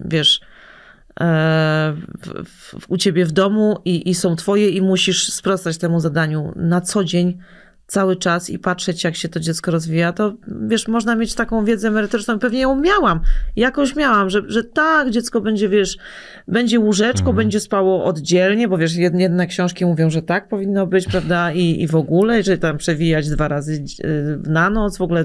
wiesz, 0.00 0.40
e, 1.20 1.94
w, 2.22 2.44
w, 2.80 2.90
u 2.90 2.96
ciebie 2.96 3.26
w 3.26 3.32
domu 3.32 3.78
i, 3.84 4.10
i 4.10 4.14
są 4.14 4.36
twoje 4.36 4.68
i 4.68 4.82
musisz 4.82 5.32
sprostać 5.32 5.78
temu 5.78 6.00
zadaniu 6.00 6.52
na 6.56 6.80
co 6.80 7.04
dzień 7.04 7.38
cały 7.90 8.16
czas 8.16 8.50
i 8.50 8.58
patrzeć, 8.58 9.04
jak 9.04 9.16
się 9.16 9.28
to 9.28 9.40
dziecko 9.40 9.70
rozwija, 9.70 10.12
to 10.12 10.34
wiesz, 10.48 10.88
można 10.88 11.16
mieć 11.16 11.34
taką 11.34 11.64
wiedzę 11.64 11.90
merytoryczną, 11.90 12.38
pewnie 12.38 12.60
ją 12.60 12.80
miałam, 12.80 13.20
jakoś 13.56 13.96
miałam, 13.96 14.30
że, 14.30 14.42
że 14.46 14.64
tak, 14.64 15.10
dziecko 15.10 15.40
będzie, 15.40 15.68
wiesz, 15.68 15.98
będzie 16.48 16.80
łóżeczko, 16.80 17.32
będzie 17.32 17.60
spało 17.60 18.04
oddzielnie, 18.04 18.68
bo 18.68 18.78
wiesz, 18.78 18.96
jedne, 18.96 19.46
książki 19.46 19.86
mówią, 19.86 20.10
że 20.10 20.22
tak 20.22 20.48
powinno 20.48 20.86
być, 20.86 21.06
prawda, 21.06 21.52
i, 21.52 21.82
i 21.82 21.86
w 21.86 21.94
ogóle, 21.94 22.42
że 22.42 22.58
tam 22.58 22.78
przewijać 22.78 23.28
dwa 23.28 23.48
razy 23.48 23.84
y, 24.04 24.38
na 24.50 24.70
noc, 24.70 24.98
w 24.98 25.02
ogóle, 25.02 25.24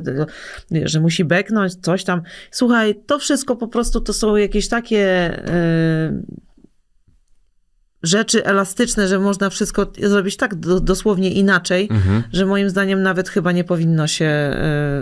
y, 0.71 0.87
że 0.87 0.99
musi 0.99 1.25
beknąć, 1.25 1.75
coś 1.75 2.03
tam. 2.03 2.21
Słuchaj, 2.51 2.95
to 3.05 3.19
wszystko 3.19 3.55
po 3.55 3.67
prostu 3.67 4.01
to 4.01 4.13
są 4.13 4.35
jakieś 4.35 4.67
takie 4.67 5.31
y, 5.49 6.44
rzeczy 8.05 8.45
elastyczne, 8.45 9.07
że 9.07 9.19
można 9.19 9.49
wszystko 9.49 9.87
zrobić 10.03 10.37
tak 10.37 10.55
do, 10.55 10.79
dosłownie 10.79 11.31
inaczej, 11.31 11.89
że 12.33 12.45
moim 12.45 12.69
zdaniem 12.69 13.01
nawet 13.01 13.29
chyba 13.29 13.51
nie 13.51 13.63
powinno 13.63 14.07
się 14.07 14.53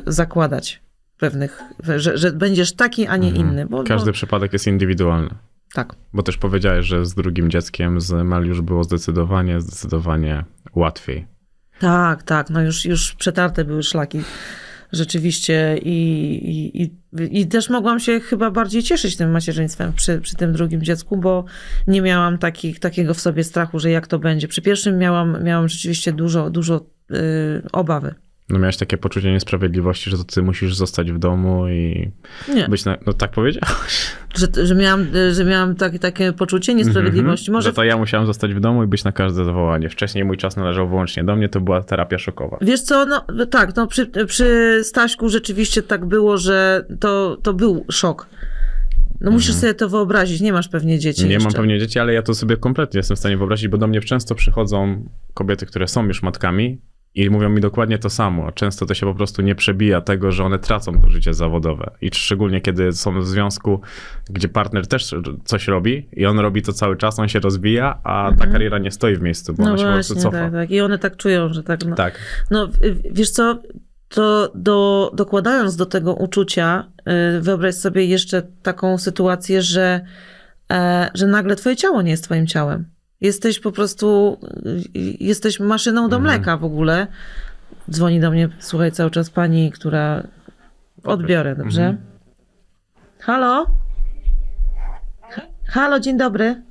y, 0.08 0.12
zakładać 0.12 0.82
pewnych, 1.18 1.62
że, 1.98 2.18
że 2.18 2.32
będziesz 2.32 2.74
taki, 2.74 3.08
a 3.08 3.18
nie 3.18 3.30
inny. 3.30 3.66
Bo, 3.66 3.84
Każdy 3.84 4.12
bo, 4.12 4.14
przypadek 4.14 4.54
jest 4.54 4.68
indywidualny. 4.68 5.30
tak. 5.74 5.96
Bo 6.14 6.24
też 6.24 6.38
powiedziałeś, 6.38 6.86
że 6.86 7.06
z 7.06 7.14
drugim 7.14 7.50
dzieckiem, 7.50 8.02
z 8.02 8.12
Mel 8.12 8.46
już 8.46 8.62
było 8.62 8.84
zdecydowanie, 8.84 9.62
zdecydowanie 9.62 10.44
łatwiej. 10.76 11.28
Tak, 11.80 12.24
tak, 12.24 12.50
no 12.50 12.62
już, 12.62 12.86
już 12.86 13.16
przetarte 13.16 13.66
były 13.66 13.84
szlaki. 13.84 14.22
Rzeczywiście 14.94 15.78
i, 15.82 15.92
i, 16.44 16.84
i, 16.84 17.42
i 17.42 17.48
też 17.48 17.70
mogłam 17.70 18.00
się 18.00 18.20
chyba 18.20 18.52
bardziej 18.52 18.84
cieszyć 18.84 19.18
tym 19.18 19.32
macierzyństwem 19.32 19.94
przy, 19.94 20.22
przy 20.22 20.36
tym 20.36 20.54
drugim 20.54 20.82
dziecku, 20.82 21.18
bo 21.18 21.46
nie 21.88 22.02
miałam 22.02 22.38
takich, 22.38 22.80
takiego 22.80 23.14
w 23.14 23.22
sobie 23.22 23.44
strachu, 23.44 23.80
że 23.80 23.92
jak 23.92 24.08
to 24.08 24.20
będzie. 24.20 24.48
Przy 24.48 24.62
pierwszym 24.62 24.98
miałam, 24.98 25.44
miałam 25.44 25.70
rzeczywiście 25.70 26.14
dużo, 26.14 26.50
dużo 26.50 26.86
yy, 27.10 27.18
obawy. 27.72 28.16
No 28.50 28.60
miałeś 28.60 28.78
takie 28.78 28.98
poczucie 28.98 29.32
niesprawiedliwości, 29.32 30.10
że 30.10 30.18
to 30.18 30.24
ty 30.24 30.42
musisz 30.42 30.76
zostać 30.76 31.12
w 31.12 31.20
domu 31.20 31.68
i 31.70 32.12
Nie, 32.56 32.68
być 32.68 32.86
na... 32.86 32.98
No 33.06 33.14
tak 33.14 33.32
powiedziałeś? 33.32 34.16
że, 34.36 34.66
że 34.66 34.76
miałam, 34.76 35.08
że 35.32 35.46
miałam 35.46 35.76
takie, 35.76 36.00
takie 36.00 36.34
poczucie 36.34 36.74
niesprawiedliwości. 36.74 37.52
Może 37.52 37.70
Że 37.70 37.74
to 37.74 37.84
ja 37.84 37.98
musiałam 37.98 38.28
zostać 38.28 38.54
w 38.54 38.60
domu 38.60 38.84
i 38.84 38.88
być 38.88 39.04
na 39.04 39.12
każde 39.12 39.46
zawołanie. 39.46 39.90
Wcześniej 39.90 40.26
mój 40.26 40.38
czas 40.38 40.58
należał 40.58 40.90
wyłącznie 40.90 41.24
do 41.24 41.36
mnie, 41.36 41.50
to 41.50 41.62
była 41.62 41.84
terapia 41.84 42.18
szokowa. 42.18 42.58
Wiesz 42.62 42.82
co, 42.82 43.06
no 43.06 43.46
tak, 43.46 43.76
no 43.76 43.88
przy, 43.88 44.08
przy 44.28 44.80
Staśku 44.84 45.30
rzeczywiście 45.30 45.82
tak 45.84 46.06
było, 46.06 46.38
że 46.38 46.86
to, 47.00 47.38
to 47.44 47.54
był 47.54 47.86
szok. 47.92 48.28
No 49.22 49.32
musisz 49.32 49.56
sobie 49.56 49.74
to 49.74 49.90
wyobrazić, 49.90 50.42
nie 50.42 50.54
masz 50.54 50.68
pewnie 50.68 51.00
dzieci 51.00 51.22
Mhm. 51.22 51.30
Nie 51.30 51.34
jeszcze. 51.34 51.50
mam 51.50 51.54
pewnie 51.54 51.80
dzieci, 51.80 52.00
ale 52.00 52.14
ja 52.14 52.22
to 52.22 52.34
sobie 52.36 52.58
kompletnie 52.58 52.98
jestem 52.98 53.16
w 53.16 53.20
stanie 53.20 53.38
wyobrazić, 53.38 53.68
bo 53.68 53.78
do 53.78 53.88
mnie 53.88 54.02
często 54.02 54.36
przychodzą 54.36 55.10
kobiety, 55.34 55.66
które 55.66 55.88
są 55.88 56.06
już 56.06 56.24
matkami 56.24 56.82
i 57.16 57.30
mówią 57.30 57.50
mi 57.50 57.62
dokładnie 57.62 57.98
to 58.00 58.10
samo. 58.10 58.52
Często 58.52 58.86
to 58.86 58.94
się 58.94 59.06
po 59.06 59.16
prostu 59.16 59.42
nie 59.42 59.56
przebija 59.56 60.02
tego, 60.02 60.32
że 60.32 60.44
one 60.44 60.60
tracą 60.60 61.02
to 61.02 61.10
życie 61.10 61.34
zawodowe. 61.34 61.92
I 62.02 62.10
szczególnie 62.14 62.62
kiedy 62.62 62.94
są 62.94 63.22
w 63.22 63.28
związku, 63.28 63.82
gdzie 64.30 64.50
partner 64.50 64.88
też 64.88 65.16
coś 65.46 65.68
robi 65.68 66.10
i 66.14 66.26
on 66.26 66.40
robi 66.40 66.62
to 66.62 66.74
cały 66.74 66.98
czas, 66.98 67.20
on 67.20 67.28
się 67.28 67.40
rozwija, 67.40 68.00
a 68.04 68.32
ta 68.40 68.48
kariera 68.48 68.78
nie 68.80 68.92
stoi 68.92 69.16
w 69.16 69.22
miejscu, 69.22 69.54
bo 69.54 69.64
Mhm. 69.64 69.78
No 69.78 69.84
ona 69.84 69.92
się 69.92 69.92
po 69.92 69.96
prostu 69.96 70.14
właśnie, 70.14 70.32
cofa. 70.32 70.44
tak, 70.44 70.54
tak. 70.54 70.72
I 70.72 70.82
one 70.82 71.00
tak 71.00 71.18
czują, 71.18 71.54
że 71.54 71.64
tak. 71.64 71.86
No, 71.86 71.96
tak. 71.96 72.20
no 72.52 72.70
wiesz 73.12 73.30
co, 73.30 73.62
to 74.10 74.52
do, 74.56 75.12
dokładając 75.14 75.76
do 75.76 75.86
tego 75.86 76.14
uczucia, 76.14 76.92
y, 77.38 77.42
wyobraź 77.42 77.76
sobie 77.76 78.06
jeszcze 78.06 78.42
taką 78.62 78.98
sytuację, 78.98 79.62
że, 79.62 80.02
e, 80.72 81.10
że 81.14 81.28
nagle 81.28 81.56
twoje 81.56 81.76
ciało 81.76 82.02
nie 82.02 82.12
jest 82.12 82.24
twoim 82.24 82.48
ciałem. 82.48 82.93
Jesteś 83.24 83.60
po 83.60 83.72
prostu, 83.72 84.38
y, 84.96 85.18
jesteś 85.20 85.60
maszyną 85.60 86.10
do 86.10 86.20
mleka 86.20 86.58
w 86.58 86.64
ogóle. 86.64 87.08
Dzwoni 87.92 88.20
do 88.20 88.32
mnie, 88.32 88.50
słuchaj, 88.60 88.92
cały 88.92 89.12
czas 89.12 89.30
pani, 89.30 89.72
która... 89.72 90.24
Odbiorę, 91.04 91.56
dobrze? 91.56 91.98
Halo? 93.20 93.66
Halo, 95.68 96.00
dzień 96.00 96.18
dobry. 96.18 96.64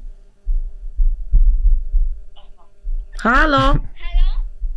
Halo? 3.18 3.74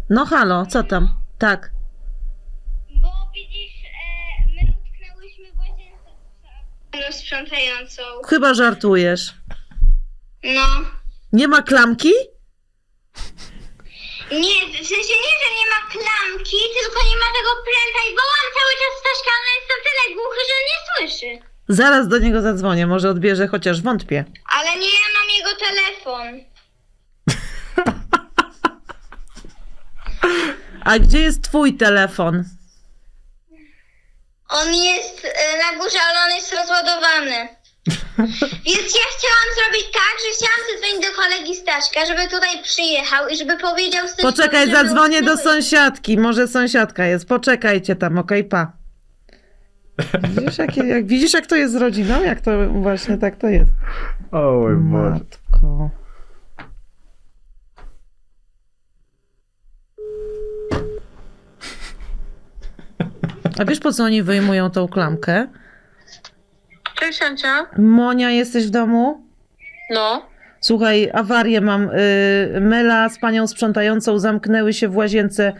No 0.10 0.26
halo, 0.26 0.66
co 0.66 0.84
tam? 0.84 1.10
Tak. 1.38 1.72
Bo 3.02 3.10
widzisz, 3.34 3.84
e, 3.84 4.46
my 4.48 4.74
utknęłyśmy 4.82 5.46
w 5.54 5.58
łazience 5.60 7.20
sprzątającą. 7.20 8.02
Chyba 8.28 8.54
żartujesz. 8.54 9.36
No. 10.44 11.05
Nie 11.36 11.48
ma 11.48 11.62
klamki? 11.62 12.14
Nie, 14.32 14.60
w 14.68 14.88
sensie 14.88 15.16
nie, 15.26 15.34
że 15.42 15.50
nie 15.60 15.68
ma 15.74 15.92
klamki, 15.92 16.58
tylko 16.80 17.00
nie 17.10 17.18
ma 17.18 17.26
tego 17.38 17.52
pręta 17.66 18.00
i 18.10 18.16
wołam 18.20 18.48
cały 18.58 18.74
czas 18.82 18.94
Staszka, 19.00 19.32
ale 19.38 19.50
jest 19.56 19.68
to 19.68 19.76
tyle 19.86 20.16
głuchy, 20.16 20.40
że 20.50 20.58
nie 20.70 20.78
słyszy. 21.10 21.46
Zaraz 21.68 22.08
do 22.08 22.18
niego 22.20 22.42
zadzwonię, 22.42 22.88
może 22.88 23.10
odbierze, 23.10 23.48
chociaż 23.48 23.82
wątpię. 23.82 24.26
Ale 24.60 24.80
nie, 24.80 24.88
ja 24.88 25.08
mam 25.20 25.30
jego 25.38 25.50
telefon. 25.66 26.40
A 30.86 31.00
gdzie 31.00 31.20
jest 31.20 31.42
twój 31.42 31.78
telefon? 31.78 32.44
On 34.50 34.74
jest 34.74 35.26
e, 35.26 35.58
na 35.58 35.80
górze, 35.84 35.98
ale 36.10 36.20
on 36.26 36.36
jest 36.36 36.54
rozładowany. 36.54 37.65
Więc 38.66 38.92
ja 39.00 39.06
chciałam 39.18 39.48
zrobić 39.58 39.86
tak, 39.94 40.16
że 40.24 40.30
chciałam 40.36 40.62
zadzwonić 40.72 41.08
do 41.08 41.22
kolegi 41.22 41.56
Staszka, 41.56 42.06
żeby 42.06 42.22
tutaj 42.22 42.64
przyjechał 42.64 43.28
i 43.28 43.38
żeby 43.38 43.58
powiedział 43.58 44.08
Staszkowi, 44.08 44.34
Poczekaj, 44.34 44.66
że 44.70 44.72
my 44.72 44.90
zadzwonię 44.90 45.22
do 45.22 45.38
sąsiadki. 45.38 46.18
Może 46.18 46.48
sąsiadka 46.48 47.06
jest. 47.06 47.28
Poczekajcie 47.28 47.96
tam, 47.96 48.18
okej, 48.18 48.44
pa. 48.44 48.72
Widzisz 50.24 50.58
jak, 50.58 50.78
jak, 50.78 51.06
widzisz, 51.08 51.34
jak 51.34 51.48
to 51.48 51.56
jest 51.56 51.74
z 51.74 51.76
rodziną? 51.76 52.24
Jak 52.24 52.42
to 52.42 52.70
właśnie 52.70 53.18
tak 53.18 53.36
to 53.36 53.48
jest. 53.48 53.72
O 54.32 54.52
mój 54.52 54.76
Matko. 54.76 55.90
A 63.60 63.66
wiesz, 63.66 63.80
po 63.80 63.92
co 63.92 64.04
oni 64.04 64.24
wyjmują 64.24 64.70
tą 64.70 64.88
klamkę? 64.88 65.48
Cześć 67.00 67.22
Ancia. 67.22 67.66
Monia, 67.78 68.32
jesteś 68.32 68.66
w 68.68 68.70
domu? 68.70 69.22
No. 69.90 70.26
Słuchaj, 70.60 71.10
awarię 71.14 71.62
mam. 71.62 71.90
Y, 71.90 72.60
Mela 72.62 73.10
z 73.10 73.20
panią 73.20 73.48
sprzątającą 73.48 74.20
zamknęły 74.20 74.74
się 74.74 74.88
w 74.88 74.96
łazience, 74.98 75.54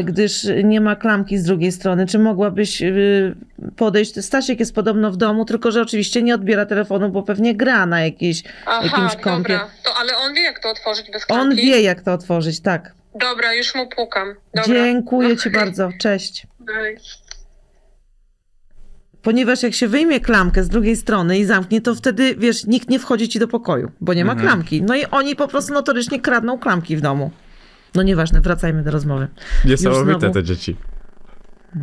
y, 0.00 0.04
gdyż 0.04 0.46
nie 0.64 0.80
ma 0.80 0.96
klamki 0.96 1.38
z 1.38 1.44
drugiej 1.44 1.72
strony. 1.72 2.06
Czy 2.06 2.18
mogłabyś 2.18 2.82
y, 2.82 3.34
podejść? 3.76 4.24
Stasiek 4.24 4.60
jest 4.60 4.74
podobno 4.74 5.10
w 5.10 5.16
domu, 5.16 5.44
tylko 5.44 5.70
że 5.72 5.82
oczywiście 5.82 6.22
nie 6.22 6.34
odbiera 6.34 6.66
telefonu, 6.66 7.08
bo 7.08 7.22
pewnie 7.22 7.54
gra 7.54 7.86
na 7.86 8.00
jakiejś, 8.04 8.42
Aha, 8.66 8.80
jakimś 8.84 9.22
kompie. 9.22 9.52
dobra. 9.52 9.70
To, 9.84 9.90
ale 10.00 10.16
on 10.16 10.34
wie 10.34 10.42
jak 10.42 10.58
to 10.62 10.70
otworzyć 10.70 11.10
bez 11.10 11.26
klamki? 11.26 11.50
On 11.50 11.56
wie, 11.56 11.82
jak 11.82 12.00
to 12.00 12.12
otworzyć, 12.12 12.60
tak. 12.60 12.92
Dobra, 13.14 13.54
już 13.54 13.74
mu 13.74 13.86
pukam. 13.88 14.34
Dobra. 14.54 14.64
Dziękuję 14.74 15.36
ci 15.36 15.50
bardzo. 15.50 15.90
Cześć. 16.00 16.46
Daj. 16.60 16.96
Ponieważ 19.22 19.62
jak 19.62 19.74
się 19.74 19.88
wyjmie 19.88 20.20
klamkę 20.20 20.64
z 20.64 20.68
drugiej 20.68 20.96
strony 20.96 21.38
i 21.38 21.44
zamknie, 21.44 21.80
to 21.80 21.94
wtedy, 21.94 22.34
wiesz, 22.38 22.66
nikt 22.66 22.90
nie 22.90 22.98
wchodzi 22.98 23.28
ci 23.28 23.38
do 23.38 23.48
pokoju, 23.48 23.90
bo 24.00 24.14
nie 24.14 24.24
ma 24.24 24.32
Mhm. 24.32 24.48
klamki. 24.48 24.82
No 24.82 24.96
i 24.96 25.04
oni 25.10 25.36
po 25.36 25.48
prostu 25.48 25.74
notorycznie 25.74 26.20
kradną 26.20 26.58
klamki 26.58 26.96
w 26.96 27.00
domu. 27.00 27.30
No 27.94 28.02
nieważne, 28.02 28.40
wracajmy 28.40 28.82
do 28.82 28.90
rozmowy. 28.90 29.28
Niesamowite 29.64 30.18
znowu. 30.20 30.34
te 30.34 30.42
dzieci. 30.42 30.76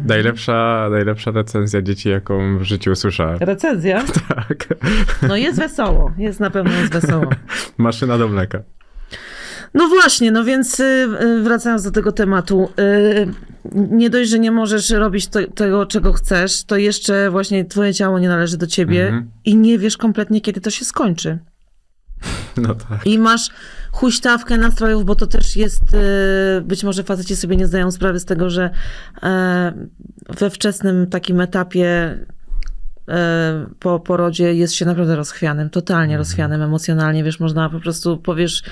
Najlepsza, 0.06 0.88
najlepsza 0.92 1.32
recenzja 1.32 1.82
dzieci, 1.82 2.10
jaką 2.10 2.58
w 2.58 2.64
życiu 2.64 2.92
usłyszałem. 2.92 3.38
Recenzja? 3.40 4.04
Tak. 4.36 4.68
No 5.28 5.36
jest 5.38 5.60
wesoło, 5.60 6.12
jest 6.18 6.40
na 6.40 6.50
pewno 6.50 6.72
jest 6.74 6.94
wesoło. 6.94 7.30
Maszyna 7.78 8.18
do 8.18 8.28
mleka. 8.28 8.60
No 9.76 9.88
właśnie, 9.88 10.32
no 10.32 10.44
więc 10.44 10.80
y, 10.80 10.84
y, 11.22 11.42
wracając 11.44 11.84
do 11.84 11.92
tego 11.92 12.12
tematu. 12.12 12.70
y, 12.80 13.28
Nie 13.76 14.10
dość, 14.10 14.30
że 14.30 14.40
nie 14.40 14.52
możesz 14.52 14.90
robić 14.90 15.28
to, 15.28 15.40
tego, 15.56 15.86
czego 15.86 16.14
chcesz, 16.14 16.64
to 16.64 16.78
jeszcze 16.78 17.30
właśnie 17.32 17.66
twoje 17.66 17.94
ciało 17.94 18.20
nie 18.20 18.28
należy 18.28 18.58
do 18.58 18.68
ciebie 18.68 19.04
Mhm. 19.08 19.32
i 19.46 19.56
nie 19.56 19.80
wiesz 19.80 19.98
kompletnie, 19.98 20.42
kiedy 20.42 20.62
to 20.62 20.70
się 20.70 20.86
skończy. 20.86 21.40
No 22.58 22.76
tak. 22.76 23.06
I 23.08 23.20
masz 23.20 23.50
huśtawkę 23.92 24.58
nastrojów, 24.58 25.06
bo 25.06 25.16
to 25.16 25.28
też 25.28 25.56
jest, 25.56 25.82
być 26.64 26.84
może 26.84 27.04
faceci 27.04 27.36
sobie 27.36 27.56
nie 27.58 27.68
zdają 27.68 27.92
sprawy 27.92 28.20
z 28.20 28.26
tego, 28.26 28.50
że 28.50 28.70
e, 29.24 29.74
we 30.40 30.50
wczesnym 30.50 31.08
takim 31.08 31.42
etapie 31.42 32.18
po 33.80 34.00
porodzie 34.00 34.54
jest 34.54 34.74
się 34.74 34.86
naprawdę 34.86 35.16
rozchwianym, 35.16 35.70
totalnie 35.70 36.18
rozchwianym 36.18 36.62
emocjonalnie, 36.62 37.24
wiesz, 37.24 37.40
można 37.40 37.70
po 37.70 37.80
prostu 37.80 38.18
powiesz, 38.18 38.64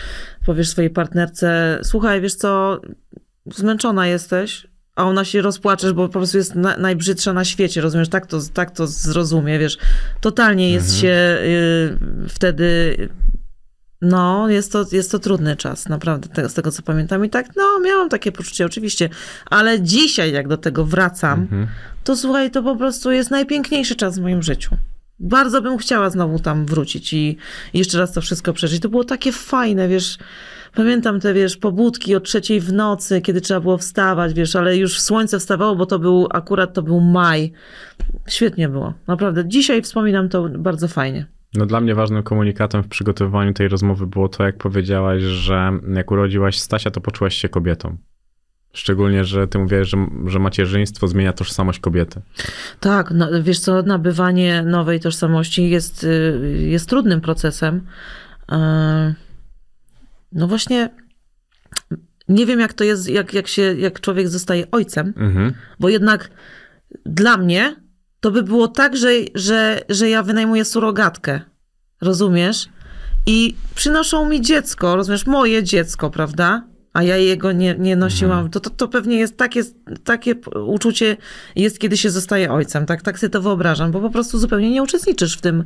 powiesz 0.45 0.69
swojej 0.69 0.89
partnerce, 0.89 1.79
słuchaj, 1.83 2.21
wiesz 2.21 2.35
co, 2.35 2.81
zmęczona 3.51 4.07
jesteś, 4.07 4.67
a 4.95 5.03
ona 5.03 5.25
się 5.25 5.41
rozpłaczesz, 5.41 5.93
bo 5.93 6.07
po 6.07 6.13
prostu 6.13 6.37
jest 6.37 6.55
na, 6.55 6.77
najbrzydsza 6.77 7.33
na 7.33 7.45
świecie, 7.45 7.81
rozumiesz, 7.81 8.09
tak 8.09 8.25
to, 8.25 8.39
tak 8.53 8.71
to 8.71 8.87
zrozumie, 8.87 9.59
wiesz, 9.59 9.77
totalnie 10.21 10.71
jest 10.71 10.97
się 10.97 11.37
y, 11.41 11.97
wtedy 12.29 12.97
No, 14.03 14.49
jest 14.49 14.71
to, 14.71 14.85
jest 14.91 15.11
to 15.11 15.19
trudny 15.19 15.55
czas, 15.55 15.89
naprawdę, 15.89 16.29
te- 16.29 16.49
z 16.49 16.53
tego 16.53 16.71
co 16.71 16.81
pamiętam. 16.81 17.25
I 17.25 17.29
tak, 17.29 17.55
no, 17.55 17.79
miałam 17.79 18.09
takie 18.09 18.31
poczucie, 18.31 18.65
oczywiście. 18.65 19.09
Ale 19.49 19.81
dzisiaj, 19.81 20.31
jak 20.31 20.47
do 20.47 20.57
tego 20.57 20.85
wracam, 20.85 21.39
Mhm. 21.41 21.67
to 22.03 22.15
słuchaj, 22.15 22.51
to 22.51 22.63
po 22.63 22.75
prostu 22.75 23.11
jest 23.11 23.31
najpiękniejszy 23.31 23.95
czas 23.95 24.19
w 24.19 24.21
moim 24.21 24.43
życiu. 24.43 24.75
Bardzo 25.19 25.61
bym 25.61 25.77
chciała 25.77 26.09
znowu 26.09 26.39
tam 26.39 26.65
wrócić 26.65 27.13
i 27.13 27.37
jeszcze 27.73 27.97
raz 27.99 28.11
to 28.11 28.21
wszystko 28.21 28.53
przeżyć. 28.53 28.81
To 28.81 28.89
było 28.89 29.03
takie 29.03 29.31
fajne, 29.31 29.87
wiesz. 29.87 30.17
Pamiętam 30.75 31.19
te, 31.19 31.33
wiesz, 31.33 31.57
pobudki 31.57 32.15
o 32.15 32.19
trzeciej 32.19 32.59
w 32.59 32.73
nocy, 32.73 33.21
kiedy 33.21 33.41
trzeba 33.41 33.59
było 33.59 33.77
wstawać, 33.77 34.33
wiesz, 34.33 34.55
ale 34.55 34.77
już 34.77 34.99
słońce 35.01 35.39
wstawało, 35.39 35.75
bo 35.75 35.85
to 35.85 35.99
był, 35.99 36.27
akurat 36.31 36.73
to 36.73 36.81
był 36.81 36.99
maj. 37.01 37.51
Świetnie 38.27 38.69
było, 38.69 38.93
naprawdę. 39.07 39.47
Dzisiaj 39.47 39.81
wspominam 39.81 40.29
to 40.29 40.49
bardzo 40.49 40.87
fajnie. 40.87 41.25
No 41.53 41.65
dla 41.65 41.81
mnie 41.81 41.95
ważnym 41.95 42.23
komunikatem 42.23 42.83
w 42.83 42.87
przygotowywaniu 42.87 43.53
tej 43.53 43.67
rozmowy 43.67 44.07
było 44.07 44.29
to, 44.29 44.43
jak 44.43 44.57
powiedziałaś, 44.57 45.21
że 45.21 45.71
jak 45.95 46.11
urodziłaś 46.11 46.59
Stasia, 46.59 46.91
to 46.91 47.01
poczułaś 47.01 47.35
się 47.35 47.49
kobietą. 47.49 47.97
Szczególnie, 48.73 49.23
że 49.23 49.47
ty 49.47 49.59
mówiłaś, 49.59 49.87
że, 49.87 49.97
że 50.25 50.39
macierzyństwo 50.39 51.07
zmienia 51.07 51.33
tożsamość 51.33 51.79
kobiety. 51.79 52.21
Tak, 52.79 53.11
no, 53.11 53.27
wiesz 53.43 53.59
co, 53.59 53.81
nabywanie 53.81 54.63
nowej 54.63 54.99
tożsamości 54.99 55.69
jest, 55.69 56.03
y, 56.03 56.57
jest 56.69 56.89
trudnym 56.89 57.21
procesem. 57.21 57.81
E, 58.51 59.13
No 60.31 60.47
właśnie, 60.47 60.89
nie 62.29 62.45
wiem 62.45 62.59
jak 62.59 62.73
to 62.73 62.83
jest, 62.83 63.09
jak, 63.09 63.33
jak, 63.33 63.47
się, 63.47 63.61
jak 63.61 63.99
człowiek 63.99 64.27
zostaje 64.27 64.71
ojcem, 64.71 65.13
Mhm. 65.17 65.53
bo 65.79 65.89
jednak 65.89 66.31
dla 67.05 67.37
mnie 67.37 67.75
to 68.23 68.31
by 68.31 68.43
było 68.43 68.67
tak, 68.67 68.97
że, 68.97 69.09
że, 69.35 69.81
że 69.89 70.09
ja 70.09 70.23
wynajmuję 70.23 70.65
surogatkę, 70.65 71.41
rozumiesz? 72.01 72.69
I 73.25 73.55
przynoszą 73.75 74.29
mi 74.29 74.41
dziecko, 74.41 74.95
rozumiesz, 74.95 75.25
moje 75.25 75.63
dziecko, 75.63 76.09
prawda? 76.09 76.63
A 76.93 77.03
ja 77.03 77.17
jego 77.17 77.51
nie, 77.51 77.75
nie 77.79 77.95
nosiłam. 77.95 78.49
To, 78.49 78.59
to, 78.59 78.69
to 78.69 78.87
pewnie 78.87 79.17
jest 79.17 79.37
takie, 79.37 79.61
takie 80.03 80.35
uczucie 80.67 81.17
jest, 81.55 81.79
kiedy 81.79 81.97
się 81.97 82.09
zostaje 82.09 82.51
ojcem. 82.51 82.85
Tak, 82.85 83.01
tak 83.01 83.19
sobie 83.19 83.29
to 83.29 83.41
wyobrażam, 83.41 83.91
bo 83.91 84.01
po 84.01 84.09
prostu 84.09 84.39
zupełnie 84.39 84.71
nie 84.71 84.83
uczestniczysz 84.83 85.37
w 85.37 85.41
tym 85.41 85.63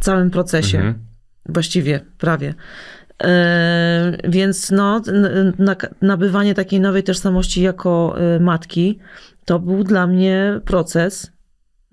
całym 0.00 0.30
procesie. 0.30 0.78
Mhm. 0.78 0.94
Właściwie, 1.48 2.00
prawie. 2.18 2.54
E, 3.22 4.18
więc 4.28 4.70
no, 4.70 5.02
na, 5.58 5.76
nabywanie 6.02 6.54
takiej 6.54 6.80
nowej 6.80 7.02
tożsamości 7.02 7.62
jako 7.62 8.16
e, 8.18 8.40
matki 8.40 8.98
to 9.44 9.58
był 9.58 9.84
dla 9.84 10.06
mnie 10.06 10.60
proces. 10.64 11.39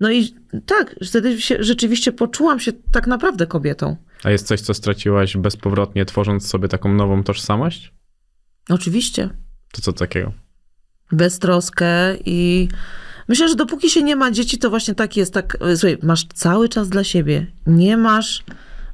No 0.00 0.10
i 0.10 0.34
tak, 0.66 0.94
wtedy 1.06 1.40
się, 1.40 1.56
rzeczywiście 1.60 2.12
poczułam 2.12 2.60
się 2.60 2.72
tak 2.92 3.06
naprawdę 3.06 3.46
kobietą. 3.46 3.96
A 4.24 4.30
jest 4.30 4.46
coś, 4.46 4.60
co 4.60 4.74
straciłaś 4.74 5.36
bezpowrotnie, 5.36 6.04
tworząc 6.04 6.46
sobie 6.48 6.68
taką 6.68 6.94
nową 6.94 7.22
tożsamość? 7.22 7.92
Oczywiście. 8.68 9.30
To 9.72 9.82
co 9.82 9.92
takiego? 9.92 10.32
Beztroskę 11.12 12.16
i 12.24 12.68
myślę, 13.28 13.48
że 13.48 13.54
dopóki 13.54 13.90
się 13.90 14.02
nie 14.02 14.16
ma 14.16 14.30
dzieci, 14.30 14.58
to 14.58 14.70
właśnie 14.70 14.94
tak 14.94 15.16
jest. 15.16 15.34
Tak, 15.34 15.58
słuchaj, 15.76 15.98
masz 16.02 16.26
cały 16.34 16.68
czas 16.68 16.88
dla 16.88 17.04
siebie. 17.04 17.46
Nie 17.66 17.96
masz. 17.96 18.44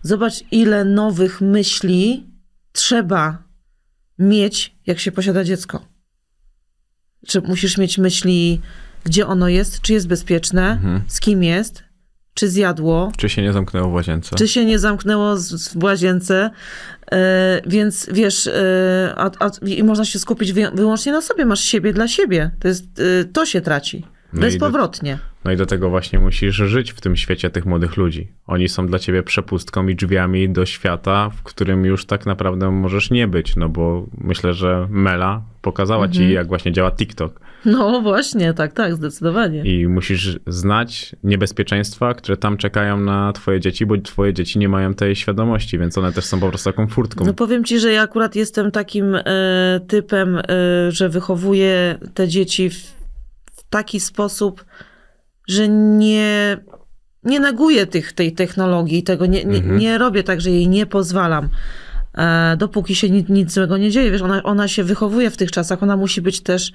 Zobacz, 0.03 0.35
ile 0.51 0.85
nowych 0.85 1.41
myśli 1.41 2.27
trzeba 2.73 3.43
mieć, 4.19 4.77
jak 4.87 4.99
się 4.99 5.13
posiada 5.13 5.45
dziecko. 5.45 5.87
Czy 7.27 7.41
musisz 7.41 7.79
mieć 7.79 7.99
myśli, 7.99 8.61
gdzie 9.05 9.27
ono 9.27 9.49
jest, 9.49 9.81
czy 9.81 9.93
jest 9.93 10.09
bezpieczne, 10.09 10.79
z 11.09 11.21
kim 11.21 11.43
jest, 11.43 11.83
czy 12.35 12.49
zjadło, 12.49 13.13
Czy 13.17 13.29
się 13.29 13.43
nie 13.43 13.53
zamknęło 13.53 13.91
w 13.91 13.93
łazience? 13.93 14.37
czy 14.37 14.49
się 14.49 14.65
nie 14.65 14.79
zamknęło 14.79 15.37
z- 15.37 15.75
w 15.75 15.83
łazience, 15.85 16.51
e, 17.13 17.61
więc 17.67 18.07
wiesz, 18.13 18.47
e, 18.47 19.15
a, 19.17 19.31
a, 19.41 19.51
i 19.67 19.83
można 19.85 20.05
się 20.05 20.19
skupić 20.19 20.53
wy, 20.53 20.71
wyłącznie 20.75 21.13
na 21.13 21.21
sobie, 21.21 21.45
masz 21.47 21.61
siebie 21.61 21.93
dla 21.93 22.09
siebie. 22.09 22.51
To, 22.61 22.69
jest, 22.69 22.85
e, 23.21 23.25
to 23.25 23.47
się 23.47 23.61
traci. 23.61 24.07
No 24.35 24.41
i 24.41 24.51
Bezpowrotnie. 24.51 25.19
No 25.45 25.53
i 25.53 25.57
do 25.57 25.67
tego 25.67 25.91
właśnie 25.91 26.19
musisz 26.19 26.57
żyć 26.57 26.93
w 26.93 27.01
tym 27.01 27.17
świecie 27.17 27.51
tych 27.51 27.67
młodych 27.67 27.97
ludzi. 27.97 28.29
Oni 28.47 28.69
są 28.69 28.87
dla 28.87 28.99
ciebie 28.99 29.23
przepustką 29.23 29.89
i 29.89 29.95
drzwiami 29.95 30.49
do 30.49 30.67
świata, 30.67 31.31
w 31.31 31.43
którym 31.43 31.85
już 31.85 32.07
tak 32.07 32.27
naprawdę 32.27 32.71
możesz 32.71 33.11
nie 33.11 33.29
być, 33.29 33.57
no 33.57 33.69
bo 33.69 34.07
myślę, 34.19 34.55
że 34.55 34.87
Mela 34.91 35.43
pokazała 35.63 36.09
ci, 36.09 36.33
jak 36.33 36.49
właśnie 36.49 36.73
działa 36.73 36.91
TikTok 36.91 37.41
No 37.65 38.01
właśnie, 38.01 38.55
tak, 38.55 38.73
tak, 38.73 38.95
zdecydowanie. 38.95 39.63
i 39.63 39.89
musisz 39.89 40.39
znać 40.47 41.17
niebezpieczeństwa, 41.25 42.15
które 42.15 42.37
tam 42.37 42.57
czekają 42.57 43.01
na 43.01 43.33
twoje 43.33 43.61
dzieci, 43.61 43.87
bo 43.87 43.99
twoje 43.99 44.35
dzieci 44.35 44.59
nie 44.59 44.69
mają 44.69 44.95
tej 44.95 45.17
świadomości, 45.17 45.79
więc 45.79 45.99
one 45.99 46.13
też 46.13 46.25
są 46.25 46.41
po 46.41 46.49
prostu 46.49 46.71
taką 46.71 46.87
furtką. 46.87 47.25
No 47.25 47.35
powiem 47.35 47.65
ci, 47.65 47.81
że 47.81 47.93
ja 47.93 48.03
akurat 48.03 48.37
jestem 48.37 48.71
takim 48.71 49.15
e, 49.15 49.81
typem, 49.89 50.39
e, 50.39 50.43
że 50.89 51.09
wychowuję 51.09 51.99
te 52.15 52.29
dzieci 52.29 52.71
w 52.71 53.04
taki 53.75 54.01
sposób, 54.01 54.65
że 55.49 55.69
nie, 55.69 56.59
nie 57.25 57.41
neguję 57.41 57.87
tych, 57.87 58.13
tej 58.13 58.33
technologii, 58.33 59.03
tego 59.03 59.27
nie, 59.27 59.45
nie, 59.45 59.61
nie 59.61 59.99
robię 59.99 60.23
tak, 60.23 60.41
że 60.41 60.51
jej 60.51 60.69
nie 60.69 60.87
pozwalam. 60.87 61.49
E, 62.15 62.57
dopóki 62.57 62.95
się 62.95 63.11
nic, 63.11 63.29
nic 63.29 63.53
złego 63.53 63.77
nie 63.77 63.91
dzieje. 63.91 64.11
Wiesz, 64.11 64.23
ona, 64.23 64.43
ona 64.43 64.69
się 64.69 64.85
wychowuje 64.85 65.31
w 65.31 65.37
tych 65.37 65.51
czasach, 65.51 65.83
ona 65.83 65.97
musi 65.97 66.23
być 66.23 66.41
też. 66.41 66.73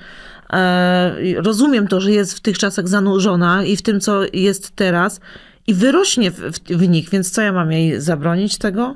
E, 0.53 1.15
rozumiem 1.35 1.87
to, 1.87 2.01
że 2.01 2.11
jest 2.11 2.33
w 2.33 2.39
tych 2.39 2.57
czasach 2.57 2.87
zanurzona 2.87 3.63
i 3.63 3.77
w 3.77 3.81
tym, 3.81 3.99
co 3.99 4.21
jest 4.33 4.75
teraz, 4.75 5.19
i 5.67 5.73
wyrośnie 5.73 6.31
w, 6.31 6.35
w, 6.35 6.59
w 6.59 6.89
nich, 6.89 7.09
więc 7.09 7.31
co 7.31 7.41
ja 7.41 7.53
mam 7.53 7.71
jej 7.71 8.01
zabronić 8.01 8.57
tego? 8.57 8.95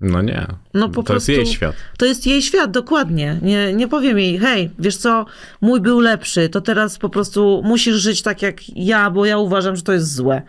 No 0.00 0.22
nie, 0.22 0.46
No 0.74 0.88
to 0.88 1.02
prostu- 1.02 1.14
jest 1.14 1.28
jej 1.28 1.46
świat. 1.56 1.76
To 1.98 2.06
jest 2.06 2.26
jej 2.26 2.42
świat, 2.42 2.70
dokładnie. 2.70 3.38
Nie, 3.42 3.74
nie 3.74 3.88
powiem 3.88 4.18
jej, 4.18 4.38
hej, 4.38 4.70
wiesz 4.78 4.96
co, 4.96 5.26
mój 5.60 5.80
był 5.80 6.00
lepszy, 6.00 6.48
to 6.48 6.60
teraz 6.60 6.98
po 6.98 7.08
prostu 7.08 7.62
musisz 7.64 7.96
żyć 7.96 8.22
tak 8.22 8.42
jak 8.42 8.76
ja, 8.76 9.10
bo 9.10 9.26
ja 9.26 9.38
uważam, 9.38 9.76
że 9.76 9.82
to 9.82 9.92
jest 9.92 10.14
złe. 10.14 10.42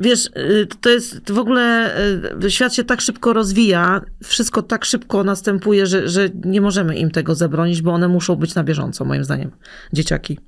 Wiesz, 0.00 0.26
y, 0.26 0.66
to 0.80 0.90
jest 0.90 1.30
w 1.32 1.38
ogóle, 1.38 1.96
y, 2.44 2.50
świat 2.50 2.74
się 2.74 2.84
tak 2.84 3.00
szybko 3.00 3.32
rozwija, 3.32 4.00
wszystko 4.24 4.62
tak 4.62 4.84
szybko 4.84 5.24
następuje, 5.24 5.86
że, 5.86 6.08
że 6.08 6.28
nie 6.44 6.60
możemy 6.60 6.96
im 6.96 7.10
tego 7.10 7.34
zabronić, 7.34 7.82
bo 7.82 7.92
one 7.92 8.08
muszą 8.08 8.36
być 8.36 8.54
na 8.54 8.64
bieżąco, 8.64 9.04
moim 9.04 9.24
zdaniem, 9.24 9.50
dzieciaki. 9.92 10.38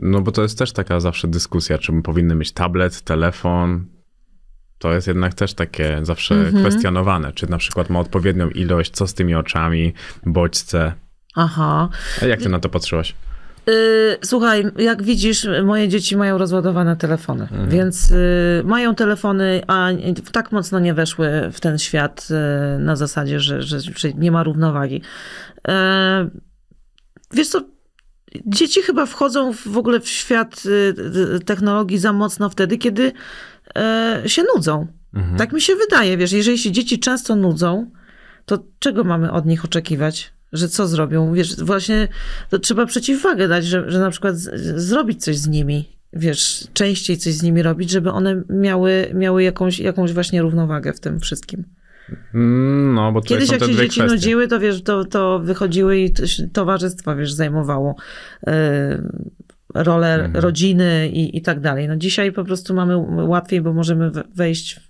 No 0.00 0.20
bo 0.20 0.32
to 0.32 0.42
jest 0.42 0.58
też 0.58 0.72
taka 0.72 1.00
zawsze 1.00 1.28
dyskusja, 1.28 1.78
czy 1.78 1.92
powinny 2.02 2.34
mieć 2.34 2.52
tablet, 2.52 3.00
telefon. 3.00 3.86
To 4.82 4.92
jest 4.92 5.06
jednak 5.06 5.34
też 5.34 5.54
takie 5.54 5.98
zawsze 6.02 6.34
Mhm. 6.34 6.64
kwestionowane. 6.64 7.32
Czy 7.32 7.50
na 7.50 7.58
przykład 7.58 7.90
ma 7.90 8.00
odpowiednią 8.00 8.48
ilość, 8.50 8.90
co 8.92 9.06
z 9.06 9.14
tymi 9.14 9.34
oczami, 9.34 9.92
bodźce. 10.26 10.92
Aha. 11.34 11.88
A 12.22 12.26
jak 12.26 12.42
ty 12.42 12.48
na 12.48 12.58
to 12.60 12.68
patrzyłaś? 12.68 13.14
Yy, 13.66 13.72
słuchaj, 14.24 14.64
jak 14.78 15.02
widzisz, 15.02 15.48
moje 15.64 15.88
dzieci 15.88 16.16
mają 16.16 16.38
rozładowane 16.38 16.96
telefony, 16.96 17.42
Mhm. 17.42 17.68
więc 17.70 18.10
yy, 18.10 18.16
mają 18.64 18.94
telefony, 18.94 19.62
a 19.66 19.88
tak 20.32 20.52
mocno 20.52 20.80
nie 20.80 20.94
weszły 20.94 21.28
w 21.52 21.60
ten 21.60 21.78
świat 21.78 22.28
yy, 22.30 22.78
na 22.84 22.96
zasadzie, 22.96 23.40
że, 23.40 23.62
że, 23.62 23.80
że 23.80 24.12
nie 24.12 24.30
ma 24.30 24.42
równowagi. 24.42 25.02
Yy, 25.68 25.74
wiesz 27.32 27.48
co, 27.48 27.60
dzieci 28.46 28.82
chyba 28.82 29.06
wchodzą 29.06 29.52
w 29.52 29.68
w 29.68 29.78
ogóle 29.78 30.00
w 30.00 30.08
świat 30.08 30.62
technologii 31.46 31.98
za 31.98 32.12
mocno 32.12 32.50
wtedy, 32.50 32.78
kiedy 32.78 33.12
się 34.26 34.42
nudzą. 34.54 34.86
Mhm. 35.14 35.36
Tak 35.36 35.52
mi 35.52 35.60
się 35.60 35.76
wydaje, 35.76 36.16
wiesz, 36.16 36.32
jeżeli 36.32 36.58
się 36.58 36.72
dzieci 36.72 36.98
często 36.98 37.36
nudzą, 37.36 37.90
to 38.44 38.64
czego 38.78 39.04
mamy 39.04 39.32
od 39.32 39.46
nich 39.46 39.64
oczekiwać? 39.64 40.32
Że 40.52 40.68
co 40.68 40.86
zrobią? 40.88 41.32
Wiesz, 41.34 41.56
właśnie 41.56 42.08
to 42.50 42.58
trzeba 42.58 42.86
przeciwwagę 42.86 43.48
dać, 43.48 43.64
że, 43.66 43.90
że 43.90 43.98
na 43.98 44.10
przykład 44.10 44.36
z, 44.36 44.82
zrobić 44.82 45.24
coś 45.24 45.36
z 45.36 45.48
nimi, 45.48 45.96
wiesz, 46.12 46.68
częściej 46.72 47.16
coś 47.18 47.34
z 47.34 47.42
nimi 47.42 47.62
robić, 47.62 47.90
żeby 47.90 48.10
one 48.10 48.42
miały, 48.50 49.10
miały 49.14 49.42
jakąś, 49.42 49.78
jakąś 49.78 50.12
właśnie 50.12 50.42
równowagę 50.42 50.92
w 50.92 51.00
tym 51.00 51.20
wszystkim. 51.20 51.64
Mm, 52.34 52.94
No, 52.94 53.12
bo 53.12 53.20
Kiedyś 53.20 53.50
jak 53.50 53.60
się 53.60 53.66
dzieci 53.66 54.00
kwestie. 54.00 54.04
nudziły, 54.04 54.48
to 54.48 54.60
wiesz, 54.60 54.82
to, 54.82 55.04
to 55.04 55.38
wychodziły 55.38 55.98
i 55.98 56.12
towarzystwa, 56.52 57.14
wiesz, 57.14 57.32
zajmowało 57.32 57.94
e, 58.46 59.02
rolę 59.74 60.14
Mhm. 60.14 60.44
rodziny 60.44 61.08
i, 61.12 61.36
i 61.36 61.42
tak 61.42 61.60
dalej. 61.60 61.88
No 61.88 61.96
dzisiaj 61.96 62.32
po 62.32 62.44
prostu 62.44 62.74
mamy 62.74 62.96
łatwiej, 63.26 63.60
bo 63.60 63.72
możemy 63.72 64.10
we- 64.10 64.24
wejść 64.36 64.80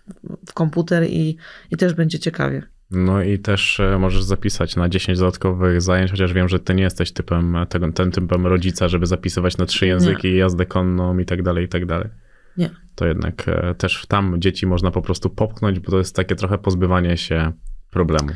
w, 0.49 0.53
komputer 0.53 1.05
i, 1.09 1.37
i 1.71 1.77
też 1.77 1.95
będzie 1.95 2.19
ciekawie. 2.19 2.63
No 2.91 3.23
i 3.23 3.39
też 3.39 3.81
e, 3.81 3.99
możesz 3.99 4.23
zapisać 4.23 4.77
na 4.77 4.89
10 4.89 5.19
dodatkowych 5.19 5.83
zajęć, 5.83 6.11
chociaż 6.11 6.33
wiem, 6.33 6.49
że 6.49 6.59
ty 6.61 6.75
nie 6.75 6.83
jesteś 6.83 7.13
typem 7.13 7.57
e, 7.57 7.67
tego, 7.67 7.93
ten 7.93 8.11
typem 8.11 8.47
rodzica, 8.47 8.89
żeby 8.89 9.07
zapisywać 9.07 9.59
na 9.59 9.67
trzy 9.67 9.87
języki, 9.87 10.37
jazdę 10.37 10.67
konną 10.67 11.19
i 11.19 11.25
tak 11.25 11.43
dalej, 11.43 11.65
i 11.65 11.69
tak 11.69 11.87
dalej. 11.87 12.09
Nie. 12.57 12.71
To 12.95 13.07
jednak 13.07 13.49
e, 13.49 13.75
też 13.75 14.05
tam 14.09 14.41
dzieci 14.41 14.67
można 14.67 14.91
po 14.91 15.03
prostu 15.03 15.31
popchnąć, 15.31 15.79
bo 15.81 15.91
to 15.91 15.99
jest 15.99 16.17
takie 16.17 16.35
trochę 16.37 16.59
pozbywanie 16.59 17.17
się 17.17 17.53
problemu. 17.91 18.29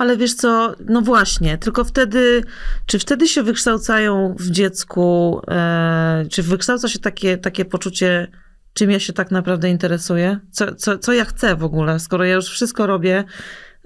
Ale 0.00 0.16
wiesz 0.16 0.34
co, 0.34 0.74
no 0.86 1.00
właśnie, 1.00 1.58
tylko 1.58 1.84
wtedy, 1.84 2.44
czy 2.86 2.98
wtedy 2.98 3.28
się 3.28 3.42
wykształcają 3.42 4.34
w 4.38 4.50
dziecku, 4.50 5.40
e, 5.48 6.24
czy 6.30 6.42
wykształca 6.42 6.88
się 6.88 6.98
takie, 6.98 7.38
takie 7.38 7.64
poczucie, 7.64 8.28
czym 8.72 8.90
ja 8.90 9.00
się 9.00 9.12
tak 9.12 9.30
naprawdę 9.30 9.70
interesuję? 9.70 10.40
Co, 10.50 10.74
co, 10.74 10.98
co 10.98 11.12
ja 11.12 11.24
chcę 11.24 11.56
w 11.56 11.64
ogóle, 11.64 12.00
skoro 12.00 12.24
ja 12.24 12.34
już 12.34 12.46
wszystko 12.46 12.86
robię, 12.86 13.24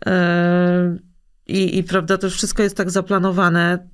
E, 0.06 0.96
I, 1.46 1.78
I 1.78 1.84
prawda, 1.84 2.18
to 2.18 2.30
wszystko 2.30 2.62
jest 2.62 2.76
tak 2.76 2.90
zaplanowane. 2.90 3.88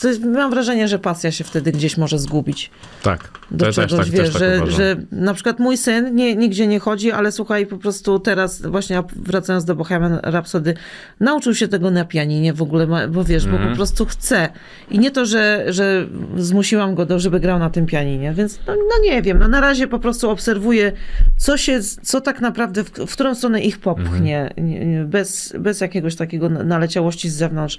To 0.00 0.08
jest, 0.08 0.24
mam 0.24 0.50
wrażenie, 0.50 0.88
że 0.88 0.98
pasja 0.98 1.32
się 1.32 1.44
wtedy 1.44 1.72
gdzieś 1.72 1.96
może 1.96 2.18
zgubić 2.18 2.70
Tak, 3.02 3.28
do 3.50 3.72
czegoś, 3.72 3.90
też 3.90 3.98
tak, 4.00 4.08
wiesz, 4.08 4.32
też 4.32 4.32
tak 4.32 4.66
że, 4.66 4.70
że 4.70 4.96
na 5.12 5.34
przykład 5.34 5.58
mój 5.58 5.76
syn 5.76 6.14
nie, 6.14 6.36
nigdzie 6.36 6.66
nie 6.66 6.78
chodzi, 6.80 7.12
ale 7.12 7.32
słuchaj, 7.32 7.66
po 7.66 7.76
prostu 7.78 8.18
teraz 8.18 8.62
właśnie 8.62 9.02
wracając 9.16 9.64
do 9.64 9.74
Bohemian 9.74 10.18
Rhapsody, 10.24 10.74
nauczył 11.20 11.54
się 11.54 11.68
tego 11.68 11.90
na 11.90 12.04
pianinie 12.04 12.52
w 12.52 12.62
ogóle, 12.62 12.86
bo 13.08 13.24
wiesz, 13.24 13.44
Mhm. 13.44 13.62
bo 13.64 13.70
po 13.70 13.76
prostu 13.76 14.06
chce. 14.06 14.48
I 14.90 14.98
nie 14.98 15.10
to, 15.10 15.26
że, 15.26 15.64
że 15.68 16.06
zmusiłam 16.36 16.94
go, 16.94 17.06
do, 17.06 17.18
żeby 17.18 17.40
grał 17.40 17.58
na 17.58 17.70
tym 17.70 17.86
pianinie, 17.86 18.32
więc 18.32 18.58
no, 18.66 18.74
no 18.74 19.02
nie 19.02 19.22
wiem, 19.22 19.38
no 19.38 19.48
na 19.48 19.60
razie 19.60 19.86
po 19.88 19.98
prostu 19.98 20.30
obserwuję, 20.30 20.92
co 21.36 21.56
się, 21.56 21.80
co 22.02 22.20
tak 22.20 22.40
naprawdę, 22.40 22.84
w, 22.84 22.90
w 22.90 23.12
którą 23.12 23.34
stronę 23.34 23.60
ich 23.60 23.78
popchnie, 23.78 24.40
Mhm. 24.40 24.68
nie- 24.70 24.86
nie- 24.86 25.04
bez, 25.04 25.52
bez 25.58 25.80
jakiegoś 25.80 26.16
takiego 26.16 26.48
na- 26.48 26.62
naleciałości 26.64 27.30
z 27.30 27.34
zewnątrz 27.34 27.78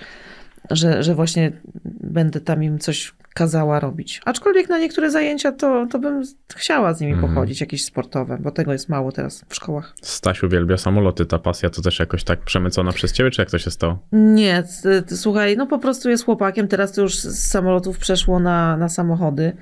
że, 0.71 1.03
że 1.03 1.15
właśnie 1.15 1.51
będę 1.85 2.41
tam 2.41 2.63
im 2.63 2.79
coś 2.79 3.13
kazała 3.33 3.79
robić. 3.79 4.21
Aczkolwiek 4.25 4.69
na 4.69 4.77
niektóre 4.79 5.11
zajęcia 5.11 5.51
to, 5.51 5.87
to 5.91 5.99
bym 5.99 6.23
chciała 6.55 6.93
z 6.93 7.01
nimi 7.01 7.13
Mhm. 7.13 7.33
pochodzić, 7.33 7.61
jakieś 7.61 7.85
sportowe, 7.85 8.37
bo 8.41 8.51
tego 8.51 8.73
jest 8.73 8.89
mało 8.89 9.11
teraz 9.11 9.45
w 9.49 9.55
szkołach. 9.55 9.93
Staś 10.01 10.43
uwielbia 10.43 10.77
samoloty, 10.77 11.25
ta 11.25 11.39
pasja 11.39 11.69
to 11.69 11.81
też 11.81 11.99
jakoś 11.99 12.23
tak 12.23 12.39
przemycona 12.39 12.91
przez 12.91 13.11
ciebie, 13.13 13.31
czy 13.31 13.41
jak 13.41 13.51
to 13.51 13.57
się 13.57 13.71
stało? 13.71 13.99
Nie, 14.11 14.63
t- 14.83 15.01
t- 15.01 15.17
słuchaj, 15.17 15.57
no 15.57 15.67
po 15.67 15.79
prostu 15.79 16.09
jest 16.09 16.25
chłopakiem, 16.25 16.67
teraz 16.67 16.91
to 16.91 17.01
już 17.01 17.15
z 17.15 17.47
samolotów 17.49 17.97
przeszło 17.97 18.39
na, 18.39 18.77
na 18.77 18.89
samochody. 18.89 19.53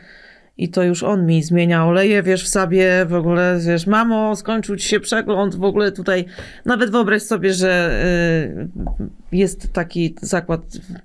I 0.58 0.70
to 0.70 0.84
już 0.84 1.04
on 1.04 1.26
mi 1.26 1.44
zmienia 1.44 1.86
oleje, 1.86 2.24
wiesz, 2.24 2.44
w 2.44 2.48
sobie, 2.48 3.06
w 3.10 3.14
ogóle, 3.14 3.60
wiesz, 3.68 3.88
mamo, 3.88 4.36
skończył 4.36 4.76
ci 4.76 4.88
się 4.88 5.00
przegląd, 5.00 5.56
w 5.56 5.64
ogóle 5.64 5.92
tutaj, 5.92 6.26
nawet 6.66 6.92
wyobraź 6.92 7.22
sobie, 7.22 7.54
że 7.54 8.00
y, 8.52 9.08
jest 9.32 9.74
taki 9.74 10.16
zakład, 10.22 10.62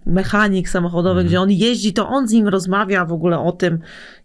mechanik 0.07 0.69
samochodowy, 0.69 1.25
gdzie 1.25 1.41
on 1.41 1.51
jeździ, 1.51 1.93
to 1.93 2.09
on 2.09 2.29
z 2.29 2.33
nim 2.33 2.49
rozmawia 2.49 3.05
w 3.05 3.13
ogóle 3.13 3.39
o 3.39 3.53
tym, 3.53 3.79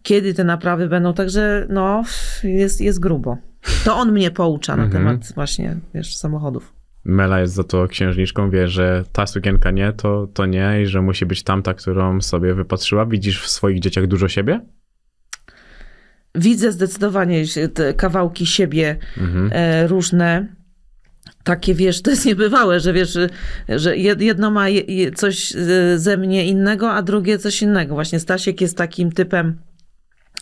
kiedy 0.04 0.34
te 0.34 0.44
naprawy 0.44 0.88
będą, 0.88 1.14
także 1.14 1.66
no, 1.70 2.04
jest, 2.44 2.82
jest 2.82 3.00
grubo. 3.00 3.38
To 3.86 3.96
on 3.96 4.12
mnie 4.12 4.32
poucza 4.32 4.76
na 4.76 4.84
Mhm. 4.84 5.04
temat 5.04 5.32
właśnie, 5.36 5.76
wiesz, 5.94 6.16
samochodów. 6.18 6.74
Mela 7.06 7.40
jest 7.40 7.54
za 7.54 7.64
to 7.64 7.88
księżniczką, 7.88 8.50
wie, 8.50 8.68
że 8.68 9.04
ta 9.12 9.28
sukienka 9.28 9.72
nie, 9.72 9.94
to, 9.94 10.28
to 10.34 10.46
nie 10.46 10.82
i 10.82 10.86
że 10.86 11.02
musi 11.02 11.26
być 11.26 11.44
tamta, 11.44 11.74
którą 11.74 12.22
sobie 12.22 12.54
wypatrzyła. 12.54 13.06
Widzisz 13.06 13.42
w 13.42 13.48
swoich 13.48 13.80
dzieciach 13.80 14.08
dużo 14.08 14.28
siebie? 14.28 14.62
Widzę 16.36 16.72
zdecydowanie 16.72 17.44
te 17.74 17.94
kawałki 17.94 18.46
siebie 18.46 18.96
e, 19.52 19.88
różne. 19.88 20.48
Takie, 21.44 21.74
wiesz, 21.76 22.02
to 22.02 22.12
jest 22.12 22.26
niebywałe, 22.26 22.80
że 22.80 22.94
wiesz, 22.94 23.14
że- 23.14 23.30
że 23.80 23.92
jed- 23.96 24.22
jedno 24.22 24.52
ma 24.52 24.66
coś 25.16 25.56
e, 25.56 26.00
ze 26.00 26.18
mnie 26.18 26.46
innego, 26.46 26.92
a 26.92 27.02
drugie 27.02 27.38
coś 27.40 27.62
innego. 27.62 27.94
Właśnie 27.94 28.20
Stasiek 28.20 28.62
jest 28.62 28.78
takim 28.78 29.12
typem, 29.12 29.58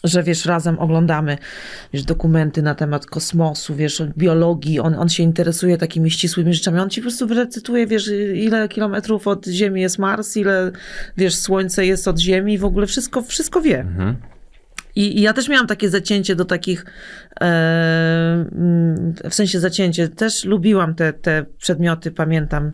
że 0.03 0.23
wiesz, 0.23 0.45
razem 0.45 0.79
oglądamy 0.79 1.37
wiesz, 1.93 2.03
dokumenty 2.03 2.61
na 2.61 2.75
temat 2.75 3.05
kosmosu, 3.05 3.75
wiesz, 3.75 4.03
biologii, 4.17 4.79
on, 4.79 4.93
on 4.95 5.09
się 5.09 5.23
interesuje 5.23 5.77
takimi 5.77 6.11
ścisłymi 6.11 6.53
rzeczami, 6.53 6.79
on 6.79 6.89
ci 6.89 7.01
po 7.01 7.07
prostu 7.07 7.27
recytuje, 7.27 7.87
wiesz, 7.87 8.09
ile 8.35 8.69
kilometrów 8.69 9.27
od 9.27 9.45
Ziemi 9.47 9.81
jest 9.81 9.99
Mars, 9.99 10.37
ile, 10.37 10.71
wiesz, 11.17 11.35
Słońce 11.35 11.85
jest 11.85 12.07
od 12.07 12.19
Ziemi, 12.19 12.57
w 12.57 12.65
ogóle 12.65 12.87
wszystko, 12.87 13.21
wszystko 13.21 13.61
wie. 13.61 13.85
I, 14.95 15.19
I 15.19 15.21
ja 15.21 15.33
też 15.33 15.49
miałam 15.49 15.67
takie 15.67 15.89
zacięcie 15.89 16.35
do 16.35 16.45
takich, 16.45 16.85
e, 17.41 17.45
mm, 18.51 19.13
w 19.29 19.33
sensie 19.33 19.59
zacięcie, 19.59 20.09
też 20.09 20.45
lubiłam 20.45 20.95
te, 20.95 21.13
te 21.13 21.45
przedmioty, 21.57 22.11
pamiętam, 22.11 22.65
e, 22.65 22.71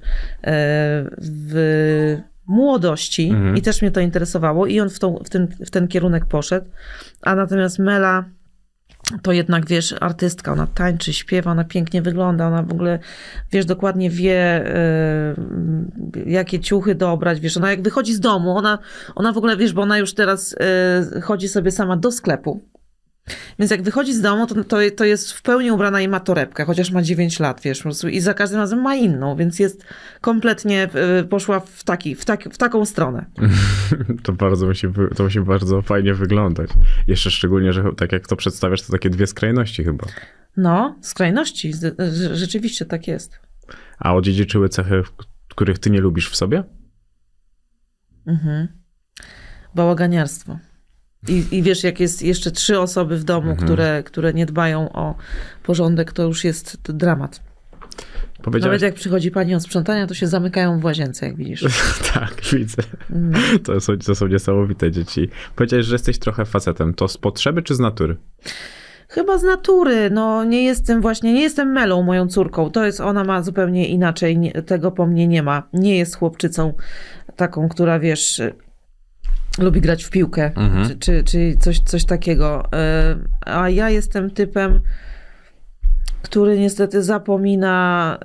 w 1.18 2.18
młodości 2.48 3.30
Mhm. 3.30 3.58
i 3.58 3.62
też 3.62 3.82
mnie 3.82 3.92
to 3.92 4.00
interesowało 4.00 4.66
i 4.66 4.80
on 4.80 4.90
w, 4.90 5.00
tą, 5.00 5.18
w, 5.26 5.30
ten, 5.30 5.48
w 5.48 5.70
ten 5.70 5.88
kierunek 5.88 6.26
poszedł. 6.26 6.68
A 7.22 7.36
natomiast 7.36 7.80
Mela 7.80 8.26
to 9.22 9.32
jednak, 9.32 9.66
wiesz, 9.68 9.96
artystka, 10.00 10.52
ona 10.52 10.68
tańczy, 10.68 11.14
śpiewa, 11.14 11.52
ona 11.52 11.64
pięknie 11.64 12.02
wygląda, 12.02 12.48
ona 12.48 12.64
w 12.64 12.72
ogóle, 12.72 13.00
wiesz, 13.52 13.66
dokładnie 13.66 14.10
wie, 14.10 14.36
e, 14.36 15.36
jakie 16.26 16.60
ciuchy 16.60 16.96
dobrać, 16.96 17.40
wiesz, 17.40 17.58
ona 17.58 17.72
jak 17.72 17.82
wychodzi 17.82 18.14
z 18.14 18.20
domu, 18.20 18.58
ona, 18.58 18.80
ona 19.16 19.34
w 19.34 19.38
ogóle, 19.38 19.58
wiesz, 19.58 19.74
bo 19.74 19.82
ona 19.82 19.98
już 19.98 20.14
teraz 20.14 20.56
e, 21.16 21.22
chodzi 21.22 21.50
sobie 21.50 21.72
sama 21.72 21.98
do 21.98 22.12
sklepu, 22.12 22.62
więc 23.60 23.72
jak 23.72 23.82
wychodzi 23.82 24.14
z 24.14 24.22
domu, 24.22 24.48
to, 24.48 24.64
to, 24.64 24.78
to 24.96 25.06
jest 25.06 25.34
w 25.34 25.42
pełni 25.42 25.72
ubrana 25.72 26.02
i 26.02 26.08
ma 26.08 26.20
torebkę, 26.20 26.66
chociaż 26.66 26.92
ma 26.92 27.02
9 27.02 27.40
lat, 27.40 27.62
wiesz, 27.62 27.78
po 27.78 27.84
prostu 27.84 28.08
i 28.08 28.20
za 28.20 28.34
każdym 28.34 28.60
razem 28.60 28.82
ma 28.82 28.96
inną, 28.96 29.36
więc 29.36 29.60
jest 29.60 29.84
kompletnie, 30.22 30.90
e, 30.94 31.24
poszła 31.24 31.60
w, 31.60 31.84
taki, 31.84 32.16
w, 32.16 32.26
taki, 32.26 32.50
w 32.50 32.58
taką 32.58 32.86
stronę. 32.86 33.26
To 34.24 34.34
bardzo 34.34 34.68
musi, 34.68 34.88
to 35.16 35.24
musi 35.24 35.42
bardzo 35.42 35.82
fajnie 35.82 36.14
wyglądać. 36.14 36.70
Jeszcze 37.08 37.32
szczególnie, 37.32 37.74
że 37.74 37.84
tak 37.98 38.12
jak 38.12 38.28
to 38.28 38.36
przedstawiasz, 38.36 38.82
to 38.82 38.92
takie 38.92 39.10
dwie 39.10 39.28
skrajności 39.28 39.84
chyba. 39.84 40.06
No, 40.58 40.96
skrajności, 41.02 41.74
rzeczywiście 42.34 42.86
tak 42.86 43.08
jest. 43.08 43.40
A 44.00 44.16
odziedziczyły 44.16 44.70
cechy, 44.70 45.04
których 45.50 45.80
ty 45.80 45.90
nie 45.90 46.02
lubisz 46.02 46.30
w 46.30 46.36
sobie? 46.36 46.64
Mhm. 48.28 48.68
Bałaganiarstwo. 49.76 50.60
I, 51.28 51.46
I 51.52 51.64
wiesz, 51.64 51.84
jak 51.84 52.00
jest 52.00 52.24
jeszcze 52.24 52.52
trzy 52.52 52.80
osoby 52.80 53.18
w 53.18 53.24
domu, 53.24 53.56
które, 53.56 54.04
które 54.04 54.34
nie 54.34 54.46
dbają 54.46 54.92
o 54.92 55.16
porządek, 55.64 56.14
to 56.14 56.24
już 56.24 56.44
jest 56.44 56.92
dramat. 56.92 57.42
Powiedziałeś... 58.44 58.66
Nawet 58.66 58.82
jak 58.82 58.94
przychodzi 58.94 59.32
pani 59.32 59.56
od 59.56 59.64
sprzątania, 59.64 60.08
to 60.08 60.14
się 60.14 60.28
zamykają 60.28 60.80
w 60.80 60.84
łazience, 60.84 61.26
jak 61.26 61.36
widzisz. 61.36 61.66
tak, 62.14 62.42
widzę. 62.54 62.84
Mm. 63.12 63.60
To 63.64 63.80
są, 63.80 63.98
to 63.98 64.16
są 64.16 64.28
niesamowite 64.28 64.92
dzieci. 64.92 65.30
Powiedziałeś, 65.56 65.86
że 65.86 65.96
jesteś 65.96 66.20
trochę 66.20 66.46
facetem. 66.46 66.94
To 66.94 67.08
z 67.08 67.18
potrzeby 67.18 67.62
czy 67.62 67.76
z 67.76 67.80
natury? 67.80 68.18
Chyba 69.08 69.38
z 69.38 69.44
natury, 69.44 70.10
no 70.10 70.44
nie 70.44 70.64
jestem 70.64 71.02
właśnie, 71.02 71.34
nie 71.34 71.42
jestem 71.42 71.72
Melą, 71.72 72.04
moją 72.04 72.28
córką. 72.28 72.72
To 72.72 72.86
jest, 72.86 73.02
ona 73.02 73.24
ma 73.24 73.44
zupełnie 73.44 73.88
inaczej, 73.88 74.54
tego 74.66 74.92
po 74.92 75.08
mnie 75.08 75.28
nie 75.28 75.44
ma. 75.44 75.64
Nie 75.74 75.98
jest 75.98 76.18
chłopczycą 76.18 76.74
taką, 77.36 77.70
która 77.70 78.00
wiesz, 78.00 78.42
lubi 79.64 79.82
grać 79.82 80.04
w 80.04 80.10
piłkę, 80.10 80.52
Mhm. 80.56 80.88
czy, 80.88 80.96
czy, 80.96 81.24
czy 81.24 81.56
coś, 81.60 81.80
coś 81.80 82.06
takiego. 82.06 82.64
Y, 82.66 83.50
A 83.52 83.70
ja 83.70 83.90
jestem 83.90 84.32
typem, 84.32 84.82
który 86.22 86.60
niestety 86.60 87.04
zapomina 87.04 88.18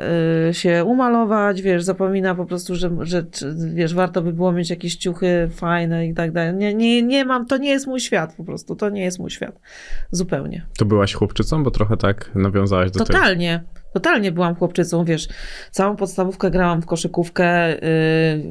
y, 0.51 0.55
się 0.55 0.85
umalować, 0.85 1.63
wiesz, 1.63 1.83
zapomina 1.85 2.35
po 2.35 2.47
prostu, 2.47 2.75
że, 2.77 2.91
że 3.01 3.25
wiesz, 3.75 3.95
warto 3.95 4.23
by 4.23 4.33
było 4.33 4.53
mieć 4.53 4.71
jakieś 4.71 4.97
ciuchy 4.97 5.49
fajne 5.53 6.07
i 6.07 6.15
tak 6.15 6.33
dalej. 6.33 6.55
Nie, 6.55 6.75
nie, 6.75 7.03
nie 7.03 7.25
mam, 7.25 7.47
to 7.47 7.57
nie 7.57 7.71
jest 7.71 7.87
mój 7.87 8.01
świat 8.01 8.35
po 8.37 8.45
prostu, 8.45 8.77
to 8.77 8.91
nie 8.91 9.03
jest 9.03 9.19
mój 9.19 9.31
świat. 9.31 9.61
Zupełnie. 10.11 10.67
To 10.79 10.85
byłaś 10.85 11.15
chłopczycą, 11.15 11.63
bo 11.63 11.71
trochę 11.71 11.97
tak 11.97 12.31
nawiązałaś 12.35 12.91
do 12.91 12.99
tego. 13.05 13.19
Totalnie. 13.19 13.65
Totalnie 13.93 14.33
byłam 14.33 14.55
chłopczycą, 14.55 15.05
wiesz, 15.05 15.29
całą 15.71 15.97
podstawówkę 15.97 16.51
grałam 16.51 16.83
w 16.83 16.87
koszykówkę, 16.87 17.75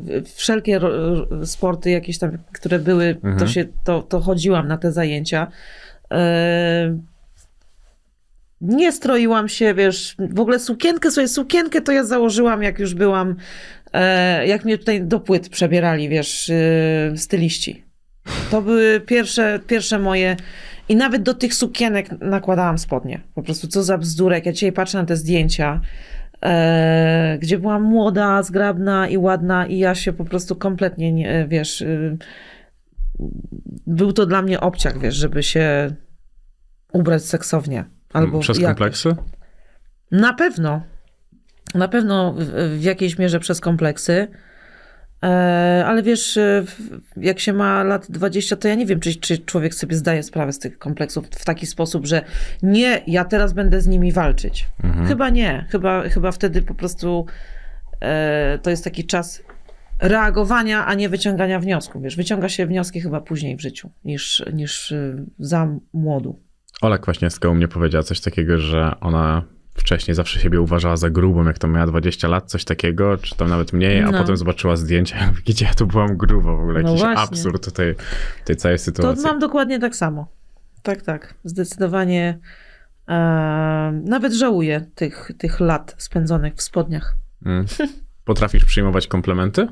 yy, 0.08 0.24
wszelkie 0.36 0.80
ro, 0.80 0.90
sporty 1.46 1.90
jakieś 1.90 2.20
tam, 2.20 2.38
które 2.54 2.80
były, 2.80 3.16
to 3.16 3.28
Mhm. 3.28 3.48
się, 3.48 3.66
to, 3.84 4.02
to 4.02 4.20
chodziłam 4.20 4.68
na 4.68 4.78
te 4.78 4.92
zajęcia. 4.92 5.48
Yy, 6.12 6.18
nie 8.64 8.92
stroiłam 8.92 9.50
się, 9.50 9.74
wiesz, 9.74 10.16
w 10.20 10.40
ogóle 10.40 10.60
sukienkę, 10.60 11.12
sobie 11.12 11.28
sukienkę 11.28 11.82
to 11.82 11.92
ja 11.92 12.04
założyłam, 12.04 12.64
jak 12.64 12.80
już 12.80 12.94
byłam, 12.94 13.36
e, 13.94 14.48
jak 14.48 14.66
mnie 14.66 14.78
tutaj 14.78 15.02
do 15.02 15.20
płyt 15.20 15.50
przebierali, 15.50 16.10
wiesz, 16.10 16.50
yy, 17.12 17.18
styliści. 17.18 17.84
To 18.52 18.62
były 18.62 19.02
pierwsze, 19.02 19.60
pierwsze 19.68 20.00
moje. 20.00 20.36
I 20.90 20.96
nawet 20.96 21.24
do 21.24 21.34
tych 21.34 21.54
sukienek 21.54 22.22
nakładałam 22.22 22.78
spodnie. 22.78 23.22
Po 23.36 23.44
prostu 23.44 23.68
co 23.68 23.84
za 23.84 23.98
bzdurek. 23.98 24.46
Ja 24.46 24.52
dzisiaj 24.52 24.72
patrzę 24.72 24.98
na 24.98 25.06
te 25.06 25.16
zdjęcia, 25.16 25.82
e, 26.44 27.38
gdzie 27.42 27.60
byłam 27.60 27.84
młoda, 27.84 28.44
zgrabna 28.44 29.08
i 29.08 29.18
ładna, 29.18 29.66
i 29.66 29.78
ja 29.78 29.96
się 29.96 30.14
po 30.14 30.26
prostu 30.26 30.56
kompletnie 30.56 31.14
nie, 31.14 31.46
wiesz. 31.50 31.82
y, 31.82 32.18
był 33.88 34.14
to 34.14 34.26
dla 34.26 34.42
mnie 34.42 34.60
obciach, 34.60 35.00
wiesz, 35.00 35.16
żeby 35.16 35.44
się 35.44 35.96
ubrać 36.94 37.24
seksownie. 37.24 37.86
Albo 38.14 38.40
Przez 38.40 38.58
jakoś. 38.58 38.68
kompleksy? 38.68 39.16
Na 40.12 40.34
pewno. 40.34 40.82
Na 41.76 41.88
pewno 41.88 42.34
w, 42.38 42.78
w 42.80 42.84
jakiejś 42.84 43.18
mierze 43.18 43.40
przez 43.40 43.62
kompleksy. 43.62 44.28
E, 45.24 45.84
ale 45.88 46.04
wiesz, 46.04 46.38
e, 46.38 46.64
jak 47.18 47.40
się 47.40 47.54
ma 47.54 47.84
lat 47.84 48.12
20, 48.12 48.56
to 48.56 48.68
ja 48.68 48.76
nie 48.76 48.86
wiem, 48.86 49.00
czy, 49.00 49.16
czy 49.16 49.38
człowiek 49.38 49.74
sobie 49.74 49.96
zdaje 49.96 50.24
sprawę 50.24 50.54
z 50.54 50.60
tych 50.60 50.80
kompleksów 50.80 51.28
w 51.28 51.46
taki 51.46 51.66
sposób, 51.66 52.06
że 52.06 52.22
nie, 52.64 53.02
ja 53.08 53.26
teraz 53.26 53.54
będę 53.54 53.82
z 53.82 53.88
nimi 53.88 54.12
walczyć. 54.12 54.70
Chyba 55.08 55.30
nie. 55.30 55.66
Chyba, 55.70 56.10
chyba 56.10 56.32
wtedy 56.32 56.62
po 56.62 56.76
prostu 56.76 57.26
e, 58.02 58.60
to 58.62 58.70
jest 58.70 58.84
taki 58.84 59.06
czas 59.06 59.44
reagowania, 60.00 60.86
a 60.86 60.94
nie 60.94 61.10
wyciągania 61.10 61.60
wniosków. 61.60 62.04
Wiesz, 62.04 62.16
wyciąga 62.16 62.50
się 62.50 62.66
wnioski 62.66 63.02
chyba 63.02 63.22
później 63.22 63.56
w 63.58 63.62
życiu 63.62 63.90
niż, 64.06 64.44
niż 64.54 64.92
e, 64.92 65.26
za 65.40 65.68
młodu. 65.94 66.40
Ola 66.84 66.98
Kwaśniewska 66.98 67.50
u 67.50 67.56
mnie 67.56 67.68
powiedziała 67.68 68.04
coś 68.04 68.22
takiego, 68.22 68.58
że 68.58 68.92
ona 69.02 69.44
wcześniej 69.74 70.16
zawsze 70.16 70.40
siebie 70.40 70.62
uważała 70.62 70.98
za 70.98 71.10
grubą, 71.10 71.46
jak 71.46 71.60
to 71.60 71.68
miała 71.68 71.86
20 71.88 72.28
lat, 72.28 72.46
coś 72.52 72.66
takiego, 72.66 73.18
czy 73.18 73.36
tam 73.36 73.50
nawet 73.50 73.74
mniej, 73.74 74.02
a 74.04 74.12
No. 74.12 74.18
potem 74.18 74.38
zobaczyła 74.38 74.76
zdjęcia, 74.76 75.32
gdzie 75.48 75.66
ja 75.66 75.74
tu 75.74 75.88
byłam 75.88 76.18
grubo 76.18 76.58
w 76.58 76.60
ogóle, 76.60 76.82
No 76.82 76.90
jakiś 76.90 77.02
właśnie. 77.04 77.24
absurd 77.24 77.74
tej, 77.74 77.96
tej 78.46 78.56
całej 78.56 78.78
To 78.78 78.84
sytuacji. 78.84 79.24
mam 79.24 79.40
dokładnie 79.40 79.80
tak 79.80 79.96
samo. 79.96 80.28
Tak, 80.84 81.02
tak. 81.02 81.34
Zdecydowanie 81.44 82.40
e, 83.10 83.14
nawet 84.06 84.34
żałuję 84.34 84.86
tych, 84.96 85.32
tych 85.38 85.60
lat 85.60 85.96
spędzonych 85.98 86.54
w 86.56 86.62
spodniach. 86.62 87.16
Mm. 87.46 87.66
Potrafisz 88.26 88.66
przyjmować 88.66 89.08
komplementy? 89.08 89.68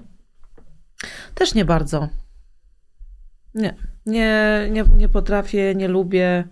Też 1.35 1.53
nie 1.55 1.65
bardzo. 1.65 2.09
Nie. 3.55 3.75
Nie, 4.05 4.67
nie, 4.71 4.83
nie 4.97 5.09
potrafię, 5.09 5.75
nie 5.75 5.87
lubię. 5.87 6.43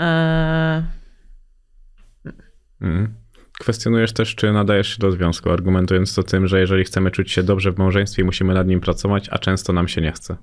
E, 0.00 0.82
Mm. 2.80 3.14
Kwestionujesz 3.60 4.12
też, 4.12 4.34
czy 4.34 4.52
nadajesz 4.52 4.88
się 4.88 4.98
do 4.98 5.12
związku, 5.12 5.50
argumentując 5.50 6.14
to 6.14 6.22
tym, 6.22 6.46
że 6.46 6.60
jeżeli 6.60 6.84
chcemy 6.84 7.10
czuć 7.10 7.32
się 7.32 7.42
dobrze 7.42 7.72
w 7.72 7.78
małżeństwie, 7.78 8.24
musimy 8.24 8.54
nad 8.54 8.66
nim 8.66 8.80
pracować, 8.80 9.28
a 9.30 9.38
często 9.38 9.72
nam 9.72 9.88
się 9.88 10.00
nie 10.00 10.12
chce. 10.12 10.36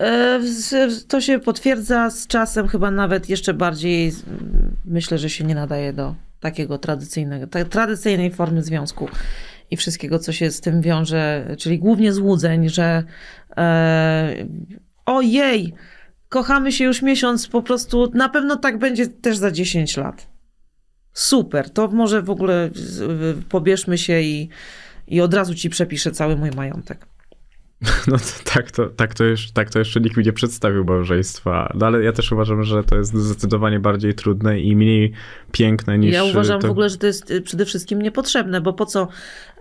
E, 0.00 0.40
z- 0.42 1.06
To 1.06 1.20
się 1.20 1.38
potwierdza 1.38 2.10
z 2.10 2.26
czasem, 2.26 2.68
chyba 2.68 2.90
nawet 2.90 3.28
jeszcze 3.28 3.54
bardziej. 3.54 4.12
Myślę, 4.84 5.18
że 5.18 5.30
się 5.30 5.44
nie 5.44 5.54
nadaje 5.54 5.92
do 5.92 6.14
takiego 6.40 6.78
tradycyjnego, 6.78 7.46
tradycyjnej 7.70 8.30
formy 8.30 8.62
związku 8.62 9.08
i 9.70 9.76
wszystkiego, 9.76 10.18
co 10.18 10.32
się 10.32 10.50
z 10.50 10.60
tym 10.60 10.80
wiąże, 10.80 11.54
czyli 11.58 11.78
głównie 11.78 12.12
złudzeń, 12.12 12.68
że 12.68 13.02
e, 13.56 14.46
ojej, 15.06 15.74
kochamy 16.28 16.72
się 16.72 16.84
już 16.84 17.02
miesiąc, 17.02 17.48
po 17.48 17.62
prostu 17.62 18.10
na 18.14 18.28
pewno 18.28 18.56
tak 18.56 18.78
będzie 18.78 19.06
też 19.06 19.36
za 19.36 19.50
10 19.50 19.96
lat. 19.96 20.28
Super, 21.12 21.70
to 21.70 21.88
może 21.88 22.22
w 22.22 22.30
ogóle 22.30 22.70
pobierzmy 23.48 23.98
się 23.98 24.20
i, 24.20 24.48
i 25.08 25.20
od 25.20 25.34
razu 25.34 25.54
ci 25.54 25.70
przepiszę 25.70 26.10
cały 26.10 26.36
mój 26.36 26.50
majątek. 26.50 27.06
No 28.08 28.18
to, 28.18 28.52
tak, 28.54 28.70
to, 28.70 28.86
tak, 28.86 29.14
to 29.14 29.24
już, 29.24 29.50
tak 29.50 29.70
to 29.70 29.78
jeszcze 29.78 30.00
nikt 30.00 30.16
mi 30.16 30.24
nie 30.24 30.32
przedstawił 30.32 30.84
małżeństwa. 30.84 31.72
No 31.74 31.86
ale 31.86 32.02
ja 32.02 32.12
też 32.12 32.32
uważam, 32.32 32.62
że 32.62 32.84
to 32.84 32.96
jest 32.96 33.14
zdecydowanie 33.14 33.80
bardziej 33.80 34.14
trudne 34.14 34.60
i 34.60 34.76
mniej 34.76 35.12
piękne 35.52 35.98
niż... 35.98 36.14
Ja 36.14 36.24
uważam 36.24 36.60
to... 36.60 36.68
w 36.68 36.70
ogóle, 36.70 36.88
że 36.88 36.96
to 36.96 37.06
jest 37.06 37.30
y, 37.30 37.40
przede 37.40 37.64
wszystkim 37.64 38.02
niepotrzebne, 38.02 38.60
bo 38.60 38.72
po 38.72 38.86
co, 38.86 39.08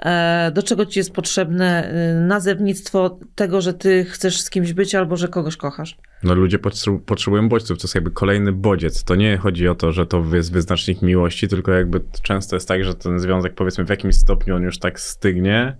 e, 0.02 0.52
do 0.56 0.64
czego 0.64 0.86
ci 0.86 1.00
jest 1.00 1.14
potrzebne 1.14 1.94
y, 2.18 2.28
nazewnictwo 2.28 3.20
tego, 3.36 3.62
że 3.62 3.74
ty 3.74 4.06
chcesz 4.06 4.42
z 4.42 4.50
kimś 4.50 4.74
być 4.74 4.96
albo 4.96 5.18
że 5.18 5.28
kogoś 5.28 5.58
kochasz? 5.58 5.98
No 6.24 6.36
ludzie 6.36 6.60
potrze- 6.60 7.00
potrzebują 7.00 7.50
bodźców, 7.50 7.78
to 7.78 7.84
jest 7.84 7.96
jakby 7.96 8.12
kolejny 8.12 8.52
bodziec. 8.52 9.04
To 9.04 9.16
nie 9.16 9.38
chodzi 9.38 9.68
o 9.68 9.76
to, 9.76 9.92
że 9.92 10.06
to 10.06 10.24
jest 10.34 10.54
wyznacznik 10.54 11.02
miłości, 11.02 11.48
tylko 11.48 11.72
jakby 11.72 12.02
często 12.22 12.56
jest 12.56 12.68
tak, 12.68 12.84
że 12.84 12.96
ten 12.96 13.20
związek 13.20 13.56
powiedzmy 13.56 13.86
w 13.86 13.90
jakimś 13.90 14.16
stopniu 14.16 14.56
on 14.56 14.64
już 14.64 14.80
tak 14.80 15.00
stygnie. 15.00 15.78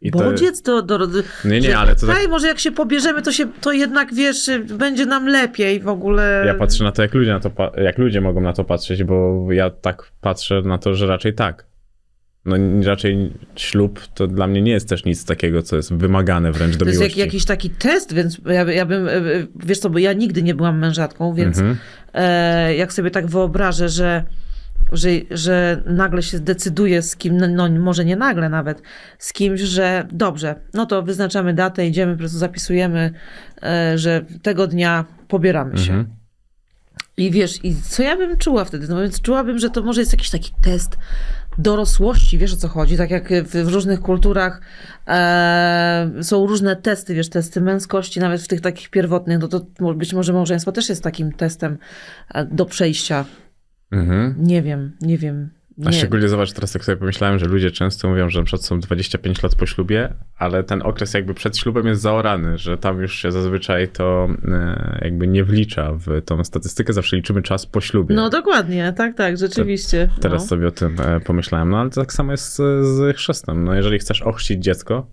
I. 0.00 0.10
Bodziec 0.10 0.62
to... 0.62 0.82
Do, 0.82 1.06
do, 1.06 1.22
Nie, 1.44 1.60
nie, 1.60 1.78
ale 1.78 1.96
to 1.96 2.06
tak- 2.06 2.16
Hej, 2.16 2.28
może 2.28 2.46
jak 2.48 2.58
się 2.58 2.72
pobierzemy, 2.72 3.22
to, 3.22 3.32
się, 3.32 3.46
to 3.60 3.72
jednak, 3.72 4.14
wiesz, 4.14 4.50
będzie 4.78 5.06
nam 5.06 5.26
lepiej 5.28 5.80
w 5.80 5.88
ogóle. 5.88 6.42
Ja 6.46 6.54
patrzę 6.54 6.84
na 6.84 6.92
to, 6.92 7.02
jak 7.02 7.14
ludzie, 7.14 7.30
na 7.32 7.40
to 7.40 7.50
jak 7.82 7.98
ludzie 7.98 8.20
mogą 8.20 8.40
na 8.40 8.52
to 8.52 8.64
patrzeć, 8.64 9.04
bo 9.04 9.46
ja 9.52 9.70
tak 9.70 10.12
patrzę 10.20 10.62
na 10.64 10.78
to, 10.78 10.94
że 10.94 11.06
raczej 11.06 11.34
tak. 11.34 11.66
No 12.44 12.56
raczej 12.84 13.32
ślub 13.56 14.00
to 14.14 14.26
dla 14.26 14.46
mnie 14.46 14.62
nie 14.62 14.72
jest 14.72 14.88
też 14.88 15.04
nic 15.04 15.24
takiego, 15.24 15.62
co 15.62 15.76
jest 15.76 15.94
wymagane 15.94 16.52
wręcz 16.52 16.76
do 16.76 16.84
To 16.84 16.88
jest 16.90 17.00
jak, 17.00 17.08
miłości. 17.10 17.20
jakiś 17.20 17.44
taki 17.44 17.70
test, 17.70 18.14
więc 18.14 18.40
ja, 18.46 18.72
ja 18.72 18.86
bym, 18.86 19.08
y, 19.08 19.12
y, 19.12 19.46
wiesz 19.56 19.78
co, 19.78 19.90
bo 19.90 19.98
ja 19.98 20.12
nigdy 20.12 20.42
nie 20.42 20.54
byłam 20.54 20.78
mężatką, 20.78 21.34
więc 21.34 21.58
Mhm. 21.58 21.76
e, 22.14 22.74
jak 22.76 22.92
sobie 22.92 23.10
tak 23.10 23.26
wyobrażę, 23.26 23.88
że, 23.88 24.24
że, 24.92 25.08
że 25.30 25.82
nagle 25.86 26.22
się 26.22 26.40
decyduje 26.40 27.02
z 27.02 27.16
kim, 27.16 27.36
no, 27.36 27.48
no 27.48 27.80
może 27.80 28.04
nie 28.04 28.16
nagle 28.16 28.48
nawet, 28.48 28.82
z 29.18 29.32
kimś, 29.32 29.60
że 29.60 30.06
dobrze, 30.12 30.54
no 30.74 30.86
to 30.86 31.02
wyznaczamy 31.02 31.54
datę, 31.54 31.86
idziemy, 31.86 32.12
po 32.12 32.18
prostu 32.18 32.38
zapisujemy, 32.38 33.12
e, 33.62 33.98
że 33.98 34.24
tego 34.42 34.66
dnia 34.66 35.04
pobieramy 35.28 35.78
się. 35.78 35.92
Mhm. 35.92 36.18
I 37.16 37.30
wiesz, 37.30 37.64
i 37.64 37.74
co 37.82 38.02
ja 38.02 38.16
bym 38.16 38.36
czuła 38.36 38.64
wtedy? 38.64 38.88
No 38.88 39.00
więc 39.02 39.20
czułabym, 39.20 39.58
że 39.58 39.70
to 39.70 39.82
może 39.82 40.00
jest 40.00 40.12
jakiś 40.12 40.30
taki 40.30 40.52
test 40.62 40.98
dorosłości, 41.58 42.38
wiesz 42.38 42.52
o 42.52 42.56
co 42.56 42.68
chodzi? 42.68 42.96
Tak 42.96 43.10
jak 43.10 43.28
w, 43.44 43.64
w 43.64 43.68
różnych 43.68 44.00
kulturach 44.00 44.60
e, 45.08 46.10
są 46.22 46.46
różne 46.46 46.76
testy, 46.76 47.14
wiesz, 47.14 47.28
testy 47.28 47.60
męskości, 47.60 48.20
nawet 48.20 48.42
w 48.42 48.48
tych 48.48 48.60
takich 48.60 48.90
pierwotnych, 48.90 49.38
no 49.38 49.48
to 49.48 49.60
być 49.94 50.14
może 50.14 50.32
małżeństwo 50.32 50.72
też 50.72 50.88
jest 50.88 51.02
takim 51.02 51.32
testem 51.32 51.78
e, 52.34 52.44
do 52.44 52.66
przejścia. 52.66 53.24
Mhm. 53.90 54.34
Nie 54.38 54.62
wiem, 54.62 54.92
nie 55.00 55.18
wiem. 55.18 55.50
A 55.86 55.90
Nie. 55.90 55.92
szczególnie 55.98 56.28
zobacz, 56.28 56.52
teraz 56.52 56.72
tak 56.72 56.84
sobie 56.84 56.96
pomyślałem, 56.96 57.38
że 57.38 57.46
ludzie 57.46 57.70
często 57.70 58.08
mówią, 58.08 58.30
że 58.30 58.38
na 58.38 58.44
przykład 58.44 58.64
są 58.64 58.80
25 58.80 59.42
lat 59.42 59.54
po 59.54 59.66
ślubie, 59.66 60.14
ale 60.36 60.64
ten 60.64 60.82
okres 60.82 61.14
jakby 61.14 61.34
przed 61.34 61.58
ślubem 61.58 61.86
jest 61.86 62.02
zaorany, 62.02 62.58
że 62.58 62.78
tam 62.78 63.00
już 63.00 63.14
się 63.14 63.32
zazwyczaj 63.32 63.88
to 63.88 64.28
e, 64.48 64.98
jakby 65.02 65.26
nie 65.26 65.44
wlicza 65.44 65.92
w 65.92 66.22
tą 66.24 66.44
statystykę, 66.44 66.92
zawsze 66.92 67.16
liczymy 67.16 67.42
czas 67.42 67.66
po 67.66 67.80
ślubie. 67.80 68.14
No 68.14 68.30
dokładnie, 68.30 68.92
tak, 68.96 69.16
tak, 69.16 69.36
rzeczywiście. 69.36 70.10
Teraz 70.20 70.42
no. 70.42 70.48
sobie 70.48 70.66
o 70.66 70.70
tym 70.70 70.96
e, 71.00 71.20
pomyślałem, 71.20 71.70
no 71.70 71.78
ale 71.78 71.90
to 71.90 72.00
tak 72.00 72.12
samo 72.12 72.32
jest 72.32 72.56
z, 72.56 72.86
z 72.86 73.16
chrzestem. 73.16 73.64
No 73.64 73.74
jeżeli 73.74 73.98
chcesz 73.98 74.22
ochrzcić 74.22 74.64
dziecko, 74.64 75.06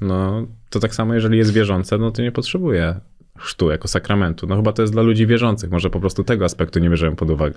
no 0.00 0.46
to 0.70 0.80
tak 0.80 0.94
samo 0.94 1.14
jeżeli 1.14 1.38
jest 1.38 1.52
wierzące, 1.52 1.98
no 1.98 2.10
to 2.10 2.22
nie 2.22 2.32
potrzebuje 2.32 3.00
chrztu 3.38 3.70
jako 3.70 3.88
sakramentu. 3.88 4.46
No 4.46 4.56
chyba 4.56 4.72
to 4.72 4.82
jest 4.82 4.94
dla 4.94 5.02
ludzi 5.02 5.26
wierzących, 5.26 5.70
może 5.70 5.90
po 5.90 6.00
prostu 6.00 6.24
tego 6.24 6.44
aspektu 6.44 6.78
nie 6.78 6.90
bierzemy 6.90 7.16
pod 7.16 7.30
uwagę. 7.30 7.54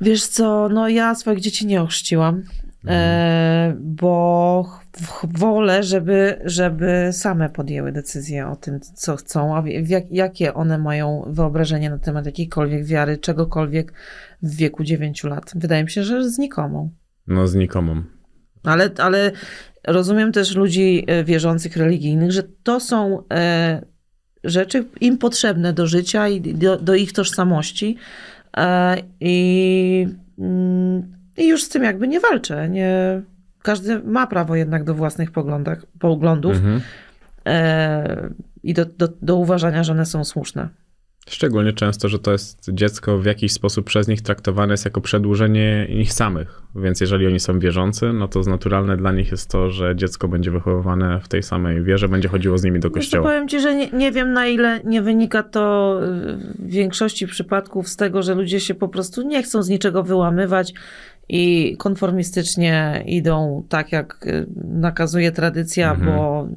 Wiesz 0.00 0.26
co, 0.26 0.68
no 0.68 0.88
ja 0.88 1.14
swoich 1.14 1.40
dzieci 1.40 1.66
nie 1.66 1.82
ochrzciłam, 1.82 2.42
e, 2.86 3.76
bo 3.78 4.64
wolę, 5.22 5.82
żeby, 5.82 6.40
żeby 6.44 7.08
same 7.12 7.50
podjęły 7.50 7.92
decyzję 7.92 8.48
o 8.48 8.56
tym, 8.56 8.80
co 8.80 9.16
chcą, 9.16 9.56
a 9.56 9.62
jak, 9.68 10.04
jakie 10.10 10.54
one 10.54 10.78
mają 10.78 11.24
wyobrażenie 11.26 11.90
na 11.90 11.98
temat 11.98 12.26
jakiejkolwiek 12.26 12.84
wiary, 12.84 13.18
czegokolwiek 13.18 13.92
w 14.42 14.56
wieku 14.56 14.84
9 14.84 15.24
lat. 15.24 15.52
Wydaje 15.56 15.84
mi 15.84 15.90
się, 15.90 16.04
że 16.04 16.30
znikomą. 16.30 16.90
No 17.26 17.48
znikomą. 17.48 18.02
Ale, 18.64 18.90
ale 18.98 19.32
rozumiem 19.86 20.32
też 20.32 20.56
ludzi 20.56 21.04
e, 21.06 21.24
wierzących, 21.24 21.76
religijnych, 21.76 22.32
że 22.32 22.42
to 22.62 22.80
są 22.80 23.22
e, 23.32 23.82
rzeczy 24.44 24.84
im 25.00 25.18
potrzebne 25.18 25.72
do 25.72 25.86
życia 25.86 26.28
i 26.28 26.40
do, 26.40 26.76
do 26.76 26.94
ich 26.94 27.12
tożsamości. 27.12 27.96
E, 28.56 28.96
I, 29.20 30.06
mm, 30.38 31.02
I 31.36 31.48
już 31.48 31.62
z 31.62 31.68
tym 31.68 31.82
jakby 31.82 32.08
nie 32.08 32.20
walczę. 32.20 32.68
Nie, 32.68 33.22
każdy 33.62 33.98
ma 33.98 34.26
prawo 34.26 34.56
jednak 34.56 34.84
do 34.84 34.94
własnych 34.94 35.30
poglądach, 35.30 35.86
poglądów 35.98 36.56
Mhm. 36.56 36.80
e, 37.46 38.28
i 38.62 38.74
do, 38.74 38.84
do, 38.84 39.08
do 39.22 39.36
uważania, 39.36 39.84
że 39.84 39.92
one 39.92 40.06
są 40.06 40.24
słuszne. 40.24 40.68
Szczególnie 41.30 41.72
często, 41.72 42.08
że 42.08 42.18
to 42.18 42.32
jest 42.32 42.70
dziecko 42.72 43.18
w 43.18 43.24
jakiś 43.24 43.52
sposób 43.52 43.86
przez 43.86 44.08
nich 44.08 44.22
traktowane 44.22 44.72
jest 44.72 44.84
jako 44.84 45.00
przedłużenie 45.00 45.86
ich 45.90 46.12
samych. 46.12 46.62
Więc 46.76 47.00
jeżeli 47.00 47.26
oni 47.26 47.40
są 47.40 47.58
wierzący, 47.58 48.12
no 48.12 48.28
to 48.28 48.40
naturalne 48.40 48.96
dla 48.96 49.12
nich 49.12 49.30
jest 49.30 49.50
to, 49.50 49.70
że 49.70 49.96
dziecko 49.96 50.28
będzie 50.28 50.50
wychowywane 50.50 51.20
w 51.20 51.28
tej 51.28 51.42
samej 51.42 51.82
wierze, 51.82 52.08
będzie 52.08 52.28
chodziło 52.28 52.58
z 52.58 52.64
nimi 52.64 52.80
do 52.80 52.88
Wiesz 52.88 52.92
co, 52.94 52.98
kościoła. 53.00 53.24
powiem 53.24 53.48
ci, 53.48 53.60
że 53.60 53.74
nie, 53.74 53.90
nie 53.90 54.12
wiem 54.12 54.32
na 54.32 54.46
ile 54.46 54.80
nie 54.84 55.02
wynika 55.02 55.42
to 55.42 55.94
y, 56.02 56.36
w 56.58 56.70
większości 56.70 57.26
przypadków 57.26 57.88
z 57.88 57.96
tego, 57.96 58.22
że 58.22 58.34
ludzie 58.34 58.60
się 58.60 58.74
po 58.74 58.88
prostu 58.88 59.22
nie 59.22 59.42
chcą 59.42 59.62
z 59.62 59.68
niczego 59.68 60.02
wyłamywać 60.02 60.72
i 61.28 61.76
konformistycznie 61.78 63.04
idą 63.06 63.64
tak, 63.68 63.92
jak 63.92 64.26
y, 64.26 64.46
nakazuje 64.64 65.32
tradycja, 65.32 65.90
Mhm. 65.92 66.16
bo, 66.16 66.48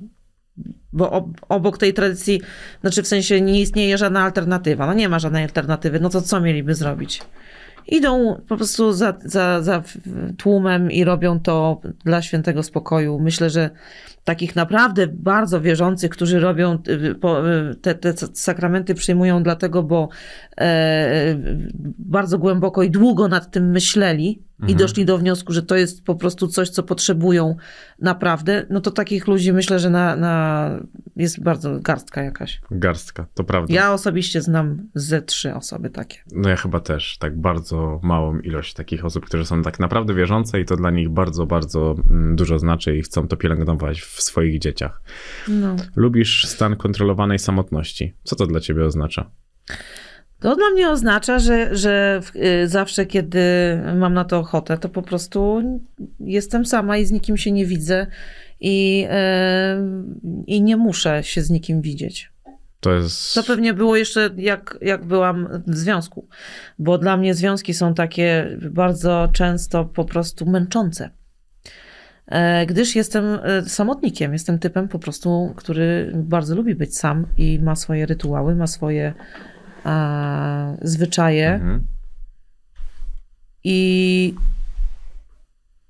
bo 0.93 1.11
ob, 1.11 1.27
obok 1.49 1.77
tej 1.77 1.93
tradycji, 1.93 2.41
znaczy 2.81 3.03
w 3.03 3.07
sensie 3.07 3.41
nie 3.41 3.61
istnieje 3.61 3.97
żadna 3.97 4.23
alternatywa. 4.23 4.85
No 4.87 4.93
nie 4.93 5.09
ma 5.09 5.19
żadnej 5.19 5.43
alternatywy, 5.43 5.99
no 5.99 6.09
to 6.09 6.21
co 6.21 6.41
mieliby 6.41 6.75
zrobić? 6.75 7.21
Idą 7.87 8.41
po 8.47 8.57
prostu 8.57 8.93
za, 8.93 9.13
za, 9.25 9.61
za 9.61 9.83
tłumem 10.37 10.91
i 10.91 11.03
robią 11.03 11.39
to 11.39 11.81
dla 12.05 12.21
świętego 12.21 12.63
spokoju. 12.63 13.19
Myślę, 13.19 13.49
że 13.49 13.69
takich 14.23 14.55
naprawdę 14.55 15.07
bardzo 15.07 15.61
wierzących, 15.61 16.11
którzy 16.11 16.39
robią 16.39 16.77
y, 16.87 16.91
y, 17.71 17.75
te, 17.75 17.95
te 17.95 18.13
sakramenty, 18.33 18.95
przyjmują 18.95 19.43
dlatego, 19.43 19.83
bo 19.83 20.09
e, 20.57 21.35
bardzo 21.99 22.37
głęboko 22.37 22.83
i 22.83 22.91
długo 22.91 23.27
nad 23.27 23.51
tym 23.51 23.71
myśleli 23.71 24.41
i 24.67 24.75
doszli 24.75 25.05
do 25.05 25.17
wniosku, 25.17 25.53
że 25.53 25.63
to 25.63 25.75
jest 25.75 26.03
po 26.03 26.15
prostu 26.15 26.47
coś, 26.47 26.69
co 26.69 26.83
potrzebują 26.83 27.55
naprawdę, 27.99 28.65
no 28.69 28.81
to 28.81 28.91
takich 28.91 29.27
ludzi 29.27 29.53
myślę, 29.53 29.79
że 29.79 29.89
na, 29.89 30.15
na 30.15 30.71
jest 31.15 31.43
bardzo 31.43 31.79
garstka 31.79 32.23
jakaś. 32.23 32.61
Garstka, 32.71 33.27
to 33.33 33.43
prawda. 33.43 33.73
Ja 33.73 33.93
osobiście 33.93 34.41
znam 34.41 34.89
ze 34.95 35.21
trzy 35.21 35.55
osoby 35.55 35.89
takie. 35.89 36.17
No 36.31 36.49
ja 36.49 36.55
chyba 36.55 36.79
też 36.79 37.17
tak 37.17 37.39
bardzo 37.39 37.99
małą 38.03 38.39
ilość 38.39 38.73
takich 38.73 39.05
osób, 39.05 39.25
które 39.25 39.45
są 39.45 39.61
tak 39.61 39.79
naprawdę 39.79 40.13
wierzące 40.13 40.61
i 40.61 40.65
to 40.65 40.75
dla 40.75 40.91
nich 40.91 41.09
bardzo, 41.09 41.45
bardzo 41.45 41.95
mm, 42.09 42.35
dużo 42.35 42.59
znaczy 42.59 42.97
i 42.97 43.01
chcą 43.01 43.27
to 43.27 43.37
pielęgnować 43.37 44.01
w 44.01 44.21
swoich 44.21 44.59
dzieciach. 44.59 45.01
No. 45.47 45.75
Lubisz 45.95 46.47
stan 46.47 46.75
kontrolowanej 46.75 47.39
samotności. 47.39 48.15
Co 48.23 48.35
to 48.35 48.47
dla 48.47 48.59
ciebie 48.59 48.85
oznacza? 48.85 49.31
To 50.41 50.55
dla 50.55 50.69
mnie 50.69 50.89
oznacza, 50.89 51.39
że, 51.39 51.75
że 51.75 52.21
y, 52.35 52.67
zawsze, 52.67 53.05
kiedy 53.05 53.39
mam 53.95 54.13
na 54.13 54.25
to 54.25 54.39
ochotę, 54.39 54.77
to 54.77 54.89
po 54.89 55.01
prostu 55.01 55.61
jestem 56.19 56.65
sama 56.65 56.97
i 56.97 57.05
z 57.05 57.11
nikim 57.11 57.37
się 57.37 57.51
nie 57.51 57.65
widzę 57.65 58.07
i, 58.59 59.05
y, 59.05 60.43
i 60.47 60.61
nie 60.61 60.77
muszę 60.77 61.23
się 61.23 61.41
z 61.41 61.49
nikim 61.49 61.81
widzieć. 61.81 62.31
To 62.79 62.93
jest... 62.93 63.33
To 63.33 63.43
pewnie 63.43 63.73
było 63.73 63.95
jeszcze 63.95 64.29
jak, 64.37 64.77
jak 64.81 65.05
byłam 65.05 65.63
w 65.67 65.77
związku, 65.77 66.27
bo 66.79 66.97
dla 66.97 67.17
mnie 67.17 67.33
związki 67.33 67.73
są 67.73 67.93
takie 67.93 68.57
bardzo 68.71 69.29
często 69.33 69.85
po 69.85 70.05
prostu 70.05 70.45
męczące. 70.45 71.09
E, 72.27 72.65
Gdyż 72.65 72.95
jestem 72.95 73.25
e, 73.43 73.61
samotnikiem, 73.61 74.33
jestem 74.33 74.59
typem 74.59 74.87
po 74.87 74.99
prostu, 74.99 75.53
który 75.55 76.11
bardzo 76.15 76.55
lubi 76.55 76.75
być 76.75 76.97
sam 76.97 77.27
i 77.37 77.59
ma 77.59 77.75
swoje 77.75 78.05
rytuały, 78.05 78.55
ma 78.55 78.67
swoje 78.67 79.13
e, 79.85 80.77
zwyczaje 80.81 81.53
Mhm. 81.53 81.83
i, 83.63 84.35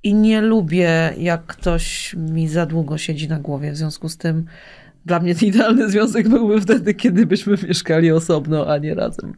i 0.03 0.13
nie 0.13 0.41
lubię, 0.41 1.13
jak 1.17 1.45
ktoś 1.45 2.13
mi 2.17 2.47
za 2.47 2.65
długo 2.65 2.97
siedzi 2.97 3.27
na 3.29 3.39
głowie. 3.39 3.71
W 3.71 3.77
związku 3.77 4.09
z 4.09 4.17
tym 4.17 4.45
dla 5.05 5.19
mnie 5.19 5.31
idealny 5.41 5.89
związek 5.89 6.29
byłby 6.29 6.61
wtedy, 6.61 6.93
kiedy 6.93 7.25
byśmy 7.25 7.55
mieszkali 7.67 8.11
osobno, 8.11 8.73
a 8.73 8.77
nie 8.77 8.95
razem. 8.95 9.33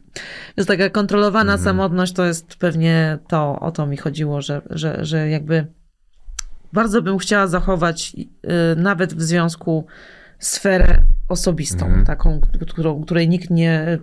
Więc 0.56 0.68
taka 0.68 0.90
kontrolowana 0.90 1.58
samotność 1.58 2.12
to 2.12 2.24
jest 2.24 2.56
pewnie 2.56 3.18
to, 3.28 3.60
o 3.60 3.70
to 3.72 3.86
mi 3.86 3.96
chodziło, 3.96 4.42
że, 4.42 4.62
że, 4.70 5.04
że 5.04 5.28
jakby 5.28 5.66
bardzo 6.72 7.02
bym 7.02 7.18
chciała 7.18 7.46
zachować 7.46 8.16
y, 8.18 8.76
nawet 8.76 9.14
w 9.14 9.22
związku 9.22 9.86
sferę 10.38 11.02
osobistą, 11.28 11.86
Mhm. 11.86 12.06
taką, 12.06 12.40
którą, 12.68 13.02
której 13.04 13.28
nikt 13.28 13.50
nie, 13.50 13.98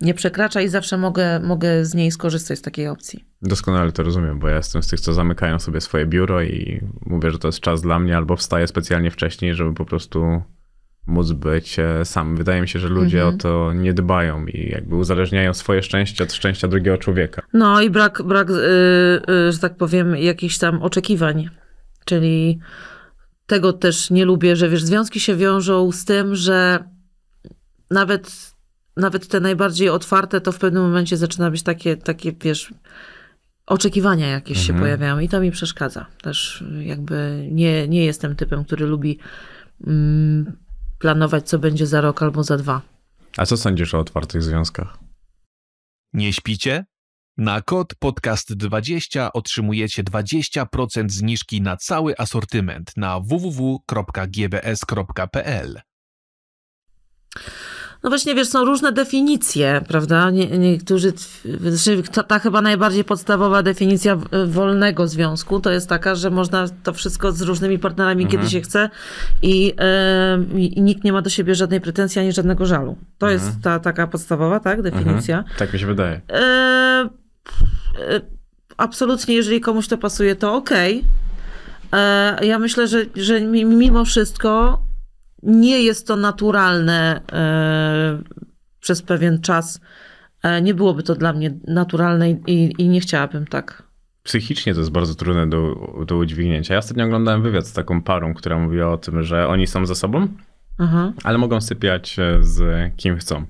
nie 0.00 0.14
przekracza 0.14 0.60
i 0.60 0.68
zawsze 0.68 0.98
mogę, 0.98 1.40
mogę 1.40 1.84
z 1.84 1.94
niej 1.94 2.10
skorzystać 2.10 2.58
z 2.58 2.62
takiej 2.62 2.88
opcji. 2.88 3.24
Doskonale 3.42 3.92
to 3.92 4.02
rozumiem, 4.02 4.38
bo 4.38 4.48
ja 4.48 4.56
jestem 4.56 4.82
z 4.82 4.88
tych, 4.88 5.00
co 5.00 5.14
zamykają 5.14 5.58
sobie 5.58 5.80
swoje 5.80 6.06
biuro 6.06 6.42
i 6.42 6.80
mówię, 7.06 7.30
że 7.30 7.38
to 7.38 7.48
jest 7.48 7.60
czas 7.60 7.82
dla 7.82 7.98
mnie, 7.98 8.16
albo 8.16 8.36
wstaję 8.36 8.66
specjalnie 8.66 9.10
wcześniej, 9.10 9.54
żeby 9.54 9.74
po 9.74 9.84
prostu 9.84 10.42
móc 11.06 11.32
być 11.32 11.78
e, 11.78 12.04
sam. 12.04 12.36
Wydaje 12.36 12.60
mi 12.60 12.68
się, 12.68 12.78
że 12.78 12.88
ludzie 12.88 13.18
Mhm. 13.22 13.34
o 13.34 13.38
to 13.38 13.72
nie 13.72 13.94
dbają 13.94 14.46
i 14.46 14.70
jakby 14.70 14.96
uzależniają 14.96 15.54
swoje 15.54 15.82
szczęście 15.82 16.24
od 16.24 16.32
szczęścia 16.32 16.68
drugiego 16.68 16.98
człowieka. 16.98 17.42
No 17.52 17.80
i 17.80 17.90
brak, 17.90 18.22
brak 18.22 18.50
y, 18.50 18.54
y, 19.30 19.52
że 19.52 19.58
tak 19.60 19.76
powiem, 19.76 20.16
jakichś 20.16 20.58
tam 20.58 20.82
oczekiwań. 20.82 21.48
Czyli 22.04 22.58
tego 23.46 23.72
też 23.72 24.10
nie 24.10 24.24
lubię, 24.24 24.56
że 24.56 24.68
wiesz, 24.68 24.82
związki 24.84 25.20
się 25.20 25.36
wiążą 25.36 25.92
z 25.92 26.04
tym, 26.04 26.34
że 26.34 26.84
nawet, 27.90 28.47
nawet 28.98 29.28
te 29.28 29.40
najbardziej 29.40 29.88
otwarte, 29.88 30.40
to 30.40 30.52
w 30.52 30.58
pewnym 30.58 30.82
momencie 30.82 31.16
zaczyna 31.16 31.50
być 31.50 31.62
takie, 31.62 31.96
takie 31.96 32.32
wiesz, 32.32 32.74
oczekiwania 33.66 34.26
jakieś 34.28 34.58
się 34.58 34.72
Mhm. 34.72 34.80
pojawiają 34.80 35.18
i 35.18 35.28
to 35.28 35.40
mi 35.40 35.50
przeszkadza. 35.50 36.06
Też 36.22 36.64
jakby 36.80 37.48
nie, 37.50 37.88
nie 37.88 38.04
jestem 38.04 38.36
typem, 38.36 38.64
który 38.64 38.86
lubi 38.86 39.18
mm, 39.86 40.56
planować, 40.98 41.48
co 41.48 41.58
będzie 41.58 41.86
za 41.86 42.00
rok 42.00 42.22
albo 42.22 42.42
za 42.42 42.56
dwa. 42.56 42.82
A 43.36 43.46
co 43.46 43.56
sądzisz 43.56 43.94
o 43.94 43.98
otwartych 43.98 44.42
związkach? 44.42 44.98
Nie 46.12 46.32
śpicie? 46.32 46.84
Na 47.36 47.62
kod 47.62 47.94
podcast20 48.04 49.30
otrzymujecie 49.34 50.04
20% 50.04 51.10
zniżki 51.10 51.62
na 51.62 51.76
cały 51.76 52.16
asortyment 52.18 52.96
na 52.96 53.20
www.gbs.pl. 54.60 54.90
No 58.02 58.10
właśnie, 58.10 58.34
wiesz, 58.34 58.48
są 58.48 58.64
różne 58.64 58.92
definicje, 58.92 59.80
prawda? 59.88 60.30
Nie, 60.30 60.46
niektórzy, 60.46 61.12
znaczy 61.60 62.02
ta, 62.12 62.22
ta 62.22 62.38
chyba 62.38 62.62
najbardziej 62.62 63.04
podstawowa 63.04 63.62
definicja 63.62 64.18
wolnego 64.46 65.08
związku 65.08 65.60
to 65.60 65.70
jest 65.70 65.88
taka, 65.88 66.14
że 66.14 66.30
można 66.30 66.66
to 66.82 66.92
wszystko 66.92 67.32
z 67.32 67.40
różnymi 67.42 67.78
partnerami, 67.78 68.26
kiedy 68.26 68.50
się 68.50 68.60
chce 68.60 68.90
i, 69.42 69.74
em, 69.76 70.58
i, 70.60 70.80
nikt 70.82 71.04
nie 71.04 71.12
ma 71.12 71.22
do 71.22 71.30
siebie 71.30 71.54
żadnej 71.54 71.80
pretensji 71.80 72.20
ani 72.20 72.32
żadnego 72.32 72.66
żalu. 72.66 72.96
To 73.18 73.30
jest 73.30 73.46
ta 73.62 73.78
taka 73.80 74.06
podstawowa, 74.06 74.60
tak, 74.60 74.82
definicja. 74.82 75.44
Tak 75.58 75.72
mi 75.72 75.78
się 75.78 75.86
wydaje. 75.86 76.20
E, 76.32 77.08
e, 77.98 78.20
absolutnie, 78.76 79.34
jeżeli 79.34 79.60
komuś 79.60 79.88
to 79.88 79.98
pasuje, 79.98 80.36
to 80.36 80.54
okej. 80.54 81.04
E, 81.92 82.46
Ja 82.46 82.58
myślę, 82.58 82.88
że, 82.88 82.98
że 83.16 83.40
mi- 83.40 83.64
mimo 83.64 84.04
wszystko 84.04 84.82
nie 85.42 85.82
jest 85.82 86.06
to 86.06 86.16
naturalne 86.16 87.20
e, 87.32 88.22
przez 88.80 89.02
pewien 89.02 89.40
czas. 89.40 89.80
E, 90.42 90.62
Nie 90.62 90.74
byłoby 90.74 91.02
to 91.02 91.14
dla 91.14 91.32
mnie 91.32 91.54
naturalne 91.66 92.30
i, 92.30 92.74
i 92.78 92.88
nie 92.88 93.00
chciałabym 93.00 93.46
tak. 93.46 93.82
Psychicznie 94.22 94.74
to 94.74 94.80
jest 94.80 94.92
bardzo 94.92 95.14
trudne 95.14 95.48
do, 95.48 95.74
do 96.06 96.16
udźwignięcia. 96.16 96.74
Ja 96.74 96.78
ostatnio 96.78 97.04
oglądałem 97.04 97.42
wywiad 97.42 97.66
z 97.66 97.72
taką 97.72 98.02
parą, 98.02 98.34
która 98.34 98.58
mówiła 98.58 98.92
o 98.92 98.96
tym, 98.98 99.22
że 99.22 99.48
oni 99.48 99.66
są 99.66 99.86
ze 99.86 99.94
sobą, 99.94 100.28
Aha. 100.78 101.12
ale 101.24 101.38
mogą 101.38 101.60
sypiać 101.60 102.18
e, 102.18 102.38
z 102.40 102.62
kim 102.96 103.16
chcą. 103.16 103.44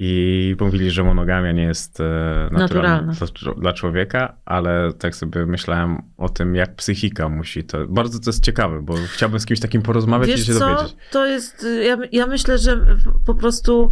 I 0.00 0.56
mówili, 0.60 0.90
że 0.90 1.04
monogamia 1.04 1.52
nie 1.52 1.62
jest 1.62 2.00
e, 2.00 2.04
naturalna, 2.52 3.02
Naturalna. 3.02 3.12
Dla, 3.42 3.54
dla 3.54 3.72
człowieka, 3.72 4.36
ale 4.44 4.92
tak 4.92 5.16
sobie 5.16 5.46
myślałem 5.46 6.02
o 6.16 6.28
tym, 6.28 6.54
jak 6.54 6.76
psychika 6.76 7.28
musi 7.28 7.64
to. 7.64 7.86
Bardzo 7.88 8.18
to 8.18 8.28
jest 8.30 8.44
ciekawe, 8.44 8.82
bo 8.82 8.94
chciałbym 9.12 9.40
z 9.40 9.46
kimś 9.46 9.60
takim 9.60 9.82
porozmawiać 9.82 10.28
i 10.28 10.32
Wiesz 10.32 10.46
się 10.46 10.54
co, 10.54 10.58
dowiedzieć. 10.58 10.96
to 11.10 11.26
jest, 11.26 11.64
y, 11.64 11.84
ja, 11.84 11.96
ja 12.12 12.26
myślę, 12.26 12.58
że 12.58 12.80
po 13.26 13.34
prostu 13.34 13.90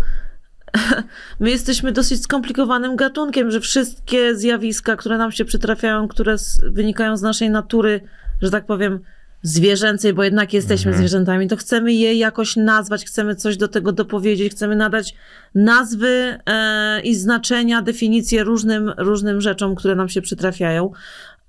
my 1.40 1.50
jesteśmy 1.50 1.92
dosyć 1.92 2.22
skomplikowanym 2.22 2.96
gatunkiem, 2.96 3.50
że 3.50 3.60
wszystkie 3.60 4.36
zjawiska, 4.36 4.96
które 4.96 5.18
nam 5.18 5.32
się 5.32 5.44
przytrafiają, 5.44 6.08
które 6.08 6.36
wynikają 6.62 7.16
z 7.16 7.22
naszej 7.22 7.50
natury, 7.50 8.00
że 8.42 8.50
tak 8.50 8.66
powiem, 8.66 9.00
zwierzęcej, 9.42 10.12
bo 10.14 10.24
jednak 10.24 10.52
jesteśmy 10.52 10.88
Mhm. 10.90 10.98
zwierzętami, 10.98 11.48
to 11.48 11.56
chcemy 11.56 11.92
je 11.92 12.14
jakoś 12.14 12.56
nazwać, 12.56 13.04
chcemy 13.04 13.34
coś 13.34 13.56
do 13.56 13.68
tego 13.68 13.92
dopowiedzieć, 13.92 14.52
chcemy 14.52 14.76
nadać 14.76 15.14
nazwy 15.54 16.38
e, 16.46 17.00
i 17.00 17.14
znaczenia, 17.14 17.82
definicje 17.82 18.44
różnym, 18.44 18.92
różnym 18.98 19.40
rzeczom, 19.40 19.74
które 19.74 19.94
nam 19.94 20.08
się 20.08 20.22
przytrafiają. 20.22 20.90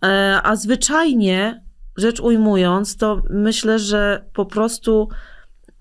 E, 0.05 0.39
a 0.43 0.55
zwyczajnie 0.55 1.61
rzecz 1.97 2.19
ujmując, 2.19 2.97
to 2.97 3.21
myślę, 3.29 3.79
że 3.79 4.25
po 4.33 4.45
prostu 4.45 5.09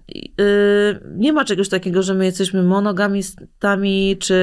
yy, 0.08 0.34
nie 1.16 1.32
ma 1.32 1.44
czegoś 1.44 1.68
takiego, 1.68 2.02
że 2.02 2.14
my 2.14 2.24
jesteśmy 2.24 2.62
monogamistami, 2.62 4.16
czy 4.20 4.36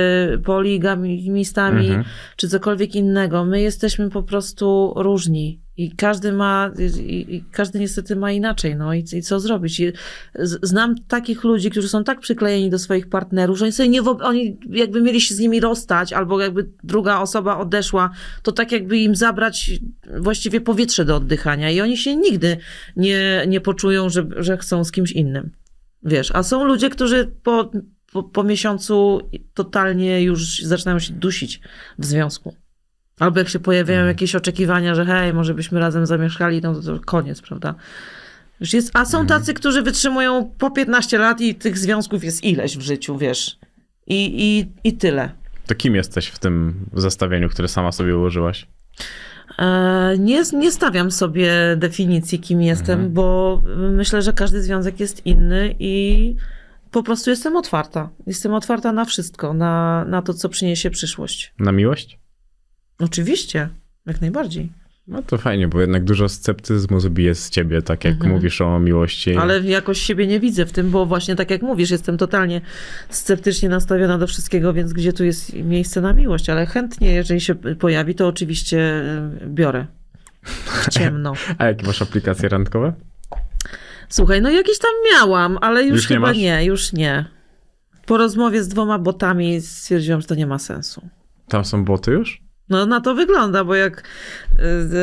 poligamistami, 0.46 1.88
Mhm. 1.88 2.04
czy 2.38 2.50
cokolwiek 2.50 2.96
innego. 2.96 3.46
My 3.46 3.62
jesteśmy 3.62 4.10
po 4.10 4.24
prostu 4.24 4.94
różni. 4.96 5.60
I 5.78 5.96
każdy 5.96 6.32
ma, 6.32 6.72
i, 7.08 7.44
każdy 7.52 7.80
niestety 7.80 8.16
ma 8.16 8.32
inaczej, 8.32 8.76
no 8.76 8.94
i, 8.94 9.06
i 9.14 9.22
co 9.22 9.40
zrobić? 9.40 9.80
I 9.80 9.92
znam 10.40 10.96
takich 11.08 11.44
ludzi, 11.44 11.70
którzy 11.70 11.90
są 11.90 12.04
tak 12.04 12.20
przyklejeni 12.20 12.70
do 12.70 12.80
swoich 12.80 13.10
partnerów, 13.10 13.58
że 13.58 13.66
oni 13.66 13.72
sobie 13.72 13.90
nie, 13.90 14.02
oni 14.02 14.58
jakby 14.70 15.02
mieli 15.02 15.22
się 15.22 15.36
z 15.36 15.40
nimi 15.40 15.60
rozstać, 15.60 16.14
albo 16.14 16.42
jakby 16.42 16.70
druga 16.84 17.20
osoba 17.20 17.58
odeszła, 17.58 18.12
to 18.44 18.52
tak 18.52 18.72
jakby 18.72 18.98
im 18.98 19.16
zabrać 19.16 19.72
właściwie 20.20 20.62
powietrze 20.62 21.06
do 21.06 21.16
oddychania 21.16 21.72
i 21.72 21.82
oni 21.82 21.98
się 21.98 22.16
nigdy 22.16 22.58
nie, 22.96 23.46
nie 23.48 23.62
poczują, 23.62 24.10
że, 24.10 24.28
że 24.38 24.58
chcą 24.58 24.84
z 24.84 24.92
kimś 24.92 25.12
innym. 25.12 25.52
Wiesz, 26.04 26.32
a 26.32 26.44
są 26.44 26.64
ludzie, 26.64 26.90
którzy 26.90 27.32
po, 27.44 27.72
po, 28.12 28.24
po 28.24 28.44
miesiącu 28.44 29.22
totalnie 29.54 30.22
już 30.22 30.60
zaczynają 30.60 31.00
się 31.00 31.14
dusić 31.14 31.62
w 32.00 32.06
związku. 32.06 32.63
Albo 33.20 33.40
jak 33.40 33.50
się 33.50 33.60
pojawiają 33.60 34.06
jakieś 34.06 34.36
oczekiwania, 34.36 34.96
że 34.96 35.06
hej, 35.06 35.34
może 35.34 35.54
byśmy 35.54 35.80
razem 35.80 36.06
zamieszkali, 36.06 36.62
no 36.62 36.74
to, 36.76 36.82
to 36.82 37.00
koniec, 37.06 37.42
prawda? 37.42 37.76
Już 38.60 38.74
jest, 38.74 38.92
a 38.94 39.06
są 39.06 39.28
tacy, 39.28 39.54
którzy 39.54 39.82
wytrzymują 39.82 40.52
po 40.58 40.72
15 40.72 41.18
lat 41.18 41.42
i 41.42 41.56
tych 41.56 41.78
związków 41.78 42.24
jest 42.24 42.44
ileś 42.44 42.78
w 42.78 42.82
życiu, 42.82 43.18
wiesz. 43.18 43.60
I, 44.08 44.44
i, 44.44 44.72
i 44.90 44.94
tyle. 44.94 45.32
To 45.68 45.76
kim 45.76 45.96
jesteś 45.96 46.28
w 46.28 46.40
tym 46.40 46.86
zestawieniu, 46.94 47.50
które 47.50 47.68
sama 47.68 47.92
sobie 47.92 48.18
ułożyłaś? 48.18 48.68
E, 49.60 50.16
Nie, 50.20 50.44
nie 50.54 50.72
stawiam 50.72 51.12
sobie 51.12 51.52
definicji, 51.78 52.40
kim 52.40 52.62
jestem, 52.62 53.14
bo 53.14 53.62
myślę, 53.78 54.22
że 54.22 54.34
każdy 54.34 54.62
związek 54.62 55.00
jest 55.00 55.26
inny 55.26 55.76
i 55.80 56.36
po 56.92 57.04
prostu 57.04 57.30
jestem 57.30 57.56
otwarta. 57.56 58.10
Jestem 58.28 58.54
otwarta 58.54 58.94
na 58.94 59.06
wszystko, 59.06 59.54
na, 59.54 60.06
na 60.06 60.22
to, 60.22 60.34
co 60.34 60.50
przyniesie 60.50 60.90
przyszłość. 60.90 61.54
Na 61.60 61.72
miłość? 61.72 62.20
Oczywiście, 63.04 63.70
jak 64.06 64.22
najbardziej. 64.22 64.70
No 65.08 65.22
to 65.22 65.38
fajnie, 65.38 65.68
bo 65.68 65.82
jednak 65.82 66.04
dużo 66.04 66.30
sceptyzmu 66.30 67.00
zbije 67.00 67.36
z 67.36 67.50
ciebie, 67.50 67.82
tak 67.82 68.04
jak 68.04 68.14
Mhm. 68.14 68.32
mówisz 68.32 68.62
o 68.62 68.80
miłości. 68.80 69.38
Ale 69.38 69.60
jakoś 69.62 70.02
siebie 70.02 70.28
nie 70.28 70.40
widzę 70.40 70.66
w 70.66 70.72
tym, 70.72 70.92
bo 70.92 71.06
właśnie 71.06 71.36
tak 71.36 71.52
jak 71.52 71.62
mówisz, 71.62 71.90
jestem 71.92 72.18
totalnie 72.18 72.62
sceptycznie 73.10 73.70
nastawiona 73.70 74.18
do 74.18 74.28
wszystkiego, 74.28 74.74
więc 74.74 74.94
gdzie 74.94 75.14
tu 75.14 75.24
jest 75.24 75.54
miejsce 75.54 76.02
na 76.02 76.14
miłość? 76.14 76.50
Ale 76.50 76.66
chętnie, 76.66 77.12
jeżeli 77.14 77.42
się 77.42 77.56
pojawi, 77.56 78.16
to 78.16 78.28
oczywiście 78.28 79.04
y, 79.44 79.48
biorę. 79.48 79.86
W 80.44 80.90
ciemno. 81.00 81.34
A 81.58 81.66
jakie 81.66 81.86
masz 81.86 82.02
aplikacje 82.02 82.50
randkowe? 82.50 82.94
Słuchaj, 84.10 84.42
no 84.42 84.50
jakieś 84.52 84.80
tam 84.80 84.92
miałam, 85.14 85.58
ale 85.62 85.84
już, 85.84 85.96
Już 85.96 86.10
nie 86.10 86.16
chyba 86.16 86.28
masz? 86.28 86.38
nie, 86.38 86.66
już 86.66 86.94
nie. 86.94 87.26
po 88.06 88.18
rozmowie 88.18 88.64
z 88.64 88.68
dwoma 88.68 89.00
botami 89.00 89.62
stwierdziłam, 89.62 90.22
że 90.22 90.28
to 90.28 90.36
nie 90.36 90.48
ma 90.48 90.60
sensu. 90.60 91.02
Tam 91.48 91.66
są 91.66 91.86
boty 91.86 92.12
już? 92.12 92.42
No 92.70 92.86
na 92.86 93.02
to 93.02 93.16
wygląda, 93.16 93.64
bo 93.64 93.76
jak 93.76 94.04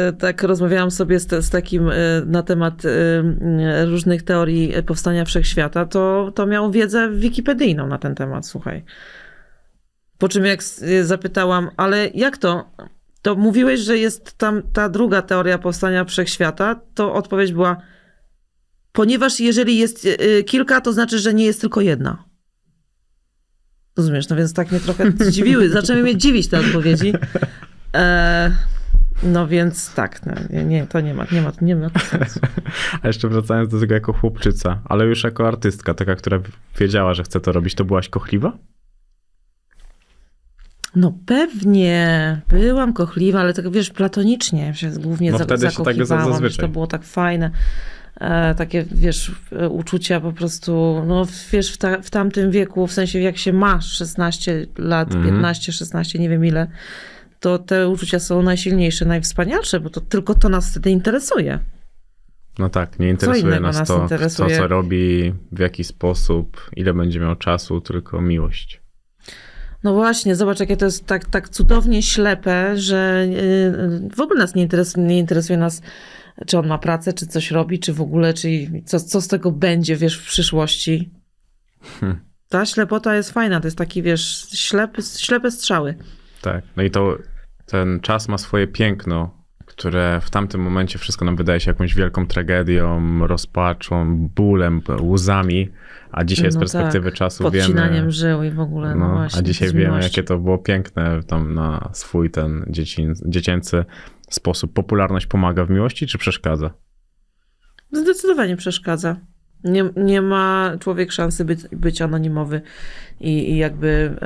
y, 0.08 0.12
tak 0.18 0.42
rozmawiałam 0.42 0.90
sobie 0.90 1.20
z, 1.20 1.44
z 1.44 1.50
takim 1.50 1.88
y, 1.88 2.22
na 2.26 2.42
temat 2.42 2.84
y, 2.84 2.88
różnych 3.86 4.22
teorii 4.22 4.72
powstania 4.86 5.24
wszechświata, 5.24 5.86
to, 5.86 6.32
to 6.34 6.46
miał 6.46 6.70
wiedzę 6.70 7.10
wikipedyjną 7.10 7.86
na 7.86 7.98
ten 7.98 8.14
temat, 8.14 8.46
słuchaj. 8.46 8.84
Po 10.18 10.28
czym 10.28 10.44
jak 10.44 10.62
zapytałam, 11.02 11.70
ale 11.76 12.08
jak 12.08 12.38
to? 12.38 12.70
To 13.22 13.34
mówiłeś, 13.34 13.80
że 13.80 13.98
jest 13.98 14.38
tam 14.38 14.62
ta 14.72 14.88
druga 14.88 15.22
teoria 15.22 15.58
powstania 15.58 16.04
wszechświata, 16.04 16.80
to 16.94 17.14
odpowiedź 17.14 17.52
była, 17.52 17.76
ponieważ 18.92 19.40
jeżeli 19.40 19.78
jest 19.78 20.08
kilka, 20.46 20.80
to 20.80 20.92
znaczy, 20.92 21.18
że 21.18 21.34
nie 21.34 21.44
jest 21.44 21.60
tylko 21.60 21.80
jedna. 21.80 22.29
Rozumiesz, 24.00 24.28
no 24.28 24.36
więc 24.36 24.54
tak 24.54 24.70
mnie 24.70 24.80
trochę 24.80 25.10
zdziwiły. 25.10 25.68
Zaczęły 25.68 26.02
mnie 26.02 26.16
dziwić 26.16 26.48
te 26.48 26.60
odpowiedzi. 26.60 27.12
E, 27.94 28.50
no 29.22 29.48
więc 29.48 29.94
tak, 29.94 30.26
no, 30.26 30.62
nie, 30.62 30.86
to 30.86 31.00
nie 31.00 31.14
ma, 31.14 31.26
nie 31.32 31.42
ma, 31.42 31.52
nie 31.60 31.76
ma 31.76 31.88
sensu. 31.98 32.40
A 33.02 33.06
jeszcze 33.06 33.28
wracając 33.28 33.70
do 33.70 33.80
tego 33.80 33.94
jako 33.94 34.12
chłopczyca, 34.12 34.80
ale 34.84 35.04
już 35.04 35.24
jako 35.24 35.48
artystka, 35.48 35.94
taka, 35.94 36.14
która 36.16 36.40
wiedziała, 36.78 37.14
że 37.14 37.22
chce 37.22 37.40
to 37.40 37.52
robić, 37.52 37.74
to 37.74 37.84
byłaś 37.84 38.08
kochliwa? 38.08 38.52
No 40.96 41.14
pewnie, 41.26 42.40
byłam 42.48 42.92
kochliwa, 42.92 43.40
ale 43.40 43.54
tak 43.54 43.70
wiesz, 43.70 43.90
platonicznie 43.90 44.74
się 44.74 44.90
głównie 44.90 45.32
No 45.32 45.38
wtedy 45.38 45.70
się 45.70 45.84
tak 45.84 46.06
zazwyczaj. 46.06 46.66
to 46.66 46.68
było 46.68 46.86
tak 46.86 47.04
fajne. 47.04 47.50
E, 48.20 48.54
takie, 48.54 48.84
wiesz, 48.92 49.32
e, 49.52 49.68
uczucia 49.68 50.20
po 50.20 50.32
prostu, 50.32 51.02
no 51.06 51.26
wiesz, 51.52 51.72
w, 51.72 51.78
ta, 51.78 52.02
w 52.02 52.10
tamtym 52.10 52.50
wieku, 52.50 52.86
w 52.86 52.92
sensie 52.92 53.20
jak 53.20 53.38
się 53.38 53.52
masz 53.52 53.92
16 53.92 54.66
lat, 54.78 55.14
Mhm. 55.14 55.34
15, 55.34 55.72
16, 55.72 56.18
nie 56.18 56.28
wiem 56.28 56.44
ile, 56.44 56.66
to 57.40 57.58
te 57.58 57.88
uczucia 57.88 58.18
są 58.18 58.42
najsilniejsze, 58.42 59.04
najwspanialsze, 59.04 59.80
bo 59.80 59.90
to 59.90 60.00
tylko 60.00 60.34
to 60.34 60.48
nas 60.48 60.70
wtedy 60.70 60.90
interesuje. 60.90 61.58
No 62.58 62.68
tak, 62.68 62.98
nie 62.98 63.08
interesuje 63.08 63.60
nas 63.60 63.78
nas 63.78 63.88
to, 63.88 64.02
interesuje? 64.02 64.56
to, 64.56 64.62
co 64.62 64.68
robi, 64.68 65.34
w 65.52 65.58
jaki 65.58 65.84
sposób, 65.84 66.70
ile 66.76 66.94
będzie 66.94 67.20
miał 67.20 67.36
czasu, 67.36 67.80
tylko 67.80 68.20
miłość. 68.20 68.80
No 69.84 69.94
właśnie, 69.94 70.36
zobacz, 70.36 70.60
jakie 70.60 70.76
to 70.76 70.84
jest 70.84 71.06
tak, 71.06 71.24
tak 71.24 71.48
cudownie 71.48 72.02
ślepe, 72.02 72.76
że 72.76 73.26
yy, 73.30 74.08
w 74.16 74.20
ogóle 74.20 74.40
nas 74.40 74.54
nie 74.54 74.62
interesuje, 74.62 75.06
nie 75.06 75.18
interesuje 75.18 75.58
nas, 75.58 75.82
czy 76.46 76.58
on 76.58 76.66
ma 76.66 76.78
pracę, 76.78 77.12
czy 77.12 77.26
coś 77.26 77.50
robi, 77.50 77.78
czy 77.78 77.92
w 77.92 78.00
ogóle, 78.00 78.34
czy 78.34 78.70
co, 78.86 79.00
co 79.00 79.20
z 79.20 79.28
tego 79.28 79.52
będzie, 79.52 79.96
wiesz, 79.96 80.18
w 80.18 80.26
przyszłości. 80.26 81.10
Hmm. 81.82 82.20
Ta 82.48 82.66
ślepota 82.66 83.16
jest 83.16 83.30
fajna, 83.30 83.60
to 83.60 83.66
jest 83.66 83.78
taki, 83.78 84.02
wiesz, 84.02 84.48
ślepy, 84.52 85.02
ślepe 85.02 85.50
strzały. 85.50 85.94
Tak, 86.40 86.64
no 86.76 86.82
i 86.82 86.90
to 86.90 87.18
ten 87.66 88.00
czas 88.00 88.28
ma 88.28 88.38
swoje 88.38 88.66
piękno, 88.66 89.39
które 89.80 90.20
w 90.20 90.30
tamtym 90.30 90.60
momencie 90.60 90.98
wszystko 90.98 91.24
nam 91.24 91.36
wydaje 91.36 91.60
się 91.60 91.70
jakąś 91.70 91.94
wielką 91.94 92.26
tragedią, 92.26 93.18
rozpaczą, 93.26 94.28
bólem, 94.36 94.82
łzami, 95.00 95.68
a 96.12 96.24
dzisiaj 96.24 96.52
z 96.52 96.54
No 96.54 96.60
perspektywy 96.60 97.10
tak, 97.10 97.18
czasu 97.18 97.42
Podcinaniem 97.44 97.94
wiemy... 97.94 98.10
żył 98.10 98.42
i 98.42 98.50
w 98.50 98.60
ogóle, 98.60 98.94
no, 98.94 99.08
No, 99.08 99.14
właśnie. 99.14 99.40
a 99.40 99.42
dzisiaj 99.42 99.68
z 99.68 99.72
wiemy, 99.72 99.84
miłością. 99.86 100.06
jakie 100.06 100.22
to 100.22 100.38
było 100.38 100.58
piękne 100.58 101.22
tam 101.26 101.54
na 101.54 101.88
swój 101.92 102.30
ten 102.30 102.64
dzieci, 102.68 103.06
dziecięcy 103.26 103.84
sposób. 104.30 104.72
Popularność 104.72 105.26
pomaga 105.26 105.64
w 105.64 105.70
miłości, 105.70 106.06
czy 106.06 106.18
przeszkadza? 106.18 106.70
Zdecydowanie 107.92 108.56
przeszkadza. 108.56 109.16
Nie, 109.64 109.84
nie 109.96 110.22
ma 110.22 110.72
człowiek 110.80 111.12
szansy 111.12 111.44
być, 111.44 111.60
być 111.72 112.02
anonimowy 112.02 112.62
i, 113.20 113.50
i 113.52 113.56
jakby 113.56 114.16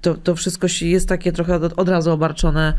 to, 0.00 0.14
to 0.14 0.34
wszystko 0.34 0.66
jest 0.80 1.08
takie 1.08 1.32
trochę 1.32 1.54
od, 1.76 1.88
razu 1.88 2.10
obarczone 2.10 2.74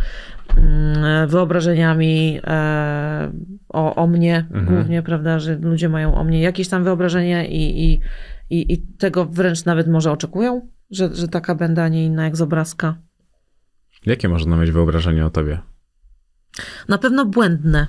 mm, 0.58 1.30
wyobrażeniami 1.30 2.40
e, 2.44 3.32
o, 3.70 3.96
o 3.96 4.08
mnie 4.08 4.46
Mhm. 4.52 4.66
głównie, 4.66 5.04
prawda, 5.04 5.40
że 5.40 5.56
ludzie 5.56 5.90
mają 5.90 6.16
o 6.16 6.24
mnie 6.24 6.42
jakieś 6.42 6.68
tam 6.68 6.84
wyobrażenia 6.84 7.46
i, 7.46 7.56
i, 7.62 8.00
i, 8.50 8.74
i 8.74 8.82
tego 8.98 9.26
wręcz 9.26 9.66
nawet 9.66 9.88
może 9.88 10.12
oczekują, 10.12 10.68
że, 10.92 11.16
że 11.16 11.28
taka 11.28 11.56
będę, 11.56 11.84
a 11.84 11.88
nie 11.88 12.06
inna 12.06 12.24
jak 12.24 12.36
z 12.38 12.42
obrazka. 12.42 12.96
Jakie 14.06 14.30
można 14.30 14.58
mieć 14.58 14.72
wyobrażenie 14.72 15.26
o 15.26 15.30
tobie? 15.30 15.60
Na 16.90 16.98
pewno 16.98 17.26
błędne. 17.26 17.88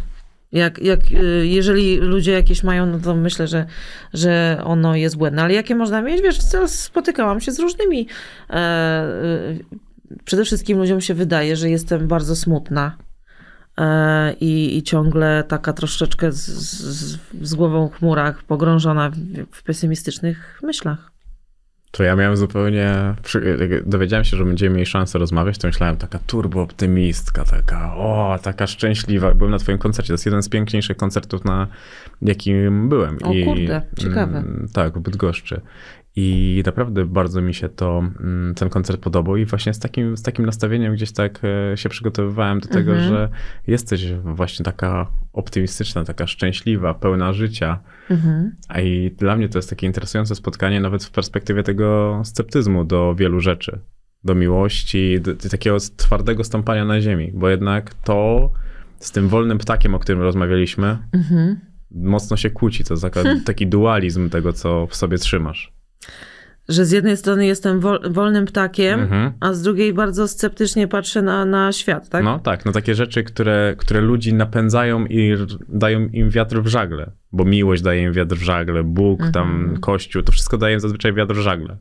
Jak, 0.53 0.79
jak, 0.79 1.01
y, 1.13 1.47
jeżeli 1.47 1.97
ludzie 1.97 2.33
jakieś 2.33 2.63
mają, 2.63 2.87
no 2.87 2.99
to 2.99 3.15
myślę, 3.15 3.47
że, 3.47 3.67
że 4.15 4.61
ono 4.65 4.97
jest 4.97 5.17
błędne. 5.17 5.43
Ale 5.43 5.55
jakie 5.55 5.75
można 5.75 6.03
mieć? 6.03 6.23
Wiesz, 6.23 6.39
spotykałam 6.67 7.41
się 7.41 7.53
z 7.53 7.59
różnymi. 7.59 8.07
E, 8.51 9.05
y, 9.25 9.65
przede 10.25 10.45
wszystkim 10.45 10.79
ludziom 10.79 11.01
się 11.01 11.15
wydaje, 11.15 11.57
że 11.57 11.71
jestem 11.71 12.09
bardzo 12.09 12.37
smutna. 12.37 12.97
E, 13.79 14.33
i, 14.33 14.77
I 14.77 14.83
ciągle 14.83 15.45
taka 15.49 15.73
troszeczkę 15.73 16.33
z, 16.33 16.47
z, 16.47 17.19
z 17.43 17.55
głową 17.55 17.89
w 17.89 17.95
chmurach, 17.95 18.43
pogrążona 18.43 19.11
w, 19.11 19.17
w 19.51 19.63
pesymistycznych 19.63 20.61
myślach. 20.63 21.12
To 21.93 22.03
ja 22.03 22.17
miałem 22.17 22.37
zupełnie. 22.37 23.15
jak 23.61 23.89
Dowiedziałem 23.89 24.25
się, 24.25 24.37
że 24.37 24.45
będziemy 24.45 24.75
mieli 24.75 24.87
szansę 24.87 25.19
rozmawiać, 25.19 25.59
to 25.59 25.69
myślałem 25.69 25.97
taka 25.97 26.19
turbo 26.19 26.63
optymistka, 26.63 27.45
taka, 27.45 27.95
o, 27.97 28.39
taka 28.43 28.67
szczęśliwa. 28.67 29.35
Byłem 29.35 29.51
na 29.51 29.59
Twoim 29.59 29.79
koncercie. 29.79 30.09
To 30.09 30.15
jest 30.15 30.27
jeden 30.27 30.43
z 30.43 30.49
piękniejszych 30.49 30.97
koncertów, 30.97 31.45
na 31.45 31.67
jakim 32.23 32.89
byłem. 32.89 33.19
O 33.23 33.33
kurde, 33.45 33.83
ciekawe. 33.99 34.39
mm, 34.39 34.69
Tak, 34.73 34.99
w 34.99 35.01
Bydgoszczy. 35.01 35.61
I 36.17 36.63
naprawdę 36.67 37.05
bardzo 37.07 37.43
mi 37.43 37.55
się 37.55 37.69
to, 37.69 37.99
mm, 38.21 38.55
ten 38.55 38.69
koncert 38.69 39.01
podobał 39.01 39.37
i 39.37 39.45
właśnie 39.45 39.75
z 39.75 39.79
takim, 39.79 40.17
z 40.17 40.23
takim 40.23 40.47
nastawieniem 40.47 40.95
gdzieś 40.95 41.13
tak 41.13 41.41
e, 41.73 41.77
się 41.77 41.89
przygotowywałem 41.89 42.61
do 42.61 42.69
tego, 42.69 42.93
Mhm. 42.93 43.09
że 43.11 43.29
jesteś 43.67 44.13
właśnie 44.25 44.65
taka 44.65 45.07
optymistyczna, 45.33 46.05
taka 46.05 46.27
szczęśliwa, 46.27 46.95
pełna 46.95 47.33
życia. 47.33 47.79
Mhm. 48.11 48.57
A 48.69 48.81
i 48.81 49.11
dla 49.11 49.37
mnie 49.37 49.49
to 49.49 49.59
jest 49.59 49.71
takie 49.71 49.87
interesujące 49.87 50.35
spotkanie, 50.35 50.81
nawet 50.81 51.05
w 51.05 51.11
perspektywie 51.11 51.63
tego 51.63 52.21
sceptyzmu 52.25 52.85
do 52.85 53.15
wielu 53.15 53.41
rzeczy. 53.41 53.79
Do 54.25 54.35
miłości, 54.35 55.21
do, 55.21 55.35
do 55.35 55.49
takiego 55.49 55.77
twardego 55.97 56.45
stąpania 56.45 56.85
na 56.85 57.01
ziemi, 57.01 57.33
bo 57.35 57.49
jednak 57.49 57.95
to 57.95 58.51
z 58.99 59.11
tym 59.13 59.29
wolnym 59.29 59.59
ptakiem, 59.59 59.95
o 59.95 59.99
którym 59.99 60.23
rozmawialiśmy, 60.23 60.99
Mhm. 61.13 61.61
mocno 61.91 62.37
się 62.37 62.51
kłóci. 62.51 62.85
To 62.85 62.95
taki 63.47 63.67
dualizm 63.67 64.31
tego, 64.31 64.53
co 64.53 64.87
w 64.87 64.97
sobie 64.97 65.19
trzymasz. 65.19 65.73
Że 66.69 66.85
z 66.87 66.91
jednej 66.91 67.17
strony 67.17 67.47
jestem 67.47 67.81
wol, 67.81 68.01
wolnym 68.11 68.47
ptakiem, 68.47 69.01
Mhm. 69.01 69.33
a 69.41 69.53
z 69.53 69.63
drugiej 69.63 69.93
bardzo 69.95 70.29
sceptycznie 70.29 70.89
patrzę 70.89 71.23
na, 71.23 71.45
na 71.45 71.73
świat, 71.73 72.09
tak? 72.09 72.25
No 72.25 72.39
tak, 72.39 72.65
no 72.65 72.73
takie 72.73 72.95
rzeczy, 72.95 73.25
które, 73.25 73.75
które 73.79 74.01
ludzi 74.01 74.35
napędzają 74.35 75.07
i 75.07 75.35
dają 75.69 76.01
im 76.07 76.31
wiatr 76.31 76.63
w 76.63 76.67
żagle, 76.67 77.11
bo 77.33 77.45
miłość 77.45 77.83
daje 77.83 78.03
im 78.03 78.13
wiatr 78.13 78.37
w 78.37 78.43
żagle, 78.43 78.83
Bóg, 78.83 79.21
tam 79.33 79.61
Mhm. 79.61 79.81
Kościół, 79.81 80.23
to 80.23 80.33
wszystko 80.33 80.59
daje 80.59 80.75
im 80.75 80.81
zazwyczaj 80.81 81.13
wiatr 81.13 81.35
w 81.35 81.39
żagle. 81.41 81.77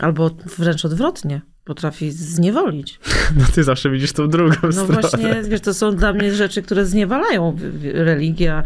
Albo 0.00 0.30
wręcz 0.58 0.84
odwrotnie, 0.84 1.40
potrafi 1.64 2.10
zniewolić. 2.10 3.00
No 3.38 3.44
ty 3.54 3.64
zawsze 3.64 3.90
widzisz 3.90 4.12
tą 4.12 4.28
drugą 4.28 4.54
No 4.62 4.72
stronę. 4.72 5.00
właśnie, 5.00 5.42
wiesz, 5.48 5.60
to 5.60 5.74
są 5.74 5.96
dla 5.96 6.12
mnie 6.12 6.32
rzeczy, 6.32 6.62
które 6.62 6.86
zniewalają 6.86 7.56
religia, 7.82 8.62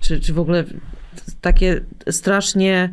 czy, 0.00 0.20
czy 0.20 0.32
w 0.32 0.38
ogóle 0.38 0.64
takie 1.40 1.80
strasznie 2.10 2.92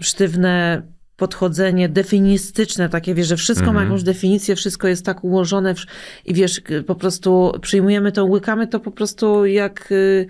sztywne 0.00 0.82
podchodzenie 1.16 1.88
definistyczne, 1.88 2.88
takie 2.88 3.14
wiesz, 3.14 3.26
że 3.28 3.36
wszystko 3.36 3.66
ma 3.66 3.70
Mhm. 3.72 3.86
jakąś 3.86 4.02
definicję, 4.02 4.56
wszystko 4.56 4.88
jest 4.88 5.04
tak 5.04 5.24
ułożone 5.24 5.74
w- 5.74 5.86
i 6.24 6.34
wiesz, 6.34 6.60
po 6.86 6.94
prostu 6.94 7.52
przyjmujemy 7.62 8.12
to, 8.12 8.24
łykamy 8.24 8.66
to 8.66 8.80
po 8.80 8.90
prostu 8.90 9.46
jak 9.46 9.92
y, 9.92 10.26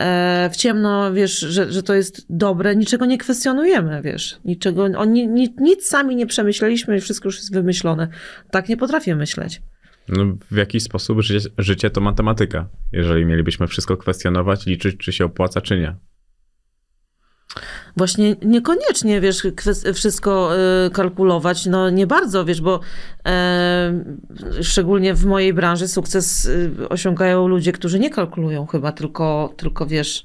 e, 0.00 0.50
w 0.52 0.56
ciemno, 0.56 1.12
wiesz, 1.12 1.38
że, 1.38 1.72
że 1.72 1.82
to 1.82 1.94
jest 1.94 2.26
dobre, 2.30 2.76
niczego 2.76 3.06
nie 3.06 3.18
kwestionujemy, 3.18 4.02
wiesz, 4.02 4.38
niczego, 4.44 4.84
oni, 4.96 5.28
ni, 5.28 5.54
nic 5.60 5.86
sami 5.86 6.16
nie 6.16 6.26
przemyśleliśmy, 6.26 7.00
wszystko 7.00 7.28
już 7.28 7.36
jest 7.36 7.54
wymyślone. 7.54 8.08
Tak 8.50 8.68
nie 8.68 8.76
potrafię 8.76 9.16
myśleć. 9.16 9.62
No, 10.08 10.24
w 10.50 10.56
jakiś 10.56 10.82
sposób 10.82 11.20
życie, 11.22 11.48
życie 11.58 11.90
to 11.90 12.00
matematyka. 12.00 12.68
Jeżeli 12.92 13.26
mielibyśmy 13.26 13.66
wszystko 13.66 13.96
kwestionować, 13.96 14.66
liczyć, 14.66 14.96
czy 14.96 15.12
się 15.12 15.24
opłaca, 15.24 15.60
czy 15.60 15.78
nie. 15.78 15.94
Właśnie 17.98 18.36
niekoniecznie, 18.42 19.20
wiesz, 19.20 19.46
wszystko 19.94 20.50
y, 20.86 20.90
kalkulować, 20.90 21.66
no 21.66 21.90
nie 21.90 22.06
bardzo, 22.06 22.44
wiesz, 22.44 22.60
bo 22.60 22.80
e, 23.26 24.04
szczególnie 24.62 25.14
w 25.14 25.24
mojej 25.26 25.54
branży 25.54 25.88
sukces 25.88 26.44
y, 26.44 26.88
osiągają 26.88 27.48
ludzie, 27.48 27.72
którzy 27.72 27.98
nie 27.98 28.10
kalkulują 28.10 28.66
chyba, 28.66 28.92
tylko, 28.92 29.54
tylko 29.56 29.86
wiesz, 29.86 30.24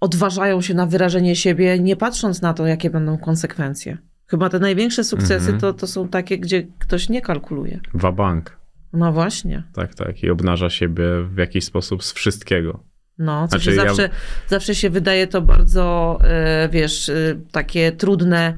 odważają 0.00 0.60
się 0.60 0.74
na 0.74 0.86
wyrażenie 0.86 1.36
siebie, 1.36 1.78
nie 1.78 1.96
patrząc 1.96 2.42
na 2.42 2.54
to, 2.54 2.66
jakie 2.66 2.90
będą 2.90 3.18
konsekwencje. 3.18 3.98
Chyba 4.26 4.48
te 4.48 4.58
największe 4.58 5.04
sukcesy 5.04 5.34
Mhm. 5.34 5.60
to, 5.60 5.72
to 5.72 5.86
są 5.86 6.08
takie, 6.08 6.38
gdzie 6.38 6.66
ktoś 6.78 7.08
nie 7.08 7.20
kalkuluje. 7.22 7.80
Wabank. 7.94 8.56
No 8.92 9.12
właśnie. 9.12 9.62
Tak, 9.72 9.94
tak. 9.94 10.22
I 10.22 10.30
obnaża 10.30 10.70
siebie 10.70 11.04
w 11.34 11.36
jakiś 11.36 11.64
sposób 11.64 12.04
z 12.04 12.12
wszystkiego. 12.12 12.84
No, 13.18 13.42
co 13.48 13.50
Znaczy, 13.50 13.64
się 13.64 13.70
ja- 13.70 13.84
zawsze, 13.88 14.08
zawsze 14.48 14.74
się 14.74 14.90
wydaje 14.90 15.26
to 15.26 15.42
bardzo, 15.42 16.18
e, 16.24 16.68
wiesz, 16.68 17.08
e, 17.08 17.14
takie 17.52 17.92
trudne. 17.92 18.56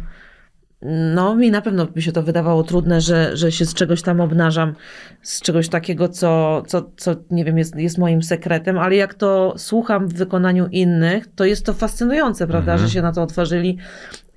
No, 1.15 1.35
mi 1.37 1.51
na 1.51 1.63
pewno 1.63 1.87
by 1.87 2.03
się 2.03 2.13
to 2.13 2.23
wydawało 2.23 2.63
trudne, 2.63 3.01
że, 3.01 3.37
że 3.37 3.53
się 3.53 3.65
z 3.67 3.75
czegoś 3.75 4.03
tam 4.03 4.21
obnażam, 4.21 4.75
z 5.23 5.41
czegoś 5.41 5.69
takiego, 5.69 6.09
co, 6.09 6.63
co, 6.67 6.91
co 6.97 7.17
nie 7.31 7.45
wiem, 7.45 7.59
jest, 7.59 7.77
jest 7.77 7.99
moim 7.99 8.23
sekretem, 8.23 8.79
ale 8.79 8.97
jak 8.97 9.15
to 9.15 9.55
słucham 9.57 10.09
w 10.09 10.15
wykonaniu 10.15 10.67
innych, 10.73 11.25
to 11.35 11.45
jest 11.45 11.67
to 11.67 11.75
fascynujące, 11.75 12.47
prawda, 12.47 12.73
Mhm. 12.73 12.89
że 12.89 12.95
się 12.95 13.03
na 13.03 13.13
to 13.13 13.23
otworzyli 13.23 13.79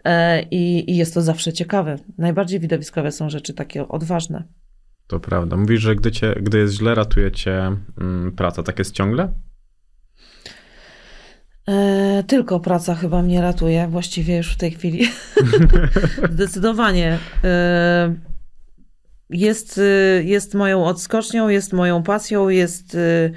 e, 0.04 0.42
i, 0.44 0.92
i 0.92 0.98
jest 0.98 1.14
to 1.14 1.22
zawsze 1.22 1.54
ciekawe. 1.54 1.96
Najbardziej 2.18 2.60
widowiskowe 2.60 3.12
są 3.12 3.30
rzeczy 3.30 3.54
takie 3.54 3.88
odważne. 3.88 4.44
To 5.08 5.20
prawda. 5.20 5.58
Mówisz, 5.58 5.82
że 5.82 5.96
gdy, 5.96 6.12
cię, 6.12 6.36
gdy 6.42 6.58
jest 6.58 6.74
źle, 6.74 6.96
ratuje 6.96 7.32
cię 7.32 7.76
mm, 8.02 8.32
praca. 8.32 8.64
Tak 8.64 8.80
jest 8.80 8.92
ciągle? 8.96 9.34
E, 11.72 12.24
tylko 12.28 12.60
praca 12.60 12.96
chyba 12.96 13.22
mnie 13.22 13.42
ratuje, 13.42 13.88
właściwie 13.88 14.38
już 14.38 14.54
w 14.54 14.58
tej 14.58 14.72
chwili. 14.72 15.06
Zdecydowanie. 16.32 17.18
E, 17.44 18.16
jest, 19.30 19.78
y, 19.78 20.24
jest 20.26 20.54
moją 20.54 20.86
odskocznią, 20.86 21.50
jest 21.50 21.74
moją 21.74 22.04
pasją, 22.04 22.50
jest 22.50 22.96
y, 22.96 23.32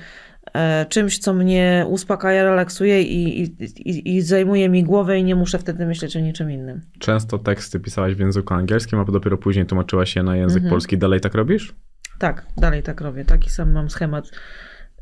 e, 0.54 0.86
czymś, 0.88 1.18
co 1.18 1.34
mnie 1.34 1.84
uspokaja, 1.88 2.44
relaksuje 2.44 3.02
i, 3.02 3.42
i, 3.42 3.54
i, 3.90 4.16
i 4.16 4.22
zajmuje 4.22 4.68
mi 4.68 4.84
głowę 4.84 5.18
i 5.18 5.24
nie 5.24 5.34
muszę 5.34 5.58
wtedy 5.58 5.86
myśleć 5.86 6.16
o 6.16 6.20
niczym 6.20 6.50
innym. 6.50 6.80
Często 6.98 7.38
teksty 7.38 7.80
pisałaś 7.80 8.14
w 8.14 8.18
języku 8.18 8.54
angielskim, 8.54 8.98
a 8.98 9.04
dopiero 9.04 9.38
później 9.38 9.66
tłumaczyłaś 9.66 10.16
je 10.16 10.22
na 10.22 10.36
język 10.36 10.56
Mhm. 10.56 10.70
polski. 10.70 10.98
Dalej 10.98 11.20
tak 11.20 11.34
robisz? 11.34 11.74
Tak, 12.18 12.46
dalej 12.56 12.82
tak 12.82 13.00
robię. 13.00 13.24
Taki 13.24 13.50
sam 13.50 13.72
mam 13.72 13.90
schemat. 13.90 14.30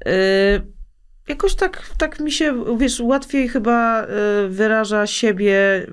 Yy, 0.07 0.13
jakoś 1.33 1.55
tak, 1.55 1.83
tak 1.99 2.21
mi 2.21 2.33
się, 2.33 2.65
wiesz, 2.79 3.01
łatwiej 3.01 3.49
chyba 3.49 4.07
yy, 4.07 4.49
wyraża 4.49 5.07
siebie, 5.07 5.87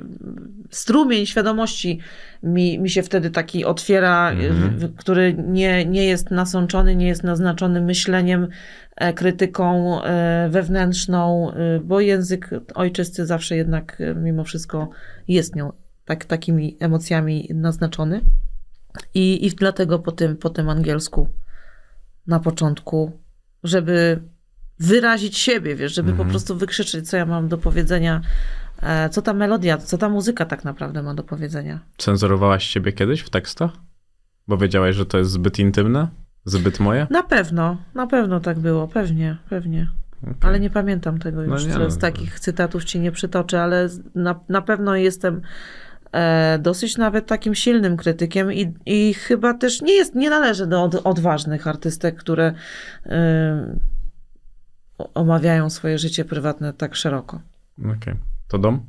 strumień 0.70 1.26
świadomości 1.26 2.00
mi, 2.44 2.80
mi 2.80 2.90
się 2.90 3.04
wtedy 3.04 3.30
taki 3.30 3.66
otwiera, 3.66 4.32
Mhm. 4.32 4.82
yy, 4.82 4.90
który 4.98 5.36
nie, 5.48 5.86
nie 5.86 6.06
jest 6.06 6.32
nasączony, 6.32 6.96
nie 6.96 7.08
jest 7.08 7.24
naznaczony 7.24 7.82
myśleniem, 7.82 8.48
e, 8.96 9.14
krytyką 9.14 10.02
e, 10.04 10.50
wewnętrzną, 10.50 11.52
e, 11.52 11.80
bo 11.80 12.00
język 12.00 12.50
ojczysty 12.76 13.26
zawsze 13.26 13.56
jednak 13.56 14.02
e, 14.02 14.16
mimo 14.16 14.44
wszystko 14.44 14.90
jest 15.28 15.56
nią, 15.56 15.72
tak, 16.06 16.26
takimi 16.26 16.78
emocjami 16.80 17.50
naznaczony. 17.54 18.22
I, 19.14 19.46
I 19.48 19.50
dlatego 19.50 20.00
po 20.00 20.12
tym, 20.12 20.38
po 20.38 20.50
tym 20.50 20.70
angielsku 20.70 21.30
na 22.28 22.40
początku, 22.40 23.12
żeby 23.64 24.22
wyrazić 24.80 25.38
siebie, 25.38 25.76
wiesz, 25.76 25.96
żeby 25.96 26.10
Mhm. 26.12 26.28
po 26.28 26.32
prostu 26.32 26.56
wykrzyczeć, 26.58 27.10
co 27.10 27.18
ja 27.18 27.26
mam 27.26 27.48
do 27.48 27.58
powiedzenia, 27.58 28.22
e, 28.82 29.10
co 29.10 29.22
ta 29.22 29.34
melodia, 29.34 29.78
co 29.78 29.98
ta 29.98 30.10
muzyka 30.10 30.46
tak 30.46 30.64
naprawdę 30.64 31.04
ma 31.04 31.14
do 31.14 31.24
powiedzenia. 31.24 31.80
Cenzurowałaś 31.98 32.64
siebie 32.68 32.92
kiedyś 32.94 33.22
w 33.22 33.30
tekstach? 33.30 33.72
Bo 34.48 34.58
wiedziałaś, 34.58 34.96
że 34.96 35.06
to 35.06 35.18
jest 35.18 35.32
zbyt 35.32 35.60
intymne? 35.60 36.08
Zbyt 36.46 36.80
moje? 36.80 37.08
Na 37.10 37.24
pewno, 37.24 37.78
na 37.96 38.08
pewno 38.08 38.40
tak 38.40 38.60
było, 38.60 38.88
pewnie, 38.88 39.38
pewnie. 39.50 39.88
Okej. 40.24 40.34
Ale 40.42 40.60
nie 40.60 40.70
pamiętam 40.70 41.20
tego 41.20 41.42
No 41.42 41.54
już. 41.54 41.66
nie, 41.66 41.74
Teraz 41.74 41.96
no. 41.96 42.02
takich 42.02 42.40
cytatów 42.40 42.84
ci 42.84 43.00
nie 43.00 43.12
przytoczę, 43.12 43.62
ale 43.62 43.90
na, 44.16 44.40
na 44.50 44.62
pewno 44.62 44.96
jestem 44.96 45.42
e, 46.12 46.60
dosyć 46.60 46.98
nawet 46.98 47.26
takim 47.28 47.56
silnym 47.56 47.98
krytykiem 47.98 48.54
i, 48.54 48.74
i 48.86 49.14
chyba 49.14 49.54
też 49.54 49.82
nie 49.82 49.94
jest, 49.94 50.16
nie 50.16 50.30
należy 50.30 50.68
do 50.68 50.84
od, 50.84 50.96
odważnych 50.96 51.68
artystek, 51.68 52.16
które 52.16 52.54
o- 53.06 53.80
omawiają 55.14 55.70
swoje 55.70 55.98
życie 55.98 56.26
prywatne 56.26 56.74
tak 56.74 56.96
szeroko. 56.96 57.42
Okej. 57.98 58.16
To 58.48 58.58
dom? 58.58 58.86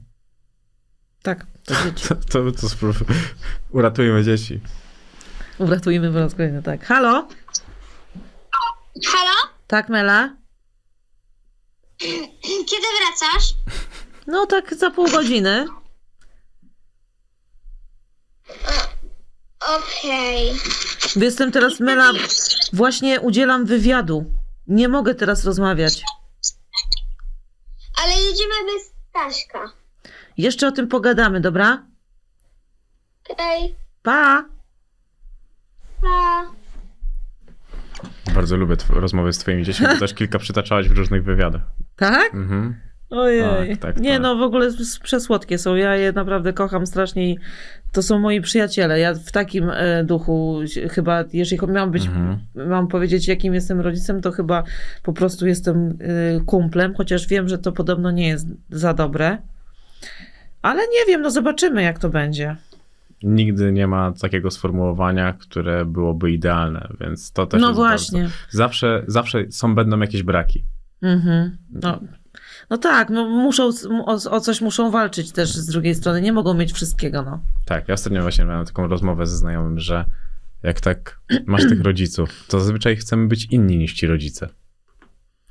Tak, 1.23 1.47
to 1.65 1.75
dzieci. 1.75 2.09
To, 2.09 2.15
to, 2.15 2.53
to 2.53 2.69
sprób... 2.69 2.97
Uratujmy 3.71 4.25
dzieci. 4.25 4.61
Uratujmy 5.59 6.13
po 6.13 6.19
raz 6.19 6.35
kolejny, 6.35 6.63
tak. 6.63 6.85
Halo? 6.87 7.29
Halo? 9.07 9.37
Tak, 9.67 9.89
Mela? 9.89 10.37
Kiedy 12.43 12.87
wracasz? 12.99 13.55
No 14.27 14.47
tak 14.47 14.75
za 14.75 14.91
pół 14.91 15.11
godziny. 15.11 15.67
Okej. 19.61 20.53
Jestem 21.17 21.53
teraz, 21.53 21.81
Mela, 21.81 22.13
właśnie 22.73 23.21
udzielam 23.21 23.67
wywiadu. 23.67 24.40
Nie 24.67 24.89
mogę 24.89 25.15
teraz 25.15 25.45
rozmawiać. 25.45 26.03
Ale 28.03 28.13
jedziemy 28.13 28.55
bez 28.75 28.93
Staśka. 29.11 29.73
Jeszcze 30.37 30.67
o 30.69 30.73
tym 30.73 30.89
pogadamy, 30.89 31.41
dobra? 31.41 31.87
Okej. 33.31 33.75
Pa! 34.03 34.45
Pa. 36.03 36.51
Bardzo 38.35 38.57
lubię 38.57 38.77
rozmowy 38.89 39.33
z 39.33 39.39
twoimi 39.39 39.65
dziećmi, 39.65 39.87
bo 39.87 39.99
też 39.99 40.15
kilka 40.15 40.39
przytaczałaś 40.39 40.89
w 40.89 40.97
różnych 40.97 41.25
wywiadach. 41.25 41.63
Tak? 41.97 42.35
Mhm. 42.35 42.90
Ojej. 43.11 43.77
Tak, 43.77 43.95
tak, 43.95 44.03
nie, 44.03 44.13
tak. 44.13 44.23
no 44.23 44.37
w 44.37 44.43
ogóle 44.43 44.71
przesłodkie 45.03 45.59
są. 45.59 45.75
Ja 45.75 45.97
je 45.97 46.13
naprawdę 46.13 46.53
kocham 46.53 46.87
strasznie 46.87 47.35
to 47.93 48.03
są 48.03 48.19
moi 48.19 48.41
przyjaciele. 48.41 49.01
Ja 49.01 49.15
w 49.15 49.33
takim 49.33 49.71
e, 49.71 50.05
duchu 50.05 50.61
chyba, 50.91 51.25
jeżeli 51.33 51.67
miałam 51.69 51.91
być, 51.91 52.07
Mhm. 52.07 52.39
mam 52.55 52.89
powiedzieć, 52.89 53.29
jakim 53.29 53.55
jestem 53.55 53.81
rodzicem, 53.81 54.21
to 54.21 54.33
chyba 54.33 54.63
po 55.03 55.13
prostu 55.13 55.47
jestem 55.47 55.99
e, 56.01 56.41
kumplem, 56.41 56.95
chociaż 56.95 57.27
wiem, 57.29 57.49
że 57.49 57.59
to 57.59 57.73
podobno 57.73 58.11
nie 58.11 58.29
jest 58.29 58.47
za 58.71 58.95
dobre. 58.95 59.39
Ale 60.63 60.83
nie 60.83 61.07
wiem, 61.09 61.23
no 61.23 61.31
zobaczymy, 61.31 61.83
jak 61.83 61.99
to 61.99 62.09
będzie. 62.09 62.57
Nigdy 63.23 63.73
nie 63.73 63.87
ma 63.87 64.13
takiego 64.13 64.51
sformułowania, 64.51 65.33
które 65.33 65.85
byłoby 65.85 66.33
idealne, 66.33 66.89
więc 67.01 67.33
to 67.33 67.47
też 67.47 67.61
no 67.63 67.75
właśnie. 67.75 68.21
Bardzo... 68.21 68.37
Zawsze, 68.51 69.03
zawsze 69.07 69.45
są, 69.51 69.75
będą 69.75 70.01
jakieś 70.01 70.23
braki. 70.23 70.65
Mhm. 71.03 71.57
No. 71.83 72.01
No 72.71 72.79
tak, 72.79 73.11
no 73.11 73.29
muszą, 73.29 73.71
o, 74.07 74.31
o 74.31 74.41
coś 74.41 74.61
muszą 74.61 74.91
walczyć 74.91 75.33
też 75.33 75.55
z 75.55 75.67
drugiej 75.67 75.95
strony. 75.95 76.21
Nie 76.21 76.33
mogą 76.33 76.55
mieć 76.55 76.73
wszystkiego, 76.73 77.23
no. 77.23 77.41
Tak, 77.65 77.89
ja 77.89 77.95
ostatnio 77.95 78.23
właśnie 78.23 78.45
miałem 78.45 78.67
taką 78.67 78.87
rozmowę 78.87 79.27
ze 79.27 79.37
znajomym, 79.37 79.79
że 79.79 80.05
jak 80.63 80.81
tak 80.81 81.21
masz 81.47 81.69
tych 81.69 81.81
rodziców, 81.81 82.45
to 82.49 82.61
zazwyczaj 82.61 82.97
chcemy 82.97 83.29
być 83.29 83.45
inni 83.51 83.79
niż 83.79 83.95
ci 83.95 84.07
rodzice. 84.07 84.49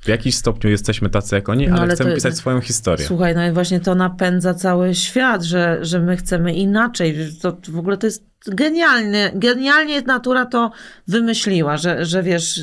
W 0.00 0.08
jakiś 0.08 0.34
stopniu 0.36 0.70
jesteśmy 0.70 1.10
tacy 1.10 1.34
jak 1.34 1.48
oni, 1.48 1.66
No, 1.68 1.72
ale, 1.72 1.82
ale 1.82 1.94
chcemy 1.94 2.10
to- 2.10 2.14
pisać 2.14 2.36
swoją 2.36 2.60
historię. 2.60 3.06
Słuchaj, 3.06 3.34
no 3.34 3.46
i 3.46 3.52
właśnie 3.52 3.80
to 3.80 3.94
napędza 3.94 4.54
cały 4.54 4.94
świat, 4.94 5.42
że, 5.42 5.78
że 5.82 6.00
my 6.00 6.16
chcemy 6.16 6.54
inaczej. 6.54 7.16
To 7.42 7.56
w 7.68 7.78
ogóle 7.78 7.96
to 7.96 8.06
jest 8.06 8.24
genialne. 8.46 9.30
Genialnie 9.34 10.02
natura 10.02 10.46
to 10.46 10.70
wymyśliła, 11.08 11.76
że, 11.76 12.04
że 12.04 12.22
wiesz, 12.22 12.60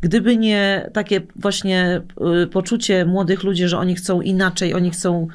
gdyby 0.00 0.36
nie 0.36 0.90
takie 0.92 1.20
właśnie 1.36 2.02
y, 2.42 2.46
poczucie 2.46 3.04
młodych 3.04 3.42
ludzi, 3.42 3.68
że 3.68 3.78
oni 3.78 3.94
chcą 3.94 4.20
inaczej, 4.20 4.74
oni 4.74 4.90
chcą 4.90 5.26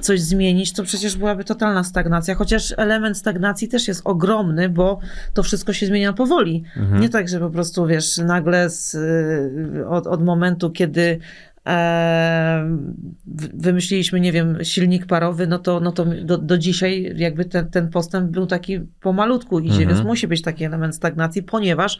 coś 0.00 0.20
zmienić, 0.20 0.72
to 0.72 0.82
przecież 0.82 1.16
byłaby 1.16 1.44
totalna 1.44 1.84
stagnacja. 1.84 2.34
Chociaż 2.34 2.74
element 2.76 3.18
stagnacji 3.18 3.68
też 3.68 3.88
jest 3.88 4.00
ogromny, 4.04 4.68
bo 4.68 5.00
to 5.34 5.42
wszystko 5.42 5.72
się 5.72 5.86
zmienia 5.86 6.12
powoli. 6.12 6.64
Mhm. 6.76 7.00
Nie 7.02 7.08
tak, 7.08 7.28
że 7.28 7.40
po 7.40 7.50
prostu 7.50 7.86
wiesz, 7.86 8.18
nagle 8.18 8.70
z, 8.70 8.94
y, 8.94 9.88
od, 9.88 10.06
od 10.06 10.24
momentu, 10.24 10.70
kiedy 10.70 11.18
e, 11.66 12.78
wymyśliliśmy, 13.54 14.20
nie 14.20 14.32
wiem, 14.32 14.58
silnik 14.62 15.06
parowy, 15.06 15.46
no 15.46 15.58
to, 15.58 15.80
no 15.80 15.92
to 15.92 16.04
do, 16.04 16.38
do 16.38 16.58
dzisiaj 16.58 17.14
jakby 17.16 17.44
ten, 17.44 17.70
ten 17.70 17.88
postęp 17.90 18.30
był 18.30 18.46
taki 18.46 18.80
pomalutku 19.00 19.60
idzie, 19.60 19.70
Mhm. 19.80 19.88
więc 19.88 20.06
musi 20.06 20.28
być 20.28 20.42
taki 20.42 20.64
element 20.64 20.94
stagnacji, 20.94 21.42
ponieważ 21.42 21.98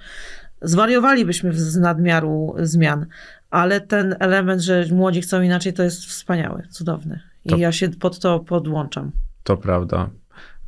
zwariowalibyśmy 0.62 1.52
z 1.52 1.76
nadmiaru 1.76 2.54
zmian. 2.58 3.06
Ale 3.50 3.80
ten 3.80 4.16
element, 4.20 4.62
że 4.62 4.84
młodzi 4.92 5.20
chcą 5.20 5.42
inaczej, 5.42 5.72
to 5.72 5.82
jest 5.82 6.04
wspaniały, 6.04 6.62
cudowny. 6.70 7.20
I 7.48 7.50
To- 7.50 7.56
ja 7.56 7.72
się 7.72 7.88
pod 7.88 8.18
to 8.18 8.40
podłączam. 8.40 9.12
To 9.42 9.56
prawda. 9.56 10.10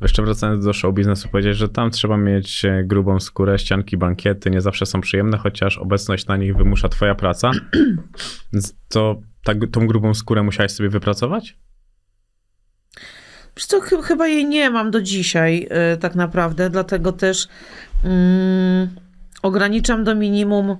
Jeszcze 0.01 0.23
wracając 0.23 0.65
do 0.65 0.73
show 0.73 0.93
biznesu, 0.95 1.29
powiedzieć, 1.29 1.57
że 1.57 1.69
tam 1.69 1.91
trzeba 1.91 2.17
mieć 2.17 2.65
e, 2.65 2.83
grubą 2.83 3.19
skórę, 3.19 3.59
ścianki, 3.59 3.97
bankiety, 3.97 4.49
nie 4.51 4.61
zawsze 4.61 4.85
są 4.85 5.01
przyjemne, 5.01 5.37
chociaż 5.37 5.77
obecność 5.77 6.27
na 6.27 6.37
nich 6.37 6.55
wymusza 6.57 6.89
twoja 6.89 7.15
praca. 7.15 7.51
To 8.89 9.21
tak, 9.43 9.57
tą 9.71 9.87
grubą 9.87 10.13
skórę 10.13 10.43
musiałeś 10.43 10.71
sobie 10.71 10.89
wypracować? 10.89 11.57
Wiesz 13.57 13.65
co, 13.65 13.81
chy- 13.81 14.01
chyba 14.03 14.27
jej 14.27 14.45
nie 14.45 14.69
mam 14.69 14.91
do 14.91 15.01
dzisiaj 15.01 15.67
y, 15.93 15.97
tak 15.97 16.15
naprawdę, 16.15 16.69
dlatego 16.69 17.11
też 17.11 17.47
mm, 18.03 18.89
ograniczam 19.41 20.03
do 20.03 20.15
minimum 20.15 20.77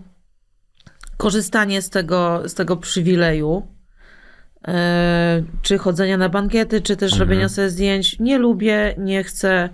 korzystanie 1.17 1.81
z 1.81 1.89
tego, 1.89 2.41
z 2.49 2.53
tego 2.53 2.77
przywileju. 2.77 3.67
Y, 4.67 4.71
czy 5.61 5.77
chodzenia 5.77 6.17
na 6.17 6.29
bankiety, 6.29 6.81
czy 6.81 6.95
też 6.97 7.11
Mhm. 7.13 7.29
robienia 7.29 7.49
sobie 7.49 7.69
zdjęć. 7.69 8.19
Nie 8.19 8.37
lubię, 8.37 8.95
nie 8.97 9.23
chcę. 9.23 9.69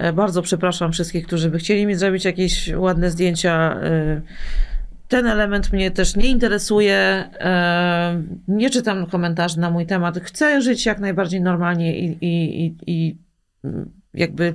Y, 0.00 0.12
Bardzo 0.12 0.42
przepraszam 0.42 0.92
wszystkich, 0.92 1.26
którzy 1.26 1.50
by 1.50 1.58
chcieli 1.58 1.86
mi 1.86 1.94
zrobić 1.94 2.24
jakieś 2.24 2.68
ładne 2.76 3.10
zdjęcia. 3.10 3.80
y, 3.84 4.22
ten 5.08 5.26
element 5.26 5.72
mnie 5.72 5.90
też 5.90 6.16
nie 6.16 6.28
interesuje. 6.28 6.94
E, 7.40 8.22
nie 8.48 8.70
czytam 8.70 9.06
komentarzy 9.06 9.60
na 9.60 9.70
mój 9.70 9.86
temat. 9.86 10.18
Chcę 10.22 10.62
żyć 10.62 10.86
jak 10.86 10.98
najbardziej 10.98 11.40
normalnie 11.40 11.98
i, 11.98 12.18
i, 12.20 12.66
i, 12.66 12.76
i 12.86 13.18
jakby 14.14 14.54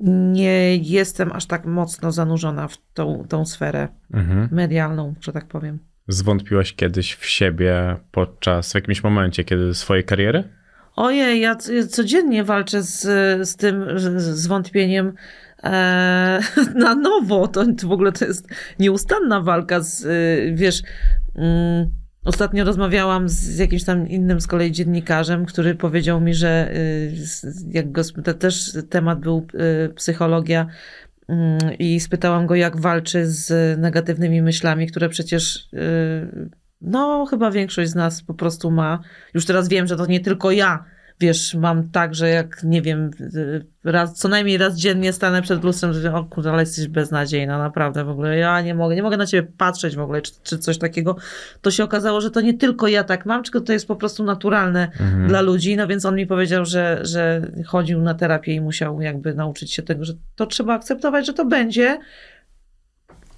nie 0.00 0.76
jestem 0.76 1.32
aż 1.32 1.46
tak 1.46 1.66
mocno 1.66 2.12
zanurzona 2.12 2.68
w 2.68 2.76
tą, 2.94 3.24
tą 3.28 3.46
sferę 3.46 3.88
Mhm. 4.14 4.48
medialną, 4.52 5.14
że 5.20 5.32
tak 5.32 5.46
powiem. 5.46 5.78
Zwątpiłaś 6.08 6.74
kiedyś 6.74 7.14
w 7.14 7.26
siebie 7.26 7.96
podczas, 8.10 8.72
w 8.72 8.74
jakimś 8.74 9.02
momencie, 9.02 9.44
kiedy 9.44 9.74
swojej 9.74 10.04
kariery? 10.04 10.44
Ojej, 10.96 11.40
ja 11.40 11.56
codziennie 11.88 12.44
walczę 12.44 12.82
z, 12.82 13.00
z 13.48 13.56
tym 13.56 13.98
z- 13.98 14.38
z 14.38 14.46
wątpieniem 14.46 15.12
e, 15.64 16.40
na 16.74 16.94
nowo. 16.94 17.48
To, 17.48 17.64
to 17.80 17.88
w 17.88 17.92
ogóle 17.92 18.12
to 18.12 18.24
jest 18.24 18.48
nieustanna 18.78 19.40
walka 19.40 19.80
z, 19.80 20.04
y, 20.04 20.52
wiesz, 20.54 20.82
mm, 21.34 21.90
ostatnio 22.24 22.64
rozmawiałam 22.64 23.28
z 23.28 23.58
jakimś 23.58 23.84
tam 23.84 24.08
innym 24.08 24.40
z 24.40 24.46
kolei 24.46 24.72
dziennikarzem, 24.72 25.46
który 25.46 25.74
powiedział 25.74 26.20
mi, 26.20 26.34
że 26.34 26.72
y, 26.76 27.12
jak 27.70 27.92
go, 27.92 28.02
też 28.38 28.72
temat 28.90 29.20
był 29.20 29.46
y, 29.86 29.94
psychologia 29.94 30.66
i 31.78 32.00
spytałam 32.00 32.46
go, 32.46 32.54
jak 32.54 32.76
walczy 32.76 33.26
z 33.26 33.78
negatywnymi 33.78 34.42
myślami, 34.42 34.86
które 34.86 35.08
przecież 35.08 35.68
y, 35.72 36.50
no, 36.80 37.26
chyba 37.26 37.50
większość 37.50 37.90
z 37.90 37.94
nas 37.94 38.22
po 38.22 38.34
prostu 38.34 38.70
ma. 38.70 39.00
Już 39.34 39.46
teraz 39.46 39.68
wiem, 39.68 39.86
że 39.86 39.96
to 39.96 40.06
nie 40.06 40.20
tylko 40.20 40.50
ja. 40.50 40.84
Wiesz, 41.20 41.54
mam 41.54 41.90
tak, 41.90 42.14
że 42.14 42.28
jak, 42.28 42.62
nie 42.64 42.82
wiem, 42.82 43.10
y, 43.20 43.66
raz, 43.84 44.14
co 44.14 44.28
najmniej 44.28 44.58
raz 44.58 44.76
dziennie 44.76 45.12
stanę 45.12 45.42
przed 45.42 45.64
lustrem, 45.64 45.92
że 45.92 46.14
o 46.14 46.24
kurde, 46.24 46.50
ale 46.50 46.62
jesteś 46.62 46.88
beznadziejna, 46.88 47.58
naprawdę 47.58 48.04
w 48.04 48.08
ogóle. 48.08 48.38
Ja 48.38 48.60
nie 48.60 48.74
mogę, 48.74 48.96
nie 48.96 49.02
mogę 49.02 49.16
na 49.16 49.26
ciebie 49.26 49.48
patrzeć 49.58 49.96
w 49.96 50.00
ogóle, 50.00 50.22
czy, 50.22 50.32
czy 50.42 50.58
coś 50.58 50.78
takiego. 50.78 51.16
To 51.60 51.70
się 51.70 51.84
okazało, 51.84 52.20
że 52.20 52.30
to 52.30 52.40
nie 52.40 52.54
tylko 52.54 52.88
ja 52.88 53.04
tak 53.04 53.26
mam, 53.26 53.42
tylko 53.42 53.60
to 53.60 53.72
jest 53.72 53.88
po 53.88 53.96
prostu 53.96 54.24
naturalne 54.24 54.88
dla 55.26 55.40
ludzi. 55.40 55.76
No 55.76 55.86
więc 55.86 56.04
on 56.04 56.16
mi 56.16 56.26
powiedział, 56.26 56.64
że, 56.64 57.00
że 57.02 57.42
chodził 57.66 58.00
na 58.00 58.14
terapię 58.14 58.54
i 58.54 58.60
musiał 58.60 59.00
jakby 59.00 59.34
nauczyć 59.34 59.74
się 59.74 59.82
tego, 59.82 60.04
że 60.04 60.12
to 60.36 60.46
trzeba 60.46 60.74
akceptować, 60.74 61.26
że 61.26 61.32
to 61.32 61.44
będzie 61.44 61.98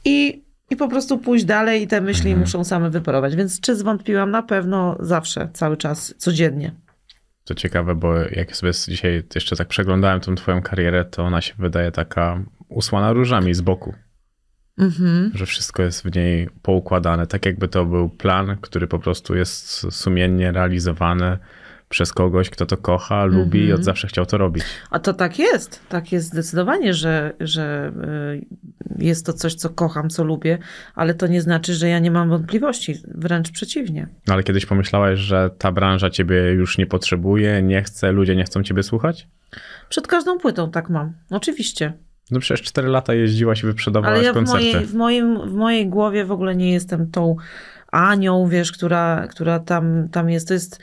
i, 0.05 0.45
i 0.71 0.77
po 0.77 0.89
prostu 0.89 1.19
pójść 1.19 1.45
dalej 1.45 1.83
i 1.83 1.87
te 1.87 2.01
myśli 2.01 2.37
muszą 2.37 2.65
same 2.65 2.91
wyparować. 2.91 3.37
Więc 3.37 3.61
czy 3.61 3.77
zwątpiłam? 3.77 4.31
Na 4.31 4.43
pewno 4.43 4.97
zawsze, 5.01 5.49
cały 5.53 5.77
czas, 5.77 6.15
codziennie. 6.19 6.73
To 7.51 7.55
ciekawe, 7.55 7.95
bo 7.95 8.15
jak 8.17 8.57
sobie 8.57 8.73
dzisiaj 8.89 9.23
jeszcze 9.35 9.57
tak 9.57 9.69
przeglądałem 9.69 10.21
tą 10.21 10.35
twoją 10.35 10.63
karierę, 10.63 11.05
to 11.05 11.23
ona 11.23 11.41
się 11.41 11.55
wydaje 11.59 11.93
taka 11.93 12.45
usłana 12.69 13.13
różami 13.13 13.55
z 13.55 13.61
boku. 13.61 13.95
Mhm. 14.79 15.31
Że 15.35 15.47
wszystko 15.47 15.83
jest 15.83 16.03
w 16.03 16.17
niej 16.17 16.49
poukładane, 16.63 17.27
tak 17.27 17.47
jakby 17.47 17.69
to 17.69 17.85
był 17.85 18.09
plan, 18.09 18.57
który 18.61 18.87
po 18.87 18.99
prostu 18.99 19.37
jest 19.37 19.87
sumiennie 19.91 20.53
realizowany 20.53 21.39
przez 21.91 22.13
kogoś, 22.13 22.51
kto 22.51 22.67
to 22.67 22.77
kocha, 22.77 23.25
lubi 23.25 23.59
i 23.59 23.63
Mhm. 23.63 23.79
od 23.81 23.85
zawsze 23.85 24.07
chciał 24.09 24.27
to 24.27 24.39
robić. 24.39 24.65
A 24.91 24.99
to 24.99 25.15
tak 25.15 25.39
jest. 25.39 25.81
Tak 25.89 26.13
jest 26.13 26.27
zdecydowanie, 26.27 26.95
że, 26.95 27.33
że 27.41 27.93
y, 28.99 29.05
jest 29.05 29.27
to 29.27 29.33
coś, 29.33 29.55
co 29.55 29.71
kocham, 29.71 30.11
co 30.11 30.25
lubię, 30.25 30.59
ale 30.95 31.15
to 31.15 31.27
nie 31.27 31.43
znaczy, 31.43 31.75
że 31.75 31.89
ja 31.89 31.99
nie 31.99 32.11
mam 32.11 32.29
wątpliwości. 32.29 32.95
Wręcz 33.15 33.51
przeciwnie. 33.51 34.09
No 34.27 34.35
ale 34.35 34.43
kiedyś 34.43 34.67
pomyślałaś, 34.67 35.19
że 35.19 35.51
ta 35.59 35.73
branża 35.73 36.11
ciebie 36.11 36.53
już 36.53 36.79
nie 36.79 36.87
potrzebuje, 36.87 37.63
nie 37.63 37.83
chce, 37.83 38.13
ludzie 38.13 38.37
nie 38.37 38.45
chcą 38.45 38.63
ciebie 38.63 38.83
słuchać? 38.83 39.29
Przed 39.89 40.07
każdą 40.07 40.39
płytą 40.39 40.71
tak 40.71 40.91
mam. 40.91 41.13
Oczywiście. 41.31 41.93
No 42.31 42.41
przecież 42.41 42.67
4 42.67 42.89
lata 42.89 43.15
jeździłaś 43.15 43.63
i 43.63 43.67
wyprzedawałaś 43.67 44.17
Ale 44.17 44.25
ja 44.27 44.33
w 44.33 44.35
koncerty. 44.35 44.65
mojej, 44.65 44.87
w, 44.87 44.95
moim, 44.95 45.49
w 45.51 45.53
mojej 45.55 45.89
głowie 45.89 46.25
w 46.25 46.33
ogóle 46.33 46.57
nie 46.57 46.73
jestem 46.73 47.11
tą 47.11 47.37
Anią, 47.93 48.49
wiesz, 48.49 48.73
która, 48.73 49.27
która 49.31 49.59
tam, 49.61 50.09
tam 50.09 50.31
jest. 50.31 50.49
To 50.49 50.55
jest, 50.55 50.81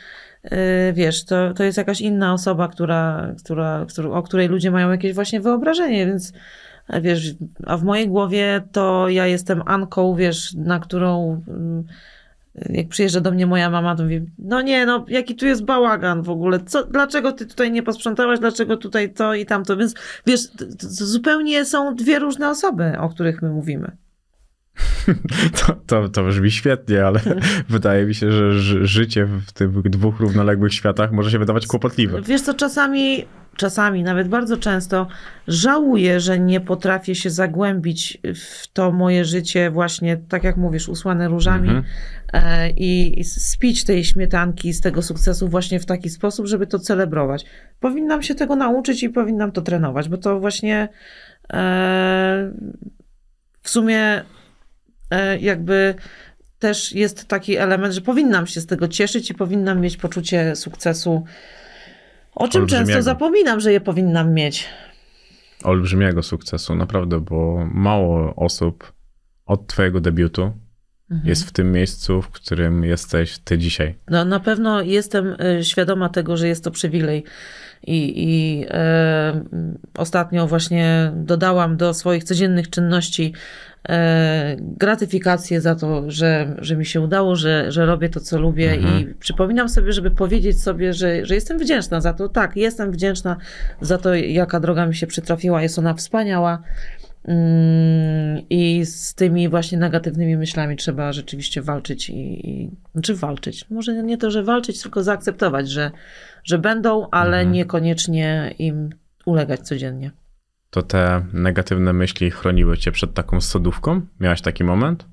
wiesz, 0.93 1.25
to, 1.25 1.53
to 1.53 1.63
jest 1.63 1.77
jakaś 1.77 2.01
inna 2.01 2.33
osoba, 2.33 2.67
która, 2.67 3.33
która, 3.43 3.85
którą- 3.89 4.11
o 4.11 4.23
której 4.23 4.47
ludzie 4.47 4.71
mają 4.71 4.91
jakieś 4.91 5.13
właśnie 5.13 5.41
wyobrażenie, 5.41 6.05
więc 6.05 6.33
e, 6.87 7.01
wiesz, 7.01 7.35
a 7.65 7.77
w 7.77 7.83
mojej 7.83 8.07
głowie 8.07 8.61
to 8.71 9.09
ja 9.09 9.27
jestem 9.27 9.61
Anką, 9.65 10.15
wiesz, 10.15 10.53
na 10.53 10.79
którą 10.79 11.41
mm, 11.47 11.83
jak 12.69 12.87
przyjeżdża 12.87 13.21
do 13.21 13.31
mnie 13.31 13.45
moja 13.45 13.69
mama, 13.69 13.95
to 13.95 14.03
mówi, 14.03 14.21
no 14.39 14.61
nie, 14.61 14.85
no 14.85 15.05
jaki 15.07 15.35
tu 15.35 15.45
jest 15.45 15.65
bałagan 15.65 16.21
w 16.21 16.29
ogóle, 16.29 16.59
co, 16.59 16.83
dlaczego 16.83 17.31
ty 17.31 17.45
tutaj 17.45 17.71
nie 17.71 17.83
posprzątałaś, 17.83 18.39
dlaczego 18.39 18.77
tutaj 18.77 19.13
to 19.13 19.33
i 19.33 19.45
tamto, 19.45 19.77
więc 19.77 19.93
wiesz, 20.25 20.41
zupełnie 20.79 21.65
są 21.65 21.95
dwie 21.95 22.19
różne 22.19 22.49
osoby, 22.49 22.97
o 22.99 23.09
których 23.09 23.41
my 23.41 23.49
mówimy. 23.49 23.91
To, 25.65 25.73
to, 25.87 26.09
to 26.09 26.23
brzmi 26.23 26.51
świetnie, 26.51 27.05
ale 27.05 27.19
wydaje 27.69 28.05
mi 28.05 28.15
się, 28.15 28.31
że 28.31 28.59
ży- 28.59 28.87
życie 28.87 29.25
w 29.25 29.51
tych 29.51 29.81
dwóch 29.81 30.19
równoległych 30.19 30.73
światach 30.73 31.11
może 31.11 31.31
się 31.31 31.39
wydawać 31.39 31.67
kłopotliwe. 31.67 32.21
Wiesz 32.21 32.41
co, 32.41 32.53
czasami, 32.53 33.25
czasami, 33.55 34.03
nawet 34.03 34.27
bardzo 34.27 34.57
często 34.57 35.07
żałuję, 35.47 36.19
że 36.19 36.39
nie 36.39 36.61
potrafię 36.61 37.15
się 37.15 37.29
zagłębić 37.29 38.17
w 38.35 38.67
to 38.73 38.91
moje 38.91 39.25
życie 39.25 39.71
właśnie, 39.71 40.17
tak 40.29 40.43
jak 40.43 40.57
mówisz, 40.57 40.89
usłane 40.89 41.27
różami 41.27 41.69
Mhm. 41.69 41.85
e, 42.33 42.69
i, 42.69 43.19
i 43.19 43.23
spić 43.23 43.83
tej 43.83 44.03
śmietanki 44.05 44.73
z 44.73 44.81
tego 44.81 45.01
sukcesu 45.01 45.47
właśnie 45.47 45.79
w 45.79 45.85
taki 45.85 46.09
sposób, 46.09 46.47
żeby 46.47 46.67
to 46.67 46.79
celebrować. 46.79 47.45
Powinnam 47.79 48.23
się 48.23 48.35
tego 48.35 48.55
nauczyć 48.55 49.03
i 49.03 49.09
powinnam 49.09 49.51
to 49.51 49.61
trenować, 49.61 50.09
bo 50.09 50.17
to 50.17 50.39
właśnie 50.39 50.89
e, 51.53 52.51
w 53.61 53.69
sumie 53.69 54.23
jakby 55.39 55.95
też 56.59 56.93
jest 56.93 57.27
taki 57.27 57.57
element, 57.57 57.93
że 57.93 58.01
powinnam 58.01 58.47
się 58.47 58.61
z 58.61 58.65
tego 58.65 58.87
cieszyć 58.87 59.31
i 59.31 59.33
powinnam 59.33 59.81
mieć 59.81 59.97
poczucie 59.97 60.55
sukcesu, 60.55 61.23
o 62.35 62.47
czym 62.47 62.61
Olbrzymiego. 62.61 62.87
często 62.87 63.01
zapominam, 63.01 63.59
że 63.59 63.73
je 63.73 63.81
powinnam 63.81 64.33
mieć. 64.33 64.65
Olbrzymiego 65.63 66.23
sukcesu, 66.23 66.75
naprawdę, 66.75 67.19
bo 67.19 67.67
mało 67.71 68.35
osób 68.35 68.93
od 69.45 69.67
twojego 69.67 70.01
debiutu 70.01 70.51
Mhm. 71.11 71.29
jest 71.29 71.43
w 71.43 71.51
tym 71.51 71.71
miejscu, 71.71 72.21
w 72.21 72.29
którym 72.29 72.83
jesteś 72.83 73.37
ty 73.37 73.57
dzisiaj. 73.57 73.95
No, 74.09 74.25
na 74.25 74.39
pewno 74.39 74.81
jestem 74.81 75.35
y, 75.59 75.63
świadoma 75.63 76.09
tego, 76.09 76.37
że 76.37 76.47
jest 76.47 76.63
to 76.63 76.71
przywilej. 76.71 77.23
I, 77.83 78.23
i 78.23 78.65
e, 78.69 79.41
ostatnio 79.97 80.47
właśnie 80.47 81.11
dodałam 81.15 81.77
do 81.77 81.93
swoich 81.93 82.23
codziennych 82.23 82.69
czynności 82.69 83.33
e, 83.89 84.55
gratyfikację 84.59 85.61
za 85.61 85.75
to, 85.75 86.11
że, 86.11 86.55
że 86.57 86.75
mi 86.75 86.85
się 86.85 87.01
udało, 87.01 87.35
że, 87.35 87.71
że 87.71 87.85
robię 87.85 88.09
to, 88.09 88.19
co 88.19 88.39
lubię. 88.39 88.71
Mhm. 88.73 89.01
I 89.01 89.13
przypominam 89.13 89.69
sobie, 89.69 89.93
żeby 89.93 90.11
powiedzieć 90.11 90.61
sobie, 90.61 90.93
że, 90.93 91.25
że 91.25 91.35
jestem 91.35 91.59
wdzięczna 91.59 92.01
za 92.01 92.13
to. 92.13 92.29
Tak, 92.29 92.55
jestem 92.55 92.91
wdzięczna 92.91 93.37
za 93.81 93.97
to, 93.97 94.15
jaka 94.15 94.59
droga 94.59 94.85
mi 94.85 94.95
się 94.95 95.07
przytrafiła. 95.07 95.61
Jest 95.61 95.79
ona 95.79 95.93
wspaniała. 95.93 96.61
Mm, 97.27 98.41
I 98.49 98.85
z 98.85 99.13
tymi 99.13 99.49
właśnie 99.49 99.77
negatywnymi 99.77 100.37
myślami 100.37 100.75
trzeba 100.75 101.13
rzeczywiście 101.13 101.61
walczyć 101.61 102.09
i, 102.09 102.49
i 102.49 102.71
znaczy 102.93 103.15
walczyć. 103.15 103.69
Może 103.69 104.03
nie 104.03 104.17
to, 104.17 104.31
że 104.31 104.43
walczyć, 104.43 104.81
tylko 104.81 105.03
zaakceptować, 105.03 105.69
że, 105.69 105.91
że 106.43 106.57
będą, 106.59 107.09
ale 107.11 107.37
Mhm. 107.37 107.51
niekoniecznie 107.51 108.53
im 108.59 108.89
ulegać 109.25 109.59
codziennie. 109.59 110.11
To 110.69 110.81
te 110.81 111.25
negatywne 111.33 111.93
myśli 111.93 112.31
chroniły 112.31 112.77
cię 112.77 112.91
przed 112.91 113.13
taką 113.13 113.41
sodówką? 113.41 114.01
Miałaś 114.19 114.41
taki 114.41 114.63
moment? 114.63 115.05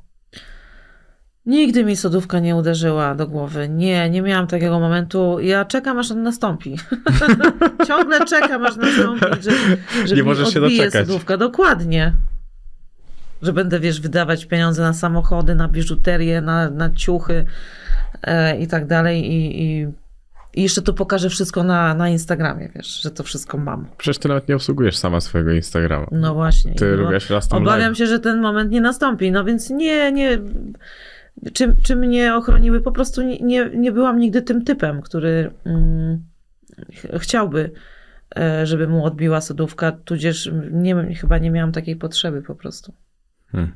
Nigdy 1.46 1.84
mi 1.84 1.96
sodówka 1.96 2.38
nie 2.40 2.56
uderzyła 2.56 3.14
do 3.14 3.26
głowy. 3.26 3.68
Nie, 3.68 4.10
nie 4.10 4.22
miałam 4.22 4.46
takiego 4.46 4.80
momentu. 4.80 5.40
Ja 5.40 5.64
czekam, 5.64 5.98
aż 5.98 6.10
on 6.10 6.22
nastąpi. 6.22 6.76
Ciągle 7.88 8.24
czekam, 8.26 8.66
aż 8.66 8.76
nastąpi, 8.76 9.26
że, 9.42 9.50
że 10.06 10.14
Nie 10.16 10.22
mi 10.22 10.28
możesz 10.28 10.48
się 10.54 10.60
doczekać. 10.60 11.06
sodówka. 11.06 11.36
Dokładnie. 11.36 12.12
Że 13.42 13.52
będę, 13.52 13.80
wiesz, 13.80 14.00
wydawać 14.00 14.46
pieniądze 14.46 14.82
na 14.82 14.92
samochody, 14.92 15.54
na 15.54 15.68
biżuterię, 15.68 16.40
na, 16.40 16.70
na 16.70 16.90
ciuchy 16.90 17.44
e, 18.22 18.58
i 18.58 18.66
tak 18.66 18.86
dalej. 18.86 19.32
I, 19.32 19.62
i, 19.62 19.88
I 20.54 20.62
jeszcze 20.62 20.82
to 20.82 20.92
pokażę 20.92 21.28
wszystko 21.30 21.62
na, 21.62 21.94
na 21.94 22.08
Instagramie, 22.08 22.68
wiesz, 22.74 23.02
że 23.02 23.10
to 23.10 23.22
wszystko 23.22 23.58
mam. 23.58 23.86
Przecież 23.98 24.18
ty 24.18 24.28
nawet 24.28 24.48
nie 24.48 24.56
obsługujesz 24.56 24.96
sama 24.96 25.20
swojego 25.20 25.52
Instagrama. 25.52 26.06
No 26.12 26.34
właśnie. 26.34 26.74
Ty 26.74 26.86
I 26.94 26.96
robiłaś 26.96 27.30
raz 27.30 27.48
tam 27.48 27.62
Obawiam 27.62 27.80
live. 27.88 27.98
się, 27.98 28.06
że 28.06 28.18
ten 28.20 28.40
moment 28.40 28.70
nie 28.70 28.80
nastąpi. 28.80 29.32
No 29.32 29.44
więc 29.44 29.70
nie, 29.70 30.12
nie. 30.12 30.38
Czy, 31.52 31.74
czy 31.82 31.96
mnie 31.96 32.34
ochroniły? 32.34 32.80
Po 32.80 32.92
prostu 32.92 33.22
nie, 33.22 33.38
nie, 33.40 33.70
nie 33.74 33.92
byłam 33.92 34.18
nigdy 34.18 34.42
tym 34.42 34.64
typem, 34.64 35.02
który 35.02 35.50
mm, 35.64 36.24
ch- 36.94 37.20
chciałby, 37.22 37.70
e, 38.36 38.66
żeby 38.66 38.88
mu 38.88 39.04
odbiła 39.04 39.40
sodówka, 39.40 39.92
tudzież 39.92 40.50
nie, 40.70 41.14
chyba 41.14 41.38
nie 41.38 41.50
miałam 41.50 41.72
takiej 41.72 41.96
potrzeby 41.96 42.42
po 42.42 42.54
prostu. 42.54 42.94
Hmm. 43.52 43.72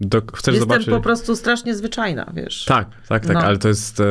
Do, 0.00 0.20
chcesz 0.20 0.54
Jestem 0.54 0.60
zobaczyć? 0.68 0.88
po 0.90 1.00
prostu 1.00 1.36
strasznie 1.36 1.74
zwyczajna, 1.74 2.32
wiesz. 2.34 2.64
Tak, 2.64 2.88
tak, 3.08 3.26
tak, 3.26 3.34
No. 3.34 3.40
ale 3.40 3.58
to 3.58 3.68
jest, 3.68 4.00
e, 4.00 4.04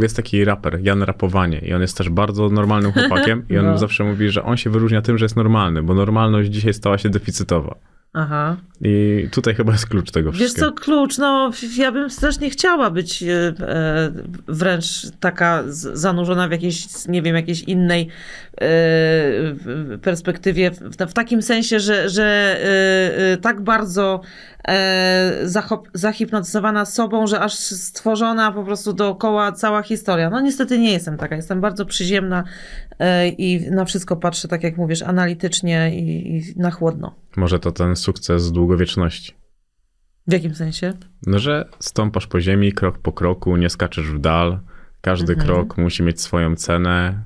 jest 0.00 0.16
taki 0.16 0.44
raper, 0.44 0.78
Jan 0.82 1.02
Rapowanie 1.02 1.58
i 1.58 1.74
on 1.74 1.80
jest 1.80 1.98
też 1.98 2.08
bardzo 2.08 2.48
normalnym 2.48 2.92
chłopakiem 2.92 3.44
i 3.50 3.58
on 3.58 3.64
No. 3.66 3.78
zawsze 3.78 4.04
mówi, 4.04 4.28
że 4.30 4.42
on 4.44 4.56
się 4.56 4.70
wyróżnia 4.70 5.02
tym, 5.02 5.18
że 5.18 5.24
jest 5.24 5.36
normalny, 5.36 5.82
bo 5.82 5.94
normalność 5.94 6.50
dzisiaj 6.50 6.74
stała 6.74 6.98
się 6.98 7.08
deficytowa. 7.08 7.74
Aha. 8.14 8.56
I 8.80 9.28
tutaj 9.32 9.54
chyba 9.54 9.72
jest 9.72 9.86
klucz 9.86 10.10
tego 10.10 10.32
Wiesz 10.32 10.40
wszystkiego. 10.40 10.66
co, 10.66 10.72
klucz, 10.72 11.18
no 11.18 11.50
ja 11.76 11.92
bym 11.92 12.10
strasznie 12.10 12.50
chciała 12.50 12.90
być 12.90 13.22
e, 13.22 13.26
e, 13.60 14.10
wręcz 14.48 14.86
taka 15.20 15.62
zanurzona 15.68 16.48
w 16.48 16.50
jakiejś, 16.50 16.86
nie 17.08 17.22
wiem, 17.22 17.36
jakiejś 17.36 17.62
innej 17.62 18.08
e, 18.60 18.66
perspektywie, 20.02 20.70
w, 20.70 20.96
w 21.10 21.12
takim 21.12 21.42
sensie, 21.42 21.80
że, 21.80 22.08
że 22.08 22.24
e, 22.24 23.32
e, 23.32 23.36
tak 23.36 23.60
bardzo 23.60 24.20
zahipnotyzowana 25.94 26.84
sobą, 26.84 27.26
że 27.26 27.40
aż 27.40 27.54
stworzona 27.54 28.52
po 28.52 28.64
prostu 28.64 28.92
dookoła 28.92 29.52
cała 29.52 29.82
historia. 29.82 30.30
No 30.30 30.40
niestety 30.40 30.78
nie 30.78 30.92
jestem 30.92 31.16
taka, 31.16 31.36
jestem 31.36 31.60
bardzo 31.60 31.86
przyziemna 31.86 32.44
e, 32.98 33.28
i 33.28 33.70
na 33.70 33.84
wszystko 33.84 34.16
patrzę, 34.16 34.48
tak 34.48 34.62
jak 34.62 34.76
mówisz, 34.76 35.02
analitycznie 35.02 35.96
i, 35.96 36.36
i 36.36 36.42
na 36.56 36.70
chłodno. 36.70 37.14
Może 37.36 37.58
to 37.60 37.72
ten 37.72 37.96
sukces 37.96 38.52
długowieczności. 38.52 39.34
W 40.26 40.32
jakim 40.32 40.54
sensie? 40.54 40.92
No, 41.26 41.38
że 41.38 41.68
stąpasz 41.78 42.26
po 42.26 42.40
ziemi 42.40 42.72
krok 42.72 42.98
po 42.98 43.12
kroku, 43.12 43.56
nie 43.56 43.70
skaczesz 43.70 44.06
w 44.06 44.18
dal. 44.18 44.60
Każdy 45.00 45.32
Mhm. 45.32 45.48
krok 45.48 45.78
musi 45.78 46.02
mieć 46.02 46.20
swoją 46.20 46.56
cenę. 46.56 47.24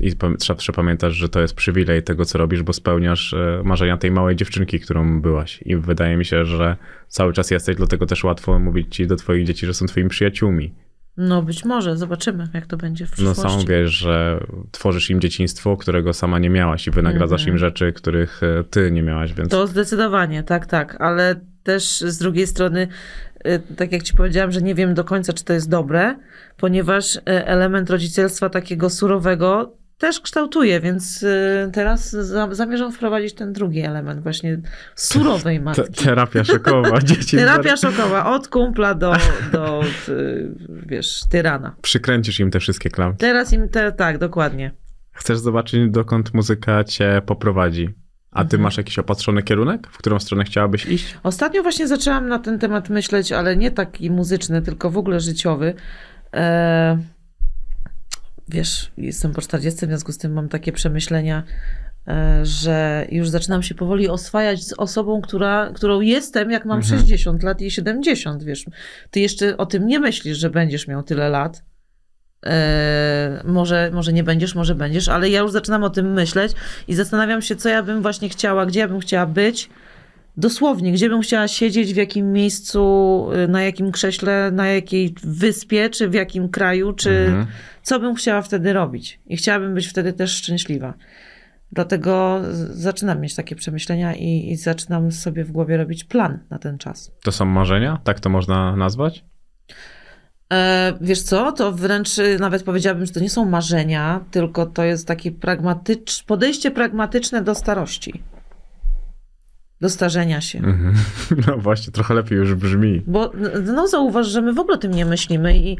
I 0.00 0.12
trzeba, 0.38 0.76
pamiętać, 0.76 1.14
że 1.14 1.28
to 1.28 1.40
jest 1.40 1.54
przywilej 1.54 2.02
tego, 2.02 2.24
co 2.24 2.38
robisz, 2.38 2.62
bo 2.62 2.72
spełniasz 2.72 3.34
e, 3.34 3.62
marzenia 3.64 3.96
tej 3.96 4.10
małej 4.10 4.36
dziewczynki, 4.36 4.80
którą 4.80 5.20
byłaś. 5.20 5.62
I 5.62 5.76
wydaje 5.76 6.16
mi 6.16 6.24
się, 6.24 6.44
że 6.44 6.76
cały 7.08 7.32
czas 7.32 7.50
jesteś, 7.50 7.76
dlatego 7.76 8.06
też 8.06 8.24
łatwo 8.24 8.58
mówić 8.58 8.94
ci 8.96 9.06
do 9.06 9.16
twoich 9.16 9.46
dzieci, 9.46 9.66
że 9.66 9.74
są 9.74 9.86
twoimi 9.86 10.10
przyjaciółmi. 10.10 10.74
No 11.16 11.42
być 11.42 11.64
może, 11.64 11.96
zobaczymy 11.96 12.48
jak 12.54 12.66
to 12.66 12.76
będzie 12.76 13.06
w 13.06 13.10
No 13.10 13.14
przyszłości. 13.32 13.58
sam 13.58 13.68
wiesz, 13.68 13.90
że 13.90 14.44
tworzysz 14.70 15.10
im 15.10 15.20
dzieciństwo, 15.20 15.76
którego 15.76 16.12
sama 16.12 16.38
nie 16.38 16.50
miałaś 16.50 16.86
i 16.86 16.90
wynagradzasz 16.90 17.40
Mhm. 17.40 17.54
im 17.54 17.58
rzeczy, 17.58 17.92
których 17.92 18.42
e, 18.42 18.64
ty 18.64 18.90
nie 18.90 19.02
miałaś, 19.02 19.32
więc 19.32 19.50
To 19.50 19.66
zdecydowanie, 19.66 20.42
tak, 20.42 20.66
tak, 20.66 21.00
ale 21.00 21.40
też 21.62 22.00
z 22.00 22.18
drugiej 22.18 22.46
strony, 22.46 22.88
y, 23.46 23.74
tak 23.76 23.92
jak 23.92 24.02
ci 24.02 24.14
powiedziałam, 24.14 24.52
że 24.52 24.62
nie 24.62 24.74
wiem 24.74 24.94
do 24.94 25.04
końca, 25.04 25.32
czy 25.32 25.44
to 25.44 25.52
jest 25.52 25.70
dobre, 25.70 26.16
ponieważ 26.56 27.18
element 27.24 27.90
rodzicielstwa 27.90 28.48
takiego 28.50 28.90
surowego 28.90 29.76
też 29.98 30.20
kształtuje, 30.20 30.80
więc 30.80 31.22
y, 31.22 31.70
teraz 31.72 32.10
za- 32.10 32.54
zamierzam 32.54 32.92
wprowadzić 32.92 33.34
ten 33.34 33.52
drugi 33.52 33.80
element 33.80 34.22
właśnie 34.22 34.60
surowej 34.94 35.58
te, 35.58 35.64
matki. 35.64 36.04
terapia 36.04 36.44
szokowa. 36.44 37.00
Dzieci 37.02 37.36
Terapia 37.36 37.76
szokowa, 37.76 38.26
od 38.34 38.48
kumpla 38.48 38.94
do, 38.94 39.12
do 39.52 39.82
y, 40.08 40.50
wiesz, 40.86 41.20
tyrana. 41.30 41.76
Przykręcisz 41.82 42.40
im 42.40 42.50
te 42.50 42.60
wszystkie 42.60 42.90
klamki. 42.90 43.18
Teraz 43.18 43.52
im 43.52 43.68
te, 43.68 43.92
tak, 43.92 44.18
dokładnie. 44.18 44.70
Chcesz 45.12 45.38
zobaczyć, 45.38 45.90
dokąd 45.90 46.34
muzyka 46.34 46.84
cię 46.84 47.22
poprowadzi. 47.26 47.88
A 48.30 48.40
ty 48.44 48.44
Mhm. 48.56 48.62
masz 48.62 48.76
jakiś 48.76 48.98
opatrzony 48.98 49.42
kierunek? 49.42 49.88
W 49.90 49.98
którą 49.98 50.18
stronę 50.20 50.44
chciałabyś 50.44 50.86
iść? 50.86 51.14
Ostatnio 51.22 51.62
właśnie 51.62 51.88
zaczęłam 51.88 52.28
na 52.28 52.38
ten 52.38 52.58
temat 52.58 52.88
myśleć, 52.90 53.32
ale 53.32 53.56
nie 53.56 53.70
taki 53.70 54.10
muzyczny, 54.10 54.62
tylko 54.62 54.90
w 54.90 54.98
ogóle 54.98 55.20
życiowy. 55.20 55.74
E, 56.34 56.98
wiesz, 58.48 58.92
jestem 58.96 59.32
po 59.32 59.40
40, 59.40 59.86
w 59.86 59.88
związku 59.88 60.12
z 60.12 60.18
tym 60.18 60.32
mam 60.32 60.48
takie 60.48 60.72
przemyślenia, 60.72 61.42
e, 62.08 62.40
że 62.46 63.06
już 63.10 63.28
zaczynam 63.28 63.62
się 63.62 63.74
powoli 63.74 64.08
oswajać 64.08 64.64
z 64.64 64.72
osobą, 64.72 65.20
która, 65.20 65.70
którą 65.74 66.00
jestem, 66.00 66.50
jak 66.50 66.64
mam 66.64 66.78
Mhm. 66.78 67.00
60 67.00 67.42
lat 67.42 67.60
i 67.60 67.70
70, 67.70 68.44
wiesz. 68.44 68.64
Ty 69.10 69.20
jeszcze 69.20 69.56
o 69.56 69.66
tym 69.66 69.86
nie 69.86 70.00
myślisz, 70.00 70.38
że 70.38 70.50
będziesz 70.50 70.88
miał 70.88 71.02
tyle 71.02 71.28
lat. 71.28 71.62
E, 72.46 73.42
może, 73.44 73.90
może 73.94 74.12
nie 74.12 74.24
będziesz, 74.24 74.54
może 74.54 74.74
będziesz, 74.74 75.08
ale 75.08 75.28
ja 75.28 75.40
już 75.40 75.52
zaczynam 75.52 75.84
o 75.84 75.90
tym 75.90 76.12
myśleć 76.12 76.52
i 76.88 76.94
zastanawiam 76.94 77.42
się, 77.42 77.56
co 77.56 77.68
ja 77.68 77.82
bym 77.82 78.02
właśnie 78.02 78.28
chciała, 78.28 78.66
gdzie 78.66 78.80
ja 78.80 78.88
bym 78.88 79.00
chciała 79.00 79.26
być. 79.26 79.70
Dosłownie, 80.36 80.92
gdzie 80.92 81.08
bym 81.08 81.20
chciała 81.20 81.48
siedzieć, 81.48 81.94
w 81.94 81.96
jakim 81.96 82.32
miejscu, 82.32 83.26
y, 83.44 83.48
na 83.48 83.62
jakim 83.62 83.92
krześle, 83.92 84.50
na 84.52 84.66
jakiej 84.68 85.14
wyspie, 85.24 85.90
czy 85.90 86.08
w 86.08 86.14
jakim 86.14 86.48
kraju, 86.48 86.92
czy 86.92 87.10
Mhm. 87.10 87.46
co 87.82 88.00
bym 88.00 88.14
chciała 88.14 88.42
wtedy 88.42 88.72
robić. 88.72 89.20
I 89.26 89.36
chciałabym 89.36 89.74
być 89.74 89.86
wtedy 89.86 90.12
też 90.12 90.32
szczęśliwa. 90.36 90.94
Dlatego 91.72 92.40
zaczynam 92.70 93.20
mieć 93.20 93.34
takie 93.34 93.56
przemyślenia 93.56 94.14
i, 94.14 94.50
i 94.52 94.56
zaczynam 94.56 95.12
sobie 95.12 95.44
w 95.44 95.52
głowie 95.52 95.76
robić 95.76 96.04
plan 96.04 96.38
na 96.50 96.58
ten 96.58 96.78
czas. 96.78 97.12
To 97.22 97.32
są 97.32 97.44
marzenia? 97.44 97.98
Tak 98.04 98.20
to 98.20 98.30
można 98.30 98.76
nazwać? 98.76 99.24
E, 100.52 100.92
wiesz 101.00 101.22
co, 101.22 101.52
to 101.52 101.72
wręcz 101.72 102.18
y, 102.18 102.36
nawet 102.40 102.62
powiedziałabym, 102.62 103.06
że 103.06 103.12
to 103.12 103.20
nie 103.20 103.30
są 103.30 103.44
marzenia, 103.44 104.24
tylko 104.30 104.66
to 104.66 104.84
jest 104.84 105.08
takie 105.08 105.32
pragmatycz, 105.32 106.22
podejście 106.24 106.70
pragmatyczne 106.70 107.42
do 107.42 107.54
starości. 107.54 108.22
Do 109.80 109.88
starzenia 109.88 110.40
się. 110.40 110.58
Mhm. 110.58 110.94
No 111.46 111.58
właśnie, 111.58 111.92
trochę 111.92 112.14
lepiej 112.14 112.38
już 112.38 112.54
brzmi. 112.54 113.02
Bo 113.06 113.32
no 113.74 113.88
zauważ, 113.88 114.26
że 114.26 114.42
my 114.42 114.52
w 114.52 114.58
ogóle 114.58 114.74
o 114.74 114.80
tym 114.80 114.90
nie 114.94 115.04
myślimy 115.06 115.56
i, 115.56 115.70
yy, 115.70 115.78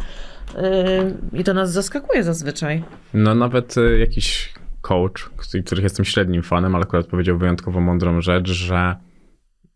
i 1.33 1.45
to 1.45 1.55
nas 1.55 1.73
zaskakuje 1.73 2.23
zazwyczaj. 2.23 2.85
No 3.15 3.35
nawet 3.35 3.77
y, 3.77 3.99
jakiś 3.99 4.55
coach, 4.81 5.31
który- 5.37 5.63
których 5.63 5.85
jestem 5.85 6.05
średnim 6.05 6.43
fanem, 6.43 6.75
ale 6.75 6.85
akurat 6.85 7.07
powiedział 7.07 7.39
wyjątkowo 7.39 7.81
mądrą 7.81 8.21
rzecz, 8.21 8.49
że 8.49 8.97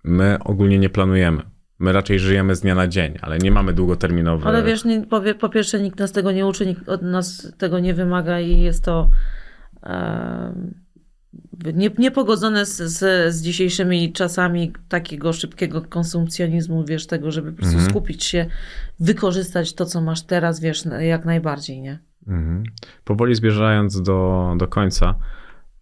my 0.05 0.39
ogólnie 0.45 0.79
nie 0.79 0.89
planujemy. 0.91 1.43
My 1.79 1.93
raczej 1.93 2.19
żyjemy 2.19 2.55
z 2.55 2.61
dnia 2.61 2.75
na 2.75 2.89
dzień, 2.89 3.15
ale 3.23 3.39
nie 3.39 3.51
mamy 3.51 3.73
długoterminowych. 3.73 4.47
Ale 4.47 4.63
wiesz, 4.63 4.85
nie, 4.85 5.01
po, 5.07 5.21
po 5.41 5.49
pierwsze 5.49 5.81
nikt 5.81 5.99
nas 5.99 6.13
tego 6.13 6.33
nie 6.33 6.47
uczy, 6.47 6.67
nikt 6.67 6.89
od 6.89 7.03
nas 7.03 7.53
tego 7.59 7.79
nie 7.79 7.95
wymaga 7.95 8.41
i 8.41 8.61
jest 8.61 8.85
to 8.85 9.11
em, 11.67 11.79
nie, 11.79 11.91
niepogodzone 11.99 12.67
z, 12.67 12.77
z, 12.77 13.35
z 13.35 13.43
dzisiejszymi 13.43 14.13
czasami 14.13 14.73
takiego 14.89 15.33
szybkiego 15.33 15.83
konsumpcjonizmu, 15.83 16.85
wiesz, 16.85 17.07
tego, 17.07 17.31
żeby 17.31 17.51
po 17.53 17.57
prostu 17.57 17.75
Mhm. 17.75 17.91
skupić 17.91 18.25
się, 18.25 18.47
wykorzystać 19.01 19.75
to, 19.75 19.87
co 19.87 20.01
masz 20.01 20.23
teraz, 20.23 20.61
wiesz, 20.61 20.85
jak 21.01 21.25
najbardziej, 21.25 21.81
nie? 21.81 21.99
Mhm. 22.29 22.63
Powoli 23.05 23.35
zmierzając 23.35 24.03
do, 24.03 24.55
do 24.59 24.69
końca, 24.69 25.15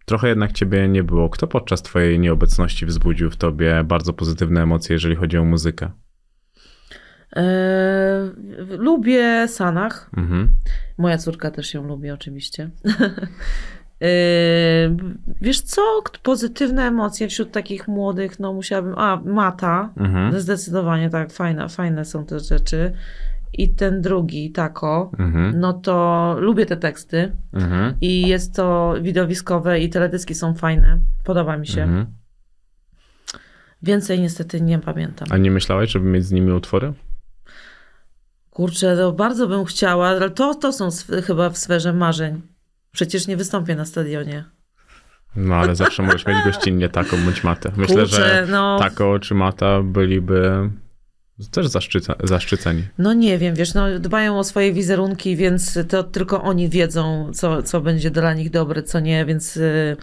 trochę 0.05 0.29
jednak 0.29 0.51
ciebie 0.51 0.87
nie 0.87 1.03
było. 1.03 1.29
Kto 1.29 1.47
podczas 1.47 1.81
twojej 1.81 2.19
nieobecności 2.19 2.85
wzbudził 2.85 3.29
w 3.31 3.35
tobie 3.37 3.83
bardzo 3.83 4.13
pozytywne 4.13 4.61
emocje, 4.63 4.93
jeżeli 4.93 5.15
chodzi 5.15 5.37
o 5.37 5.45
muzykę? 5.45 5.91
E, 7.35 8.31
lubię 8.77 9.47
Sanach. 9.47 10.09
Mhm. 10.17 10.47
Moja 10.97 11.17
córka 11.17 11.51
też 11.51 11.73
ją 11.73 11.87
lubi, 11.87 12.11
oczywiście. 12.11 12.69
Yy, 13.99 14.07
Wiesz 15.41 15.61
co, 15.61 15.81
pozytywne 16.23 16.83
emocje 16.83 17.27
wśród 17.27 17.51
takich 17.51 17.87
młodych, 17.87 18.39
no 18.39 18.53
musiałabym. 18.53 18.93
A, 18.97 19.21
Mata. 19.25 19.89
Mhm. 19.97 20.39
Zdecydowanie 20.41 21.09
tak, 21.09 21.31
fajne, 21.31 21.69
fajne 21.69 22.05
są 22.05 22.25
te 22.25 22.39
rzeczy. 22.39 22.93
I 23.53 23.69
ten 23.75 24.01
drugi, 24.01 24.51
Tako, 24.51 25.11
Mhm. 25.19 25.59
no 25.59 25.73
to 25.73 26.35
lubię 26.39 26.65
te 26.65 26.77
teksty 26.77 27.31
Mhm. 27.53 27.93
i 28.01 28.27
jest 28.27 28.55
to 28.55 28.95
widowiskowe 29.01 29.79
i 29.79 29.89
teledyski 29.89 30.35
są 30.35 30.53
fajne. 30.53 30.99
Podoba 31.23 31.57
mi 31.57 31.67
się. 31.67 31.83
Mhm. 31.83 32.05
Więcej 33.83 34.19
niestety 34.19 34.61
nie 34.61 34.79
pamiętam. 34.79 35.27
A 35.31 35.37
nie 35.37 35.51
myślałeś, 35.51 35.91
żeby 35.91 36.05
mieć 36.05 36.25
z 36.25 36.31
nimi 36.31 36.51
utwory? 36.51 36.93
Kurczę, 38.49 38.95
no 38.95 39.11
bardzo 39.11 39.47
bym 39.47 39.65
chciała, 39.65 40.07
ale 40.07 40.29
to, 40.29 40.55
to 40.55 40.73
są 40.73 40.89
chyba 41.23 41.49
w 41.49 41.57
sferze 41.57 41.93
marzeń. 41.93 42.41
Przecież 42.97 43.27
nie 43.27 43.37
wystąpię 43.37 43.75
na 43.75 43.85
stadionie. 43.85 44.43
No 45.35 45.55
ale 45.55 45.75
zawsze 45.75 46.03
możesz 46.03 46.25
mieć 46.25 46.37
gościnnie 46.45 46.89
taką 46.89 47.17
bądź 47.25 47.43
matę. 47.43 47.71
Myślę, 47.77 47.95
Kurczę, 47.95 48.15
że 48.17 48.47
no, 48.51 48.79
tako 48.79 49.19
czy 49.19 49.35
mata 49.35 49.81
byliby 49.81 50.69
też 51.51 51.67
zaszczyca, 51.67 52.15
zaszczyceni. 52.23 52.83
no 52.97 53.13
nie 53.13 53.37
wiem, 53.37 53.55
wiesz, 53.55 53.73
no 53.73 53.99
dbają 53.99 54.39
o 54.39 54.43
swoje 54.43 54.73
wizerunki, 54.73 55.35
więc 55.35 55.79
to 55.89 56.03
tylko 56.03 56.43
oni 56.43 56.69
wiedzą, 56.69 57.31
co, 57.33 57.63
co 57.63 57.81
będzie 57.81 58.11
dla 58.11 58.33
nich 58.33 58.49
dobre, 58.49 58.83
co 58.83 58.99
nie, 58.99 59.25
więc 59.25 59.57
y, 59.57 59.97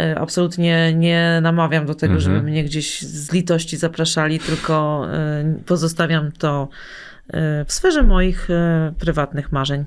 y, 0.00 0.18
absolutnie 0.18 0.94
nie 0.94 1.38
namawiam 1.42 1.86
do 1.86 1.94
tego, 1.94 2.14
Mhm. 2.14 2.20
żeby 2.20 2.42
mnie 2.50 2.64
gdzieś 2.64 3.02
z 3.02 3.32
litości 3.32 3.76
zapraszali, 3.76 4.38
tylko 4.38 5.06
y, 5.60 5.64
pozostawiam 5.64 6.32
to 6.32 6.68
y, 7.28 7.30
w 7.66 7.72
sferze 7.72 8.02
moich 8.02 8.50
y, 8.50 8.54
prywatnych 8.98 9.52
marzeń. 9.52 9.84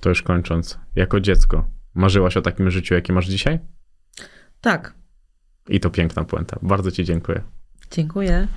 To 0.00 0.08
już 0.08 0.22
kończąc, 0.22 0.78
jako 0.96 1.20
dziecko 1.20 1.68
marzyłaś 1.94 2.36
o 2.36 2.42
takim 2.42 2.70
życiu, 2.70 2.94
jakie 2.94 3.12
masz 3.12 3.26
dzisiaj? 3.26 3.58
Tak. 4.60 4.94
I 5.68 5.80
to 5.80 5.90
piękna 5.90 6.24
puenta. 6.24 6.58
Bardzo 6.62 6.90
Ci 6.90 7.04
dziękuję. 7.04 7.42
Dziękuję. 7.90 8.48